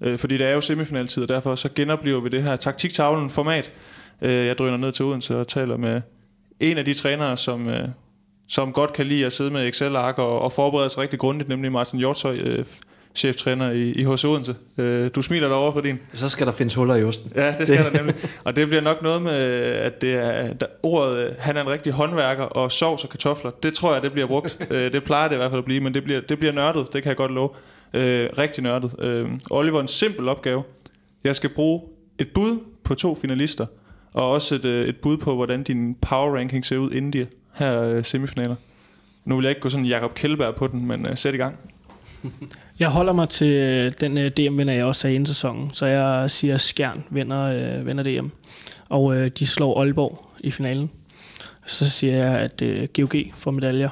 Øh, 0.00 0.18
fordi 0.18 0.38
det 0.38 0.46
er 0.46 0.52
jo 0.52 0.60
semifinaltid, 0.60 1.22
og 1.22 1.28
derfor 1.28 1.54
så 1.54 1.68
genoplever 1.74 2.20
vi 2.20 2.28
det 2.28 2.42
her 2.42 2.56
taktiktavlen 2.56 3.30
format. 3.30 3.72
Øh, 4.22 4.46
jeg 4.46 4.58
drøner 4.58 4.76
ned 4.76 4.92
til 4.92 5.04
Odense 5.04 5.36
og 5.36 5.48
taler 5.48 5.76
med 5.76 6.00
en 6.60 6.78
af 6.78 6.84
de 6.84 6.94
trænere, 6.94 7.36
som, 7.36 7.68
øh, 7.68 7.88
som 8.48 8.72
godt 8.72 8.92
kan 8.92 9.06
lide 9.06 9.26
at 9.26 9.32
sidde 9.32 9.50
med 9.50 9.68
Excel-ark 9.68 10.18
og, 10.18 10.40
og 10.40 10.52
forberede 10.52 10.90
sig 10.90 10.98
rigtig 10.98 11.18
grundigt, 11.18 11.48
nemlig 11.48 11.72
Martin 11.72 11.98
Hjortøj, 11.98 12.36
øh, 12.36 12.64
cheftræner 13.14 13.70
i, 13.70 13.90
i 13.90 14.04
HC 14.04 14.24
Odense. 14.24 14.54
Øh, 14.78 15.10
du 15.14 15.22
smiler 15.22 15.48
derovre 15.48 15.72
for 15.72 15.80
din. 15.80 15.98
Så 16.12 16.28
skal 16.28 16.46
der 16.46 16.52
findes 16.52 16.74
huller 16.74 16.94
i 16.94 17.04
osten. 17.04 17.32
Ja, 17.36 17.54
det 17.58 17.68
skal 17.68 17.84
der 17.84 17.90
nemlig. 17.90 18.14
Og 18.44 18.56
det 18.56 18.68
bliver 18.68 18.80
nok 18.82 19.02
noget 19.02 19.22
med, 19.22 19.32
at 19.32 20.00
det 20.00 20.14
er, 20.14 20.54
der, 20.54 20.66
ordet, 20.82 21.36
han 21.38 21.56
er 21.56 21.60
en 21.60 21.68
rigtig 21.68 21.92
håndværker, 21.92 22.42
og 22.42 22.72
sovs 22.72 23.04
og 23.04 23.10
kartofler, 23.10 23.50
det 23.50 23.74
tror 23.74 23.92
jeg, 23.92 24.02
det 24.02 24.12
bliver 24.12 24.26
brugt. 24.26 24.58
øh, 24.70 24.92
det 24.92 25.04
plejer 25.04 25.28
det 25.28 25.34
i 25.34 25.36
hvert 25.36 25.50
fald 25.50 25.58
at 25.58 25.64
blive, 25.64 25.80
men 25.80 25.94
det 25.94 26.04
bliver, 26.04 26.20
det 26.20 26.38
bliver 26.38 26.52
nørdet, 26.52 26.92
det 26.92 27.02
kan 27.02 27.08
jeg 27.08 27.16
godt 27.16 27.32
love. 27.32 27.50
Øh, 27.94 28.28
rigtig 28.38 28.62
nørdet. 28.62 28.94
Øh, 28.98 29.28
Oliver, 29.50 29.80
en 29.80 29.88
simpel 29.88 30.28
opgave. 30.28 30.62
Jeg 31.24 31.36
skal 31.36 31.50
bruge 31.50 31.82
et 32.18 32.28
bud 32.34 32.58
på 32.84 32.94
to 32.94 33.14
finalister, 33.14 33.66
og 34.12 34.30
også 34.30 34.54
et, 34.54 34.64
øh, 34.64 34.88
et 34.88 34.96
bud 34.96 35.16
på, 35.16 35.34
hvordan 35.34 35.62
din 35.62 35.94
power 35.94 36.36
ranking 36.36 36.64
ser 36.64 36.76
ud 36.76 36.90
inden 36.90 37.12
de 37.12 37.26
her 37.54 37.82
øh, 37.82 38.04
semifinaler. 38.04 38.56
Nu 39.24 39.36
vil 39.36 39.42
jeg 39.42 39.50
ikke 39.50 39.60
gå 39.60 39.68
sådan 39.68 39.86
Jakob 39.86 40.14
Kjellberg 40.14 40.54
på 40.54 40.66
den, 40.66 40.86
men 40.86 41.06
øh, 41.06 41.16
sæt 41.16 41.34
i 41.34 41.36
gang. 41.36 41.56
Jeg 42.78 42.88
holder 42.88 43.12
mig 43.12 43.28
til 43.28 43.52
øh, 43.52 43.92
den 44.00 44.18
øh, 44.18 44.30
DM-vinder, 44.30 44.74
jeg 44.74 44.84
også 44.84 45.00
sagde 45.00 45.14
inden 45.14 45.26
sæsonen, 45.26 45.70
så 45.72 45.86
jeg 45.86 46.30
siger, 46.30 46.54
at 46.54 46.60
Skjern 46.60 47.04
vinder, 47.10 47.42
øh, 47.42 47.86
vinder 47.86 48.04
DM. 48.04 48.28
Og 48.88 49.16
øh, 49.16 49.30
de 49.38 49.46
slår 49.46 49.80
Aalborg 49.80 50.26
i 50.40 50.50
finalen. 50.50 50.90
Så 51.66 51.90
siger 51.90 52.16
jeg, 52.16 52.38
at 52.38 52.62
øh, 52.62 52.88
GOG 52.96 53.14
får 53.34 53.50
medaljer 53.50 53.88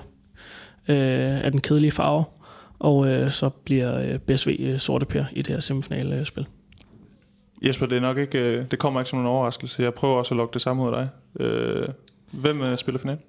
øh, 0.89 1.45
af 1.45 1.51
den 1.51 1.61
kedelige 1.61 1.91
farve, 1.91 2.25
og 2.79 3.09
øh, 3.09 3.31
så 3.31 3.49
bliver 3.49 3.99
øh, 3.99 4.19
BSV 4.19 4.57
øh, 4.61 4.79
sorte 4.79 5.07
per 5.07 5.25
i 5.33 5.43
det 5.43 5.55
her 5.55 5.61
semifinale 5.61 6.19
øh, 6.19 6.27
spil. 6.27 6.47
Jesper, 7.63 7.87
det 7.87 7.97
er 7.97 8.01
nok 8.01 8.19
ikke, 8.19 8.39
øh, 8.39 8.65
det 8.71 8.79
kommer 8.79 9.01
ikke 9.01 9.11
som 9.11 9.19
en 9.19 9.27
overraskelse. 9.27 9.83
Jeg 9.83 9.95
prøver 9.95 10.17
også 10.17 10.35
at 10.35 10.37
lukke 10.37 10.53
det 10.53 10.61
samme 10.61 10.83
ud 10.83 10.95
af 10.95 10.95
dig. 10.95 11.09
Øh, 11.47 11.89
hvem 12.33 12.63
øh, 12.63 12.79
spiller 12.79 12.99
finalen? 12.99 13.23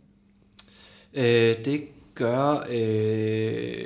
Øh, 1.18 1.66
det 1.66 1.82
gør 2.16 2.66
øh, 2.70 3.86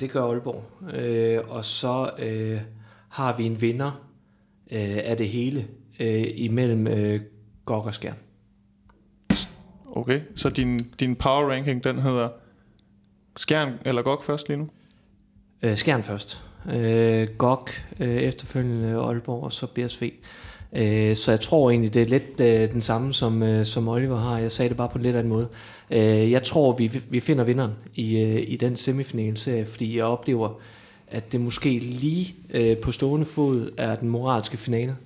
det 0.00 0.10
gør 0.10 0.24
Aalborg. 0.24 0.94
Øh, 0.94 1.40
og 1.48 1.64
så 1.64 2.10
øh, 2.18 2.60
har 3.08 3.36
vi 3.36 3.44
en 3.44 3.60
vinder 3.60 4.06
øh, 4.70 4.98
af 5.04 5.16
det 5.16 5.28
hele 5.28 5.66
øh, 6.00 6.24
imellem 6.34 6.86
øh, 6.86 7.20
Gok 7.64 7.86
og 7.86 7.94
Skjern. 7.94 8.16
Okay, 9.86 10.20
så 10.34 10.48
din, 10.48 10.78
din 10.78 11.16
power 11.16 11.50
ranking, 11.50 11.84
den 11.84 11.98
hedder 11.98 12.28
Skjern 13.36 13.72
eller 13.84 14.02
Gok 14.02 14.22
først 14.22 14.48
lige 14.48 14.58
nu? 14.58 14.68
Øh, 15.62 15.76
Skjern 15.76 16.02
først. 16.02 16.44
øh, 16.72 17.28
GOG, 17.38 17.68
øh, 18.00 18.16
efterfølgende 18.16 18.96
Aalborg 18.96 19.44
og 19.44 19.52
så 19.52 19.66
BSV. 19.66 20.12
Øh, 20.76 21.16
så 21.16 21.32
jeg 21.32 21.40
tror 21.40 21.70
egentlig, 21.70 21.94
det 21.94 22.02
er 22.02 22.06
lidt 22.06 22.40
øh, 22.40 22.72
den 22.72 22.80
samme, 22.80 23.14
som, 23.14 23.42
øh, 23.42 23.66
som 23.66 23.88
Oliver 23.88 24.18
har. 24.18 24.38
Jeg 24.38 24.52
sagde 24.52 24.68
det 24.68 24.76
bare 24.76 24.88
på 24.88 24.98
en 24.98 25.04
lidt 25.04 25.16
anden 25.16 25.32
måde. 25.32 25.48
Øh, 25.90 26.30
jeg 26.30 26.42
tror, 26.42 26.72
vi, 26.72 27.00
vi 27.10 27.20
finder 27.20 27.44
vinderen 27.44 27.72
i, 27.94 28.18
øh, 28.20 28.44
i 28.48 28.56
den 28.56 28.76
semifinalserie, 28.76 29.66
fordi 29.66 29.96
jeg 29.96 30.04
oplever, 30.04 30.50
at 31.08 31.32
det 31.32 31.40
måske 31.40 31.78
lige 31.78 32.34
øh, 32.50 32.76
på 32.76 32.92
stående 32.92 33.26
fod 33.26 33.70
er 33.76 33.94
den 33.94 34.08
moralske 34.08 34.56
finale. 34.56 34.96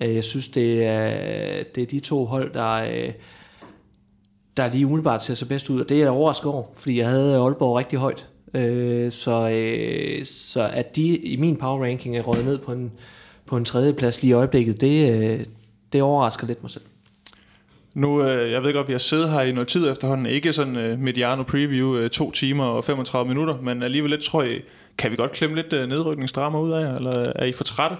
Øh, 0.00 0.14
jeg 0.14 0.24
synes, 0.24 0.48
det 0.48 0.84
er, 0.84 1.62
det 1.74 1.82
er 1.82 1.86
de 1.86 2.00
to 2.00 2.24
hold, 2.24 2.52
der, 2.52 2.72
øh, 2.72 3.12
der 4.56 4.72
lige 4.72 4.86
umiddelbart 4.86 5.22
ser 5.22 5.34
sig 5.34 5.48
bedst 5.48 5.70
ud, 5.70 5.80
og 5.80 5.88
det 5.88 5.96
er 5.96 6.00
jeg 6.00 6.10
overrasket 6.10 6.52
over, 6.52 6.64
fordi 6.76 6.98
jeg 6.98 7.08
havde 7.08 7.36
Aalborg 7.36 7.78
rigtig 7.78 7.98
højt. 7.98 8.28
Øh, 8.54 9.12
så, 9.12 9.50
øh, 9.50 10.26
så 10.26 10.70
at 10.72 10.96
de 10.96 11.16
i 11.16 11.36
min 11.36 11.56
power 11.56 11.84
ranking 11.84 12.16
er 12.16 12.22
røget 12.22 12.44
ned 12.44 12.58
på 12.58 12.72
en, 12.72 12.92
på 13.46 13.56
en 13.56 13.64
tredje 13.64 13.92
plads 13.92 14.22
lige 14.22 14.30
i 14.30 14.32
øjeblikket, 14.32 14.80
det, 14.80 15.12
øh, 15.12 15.44
det 15.92 16.02
overrasker 16.02 16.46
lidt 16.46 16.62
mig 16.62 16.70
selv. 16.70 16.84
Nu, 17.94 18.22
øh, 18.22 18.50
jeg 18.52 18.62
ved 18.62 18.72
godt, 18.72 18.88
vi 18.88 18.92
har 18.92 18.98
siddet 18.98 19.30
her 19.30 19.40
i 19.40 19.52
noget 19.52 19.68
tid 19.68 19.90
efterhånden. 19.90 20.26
Ikke 20.26 20.52
sådan 20.52 20.76
øh, 20.76 20.98
mediano 20.98 21.42
preview, 21.42 22.08
to 22.08 22.30
timer 22.30 22.64
og 22.64 22.84
35 22.84 23.28
minutter, 23.28 23.60
men 23.62 23.82
alligevel 23.82 24.10
lidt, 24.10 24.22
tror 24.22 24.42
jeg, 24.42 24.60
kan 24.98 25.10
vi 25.10 25.16
godt 25.16 25.32
klemme 25.32 25.56
lidt 25.56 25.72
nedrykningsdrama 25.72 26.60
ud 26.60 26.72
af 26.72 26.80
jer, 26.80 26.96
eller 26.96 27.32
er 27.36 27.44
I 27.44 27.52
for 27.52 27.64
trætte? 27.64 27.96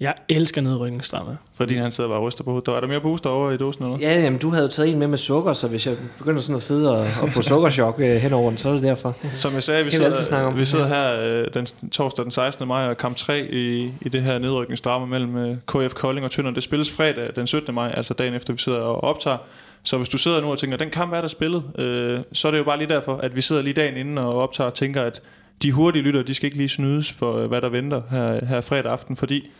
Jeg 0.00 0.14
elsker 0.28 0.60
nedrykningsdrama. 0.60 1.36
Fordi 1.54 1.74
han 1.74 1.92
sidder 1.92 2.10
bare 2.10 2.18
og 2.18 2.24
ryster 2.24 2.44
på 2.44 2.50
hovedet. 2.50 2.66
Der 2.66 2.76
er 2.76 2.80
der 2.80 2.88
mere 2.88 3.00
booster 3.00 3.30
over 3.30 3.50
i 3.50 3.56
dåsen, 3.56 3.84
eller? 3.84 3.98
Ja, 3.98 4.20
jamen, 4.20 4.38
du 4.38 4.50
havde 4.50 4.62
jo 4.62 4.68
taget 4.68 4.90
en 4.90 4.98
med 4.98 5.06
med 5.06 5.18
sukker, 5.18 5.52
så 5.52 5.68
hvis 5.68 5.86
jeg 5.86 5.96
begynder 6.18 6.40
sådan 6.40 6.56
at 6.56 6.62
sidde 6.62 6.96
og, 6.96 7.06
og 7.22 7.28
få 7.28 7.42
sukkerchok 7.42 8.00
øh, 8.00 8.16
henover 8.16 8.50
den, 8.50 8.58
så 8.58 8.68
er 8.68 8.72
det 8.72 8.82
derfor. 8.82 9.16
Som 9.34 9.54
jeg 9.54 9.62
sagde, 9.62 9.84
vi 9.84 9.90
sidder, 9.90 10.44
om. 10.44 10.58
vi 10.58 10.64
sidder 10.64 10.86
her 10.86 11.20
øh, 11.20 11.48
den 11.54 11.66
torsdag 11.90 12.24
den 12.24 12.32
16. 12.32 12.68
maj 12.68 12.88
og 12.88 12.96
kamp 12.96 13.16
3 13.16 13.48
i, 13.52 13.92
i 14.00 14.08
det 14.08 14.22
her 14.22 14.38
nedrykningsdrama 14.38 15.06
mellem 15.06 15.36
øh, 15.36 15.56
KF 15.66 15.94
Kolding 15.94 16.24
og 16.24 16.30
Tønder. 16.30 16.50
Det 16.50 16.62
spilles 16.62 16.90
fredag 16.90 17.30
den 17.36 17.46
17. 17.46 17.74
maj, 17.74 17.92
altså 17.96 18.14
dagen 18.14 18.34
efter 18.34 18.52
vi 18.52 18.58
sidder 18.58 18.78
og 18.78 19.04
optager. 19.04 19.38
Så 19.82 19.96
hvis 19.96 20.08
du 20.08 20.18
sidder 20.18 20.40
nu 20.40 20.50
og 20.50 20.58
tænker, 20.58 20.76
den 20.76 20.90
kamp 20.90 21.12
er 21.12 21.20
der 21.20 21.28
spillet, 21.28 21.62
øh, 21.78 22.20
så 22.32 22.48
er 22.48 22.52
det 22.52 22.58
jo 22.58 22.64
bare 22.64 22.78
lige 22.78 22.88
derfor, 22.88 23.16
at 23.16 23.36
vi 23.36 23.40
sidder 23.40 23.62
lige 23.62 23.74
dagen 23.74 23.96
inden 23.96 24.18
og 24.18 24.34
optager 24.34 24.70
og 24.70 24.74
tænker, 24.74 25.02
at 25.02 25.22
de 25.62 25.72
hurtige 25.72 26.02
lytter, 26.02 26.22
de 26.22 26.34
skal 26.34 26.46
ikke 26.46 26.56
lige 26.56 26.68
snydes 26.68 27.12
for, 27.12 27.36
øh, 27.36 27.46
hvad 27.46 27.60
der 27.60 27.68
venter 27.68 28.02
her, 28.10 28.44
her 28.44 28.60
fredag 28.60 28.92
aften, 28.92 29.16
fordi 29.16 29.50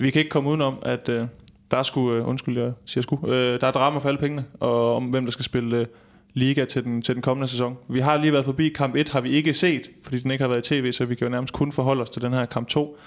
vi 0.00 0.10
kan 0.10 0.18
ikke 0.18 0.30
komme 0.30 0.50
udenom, 0.50 0.78
at 0.82 1.08
øh, 1.08 1.26
der 1.70 1.76
er 1.76 1.82
sgu, 1.82 2.12
øh, 2.12 2.28
undskyld, 2.28 2.58
jeg 2.58 2.72
siger 2.84 3.02
sgu, 3.02 3.28
øh, 3.28 3.60
der 3.60 3.66
er 3.66 3.70
drama 3.70 3.98
for 3.98 4.08
alle 4.08 4.18
pengene, 4.18 4.44
og 4.60 4.96
om 4.96 5.04
hvem 5.04 5.24
der 5.24 5.32
skal 5.32 5.44
spille 5.44 5.80
øh, 5.80 5.86
liga 6.34 6.64
til 6.64 6.84
den, 6.84 7.02
til 7.02 7.14
den 7.14 7.22
kommende 7.22 7.48
sæson. 7.48 7.76
Vi 7.88 8.00
har 8.00 8.16
lige 8.16 8.32
været 8.32 8.44
forbi 8.44 8.68
kamp 8.68 8.94
1, 8.94 9.08
har 9.08 9.20
vi 9.20 9.30
ikke 9.30 9.54
set, 9.54 9.90
fordi 10.02 10.18
den 10.18 10.30
ikke 10.30 10.42
har 10.42 10.48
været 10.48 10.70
i 10.70 10.74
tv, 10.74 10.92
så 10.92 11.04
vi 11.04 11.14
kan 11.14 11.26
jo 11.26 11.30
nærmest 11.30 11.54
kun 11.54 11.72
forholde 11.72 12.02
os 12.02 12.10
til 12.10 12.22
den 12.22 12.32
her 12.32 12.46
kamp 12.46 12.68
2. 12.68 12.98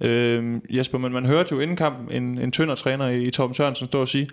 Øh, 0.00 0.60
Jesper, 0.70 0.98
men 0.98 1.12
man 1.12 1.26
hørte 1.26 1.48
jo 1.54 1.60
inden 1.60 1.76
kampen 1.76 2.22
en, 2.22 2.38
en 2.38 2.52
tønder 2.52 2.74
træner 2.74 3.08
i, 3.08 3.22
i 3.22 3.30
Torben 3.30 3.54
Sørensen 3.54 3.86
stå 3.86 4.00
og 4.00 4.08
sige, 4.08 4.28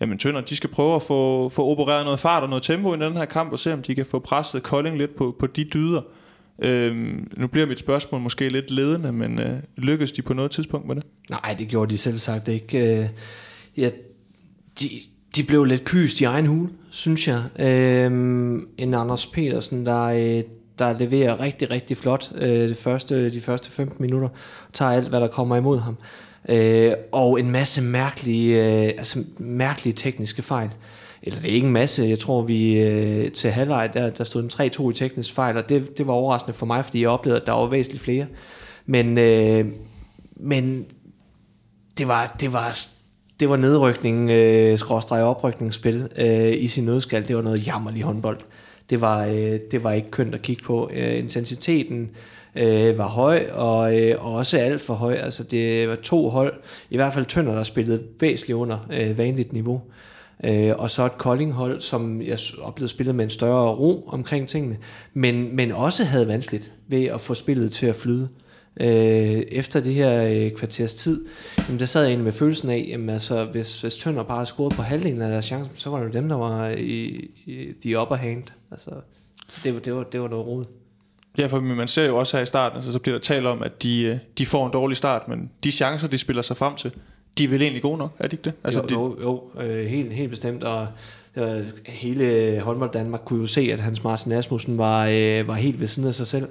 jamen 0.00 0.18
Tønder, 0.18 0.40
de 0.40 0.56
skal 0.56 0.70
prøve 0.70 0.94
at 0.94 1.02
få, 1.02 1.48
få 1.48 1.66
opereret 1.66 2.04
noget 2.04 2.18
fart 2.18 2.42
og 2.42 2.48
noget 2.48 2.62
tempo 2.62 2.94
i 2.94 2.98
den 2.98 3.12
her 3.12 3.24
kamp, 3.24 3.52
og 3.52 3.58
se 3.58 3.72
om 3.72 3.82
de 3.82 3.94
kan 3.94 4.06
få 4.06 4.18
presset 4.18 4.62
Kolding 4.62 4.98
lidt 4.98 5.16
på, 5.16 5.36
på 5.38 5.46
de 5.46 5.64
dyder. 5.64 6.02
Øhm, 6.62 7.30
nu 7.36 7.46
bliver 7.46 7.66
mit 7.66 7.78
spørgsmål 7.78 8.20
måske 8.20 8.48
lidt 8.48 8.70
ledende, 8.70 9.12
men 9.12 9.40
øh, 9.40 9.58
lykkedes 9.76 10.12
de 10.12 10.22
på 10.22 10.34
noget 10.34 10.50
tidspunkt 10.50 10.86
med 10.86 10.94
det? 10.94 11.04
Nej, 11.30 11.56
det 11.58 11.68
gjorde 11.68 11.92
de 11.92 11.98
selv 11.98 12.18
sagt 12.18 12.48
ikke. 12.48 13.00
Øh, 13.00 13.08
Ja, 13.78 13.90
de, 14.80 14.90
de 15.36 15.42
blev 15.42 15.64
lidt 15.64 15.84
kyst 15.84 16.20
i 16.20 16.24
egen 16.24 16.46
hul, 16.46 16.68
synes 16.90 17.28
jeg. 17.28 17.42
Øh, 17.58 18.12
en 18.78 18.94
Anders 18.94 19.26
Petersen, 19.26 19.86
der, 19.86 20.02
øh, 20.02 20.42
der 20.78 20.98
leverer 20.98 21.40
rigtig, 21.40 21.70
rigtig 21.70 21.96
flot 21.96 22.32
øh, 22.34 22.68
det 22.68 22.76
første, 22.76 23.30
de 23.30 23.40
første 23.40 23.70
15 23.70 24.02
minutter, 24.02 24.28
tager 24.72 24.90
alt, 24.90 25.08
hvad 25.08 25.20
der 25.20 25.26
kommer 25.26 25.56
imod 25.56 25.78
ham. 25.78 25.96
Øh, 26.48 26.92
og 27.12 27.40
en 27.40 27.50
masse 27.50 27.82
mærkelige, 27.82 28.66
øh, 28.66 28.88
altså 28.98 29.24
mærkelige 29.38 29.94
tekniske 29.94 30.42
fejl. 30.42 30.70
Eller 31.22 31.40
det 31.40 31.50
er 31.50 31.54
ikke 31.54 31.66
en 31.66 31.72
masse, 31.72 32.04
jeg 32.04 32.18
tror 32.18 32.42
vi 32.42 32.78
øh, 32.78 33.32
til 33.32 33.50
halvleg, 33.50 33.90
der, 33.94 34.10
der 34.10 34.24
stod 34.24 34.42
en 34.42 34.70
3-2 34.70 34.90
i 34.90 34.94
teknisk 34.94 35.34
fejl, 35.34 35.56
og 35.56 35.68
det, 35.68 35.98
det 35.98 36.06
var 36.06 36.12
overraskende 36.12 36.58
for 36.58 36.66
mig, 36.66 36.84
fordi 36.84 37.00
jeg 37.00 37.08
oplevede, 37.08 37.40
at 37.40 37.46
der 37.46 37.52
var 37.52 37.66
væsentligt 37.66 38.04
flere. 38.04 38.26
Men, 38.86 39.18
øh, 39.18 39.66
men 40.36 40.86
det 41.98 42.08
var, 42.08 42.36
det 42.40 42.52
var, 42.52 42.78
det 43.40 43.48
var 43.48 43.56
nedrykning, 43.56 44.30
øh, 44.30 44.78
skråstrej 44.78 45.22
oprykningsspil 45.22 46.08
øh, 46.16 46.52
i 46.62 46.66
sin 46.66 46.84
nødskal. 46.84 47.28
Det 47.28 47.36
var 47.36 47.42
noget 47.42 47.66
jammerlig 47.66 48.02
håndbold. 48.02 48.38
Det 48.90 49.00
var, 49.00 49.24
øh, 49.24 49.58
det 49.70 49.84
var 49.84 49.92
ikke 49.92 50.10
kønt 50.10 50.34
at 50.34 50.42
kigge 50.42 50.62
på. 50.64 50.90
Øh, 50.94 51.18
intensiteten 51.18 52.10
øh, 52.54 52.98
var 52.98 53.08
høj, 53.08 53.46
og, 53.52 54.00
øh, 54.00 54.24
og 54.24 54.34
også 54.34 54.58
alt 54.58 54.80
for 54.80 54.94
høj. 54.94 55.14
Altså 55.14 55.44
det 55.44 55.88
var 55.88 55.96
to 55.96 56.28
hold, 56.28 56.54
i 56.90 56.96
hvert 56.96 57.14
fald 57.14 57.26
Tønder, 57.26 57.54
der 57.54 57.62
spillede 57.62 58.02
væsentligt 58.20 58.56
under 58.56 58.78
øh, 58.92 59.18
vanligt 59.18 59.52
niveau. 59.52 59.82
Øh, 59.86 60.07
Øh, 60.44 60.72
og 60.78 60.90
så 60.90 61.06
et 61.06 61.18
Kolding-hold, 61.18 61.80
som 61.80 62.22
jeg 62.22 62.38
oplevede 62.62 62.90
spillet 62.90 63.14
med 63.14 63.24
en 63.24 63.30
større 63.30 63.68
ro 63.74 64.04
omkring 64.08 64.48
tingene, 64.48 64.78
men, 65.14 65.56
men 65.56 65.72
også 65.72 66.04
havde 66.04 66.28
vanskeligt 66.28 66.72
ved 66.88 67.04
at 67.04 67.20
få 67.20 67.34
spillet 67.34 67.72
til 67.72 67.86
at 67.86 67.96
flyde. 67.96 68.28
Øh, 68.80 68.88
efter 69.48 69.80
det 69.80 69.94
her 69.94 70.22
øh, 70.24 70.50
kvarters 70.52 70.94
tid, 70.94 71.26
jamen, 71.68 71.80
der 71.80 71.86
sad 71.86 72.02
jeg 72.02 72.08
egentlig 72.08 72.24
med 72.24 72.32
følelsen 72.32 72.70
af, 72.70 72.86
jamen, 72.88 73.10
altså, 73.10 73.44
hvis, 73.44 73.80
hvis 73.80 73.98
Tønder 73.98 74.22
bare 74.22 74.36
havde 74.36 74.46
scoret 74.46 74.72
på 74.74 74.82
halvdelen 74.82 75.22
af 75.22 75.30
deres 75.30 75.44
chance, 75.44 75.70
så 75.74 75.90
var 75.90 75.98
det 75.98 76.06
jo 76.06 76.12
dem, 76.12 76.28
der 76.28 76.36
var 76.36 76.68
i, 76.68 77.30
i 77.46 77.72
the 77.82 78.00
upper 78.00 78.16
hand. 78.16 78.42
Altså, 78.70 78.90
så 79.48 79.60
det, 79.64 79.74
var- 79.74 79.80
det, 79.80 79.94
var, 79.94 80.02
det 80.02 80.20
var 80.20 80.28
noget 80.28 80.46
rod. 80.46 80.64
Ja, 81.38 81.46
for 81.46 81.60
man 81.60 81.88
ser 81.88 82.06
jo 82.06 82.16
også 82.18 82.36
her 82.36 82.42
i 82.42 82.46
starten, 82.46 82.76
altså, 82.76 82.92
så 82.92 82.98
bliver 82.98 83.14
der 83.18 83.22
talt 83.22 83.46
om, 83.46 83.62
at 83.62 83.82
de, 83.82 84.02
øh, 84.02 84.16
de 84.38 84.46
får 84.46 84.66
en 84.66 84.72
dårlig 84.72 84.96
start, 84.96 85.28
men 85.28 85.50
de 85.64 85.72
chancer, 85.72 86.08
de 86.08 86.18
spiller 86.18 86.42
sig 86.42 86.56
frem 86.56 86.74
til, 86.76 86.92
de 87.38 87.44
er 87.44 87.48
vel 87.48 87.62
egentlig 87.62 87.82
gode 87.82 87.98
nok, 87.98 88.12
er 88.18 88.28
de 88.28 88.34
ikke 88.34 88.44
det? 88.44 88.52
Altså, 88.64 88.80
jo, 88.80 88.86
de, 88.86 88.94
jo, 88.94 89.16
jo 89.22 89.62
øh, 89.62 89.86
helt, 89.86 90.12
helt 90.12 90.30
bestemt, 90.30 90.64
og 90.64 90.86
øh, 91.36 91.64
hele 91.86 92.60
håndbold 92.60 92.92
Danmark 92.92 93.20
kunne 93.24 93.40
jo 93.40 93.46
se, 93.46 93.70
at 93.72 93.80
Hans 93.80 94.04
Martin 94.04 94.32
Asmussen 94.32 94.78
var, 94.78 95.06
øh, 95.06 95.48
var 95.48 95.54
helt 95.54 95.80
ved 95.80 95.86
siden 95.86 96.08
af 96.08 96.14
sig 96.14 96.26
selv, 96.26 96.48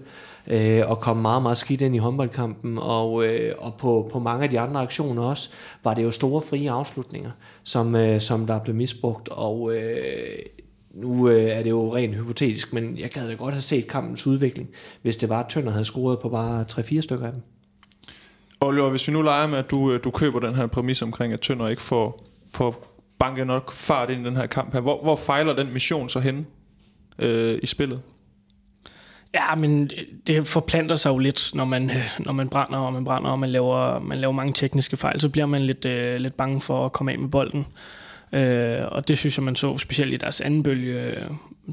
øh, 0.47 0.89
og 0.89 0.99
kom 0.99 1.17
meget, 1.17 1.41
meget 1.41 1.57
skidt 1.57 1.81
ind 1.81 1.95
i 1.95 1.97
håndboldkampen, 1.97 2.77
og, 2.77 3.25
øh, 3.25 3.55
og 3.57 3.73
på, 3.73 4.09
på 4.11 4.19
mange 4.19 4.43
af 4.43 4.49
de 4.49 4.59
andre 4.59 4.81
aktioner 4.81 5.23
også, 5.23 5.49
var 5.83 5.93
det 5.93 6.03
jo 6.03 6.11
store 6.11 6.41
frie 6.41 6.71
afslutninger, 6.71 7.31
som, 7.63 7.95
øh, 7.95 8.21
som 8.21 8.47
der 8.47 8.59
blev 8.59 8.75
misbrugt, 8.75 9.29
og 9.29 9.75
øh, 9.75 10.39
nu 10.93 11.29
øh, 11.29 11.43
er 11.43 11.63
det 11.63 11.69
jo 11.69 11.95
rent 11.95 12.15
hypotetisk, 12.15 12.73
men 12.73 12.97
jeg 12.97 13.09
gad 13.09 13.27
da 13.27 13.33
godt 13.33 13.53
have 13.53 13.61
set 13.61 13.87
kampens 13.87 14.27
udvikling, 14.27 14.69
hvis 15.01 15.17
det 15.17 15.29
var, 15.29 15.43
at 15.43 15.49
Tønder 15.49 15.71
havde 15.71 15.85
scoret 15.85 16.19
på 16.19 16.29
bare 16.29 16.65
3-4 16.71 17.01
stykker 17.01 17.25
af 17.25 17.31
dem. 17.31 17.41
Oliver, 18.61 18.89
hvis 18.89 19.07
vi 19.07 19.13
nu 19.13 19.21
leger 19.21 19.47
med, 19.47 19.57
at 19.57 19.71
du, 19.71 19.91
øh, 19.91 20.03
du 20.03 20.11
køber 20.11 20.39
den 20.39 20.55
her 20.55 20.67
præmis 20.67 21.01
omkring, 21.01 21.33
at 21.33 21.41
Tønder 21.41 21.67
ikke 21.67 21.81
får, 21.81 22.25
får 22.53 22.97
banket 23.19 23.47
nok 23.47 23.71
fart 23.71 24.09
ind 24.09 24.21
i 24.21 24.29
den 24.29 24.35
her 24.35 24.45
kamp 24.45 24.73
her, 24.73 24.79
hvor, 24.79 25.03
hvor 25.03 25.15
fejler 25.15 25.53
den 25.53 25.73
mission 25.73 26.09
så 26.09 26.19
henne 26.19 26.45
øh, 27.19 27.59
i 27.63 27.65
spillet? 27.65 28.01
Ja, 29.33 29.55
men 29.55 29.91
øh, 29.97 30.03
det 30.27 30.47
forplanter 30.47 30.95
sig 30.95 31.09
jo 31.09 31.17
lidt, 31.17 31.51
når 31.53 31.65
man, 31.65 31.89
øh, 31.89 32.19
når 32.19 32.31
man 32.31 32.49
brænder, 32.49 32.77
og 32.77 32.93
man 32.93 33.05
brænder, 33.05 33.29
og 33.29 33.39
man 33.39 33.49
laver, 33.49 33.99
man 33.99 34.17
laver 34.17 34.33
mange 34.33 34.53
tekniske 34.53 34.97
fejl, 34.97 35.21
så 35.21 35.29
bliver 35.29 35.45
man 35.45 35.61
lidt, 35.61 35.85
øh, 35.85 36.17
lidt 36.17 36.37
bange 36.37 36.61
for 36.61 36.85
at 36.85 36.91
komme 36.91 37.11
af 37.11 37.19
med 37.19 37.29
bolden. 37.29 37.67
Øh, 38.33 38.79
og 38.91 39.07
det 39.07 39.17
synes 39.17 39.37
jeg, 39.37 39.43
man 39.43 39.55
så 39.55 39.77
specielt 39.77 40.13
i 40.13 40.17
deres 40.17 40.41
anden 40.41 40.63
bølge. 40.63 41.15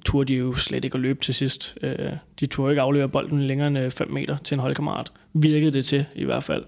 Turde 0.05 0.29
de 0.29 0.35
jo 0.35 0.55
slet 0.55 0.85
ikke 0.85 0.95
at 0.95 1.01
løbe 1.01 1.21
til 1.21 1.35
sidst. 1.35 1.75
Øh, 1.83 2.13
de 2.41 2.47
turde 2.47 2.73
ikke 2.73 2.83
aflevere 2.83 3.09
bolden 3.09 3.41
længere 3.41 3.69
end 3.69 3.79
øh, 3.79 3.91
5 3.91 4.11
meter 4.11 4.37
til 4.45 4.55
en 4.55 4.61
holdkammerat. 4.61 5.13
Virkede 5.33 5.71
det 5.71 5.85
til 5.85 6.05
i 6.15 6.25
hvert 6.25 6.45
fald. 6.45 6.65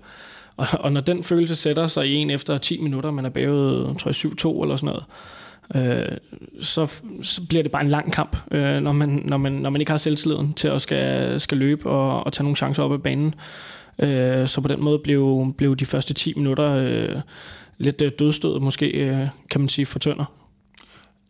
Og, 0.57 0.67
og 0.73 0.93
når 0.93 1.01
den 1.01 1.25
følelse 1.25 1.57
sætter 1.57 1.87
sig 1.87 2.09
i 2.09 2.15
en 2.15 2.31
efter 2.31 2.59
10 2.59 2.83
minutter, 2.83 3.11
man 3.11 3.25
er 3.25 3.31
bagud, 3.31 3.95
tror 3.99 4.09
jeg, 4.09 4.59
7-2 4.59 4.63
eller 4.63 4.77
sådan 4.77 4.87
noget, 4.87 5.05
øh, 5.75 6.17
så, 6.61 6.87
så 7.23 7.47
bliver 7.49 7.63
det 7.63 7.73
bare 7.73 7.83
en 7.83 7.89
lang 7.89 8.13
kamp, 8.13 8.37
øh, 8.51 8.81
når, 8.81 8.93
man, 8.93 9.23
når, 9.25 9.37
man, 9.37 9.53
når 9.53 9.71
man 9.71 9.81
ikke 9.81 9.91
har 9.91 9.99
selvtilliden 9.99 10.55
til 10.55 10.69
at 10.69 10.83
skal, 10.83 11.41
skal 11.41 11.59
løbe 11.59 11.91
og, 11.91 12.27
og 12.27 12.33
tage 12.33 12.45
nogle 12.45 12.57
chancer 12.57 12.83
op 12.83 12.93
af 12.93 13.03
banen. 13.03 13.35
Øh, 13.99 14.49
så 14.49 14.61
på 14.61 14.69
den 14.69 14.83
måde 14.83 14.99
blev, 14.99 15.55
blev 15.59 15.77
de 15.77 15.87
første 15.87 16.15
10 16.15 16.33
minutter 16.37 16.73
øh, 16.73 17.21
lidt 17.79 18.03
øh, 18.03 18.13
dødstød, 18.19 18.61
måske 18.61 18.87
øh, 18.87 19.29
kan 19.51 19.61
man 19.61 19.69
sige, 19.69 19.87
for 19.87 19.99
Tønder. 19.99 20.25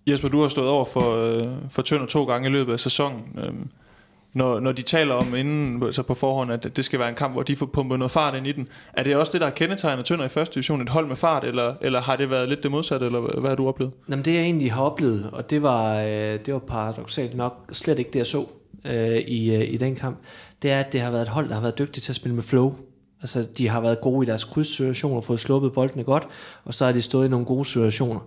Jesper, 0.06 0.28
du 0.28 0.42
har 0.42 0.48
stået 0.48 0.68
over 0.68 0.84
for, 0.84 1.16
øh, 1.36 1.46
for 1.70 1.82
Tønder 1.82 2.06
to 2.06 2.24
gange 2.24 2.48
i 2.48 2.52
løbet 2.52 2.72
af 2.72 2.80
sæsonen. 2.80 3.20
Øhm, 3.44 3.68
når, 4.34 4.60
når 4.60 4.72
de 4.72 4.82
taler 4.82 5.14
om 5.14 5.34
inden 5.34 5.82
altså 5.82 6.02
på 6.02 6.14
forhånd, 6.14 6.52
at 6.52 6.76
det 6.76 6.84
skal 6.84 6.98
være 6.98 7.08
en 7.08 7.14
kamp, 7.14 7.32
hvor 7.32 7.42
de 7.42 7.56
får 7.56 7.66
pumpet 7.66 7.98
noget 7.98 8.10
fart 8.10 8.34
ind 8.36 8.46
i 8.46 8.52
den, 8.52 8.68
er 8.92 9.02
det 9.02 9.16
også 9.16 9.32
det, 9.32 9.40
der 9.40 9.46
er 9.46 9.50
kendetegnet 9.50 10.04
Tønder 10.04 10.24
i 10.24 10.28
første 10.28 10.54
division, 10.54 10.80
et 10.80 10.88
hold 10.88 11.06
med 11.06 11.16
fart, 11.16 11.44
eller, 11.44 11.74
eller 11.80 12.00
har 12.00 12.16
det 12.16 12.30
været 12.30 12.48
lidt 12.48 12.62
det 12.62 12.70
modsatte, 12.70 13.06
eller 13.06 13.20
hvad- 13.20 13.40
hvad 13.40 13.50
har 13.50 13.56
du 13.56 13.68
oplevet? 13.68 13.92
Jamen 14.08 14.24
det 14.24 14.34
jeg 14.34 14.42
egentlig 14.42 14.72
har 14.72 14.82
oplevet, 14.82 15.30
og 15.32 15.50
det 15.50 15.62
var, 15.62 16.00
øh, 16.00 16.08
det 16.46 16.52
var 16.54 16.58
paradoxalt 16.58 17.34
nok 17.36 17.68
slet 17.72 17.98
ikke 17.98 18.10
det 18.10 18.18
jeg 18.18 18.26
så 18.26 18.46
øh, 18.84 19.16
i, 19.18 19.54
øh, 19.54 19.72
i 19.72 19.76
den 19.76 19.94
kamp, 19.96 20.18
det 20.62 20.70
er 20.70 20.80
at 20.80 20.92
det 20.92 21.00
har 21.00 21.10
været 21.10 21.22
et 21.22 21.28
hold, 21.28 21.48
der 21.48 21.54
har 21.54 21.60
været 21.62 21.78
dygtigt 21.78 22.04
til 22.04 22.12
at 22.12 22.16
spille 22.16 22.34
med 22.34 22.42
flow. 22.42 22.74
Altså 23.22 23.46
de 23.58 23.68
har 23.68 23.80
været 23.80 24.00
gode 24.00 24.26
i 24.26 24.30
deres 24.30 24.44
krydssituationer, 24.44 25.20
fået 25.20 25.40
sluppet 25.40 25.72
boldene 25.72 26.04
godt, 26.04 26.28
og 26.64 26.74
så 26.74 26.84
har 26.84 26.92
de 26.92 27.02
stået 27.02 27.26
i 27.26 27.30
nogle 27.30 27.46
gode 27.46 27.64
situationer. 27.64 28.20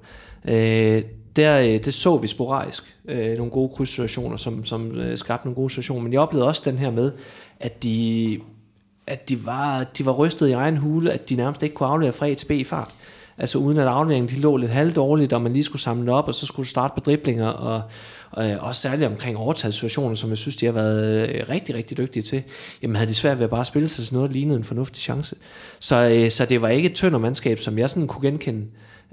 Øh, 0.45 1.03
der, 1.36 1.60
øh, 1.60 1.66
det 1.66 1.94
så 1.94 2.18
vi 2.18 2.28
sporadisk, 2.28 2.98
øh, 3.06 3.38
nogle 3.38 3.52
gode 3.52 3.70
krydssituationer, 3.76 4.38
som, 4.38 4.66
som 4.66 4.91
øh, 4.91 5.18
skabte 5.18 5.48
nogle 5.48 5.56
gode 5.56 5.70
situationer, 5.70 6.03
men 6.03 6.14
jeg 6.14 6.22
oplevede 6.22 6.48
også 6.48 6.61
den 6.66 6.78
her 6.78 6.91
med, 6.91 7.11
at 7.60 7.84
de 7.84 8.40
at 9.10 9.30
de, 9.30 9.45
var, 9.45 9.84
de 9.84 10.06
var 10.06 10.11
rystet 10.11 10.48
i 10.48 10.52
egen 10.52 10.78
hule, 10.78 11.11
at 11.11 11.30
de 11.30 11.36
nærmest 11.36 11.64
ikke 11.64 11.76
kunne 11.76 11.90
aflevere 11.90 12.14
fra 12.14 12.28
A 12.28 12.34
til 12.34 12.45
B 12.45 12.52
i 12.52 12.64
fart. 12.64 12.90
Altså 13.38 13.57
uden 13.57 13.78
at 13.78 13.88
afleveringen 13.88 14.36
de 14.36 14.41
lå 14.41 14.57
lidt 14.57 14.72
halvdårligt, 14.72 15.34
og 15.34 15.41
man 15.41 15.53
lige 15.53 15.64
skulle 15.64 15.82
samle 15.82 16.11
op, 16.11 16.28
og 16.28 16.34
så 16.34 16.45
skulle 16.45 16.70
starte 16.70 16.94
på 16.95 16.99
driblinger, 16.99 17.48
og 17.48 17.82
øh, 18.38 18.64
også 18.64 18.81
særligt 18.81 19.11
omkring 19.11 19.38
overtalssituationer, 19.38 20.15
som 20.15 20.30
jeg 20.30 20.38
synes, 20.38 20.56
de 20.56 20.65
har 20.65 20.73
været 20.73 21.30
øh, 21.30 21.49
rigtig, 21.49 21.76
rigtig 21.76 21.97
dygtige 21.97 22.23
til. 22.23 22.43
Jamen 22.81 22.95
havde 22.95 23.10
de 23.10 23.15
svært 23.15 23.38
ved 23.38 23.43
at 23.43 23.49
bare 23.49 23.65
spille 23.65 23.88
sig 23.88 24.06
til 24.06 24.14
noget, 24.14 24.30
der 24.30 24.34
lignede 24.34 24.57
en 24.57 24.64
fornuftig 24.64 25.01
chance. 25.01 25.35
Så, 25.80 26.10
øh, 26.10 26.30
så 26.30 26.45
det 26.45 26.61
var 26.61 26.69
ikke 26.69 26.89
et 26.89 26.95
tønder 26.95 27.19
mandskab, 27.19 27.60
som 27.60 27.77
jeg 27.77 27.89
sådan 27.89 28.07
kunne 28.07 28.30
genkende 28.30 28.65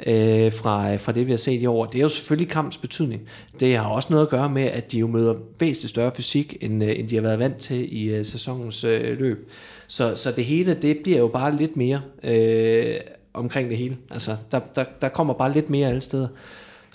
øh, 0.06 0.52
fra, 0.52 0.92
øh, 0.92 1.00
fra 1.00 1.12
det, 1.12 1.26
vi 1.26 1.32
har 1.32 1.38
set 1.38 1.62
i 1.62 1.66
år. 1.66 1.86
Det 1.86 1.98
er 1.98 2.02
jo 2.02 2.08
selvfølgelig 2.08 2.48
kampens 2.48 2.76
betydning. 2.76 3.22
Det 3.60 3.76
har 3.76 3.88
også 3.88 4.08
noget 4.10 4.26
at 4.26 4.30
gøre 4.30 4.48
med, 4.48 4.62
at 4.62 4.92
de 4.92 4.98
jo 4.98 5.06
møder 5.06 5.34
væsentligt 5.60 5.90
større 5.90 6.12
fysik, 6.16 6.56
end, 6.60 6.84
øh, 6.84 6.98
end 6.98 7.08
de 7.08 7.14
har 7.14 7.22
været 7.22 7.38
vant 7.38 7.56
til 7.56 7.96
i 7.96 8.04
øh, 8.04 8.24
sæsonens 8.24 8.84
øh, 8.84 9.18
løb. 9.18 9.50
Så, 9.86 10.14
så 10.14 10.32
det 10.32 10.44
hele, 10.44 10.74
det 10.74 10.98
bliver 11.02 11.18
jo 11.18 11.28
bare 11.28 11.56
lidt 11.56 11.76
mere 11.76 12.00
øh, 12.22 12.96
omkring 13.34 13.68
det 13.68 13.78
hele. 13.78 13.96
Altså, 14.10 14.36
der, 14.52 14.60
der, 14.74 14.84
der 15.00 15.08
kommer 15.08 15.34
bare 15.34 15.52
lidt 15.52 15.70
mere 15.70 15.88
alle 15.88 16.00
steder. 16.00 16.28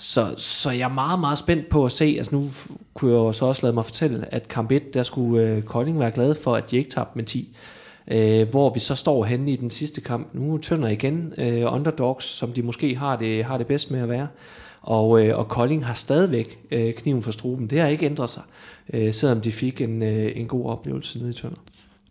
Så, 0.01 0.33
så 0.37 0.71
jeg 0.71 0.89
er 0.89 0.93
meget, 0.93 1.19
meget 1.19 1.37
spændt 1.37 1.69
på 1.69 1.85
at 1.85 1.91
se, 1.91 2.15
altså 2.17 2.35
nu 2.35 2.43
kunne 2.93 3.11
jeg 3.11 3.17
jo 3.17 3.31
så 3.31 3.45
også 3.45 3.61
lade 3.63 3.73
mig 3.73 3.85
fortælle, 3.85 4.33
at 4.33 4.47
kamp 4.47 4.71
1, 4.71 4.93
der 4.93 5.03
skulle 5.03 5.47
øh, 5.47 5.63
Kolding 5.63 5.99
være 5.99 6.11
glad 6.11 6.35
for, 6.35 6.55
at 6.55 6.71
de 6.71 6.77
ikke 6.77 6.89
tabte 6.89 7.17
med 7.17 7.23
10. 7.23 7.57
Øh, 8.11 8.49
hvor 8.49 8.73
vi 8.73 8.79
så 8.79 8.95
står 8.95 9.25
henne 9.25 9.51
i 9.51 9.55
den 9.55 9.69
sidste 9.69 10.01
kamp. 10.01 10.27
Nu 10.33 10.57
tønder 10.57 10.87
igen 10.87 11.33
øh, 11.37 11.73
underdogs, 11.73 12.25
som 12.25 12.53
de 12.53 12.61
måske 12.61 12.95
har 12.95 13.15
det, 13.15 13.45
har 13.45 13.57
det 13.57 13.67
bedst 13.67 13.91
med 13.91 13.99
at 13.99 14.09
være. 14.09 14.27
Og, 14.81 15.25
øh, 15.25 15.37
og 15.37 15.47
Kolding 15.47 15.85
har 15.85 15.93
stadigvæk 15.93 16.59
øh, 16.71 16.93
kniven 16.93 17.23
for 17.23 17.31
struben. 17.31 17.67
Det 17.67 17.79
har 17.79 17.87
ikke 17.87 18.05
ændret 18.05 18.29
sig, 18.29 18.43
øh, 18.93 19.13
selvom 19.13 19.41
de 19.41 19.51
fik 19.51 19.81
en, 19.81 20.03
øh, 20.03 20.31
en 20.35 20.47
god 20.47 20.65
oplevelse 20.65 21.19
nede 21.19 21.29
i 21.29 21.33
Tønder. 21.33 21.57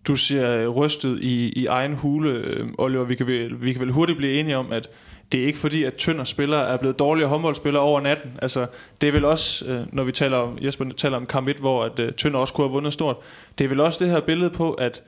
Du 0.06 0.16
siger 0.16 0.68
rystet 0.68 1.20
i, 1.20 1.52
i 1.56 1.66
egen 1.66 1.94
hule, 1.94 2.30
øh, 2.32 2.68
Oliver. 2.78 3.04
Vi 3.04 3.14
kan, 3.14 3.26
vel, 3.26 3.62
vi 3.62 3.72
kan 3.72 3.82
vel 3.82 3.92
hurtigt 3.92 4.18
blive 4.18 4.40
enige 4.40 4.56
om, 4.56 4.72
at 4.72 4.88
det 5.32 5.42
er 5.42 5.46
ikke 5.46 5.58
fordi, 5.58 5.84
at 5.84 5.94
Tønder 5.94 6.24
spillere 6.24 6.68
er 6.68 6.76
blevet 6.76 6.98
dårligere 6.98 7.28
håndboldspillere 7.28 7.82
over 7.82 8.00
natten. 8.00 8.30
Altså, 8.42 8.66
det 9.00 9.08
er 9.08 9.12
vel 9.12 9.24
også, 9.24 9.64
øh, 9.66 9.80
når 9.92 10.04
vi 10.04 10.12
taler 10.12 10.36
om, 10.36 10.58
Jesper 10.62 10.84
taler 10.96 11.16
om 11.16 11.26
kamp 11.26 11.48
1, 11.48 11.56
hvor 11.56 11.84
at, 11.84 11.98
øh, 11.98 12.12
Tønder 12.12 12.38
også 12.38 12.54
kunne 12.54 12.66
have 12.66 12.72
vundet 12.72 12.92
stort. 12.92 13.16
Det 13.58 13.64
er 13.64 13.68
vel 13.68 13.80
også 13.80 14.04
det 14.04 14.12
her 14.12 14.20
billede 14.20 14.50
på, 14.50 14.72
at 14.72 15.02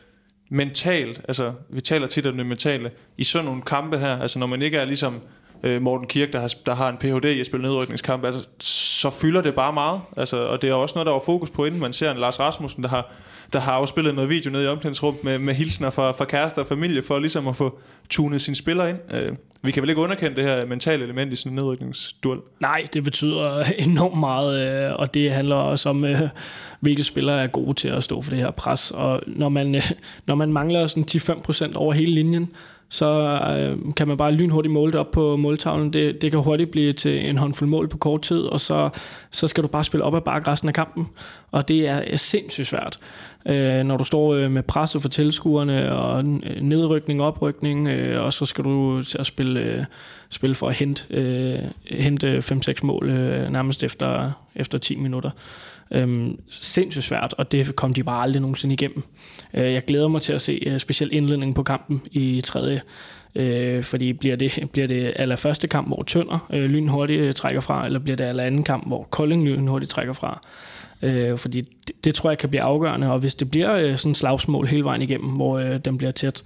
mentalt, 0.51 1.20
altså 1.28 1.53
vi 1.69 1.81
taler 1.81 2.07
tit 2.07 2.27
om 2.27 2.36
det 2.36 2.47
mentale, 2.47 2.90
i 3.19 3.24
sådan 3.24 3.44
nogle 3.44 3.62
kampe 3.62 3.99
her, 3.99 4.20
altså 4.20 4.39
når 4.39 4.47
man 4.47 4.62
ikke 4.62 4.77
er 4.77 4.85
ligesom 4.85 5.20
øh, 5.62 5.82
Morten 5.82 6.07
Kirk, 6.07 6.32
der 6.32 6.40
har, 6.40 6.53
der 6.66 6.74
har 6.74 6.89
en 6.89 6.97
Ph.D. 6.97 7.24
i 7.24 7.40
at 7.40 7.47
spille 7.47 7.66
nedrykningskamp, 7.66 8.24
altså, 8.24 8.47
så 8.61 9.11
fylder 9.11 9.43
det 9.43 9.55
bare 9.55 9.73
meget. 9.73 10.01
Altså, 10.16 10.36
og 10.36 10.62
det 10.62 10.70
er 10.70 10.74
også 10.74 10.94
noget, 10.94 11.07
der 11.07 11.12
var 11.12 11.23
fokus 11.27 11.51
på, 11.51 11.65
inden 11.65 11.81
man 11.81 11.93
ser 11.93 12.11
en 12.11 12.19
Lars 12.19 12.40
Rasmussen, 12.40 12.82
der 12.82 12.89
har 12.89 13.12
der 13.53 13.61
har 13.61 13.73
afspillet 13.73 14.15
noget 14.15 14.31
video 14.31 14.51
nede 14.51 14.65
i 14.65 14.66
omklædningsrummet 14.66 15.24
med, 15.24 15.39
med 15.39 15.55
hilsner 15.55 15.90
fra, 15.90 16.12
fra 16.12 16.24
kærester 16.24 16.62
og 16.62 16.66
familie, 16.66 17.03
for 17.03 17.19
ligesom 17.19 17.49
at 17.49 17.57
få 17.57 17.78
tunet 18.11 18.40
sine 18.40 18.57
spillere 18.57 18.90
ind. 18.90 18.99
Øh, 19.15 19.32
vi 19.63 19.71
kan 19.71 19.83
vel 19.83 19.91
ikke 19.91 20.03
underkende 20.03 20.37
det 20.37 20.45
her 20.45 20.67
mentale 20.67 21.05
element 21.05 21.33
i 21.33 21.37
sådan 21.37 21.53
en 21.53 21.57
nedrykningsduel? 21.57 22.39
Nej, 22.61 22.87
det 22.93 23.05
betyder 23.05 23.65
enormt 23.89 24.21
meget, 24.21 24.87
øh, 24.89 24.95
og 24.95 25.15
det 25.15 25.33
handler 25.33 25.57
også 25.57 25.89
om, 25.89 26.05
øh, 26.05 26.21
hvilke 26.81 27.05
spillere 27.05 27.43
er 27.43 27.47
gode 27.47 27.75
til 27.75 27.89
at 27.89 28.05
stå 28.05 28.23
for 28.23 28.31
det 28.31 28.39
her 28.39 28.51
pres. 28.51 28.91
Og 28.91 29.21
når 29.27 29.49
man, 29.49 29.75
øh, 29.75 29.91
når 30.27 30.35
man 30.35 30.53
mangler 30.53 30.87
sådan 30.87 31.07
10-5% 31.11 31.77
over 31.77 31.93
hele 31.93 32.15
linjen, 32.15 32.53
så 32.89 33.41
øh, 33.59 33.95
kan 33.95 34.09
man 34.09 34.17
bare 34.17 34.33
lynhurtigt 34.33 34.73
måle 34.73 34.93
det 34.93 35.01
op 35.01 35.11
på 35.11 35.37
måltavlen. 35.37 35.93
Det, 35.93 36.23
det 36.23 36.31
kan 36.31 36.41
hurtigt 36.41 36.71
blive 36.71 36.93
til 36.93 37.29
en 37.29 37.39
håndfuld 37.39 37.69
mål 37.69 37.89
på 37.89 37.99
kort 37.99 38.23
tid, 38.23 38.41
og 38.41 38.61
så, 38.61 38.91
så 39.31 39.49
skal 39.49 39.63
du 39.63 39.69
bare 39.69 39.85
spille 39.85 40.05
op 40.05 40.15
ad 40.15 40.21
bakke 40.21 40.51
resten 40.51 40.69
af 40.69 40.75
kampen. 40.75 41.09
Og 41.51 41.69
det 41.69 41.89
er 41.89 42.17
sindssygt 42.17 42.69
svært. 42.69 42.99
Øh, 43.47 43.82
når 43.85 43.97
du 43.97 44.05
står 44.05 44.35
øh, 44.35 44.51
med 44.51 44.62
presset 44.62 45.02
for 45.02 45.09
tilskuerne, 45.09 45.93
og 45.93 46.24
øh, 46.24 46.60
nedrykning 46.60 47.20
og 47.20 47.27
oprykning, 47.27 47.89
øh, 47.89 48.24
og 48.24 48.32
så 48.32 48.47
skal 48.47 48.64
du 48.64 49.02
til 49.02 49.19
at 49.19 49.27
spille, 49.27 49.60
øh, 49.60 49.85
spille 50.31 50.55
for 50.55 50.69
at 50.69 50.74
hente, 50.74 51.05
øh, 51.10 51.59
hente 51.90 52.39
5-6 52.39 52.73
mål 52.82 53.10
øh, 53.10 53.51
nærmest 53.51 53.85
efter, 53.85 54.32
efter 54.55 54.78
10 54.78 54.97
minutter. 54.97 55.31
Øhm, 55.90 56.39
sindssygt 56.51 57.05
svært, 57.05 57.35
og 57.39 57.52
det 57.52 57.77
kom 57.77 57.94
de 57.94 58.05
bare 58.05 58.23
aldrig 58.23 58.40
nogensinde 58.40 58.73
igennem. 58.73 59.02
Øh, 59.55 59.73
jeg 59.73 59.85
glæder 59.85 60.09
mig 60.09 60.23
til 60.23 60.32
at 60.32 60.40
se 60.40 60.62
øh, 60.66 60.78
specielt 60.81 61.12
indledningen 61.12 61.55
på 61.55 61.62
kampen 61.62 62.02
i 62.10 62.40
tredje, 62.40 62.82
øh, 63.35 63.83
fordi 63.83 64.13
bliver 64.13 64.37
det, 64.37 64.59
bliver 64.73 64.87
det 64.89 65.13
aller 65.17 65.37
første 65.37 65.69
kamp, 65.69 65.89
hvor 65.89 66.03
Tønder 66.03 66.47
øh, 66.53 66.71
lynhurtigt 66.71 67.21
øh, 67.21 67.35
trækker 67.35 67.61
fra, 67.61 67.87
eller 67.87 67.99
bliver 67.99 68.17
det 68.17 68.25
aller 68.25 68.45
anden 68.45 68.65
kamp, 68.65 68.87
hvor 68.87 69.03
Kolding 69.11 69.45
lynhurtigt 69.45 69.91
trækker 69.91 70.13
fra. 70.13 70.41
Øh, 71.03 71.39
fordi 71.39 71.61
det, 71.61 72.05
det 72.05 72.15
tror 72.15 72.31
jeg 72.31 72.39
kan 72.39 72.49
blive 72.49 72.63
afgørende, 72.63 73.13
og 73.13 73.19
hvis 73.19 73.35
det 73.35 73.51
bliver 73.51 73.75
øh, 73.75 73.97
sådan 73.97 74.15
slagsmål 74.15 74.67
hele 74.67 74.85
vejen 74.85 75.03
igennem, 75.03 75.31
hvor 75.31 75.59
øh, 75.59 75.79
den 75.85 75.99
bliver 75.99 76.11
tæt, 76.11 76.43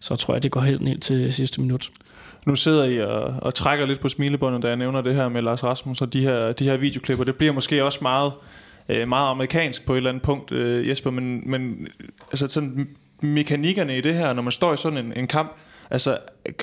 så 0.00 0.16
tror 0.16 0.34
jeg, 0.34 0.42
det 0.42 0.50
går 0.50 0.60
helt 0.60 0.80
ned 0.80 0.98
til 0.98 1.32
sidste 1.32 1.60
minut. 1.60 1.90
Nu 2.46 2.56
sidder 2.56 2.84
I 2.84 3.00
og, 3.00 3.22
og 3.22 3.54
trækker 3.54 3.86
lidt 3.86 4.00
på 4.00 4.08
smilebåndet, 4.08 4.62
da 4.62 4.68
jeg 4.68 4.76
nævner 4.76 5.00
det 5.00 5.14
her 5.14 5.28
med 5.28 5.42
Lars 5.42 5.64
Rasmus 5.64 6.00
og 6.00 6.12
de 6.12 6.20
her, 6.20 6.52
de 6.52 6.64
her 6.64 6.76
videoklipper. 6.76 7.24
Det 7.24 7.36
bliver 7.36 7.52
måske 7.52 7.84
også 7.84 7.98
meget 8.02 8.32
øh, 8.88 9.08
meget 9.08 9.30
amerikansk 9.30 9.86
på 9.86 9.92
et 9.92 9.96
eller 9.96 10.10
andet 10.10 10.22
punkt, 10.22 10.52
øh, 10.52 10.88
Jesper, 10.88 11.10
men, 11.10 11.50
men 11.50 11.88
altså 12.30 12.48
sådan 12.48 12.88
mekanikkerne 13.20 13.98
i 13.98 14.00
det 14.00 14.14
her, 14.14 14.32
når 14.32 14.42
man 14.42 14.52
står 14.52 14.74
i 14.74 14.76
sådan 14.76 14.98
en, 14.98 15.12
en 15.16 15.26
kamp, 15.26 15.56
altså 15.90 16.18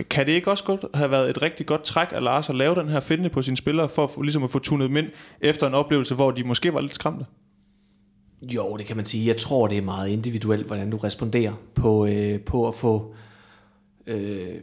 kan 0.10 0.26
det 0.26 0.32
ikke 0.32 0.52
også 0.52 0.64
godt 0.64 0.86
have 0.94 1.12
været 1.12 1.30
et 1.30 1.42
rigtig 1.42 1.66
godt 1.66 1.84
træk 1.84 2.08
af 2.12 2.24
Lars 2.24 2.50
at 2.50 2.56
lave 2.56 2.76
den 2.76 2.90
her 2.90 3.00
finde 3.00 3.30
på 3.30 3.42
sine 3.42 3.58
spillere, 3.58 3.90
for 3.90 4.04
at, 4.04 4.10
ligesom 4.22 4.44
at 4.44 4.50
få 4.50 4.60
tunet 4.60 4.90
dem 4.90 4.98
ind 4.98 5.08
efter 5.42 5.68
en 5.68 5.74
oplevelse, 5.74 6.16
hvor 6.16 6.32
de 6.32 6.44
måske 6.44 6.74
var 6.74 6.82
lidt 6.82 6.96
skræmte? 6.96 7.26
Jo, 8.42 8.78
det 8.78 8.86
kan 8.86 8.96
man 8.96 9.06
sige. 9.06 9.28
Jeg 9.28 9.38
tror, 9.38 9.68
det 9.68 9.78
er 9.78 9.82
meget 9.82 10.10
individuelt, 10.10 10.68
hvordan 10.68 10.92
du 10.92 10.98
responderer 10.98 11.54
på, 11.76 12.06
øh, 12.06 12.40
på 12.40 12.68
at 12.68 12.76
få... 12.76 13.14
Øh, 14.08 14.56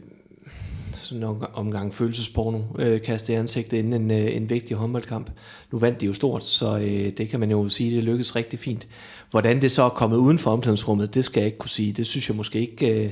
sådan 0.93 1.23
en 1.23 1.43
omgang 1.53 1.93
følelsesporno 1.93 2.61
øh, 2.79 3.01
kastet 3.01 3.33
i 3.33 3.35
ansigtet 3.35 3.77
inden 3.77 3.93
en, 3.93 4.11
øh, 4.11 4.35
en 4.35 4.49
vigtig 4.49 4.77
håndboldkamp. 4.77 5.31
Nu 5.71 5.79
vandt 5.79 6.01
de 6.01 6.05
jo 6.05 6.13
stort, 6.13 6.43
så 6.43 6.77
øh, 6.77 7.11
det 7.17 7.29
kan 7.29 7.39
man 7.39 7.51
jo 7.51 7.69
sige, 7.69 7.95
det 7.95 8.03
lykkedes 8.03 8.35
rigtig 8.35 8.59
fint. 8.59 8.87
Hvordan 9.31 9.61
det 9.61 9.71
så 9.71 9.83
er 9.83 9.89
kommet 9.89 10.17
uden 10.17 10.39
for 10.39 10.51
omklædningsrummet, 10.51 11.13
det 11.13 11.25
skal 11.25 11.41
jeg 11.41 11.45
ikke 11.45 11.57
kunne 11.57 11.69
sige. 11.69 11.91
Det 11.91 12.07
synes 12.07 12.29
jeg 12.29 12.37
måske 12.37 12.59
ikke... 12.59 13.03
Øh, 13.03 13.11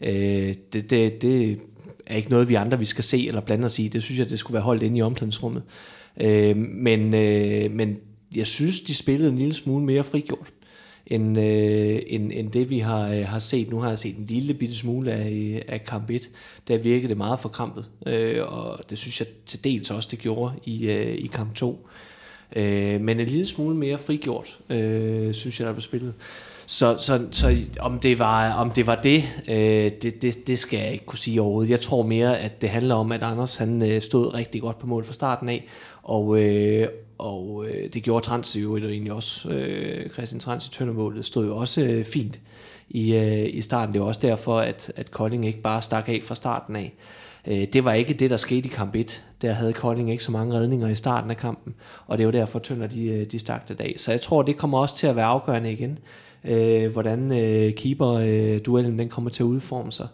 øh, 0.00 0.54
det, 0.72 0.90
det, 0.90 1.22
det 1.22 1.60
er 2.06 2.16
ikke 2.16 2.30
noget, 2.30 2.48
vi 2.48 2.54
andre 2.54 2.78
vi 2.78 2.84
skal 2.84 3.04
se 3.04 3.26
eller 3.26 3.40
blande 3.40 3.66
os 3.66 3.78
i. 3.78 3.88
Det 3.88 4.02
synes 4.02 4.18
jeg, 4.18 4.30
det 4.30 4.38
skulle 4.38 4.54
være 4.54 4.62
holdt 4.62 4.82
inde 4.82 4.98
i 4.98 5.02
omklædningsrummet. 5.02 5.62
Øh, 6.20 6.56
men, 6.56 7.14
øh, 7.14 7.70
men 7.70 7.98
jeg 8.34 8.46
synes, 8.46 8.80
de 8.80 8.94
spillede 8.94 9.30
en 9.30 9.38
lille 9.38 9.54
smule 9.54 9.84
mere 9.84 10.04
frigjort 10.04 10.52
end, 11.06 11.38
øh, 11.38 12.02
end, 12.06 12.32
end 12.34 12.50
det, 12.50 12.70
vi 12.70 12.78
har, 12.78 13.08
øh, 13.08 13.26
har 13.26 13.38
set. 13.38 13.70
Nu 13.70 13.78
har 13.78 13.88
jeg 13.88 13.98
set 13.98 14.16
en 14.16 14.26
lille 14.26 14.54
bitte 14.54 14.76
smule 14.76 15.12
af, 15.12 15.62
af 15.68 15.84
kamp 15.84 16.10
1. 16.10 16.30
Der 16.68 16.78
virkede 16.78 17.08
det 17.08 17.16
meget 17.16 17.40
forkrampet, 17.40 17.90
øh, 18.06 18.52
og 18.52 18.90
det 18.90 18.98
synes 18.98 19.20
jeg 19.20 19.28
til 19.46 19.64
dels 19.64 19.90
også, 19.90 20.08
det 20.10 20.18
gjorde 20.18 20.54
i, 20.64 20.86
øh, 20.86 21.14
i 21.14 21.26
kamp 21.26 21.54
2. 21.54 21.88
Øh, 22.56 23.00
men 23.00 23.20
en 23.20 23.26
lille 23.26 23.46
smule 23.46 23.76
mere 23.76 23.98
frigjort, 23.98 24.58
øh, 24.70 25.34
synes 25.34 25.60
jeg, 25.60 25.66
der 25.66 25.72
blev 25.72 25.82
spillet. 25.82 26.14
Så, 26.66 26.96
så, 26.98 27.26
så 27.30 27.56
om, 27.80 27.98
det 27.98 28.18
var, 28.18 28.52
om 28.52 28.70
det 28.70 28.86
var 28.86 28.94
det, 28.94 29.24
øh, 29.48 29.90
det, 30.02 30.22
det, 30.22 30.46
det 30.46 30.58
skal 30.58 30.78
jeg 30.78 30.92
ikke 30.92 31.04
kunne 31.04 31.18
sige 31.18 31.40
overhovedet. 31.40 31.70
Jeg 31.70 31.80
tror 31.80 32.02
mere, 32.02 32.38
at 32.38 32.62
det 32.62 32.70
handler 32.70 32.94
om, 32.94 33.12
at 33.12 33.22
Anders 33.22 33.56
han 33.56 33.82
øh, 33.82 34.02
stod 34.02 34.34
rigtig 34.34 34.60
godt 34.60 34.78
på 34.78 34.86
mål 34.86 35.04
fra 35.04 35.12
starten 35.12 35.48
af, 35.48 35.64
og, 36.02 36.38
øh, 36.38 36.88
og 37.18 37.66
øh, 37.68 37.92
det 37.92 38.02
gjorde 38.02 38.26
Trans 38.26 38.56
jo 38.56 38.76
egentlig 38.76 39.12
også. 39.12 39.48
Øh, 39.48 40.10
Christian 40.10 40.40
Trans 40.40 40.66
i 40.66 40.70
tøndermålet 40.70 41.24
stod 41.24 41.46
jo 41.46 41.56
også 41.56 41.80
øh, 41.80 42.04
fint 42.04 42.40
i, 42.88 43.14
øh, 43.14 43.46
i 43.54 43.60
starten. 43.60 43.92
Det 43.92 44.00
var 44.00 44.06
også 44.06 44.20
derfor, 44.20 44.58
at, 44.58 44.92
at 44.96 45.10
Kolding 45.10 45.46
ikke 45.46 45.60
bare 45.60 45.82
stak 45.82 46.08
af 46.08 46.20
fra 46.24 46.34
starten 46.34 46.76
af. 46.76 46.92
Øh, 47.46 47.66
det 47.72 47.84
var 47.84 47.92
ikke 47.92 48.14
det, 48.14 48.30
der 48.30 48.36
skete 48.36 48.68
i 48.68 48.72
kamp 48.74 48.94
1. 48.94 49.24
Der 49.42 49.52
havde 49.52 49.72
Kolding 49.72 50.10
ikke 50.10 50.24
så 50.24 50.32
mange 50.32 50.54
redninger 50.54 50.88
i 50.88 50.94
starten 50.94 51.30
af 51.30 51.36
kampen, 51.36 51.74
og 52.06 52.18
det 52.18 52.26
var 52.26 52.32
derfor, 52.32 52.58
Tønder 52.58 52.86
de, 52.86 53.04
øh, 53.04 53.26
de 53.26 53.38
stak 53.38 53.68
det 53.68 53.80
af. 53.80 53.94
Så 53.96 54.10
jeg 54.10 54.20
tror, 54.20 54.42
det 54.42 54.56
kommer 54.56 54.78
også 54.78 54.96
til 54.96 55.06
at 55.06 55.16
være 55.16 55.26
afgørende 55.26 55.72
igen, 55.72 55.98
øh, 56.46 56.92
hvordan 56.92 57.32
øh, 57.32 57.72
keeper-duellen 57.74 58.92
øh, 58.92 58.98
den 58.98 59.08
kommer 59.08 59.30
til 59.30 59.42
at 59.42 59.46
udforme 59.46 59.92
sig. 59.92 60.08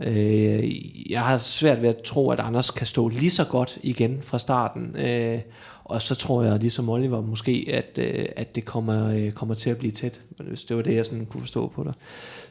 Øh, 0.00 1.10
jeg 1.10 1.20
har 1.20 1.38
svært 1.38 1.82
ved 1.82 1.88
at 1.88 2.02
tro, 2.02 2.30
at 2.30 2.40
Anders 2.40 2.70
kan 2.70 2.86
stå 2.86 3.08
lige 3.08 3.30
så 3.30 3.44
godt 3.44 3.78
igen 3.82 4.18
fra 4.22 4.38
starten. 4.38 4.96
Øh, 4.96 5.38
og 5.84 6.02
så 6.02 6.14
tror 6.14 6.42
jeg, 6.42 6.58
ligesom 6.58 6.88
Oliver, 6.88 7.20
måske, 7.20 7.68
at, 7.72 7.98
øh, 8.02 8.26
at 8.36 8.54
det 8.54 8.64
kommer, 8.64 9.08
øh, 9.08 9.32
kommer 9.32 9.54
til 9.54 9.70
at 9.70 9.78
blive 9.78 9.90
tæt. 9.90 10.20
Hvis 10.38 10.64
det 10.64 10.76
var 10.76 10.82
det, 10.82 10.94
jeg 10.94 11.06
sådan 11.06 11.26
kunne 11.26 11.40
forstå 11.40 11.68
på 11.68 11.84
dig. 11.84 11.92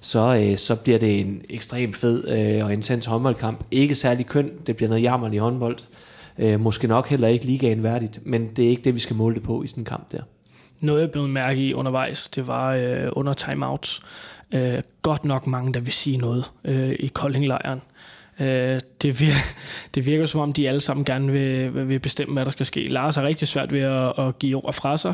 Så, 0.01 0.39
øh, 0.41 0.57
så 0.57 0.75
bliver 0.75 0.99
det 0.99 1.19
en 1.19 1.41
ekstremt 1.49 1.95
fed 1.95 2.27
øh, 2.27 2.65
og 2.65 2.73
intens 2.73 3.05
håndboldkamp. 3.05 3.63
Ikke 3.71 3.95
særlig 3.95 4.25
køn. 4.25 4.51
Det 4.67 4.75
bliver 4.75 4.89
noget 4.89 5.03
jammerlig 5.03 5.39
håndbold. 5.39 5.77
Øh, 6.37 6.59
måske 6.59 6.87
nok 6.87 7.07
heller 7.07 7.27
ikke 7.27 7.45
ligaen 7.45 7.83
værdigt, 7.83 8.19
men 8.25 8.47
det 8.55 8.65
er 8.65 8.69
ikke 8.69 8.81
det, 8.81 8.95
vi 8.95 8.99
skal 8.99 9.15
måle 9.15 9.35
det 9.35 9.43
på 9.43 9.63
i 9.63 9.67
sådan 9.67 9.81
en 9.81 9.85
kamp 9.85 10.11
der. 10.11 10.21
Noget, 10.83 11.01
jeg 11.01 11.11
blev 11.11 11.27
mærke 11.27 11.61
i 11.61 11.73
undervejs, 11.73 12.27
det 12.27 12.47
var 12.47 12.73
øh, 12.73 13.09
under 13.11 13.33
timeouts. 13.33 14.01
Øh, 14.51 14.81
godt 15.01 15.25
nok 15.25 15.47
mange, 15.47 15.73
der 15.73 15.79
vil 15.79 15.93
sige 15.93 16.17
noget 16.17 16.51
øh, 16.65 16.95
i 16.99 17.07
Koldinglejren. 17.07 17.81
Øh, 18.39 18.79
det, 19.01 19.21
virker, 19.21 19.35
det 19.95 20.05
virker 20.05 20.25
som 20.25 20.41
om, 20.41 20.53
de 20.53 20.67
alle 20.67 20.81
sammen 20.81 21.05
gerne 21.05 21.31
vil, 21.31 21.87
vil 21.89 21.99
bestemme, 21.99 22.33
hvad 22.33 22.45
der 22.45 22.51
skal 22.51 22.65
ske. 22.65 22.87
Lars 22.87 23.15
har 23.15 23.23
rigtig 23.23 23.47
svært 23.47 23.73
ved 23.73 23.83
at, 23.83 24.13
at 24.27 24.39
give 24.39 24.65
ord 24.65 24.73
fra 24.73 24.97
sig, 24.97 25.13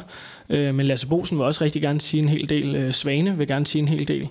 øh, 0.50 0.76
men 0.76 0.86
Lasse 0.86 1.08
Bosen 1.08 1.38
vil 1.38 1.46
også 1.46 1.64
rigtig 1.64 1.82
gerne 1.82 2.02
sige 2.02 2.24
en 2.24 2.30
hel 2.30 2.50
del. 2.50 2.76
Øh, 2.76 2.92
Svane 2.92 3.38
vil 3.38 3.48
gerne 3.48 3.68
sige 3.68 3.82
en 3.82 3.88
hel 3.88 4.08
del. 4.08 4.30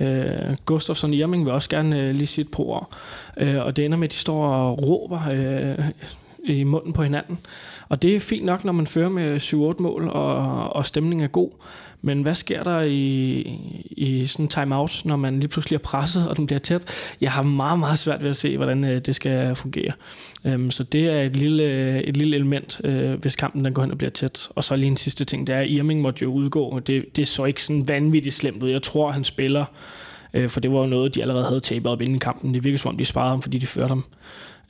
Øh, 0.00 0.56
Gustafsson 0.64 1.14
Irming 1.14 1.44
vil 1.44 1.52
også 1.52 1.68
gerne 1.68 2.00
øh, 2.00 2.14
lige 2.14 2.26
sige 2.26 2.44
et 2.44 2.50
par 2.50 2.64
ord. 2.64 2.90
Øh, 3.36 3.64
og 3.64 3.76
det 3.76 3.84
ender 3.84 3.98
med, 3.98 4.08
at 4.08 4.12
de 4.12 4.18
står 4.18 4.46
og 4.46 4.88
råber 4.88 5.20
øh, 5.32 5.84
i 6.44 6.64
munden 6.64 6.92
på 6.92 7.02
hinanden. 7.02 7.38
Og 7.88 8.02
det 8.02 8.16
er 8.16 8.20
fint 8.20 8.44
nok, 8.44 8.64
når 8.64 8.72
man 8.72 8.86
fører 8.86 9.08
med 9.08 9.36
7-8 9.40 9.82
mål, 9.82 10.08
og, 10.08 10.76
og 10.76 10.86
stemningen 10.86 11.24
er 11.24 11.28
god. 11.28 11.50
Men 12.02 12.22
hvad 12.22 12.34
sker 12.34 12.62
der 12.62 12.80
i, 12.80 13.40
i 13.90 14.26
sådan 14.26 14.44
en 14.44 14.48
timeout, 14.48 15.02
når 15.04 15.16
man 15.16 15.38
lige 15.38 15.48
pludselig 15.48 15.76
er 15.76 15.80
presset, 15.80 16.28
og 16.28 16.36
den 16.36 16.46
bliver 16.46 16.58
tæt? 16.58 16.84
Jeg 17.20 17.32
har 17.32 17.42
meget, 17.42 17.78
meget 17.78 17.98
svært 17.98 18.22
ved 18.22 18.30
at 18.30 18.36
se, 18.36 18.56
hvordan 18.56 18.84
øh, 18.84 19.00
det 19.00 19.14
skal 19.14 19.56
fungere. 19.56 19.92
Um, 20.44 20.70
så 20.70 20.82
det 20.82 21.08
er 21.08 21.22
et 21.22 21.36
lille, 21.36 21.62
øh, 21.62 22.00
et 22.00 22.16
lille 22.16 22.36
element, 22.36 22.80
øh, 22.84 23.12
hvis 23.12 23.36
kampen 23.36 23.64
den 23.64 23.74
går 23.74 23.82
hen 23.82 23.90
og 23.90 23.98
bliver 23.98 24.10
tæt. 24.10 24.48
Og 24.54 24.64
så 24.64 24.76
lige 24.76 24.86
en 24.86 24.96
sidste 24.96 25.24
ting, 25.24 25.46
det 25.46 25.54
er, 25.54 25.60
at 25.60 25.70
Irming 25.70 26.00
måtte 26.00 26.22
jo 26.22 26.32
udgå. 26.32 26.78
Det, 26.78 27.16
det 27.16 27.28
så 27.28 27.44
ikke 27.44 27.62
sådan 27.62 27.88
vanvittigt 27.88 28.34
slemt 28.34 28.62
ud. 28.62 28.70
Jeg 28.70 28.82
tror, 28.82 29.10
han 29.10 29.24
spiller, 29.24 29.64
for 30.48 30.60
det 30.60 30.72
var 30.72 30.78
jo 30.78 30.86
noget, 30.86 31.14
de 31.14 31.22
allerede 31.22 31.44
havde 31.44 31.60
tabet 31.60 31.92
op 31.92 32.00
inden 32.00 32.18
kampen. 32.18 32.54
Det 32.54 32.64
virker 32.64 32.78
som 32.78 32.88
om, 32.88 32.96
de 32.96 33.04
sparede 33.04 33.30
ham, 33.30 33.42
fordi 33.42 33.58
de 33.58 33.66
førte 33.66 33.88
ham. 33.88 34.04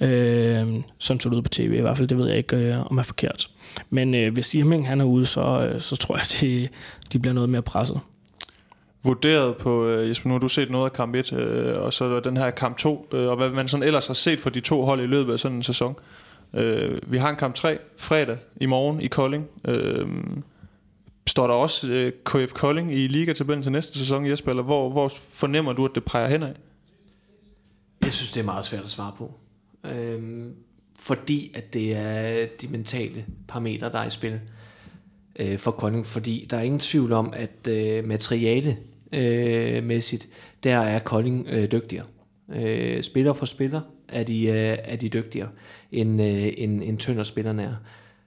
Øh, 0.01 0.83
sådan 0.99 1.21
så 1.21 1.29
det 1.29 1.37
ud 1.37 1.43
på 1.43 1.49
tv 1.49 1.73
i 1.77 1.81
hvert 1.81 1.97
fald, 1.97 2.09
det 2.09 2.19
ved 2.19 2.29
jeg 2.29 2.37
ikke, 2.37 2.57
øh, 2.57 2.87
om 2.91 2.99
er 2.99 3.03
forkert. 3.03 3.51
Men 3.91 4.15
øh, 4.15 4.33
hvis 4.33 4.55
Irming 4.55 4.89
han 4.89 5.01
er 5.01 5.05
ude, 5.05 5.27
så, 5.27 5.41
øh, 5.41 5.81
så 5.81 5.97
tror 5.97 6.15
jeg, 6.15 6.23
at 6.23 6.37
de, 6.41 6.69
de 7.13 7.19
bliver 7.19 7.35
noget 7.35 7.49
mere 7.49 7.63
presset. 7.63 8.01
Vurderet 9.03 9.57
på, 9.57 9.87
øh, 9.87 10.09
Jesper, 10.09 10.29
nu 10.29 10.35
har 10.35 10.41
du 10.41 10.49
set 10.49 10.71
noget 10.71 10.85
af 10.85 10.93
kamp 10.93 11.15
1, 11.15 11.33
øh, 11.33 11.83
og 11.83 11.93
så 11.93 12.21
den 12.21 12.37
her 12.37 12.51
kamp 12.51 12.77
2, 12.77 13.09
øh, 13.15 13.29
og 13.29 13.37
hvad 13.37 13.51
man 13.51 13.69
sådan 13.69 13.87
ellers 13.87 14.07
har 14.07 14.15
set 14.15 14.41
for 14.41 14.51
de 14.51 14.61
to 14.61 14.85
hold 14.85 15.01
i 15.01 15.07
løbet 15.07 15.33
af 15.33 15.39
sådan 15.39 15.57
en 15.57 15.63
sæson. 15.63 15.97
Øh, 16.55 16.99
vi 17.07 17.19
har 17.19 17.31
en 17.31 17.37
kamp 17.37 17.55
3 17.55 17.79
fredag 17.99 18.37
i 18.57 18.67
morgen 18.67 19.01
i 19.01 19.07
Kolding. 19.07 19.47
Øh, 19.69 20.09
står 21.27 21.47
der 21.47 21.55
også 21.55 21.89
øh, 21.89 22.13
KF 22.25 22.53
Kolding 22.53 22.95
i 22.95 23.07
ligatabellen 23.07 23.63
til 23.63 23.73
næste 23.73 23.99
sæson, 23.99 24.27
Jesper, 24.27 24.51
eller 24.51 24.63
hvor, 24.63 24.91
hvor 24.91 25.13
fornemmer 25.33 25.73
du, 25.73 25.85
at 25.85 25.91
det 25.95 26.05
peger 26.05 26.29
henad? 26.29 26.55
Jeg 28.05 28.13
synes, 28.13 28.33
det 28.33 28.41
er 28.41 28.45
meget 28.45 28.65
svært 28.65 28.85
at 28.85 28.91
svare 28.91 29.13
på. 29.19 29.35
Øhm, 29.95 30.55
fordi 30.99 31.53
at 31.55 31.75
det 31.75 31.97
er 31.97 32.47
de 32.61 32.69
mentale 32.69 33.25
parametre, 33.49 33.93
der 33.93 33.99
er 33.99 34.07
i 34.07 34.11
spil 34.11 34.41
øh, 35.39 35.59
for 35.59 35.71
Kolding. 35.71 36.07
Fordi 36.07 36.47
der 36.51 36.57
er 36.57 36.63
ingen 36.63 36.79
tvivl 36.79 37.13
om, 37.13 37.33
at 37.37 37.69
øh, 37.69 38.05
materiale 38.05 38.77
øh, 39.13 39.85
mæssigt, 39.85 40.29
der 40.65 40.79
er 40.79 40.99
Kolding 40.99 41.47
øh, 41.49 41.73
dygtigere. 41.73 42.07
Øh, 42.57 43.03
spiller 43.03 43.33
for 43.33 43.47
spiller 43.47 43.81
er 44.09 44.23
de, 44.23 44.47
øh, 44.47 44.79
er 44.85 44.97
de 44.97 45.09
dygtigere, 45.09 45.49
end, 45.93 46.23
øh, 46.23 46.53
end, 46.57 46.83
end 46.83 46.99
Tønder 46.99 47.23
spillerne 47.23 47.63
er. 47.63 47.75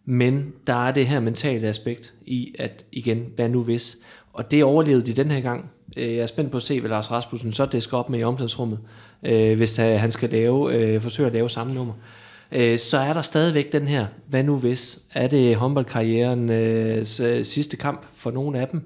Men 0.05 0.53
der 0.67 0.87
er 0.87 0.91
det 0.91 1.07
her 1.07 1.19
mentale 1.19 1.67
aspekt 1.67 2.13
i, 2.25 2.55
at 2.59 2.85
igen, 2.91 3.25
hvad 3.35 3.49
nu 3.49 3.63
hvis? 3.63 3.97
Og 4.33 4.51
det 4.51 4.63
overlevede 4.63 5.05
de 5.05 5.23
den 5.23 5.31
her 5.31 5.39
gang. 5.39 5.71
Øh, 5.97 6.15
jeg 6.15 6.23
er 6.23 6.27
spændt 6.27 6.51
på 6.51 6.57
at 6.57 6.63
se, 6.63 6.79
hvad 6.79 6.89
Lars 6.89 7.11
Rasmussen 7.11 7.53
så 7.53 7.65
det 7.65 7.83
skal 7.83 7.95
op 7.95 8.09
med 8.09 8.19
i 8.19 8.23
omklædningsrummet, 8.23 8.79
øh, 9.23 9.57
hvis 9.57 9.79
øh, 9.79 9.85
han 9.85 10.11
skal 10.11 10.29
lave, 10.29 10.73
øh, 10.73 11.01
forsøge 11.01 11.27
at 11.27 11.33
lave 11.33 11.49
samme 11.49 11.73
nummer. 11.73 11.93
Øh, 12.51 12.79
så 12.79 12.97
er 12.97 13.13
der 13.13 13.21
stadigvæk 13.21 13.71
den 13.71 13.87
her, 13.87 14.05
hvad 14.27 14.43
nu 14.43 14.57
hvis? 14.57 14.99
Er 15.13 15.27
det 15.27 15.55
håndboldkarrierens 15.55 17.19
øh, 17.19 17.45
sidste 17.45 17.77
kamp 17.77 18.05
for 18.13 18.31
nogle 18.31 18.59
af 18.59 18.67
dem? 18.67 18.81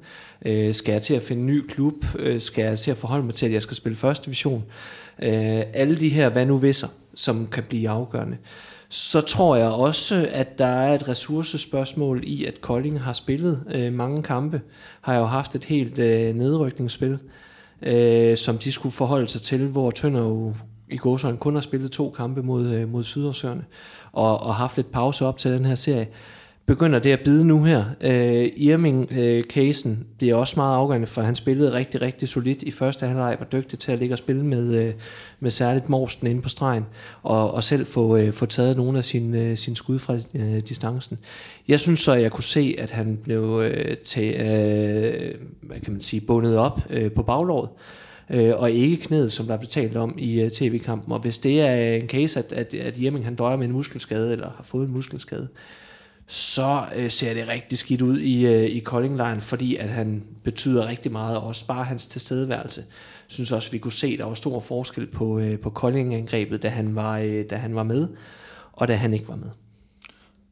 Øh, 0.46 0.74
skal 0.74 0.92
jeg 0.92 1.02
til 1.02 1.14
at 1.14 1.24
finde 1.24 1.42
en 1.42 1.48
ny 1.48 1.68
klub? 1.68 2.06
Øh, 2.20 2.42
skal 2.42 2.66
jeg 2.66 2.80
til 2.80 2.92
at 2.92 2.98
forholde 2.98 3.26
mig 3.26 3.34
til, 3.34 3.46
at 3.46 3.52
jeg 3.52 3.62
skal 3.62 3.78
spille 3.78 3.96
første 3.96 4.26
division? 4.26 4.64
Øh, 5.22 5.62
alle 5.74 5.96
de 5.96 6.10
her 6.10 6.30
hvad 6.30 6.46
nu 6.46 6.60
hvis'er, 6.60 6.90
som 7.16 7.48
kan 7.48 7.64
blive 7.64 7.90
afgørende. 7.90 8.38
Så 8.90 9.22
tror 9.22 9.56
jeg 9.56 9.68
også, 9.68 10.30
at 10.32 10.58
der 10.60 10.66
er 10.66 10.96
et 10.96 11.08
ressourcespørgsmål 11.08 12.24
i, 12.24 12.46
at 12.46 12.62
Kolding 12.62 13.02
har 13.02 13.14
spillet 13.14 13.64
øh, 13.72 13.94
mange 13.94 14.24
kampe, 14.24 14.62
har 15.02 15.16
jo 15.16 15.26
haft 15.26 15.56
et 15.56 15.66
helt 15.66 16.00
øh, 16.00 16.36
nedrykningsspil, 16.36 17.20
øh, 17.86 18.38
som 18.38 18.58
de 18.58 18.72
skulle 18.72 18.94
forholde 18.94 19.28
sig 19.28 19.42
til, 19.42 19.68
hvor 19.68 19.92
Tønder 19.92 20.22
jo 20.22 20.54
i 20.90 20.98
Gåsøjne 20.98 21.38
kun 21.38 21.54
har 21.54 21.62
spillet 21.62 21.92
to 21.92 22.10
kampe 22.10 22.44
mod, 22.44 22.68
øh, 22.68 22.92
mod 22.92 23.04
Sydersøerne, 23.04 23.66
og, 24.12 24.40
og 24.40 24.56
haft 24.56 24.78
lidt 24.78 24.92
pause 24.92 25.26
op 25.26 25.38
til 25.38 25.52
den 25.52 25.66
her 25.66 25.76
serie 25.76 26.08
begynder 26.66 27.00
det 27.00 27.12
at 27.12 27.20
bide 27.20 27.46
nu 27.46 27.64
her. 27.64 27.86
Øh, 28.02 28.50
Irming-casen 28.56 29.92
øh, 29.92 29.98
bliver 30.18 30.36
også 30.36 30.54
meget 30.56 30.76
afgørende, 30.76 31.08
for 31.08 31.22
han 31.22 31.36
spillede 31.36 31.74
rigtig, 31.74 32.02
rigtig 32.02 32.30
solidt 32.30 32.64
i 32.64 32.72
første 32.72 33.06
halvleg, 33.06 33.36
var 33.40 33.46
dygtig 33.46 33.80
til 33.80 33.92
at 33.92 34.00
ligge 34.00 34.16
og 34.16 34.18
spille 34.18 34.46
med, 34.46 34.76
øh, 34.76 34.94
med 35.40 35.52
særligt 35.52 35.90
Morsten 35.90 36.28
inde 36.28 36.42
på 36.42 36.50
stregen, 36.50 36.86
og, 37.24 37.54
og 37.54 37.64
selv 37.64 37.86
få, 37.86 38.18
øh, 38.18 38.34
få 38.34 38.46
taget 38.46 38.78
nogle 38.78 38.98
af 38.98 39.06
sine, 39.06 39.40
øh, 39.40 39.58
sin 39.58 39.76
skud 39.76 40.00
fra 40.00 40.18
øh, 40.34 40.60
distancen. 40.60 41.20
Jeg 41.68 41.80
synes 41.80 42.00
så, 42.00 42.12
at 42.12 42.22
jeg 42.22 42.32
kunne 42.32 42.44
se, 42.44 42.76
at 42.80 42.92
han 42.92 43.20
blev 43.24 43.62
øh, 43.64 43.98
til, 43.98 44.34
øh, 44.34 45.36
hvad 45.62 45.80
kan 45.80 45.94
man 45.94 46.02
sige, 46.02 46.22
bundet 46.22 46.58
op 46.58 46.82
øh, 46.90 47.12
på 47.12 47.24
baglåret, 47.24 47.70
øh, 48.30 48.54
og 48.56 48.72
ikke 48.72 48.98
knæet, 48.98 49.34
som 49.34 49.46
der 49.46 49.58
blev 49.58 49.70
talt 49.70 49.98
om 49.98 50.16
i 50.18 50.42
øh, 50.42 50.50
tv-kampen. 50.52 51.12
Og 51.12 51.20
hvis 51.20 51.38
det 51.38 51.62
er 51.62 51.96
en 51.96 52.08
case, 52.08 52.40
at, 52.40 52.54
at, 52.54 52.74
at 52.74 52.98
Irming 52.98 53.26
han 53.26 53.36
døjer 53.36 53.58
med 53.58 53.66
en 53.66 53.72
muskelskade, 53.72 54.32
eller 54.32 54.50
har 54.56 54.64
fået 54.64 54.88
en 54.88 54.94
muskelskade, 54.94 55.48
så 56.34 56.82
øh, 56.96 57.10
ser 57.10 57.34
det 57.34 57.48
rigtig 57.48 57.78
skidt 57.78 58.02
ud 58.02 58.20
i, 58.20 58.46
øh, 58.46 58.64
i 58.64 58.80
Kolding 58.80 59.18
Line, 59.18 59.42
fordi 59.42 59.76
at 59.76 59.90
han 59.90 60.24
betyder 60.44 60.88
rigtig 60.88 61.12
meget, 61.12 61.38
og 61.38 61.44
også 61.44 61.68
bare 61.68 61.84
hans 61.84 62.06
tilstedeværelse. 62.06 62.82
Jeg 62.90 63.32
synes 63.32 63.52
også, 63.52 63.72
vi 63.72 63.78
kunne 63.78 63.92
se, 63.92 64.08
at 64.08 64.20
der 64.20 64.26
var 64.26 64.34
stor 64.34 64.60
forskel 64.60 65.08
på, 65.08 65.40
øh, 65.40 65.60
på 65.60 65.70
Kolding-angrebet, 65.70 66.64
da 66.64 66.70
han, 66.70 66.96
var, 66.96 67.18
øh, 67.18 67.46
da 67.50 67.56
han 67.56 67.76
var 67.76 67.84
med, 67.84 68.08
og 68.72 68.88
da 68.88 68.96
han 68.96 69.14
ikke 69.14 69.28
var 69.28 69.36
med. 69.36 69.50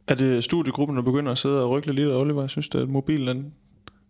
Er 0.08 0.16
det 0.16 0.44
studiegruppen, 0.44 0.98
der 0.98 1.04
begynder 1.04 1.32
at 1.32 1.38
sidde 1.38 1.64
og 1.64 1.70
rykle 1.70 1.94
lidt, 1.94 2.10
Oliver? 2.10 2.42
Jeg 2.42 2.50
synes, 2.50 2.70
at 2.76 2.90
mobilen 2.90 3.28
den, 3.28 3.54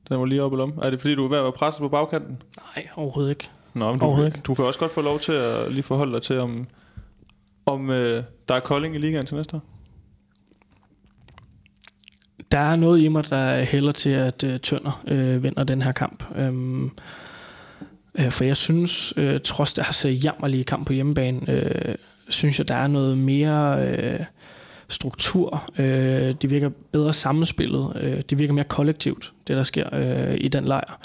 den 0.10 0.20
var 0.20 0.26
lige 0.26 0.44
oppe 0.44 0.64
om. 0.64 0.80
Er 0.82 0.90
det 0.90 1.00
fordi, 1.00 1.16
du 1.16 1.26
er 1.26 1.30
ved 1.30 1.38
at 1.38 1.44
være 1.44 1.52
presset 1.52 1.82
på 1.82 1.90
bagkanten? 1.90 2.42
Nej, 2.76 2.88
overhovedet 2.96 3.30
ikke. 3.30 3.50
Nå, 3.74 3.92
men 3.92 4.00
du, 4.00 4.24
ikke. 4.24 4.42
du 4.44 4.54
kan 4.54 4.66
også 4.66 4.80
godt 4.80 4.92
få 4.92 5.02
lov 5.02 5.20
til 5.20 5.34
at 5.34 5.72
lige 5.72 5.84
forholde 5.84 6.14
dig 6.14 6.22
til, 6.22 6.40
om, 6.40 6.68
om 7.66 7.90
øh, 7.90 8.24
der 8.50 8.56
er 8.56 8.60
Kolding 8.60 8.96
i 8.96 8.98
ligaen 8.98 9.26
til 9.26 9.36
næste 9.36 9.56
år 9.56 9.71
der 12.52 12.60
er 12.60 12.76
noget 12.76 13.02
i 13.02 13.08
mig, 13.08 13.30
der 13.30 13.64
hælder 13.64 13.92
til, 13.92 14.10
at 14.10 14.44
øh, 14.44 14.60
Tønder 14.60 15.02
øh, 15.08 15.44
vinder 15.44 15.64
den 15.64 15.82
her 15.82 15.92
kamp. 15.92 16.24
Øhm, 16.36 16.92
øh, 18.16 18.32
for 18.32 18.44
jeg 18.44 18.58
synes, 18.58 19.14
øh, 19.18 19.40
trods 19.44 19.74
det 19.74 19.84
har 19.84 19.94
set 19.94 20.24
jammerlige 20.24 20.64
kamp 20.64 20.88
på 20.88 20.94
hjemmebane, 20.94 21.52
øh, 21.52 21.96
synes 22.30 22.60
jeg, 22.60 22.68
der 22.68 22.76
er 22.76 22.88
noget 22.88 23.18
mere 23.18 23.88
øh, 23.88 24.20
struktur. 24.88 25.72
Øh, 25.78 26.34
det 26.42 26.50
virker 26.50 26.70
bedre 26.92 27.14
sammenspillet. 27.14 27.98
Øh, 28.02 28.22
det 28.30 28.40
virker 28.40 28.54
mere 28.54 28.66
kollektivt, 28.66 29.34
det 29.48 29.58
der 29.58 29.64
sker 29.64 29.96
øh, 29.96 30.38
i 30.38 30.48
den 30.48 30.66
lejr. 30.66 31.00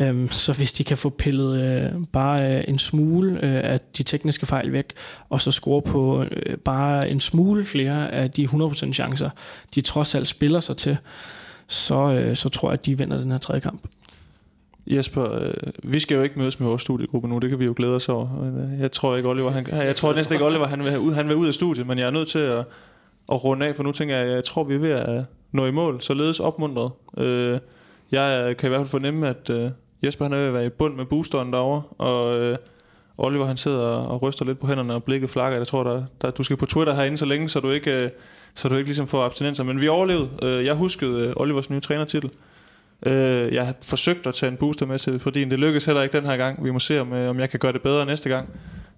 Øhm, 0.00 0.28
så 0.28 0.52
hvis 0.52 0.72
de 0.72 0.84
kan 0.84 0.98
få 0.98 1.08
pillet 1.10 1.62
øh, 1.62 1.92
bare 2.12 2.56
øh, 2.56 2.64
en 2.68 2.78
smule 2.78 3.32
øh, 3.32 3.72
af 3.72 3.80
de 3.98 4.02
tekniske 4.02 4.46
fejl 4.46 4.72
væk, 4.72 4.92
og 5.28 5.40
så 5.40 5.50
score 5.50 5.82
på 5.82 6.22
øh, 6.22 6.56
bare 6.56 7.10
en 7.10 7.20
smule 7.20 7.64
flere 7.64 8.12
af 8.12 8.30
de 8.30 8.44
100% 8.44 8.92
chancer, 8.92 9.30
de 9.74 9.80
trods 9.80 10.14
alt 10.14 10.28
spiller 10.28 10.60
sig 10.60 10.76
til, 10.76 10.96
så, 11.66 12.12
øh, 12.12 12.36
så 12.36 12.48
tror 12.48 12.68
jeg, 12.68 12.72
at 12.72 12.86
de 12.86 12.98
vinder 12.98 13.18
den 13.18 13.30
her 13.30 13.38
tredje 13.38 13.60
kamp. 13.60 13.88
Jesper, 14.86 15.32
øh, 15.32 15.52
vi 15.82 16.00
skal 16.00 16.14
jo 16.14 16.22
ikke 16.22 16.38
mødes 16.38 16.60
med 16.60 16.68
vores 16.68 16.82
studiegruppe 16.82 17.28
nu, 17.28 17.38
det 17.38 17.50
kan 17.50 17.58
vi 17.58 17.64
jo 17.64 17.74
glæde 17.76 17.94
os 17.94 18.08
over. 18.08 18.28
Øh, 18.72 18.80
jeg 18.80 18.92
tror 18.92 19.16
ikke, 19.16 19.28
Oliver, 19.28 19.50
han, 19.50 19.66
jeg 19.72 19.96
tror 19.96 20.14
næsten 20.14 20.34
ikke, 20.34 20.44
Oliver 20.44 20.66
han 20.66 20.84
vil, 20.84 20.98
ud, 20.98 21.12
han 21.12 21.28
vil 21.28 21.36
ud 21.36 21.46
af 21.46 21.54
studiet, 21.54 21.86
men 21.86 21.98
jeg 21.98 22.06
er 22.06 22.10
nødt 22.10 22.28
til 22.28 22.38
at, 22.38 22.58
at 23.32 23.44
runde 23.44 23.66
af, 23.66 23.76
for 23.76 23.82
nu 23.82 23.92
tænker 23.92 24.16
jeg, 24.16 24.34
jeg 24.34 24.44
tror, 24.44 24.64
vi 24.64 24.74
er 24.74 24.78
ved 24.78 24.90
at 24.90 25.24
nå 25.52 25.66
i 25.66 25.70
mål, 25.70 26.00
således 26.00 26.40
opmuntret. 26.40 26.90
Øh, 27.18 27.58
jeg 28.12 28.56
kan 28.56 28.66
i 28.66 28.70
hvert 28.70 28.80
fald 28.80 28.88
fornemme, 28.88 29.28
at 29.28 29.50
øh, 29.50 29.70
Jesper 30.02 30.24
han 30.24 30.32
er 30.32 30.38
ved 30.38 30.46
at 30.46 30.54
være 30.54 30.66
i 30.66 30.68
bund 30.68 30.94
med 30.94 31.04
boosteren 31.04 31.52
derovre, 31.52 31.82
og 31.98 32.38
øh, 32.40 32.56
Oliver 33.18 33.46
han 33.46 33.56
sidder 33.56 33.86
og 33.86 34.22
ryster 34.22 34.44
lidt 34.44 34.60
på 34.60 34.66
hænderne 34.66 34.94
og 34.94 35.04
blikket 35.04 35.30
flakker. 35.30 35.58
Jeg 35.58 35.66
tror, 35.66 35.82
der, 35.82 36.04
der, 36.22 36.30
du 36.30 36.42
skal 36.42 36.56
på 36.56 36.66
Twitter 36.66 36.94
herinde 36.94 37.18
så 37.18 37.26
længe, 37.26 37.48
så 37.48 37.60
du 37.60 37.70
ikke, 37.70 38.04
øh, 38.04 38.10
så 38.54 38.68
du 38.68 38.76
ikke 38.76 38.88
ligesom 38.88 39.06
får 39.06 39.24
abstinenser. 39.24 39.64
Men 39.64 39.80
vi 39.80 39.88
overlevede. 39.88 40.28
Øh, 40.42 40.64
jeg 40.64 40.74
huskede 40.74 41.26
øh, 41.26 41.32
Olivers 41.36 41.70
nye 41.70 41.80
trænertitel. 41.80 42.30
Øh, 43.06 43.54
jeg 43.54 43.66
har 43.66 43.74
forsøgt 43.82 44.26
at 44.26 44.34
tage 44.34 44.52
en 44.52 44.56
booster 44.56 44.86
med 44.86 44.98
til, 44.98 45.18
fordi 45.18 45.44
det 45.44 45.58
lykkedes 45.58 45.84
heller 45.84 46.02
ikke 46.02 46.16
den 46.16 46.26
her 46.26 46.36
gang. 46.36 46.64
Vi 46.64 46.70
må 46.70 46.78
se, 46.78 47.00
om, 47.00 47.12
øh, 47.12 47.30
om 47.30 47.40
jeg 47.40 47.50
kan 47.50 47.60
gøre 47.60 47.72
det 47.72 47.82
bedre 47.82 48.06
næste 48.06 48.28
gang. 48.28 48.48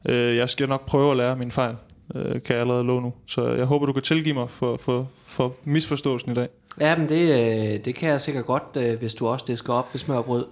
Øh, 0.08 0.36
jeg 0.36 0.48
skal 0.48 0.68
nok 0.68 0.86
prøve 0.86 1.10
at 1.10 1.16
lære 1.16 1.36
min 1.36 1.50
fejl, 1.50 1.74
øh, 2.14 2.32
kan 2.32 2.54
jeg 2.54 2.60
allerede 2.60 2.84
love 2.84 3.02
nu. 3.02 3.12
Så 3.26 3.48
jeg 3.48 3.64
håber, 3.64 3.86
du 3.86 3.92
kan 3.92 4.02
tilgive 4.02 4.34
mig 4.34 4.50
for, 4.50 4.76
for, 4.76 5.08
for 5.24 5.54
misforståelsen 5.64 6.32
i 6.32 6.34
dag. 6.34 6.48
Ja, 6.80 6.96
men 6.96 7.08
det, 7.08 7.30
øh, 7.30 7.84
det 7.84 7.94
kan 7.94 8.08
jeg 8.08 8.20
sikkert 8.20 8.46
godt, 8.46 8.62
øh, 8.76 8.98
hvis 8.98 9.14
du 9.14 9.28
også 9.28 9.44
disker 9.48 9.72
op 9.72 9.86
med 9.92 9.98
smørbrød 9.98 10.44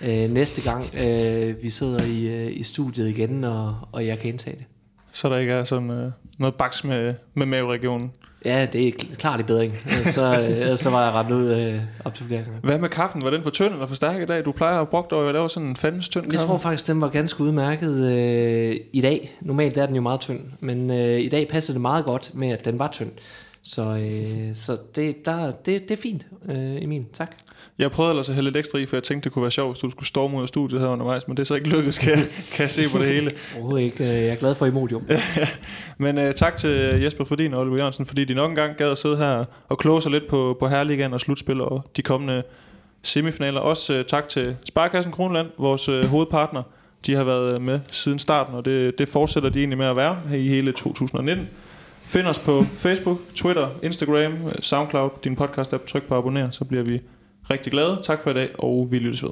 øh, 0.00 0.30
næste 0.30 0.62
gang 0.70 0.84
øh, 0.94 1.62
vi 1.62 1.70
sidder 1.70 2.04
i, 2.04 2.26
øh, 2.26 2.52
i 2.56 2.62
studiet 2.62 3.08
igen, 3.08 3.44
og, 3.44 3.76
og 3.92 4.06
jeg 4.06 4.18
kan 4.18 4.28
indtage 4.28 4.56
det. 4.56 4.64
Så 5.12 5.28
der 5.28 5.36
ikke 5.36 5.52
er 5.52 5.64
sådan 5.64 5.90
øh, 5.90 6.10
noget 6.38 6.54
baks 6.54 6.84
med, 6.84 7.14
med 7.34 7.46
maveregionen? 7.46 8.12
Ja, 8.44 8.66
det 8.72 8.88
er 8.88 8.92
klart 9.18 9.40
i 9.40 9.42
bedring. 9.42 9.72
Så, 10.04 10.46
øh, 10.72 10.78
så 10.78 10.90
var 10.90 11.04
jeg 11.04 11.12
ret 11.12 11.30
ud 11.30 11.54
øh, 11.54 11.80
op 12.04 12.14
til 12.14 12.24
vurderingerne. 12.24 12.58
Hvad 12.62 12.78
med 12.78 12.88
kaffen? 12.88 13.22
Var 13.22 13.30
den 13.30 13.42
for 13.42 13.50
tynd 13.50 13.72
eller 13.72 13.86
for 13.86 13.94
stærk 13.94 14.22
i 14.22 14.26
dag? 14.26 14.44
Du 14.44 14.52
plejer 14.52 14.80
at 14.80 14.88
brugt 14.88 15.12
over 15.12 15.28
at 15.28 15.34
lave 15.34 15.50
sådan 15.50 15.68
en 15.68 15.76
fandens 15.76 16.08
tynd 16.08 16.24
Jeg 16.24 16.32
kaffe. 16.32 16.46
tror 16.46 16.58
faktisk, 16.58 16.86
den 16.86 17.00
var 17.00 17.08
ganske 17.08 17.40
udmærket 17.40 18.12
øh, 18.12 18.76
i 18.92 19.00
dag. 19.00 19.36
Normalt 19.40 19.76
er 19.78 19.86
den 19.86 19.94
jo 19.94 20.00
meget 20.02 20.20
tynd, 20.20 20.40
men 20.60 20.90
øh, 20.90 21.20
i 21.20 21.28
dag 21.28 21.48
passer 21.48 21.72
det 21.72 21.82
meget 21.82 22.04
godt 22.04 22.30
med, 22.34 22.48
at 22.48 22.64
den 22.64 22.78
var 22.78 22.88
tynd. 22.88 23.10
Så, 23.62 23.82
øh, 23.82 24.54
så 24.54 24.76
det, 24.94 25.24
der, 25.24 25.50
det, 25.50 25.88
det 25.88 25.90
er 25.98 26.02
fint, 26.02 26.26
øh, 26.48 26.82
Emil. 26.82 27.04
Tak. 27.12 27.36
Jeg 27.78 27.90
prøvede 27.90 28.10
ellers 28.10 28.28
at 28.28 28.34
hælde 28.34 28.48
lidt 28.48 28.56
ekstra 28.56 28.78
i, 28.78 28.86
for 28.86 28.96
jeg 28.96 29.02
tænkte, 29.02 29.24
det 29.24 29.32
kunne 29.32 29.42
være 29.42 29.50
sjovt, 29.50 29.72
hvis 29.72 29.80
du 29.80 29.90
skulle 29.90 30.06
storme 30.06 30.36
ud 30.36 30.42
af 30.42 30.48
studiet 30.48 30.80
her 30.80 30.88
undervejs, 30.88 31.28
men 31.28 31.36
det 31.36 31.42
er 31.42 31.46
så 31.46 31.54
ikke 31.54 31.68
lykkedes, 31.68 31.98
kan 31.98 32.10
jeg, 32.10 32.26
kan 32.52 32.62
jeg 32.62 32.70
se 32.70 32.88
på 32.88 32.98
det 32.98 33.06
hele. 33.06 33.30
Overhovedet 33.56 33.84
ikke. 33.84 34.04
Øh, 34.04 34.10
Jeg 34.10 34.26
er 34.28 34.34
glad 34.34 34.54
for 34.54 34.66
Imodium. 34.66 35.08
Men 35.98 36.18
uh, 36.18 36.32
tak 36.36 36.56
til 36.56 36.70
Jesper 37.02 37.24
Fordin 37.24 37.54
og 37.54 37.60
Oliver 37.60 37.76
Jørgensen, 37.76 38.06
fordi 38.06 38.24
de 38.24 38.34
nok 38.34 38.50
engang 38.50 38.76
gad 38.76 38.90
at 38.90 38.98
sidde 38.98 39.16
her 39.16 39.44
og 39.68 39.78
kloge 39.78 40.02
sig 40.02 40.10
lidt 40.10 40.28
på, 40.28 40.56
på 40.60 40.68
Herligaen 40.68 41.12
og 41.12 41.20
slutspil 41.20 41.60
og 41.60 41.84
de 41.96 42.02
kommende 42.02 42.42
semifinaler. 43.02 43.60
Også 43.60 43.98
uh, 43.98 44.04
tak 44.04 44.28
til 44.28 44.56
Sparkassen 44.64 45.12
Kronland, 45.12 45.46
vores 45.58 45.88
uh, 45.88 46.04
hovedpartner. 46.04 46.62
De 47.06 47.14
har 47.14 47.24
været 47.24 47.62
med 47.62 47.80
siden 47.90 48.18
starten, 48.18 48.54
og 48.54 48.64
det, 48.64 48.98
det 48.98 49.08
fortsætter 49.08 49.48
de 49.48 49.58
egentlig 49.58 49.78
med 49.78 49.86
at 49.86 49.96
være 49.96 50.18
her 50.28 50.36
i 50.36 50.48
hele 50.48 50.72
2019. 50.72 51.48
Find 52.06 52.26
os 52.26 52.38
på 52.38 52.66
Facebook, 52.72 53.18
Twitter, 53.34 53.68
Instagram, 53.82 54.32
SoundCloud, 54.60 55.10
din 55.24 55.38
podcast-app. 55.40 55.86
Tryk 55.86 56.02
på 56.02 56.14
abonner, 56.14 56.50
så 56.50 56.64
bliver 56.64 56.82
vi 56.82 57.00
rigtig 57.50 57.72
glade. 57.72 58.00
Tak 58.02 58.20
for 58.22 58.30
i 58.30 58.34
dag, 58.34 58.50
og 58.58 58.88
vi 58.90 58.98
lyttes 58.98 59.22
ved. 59.22 59.30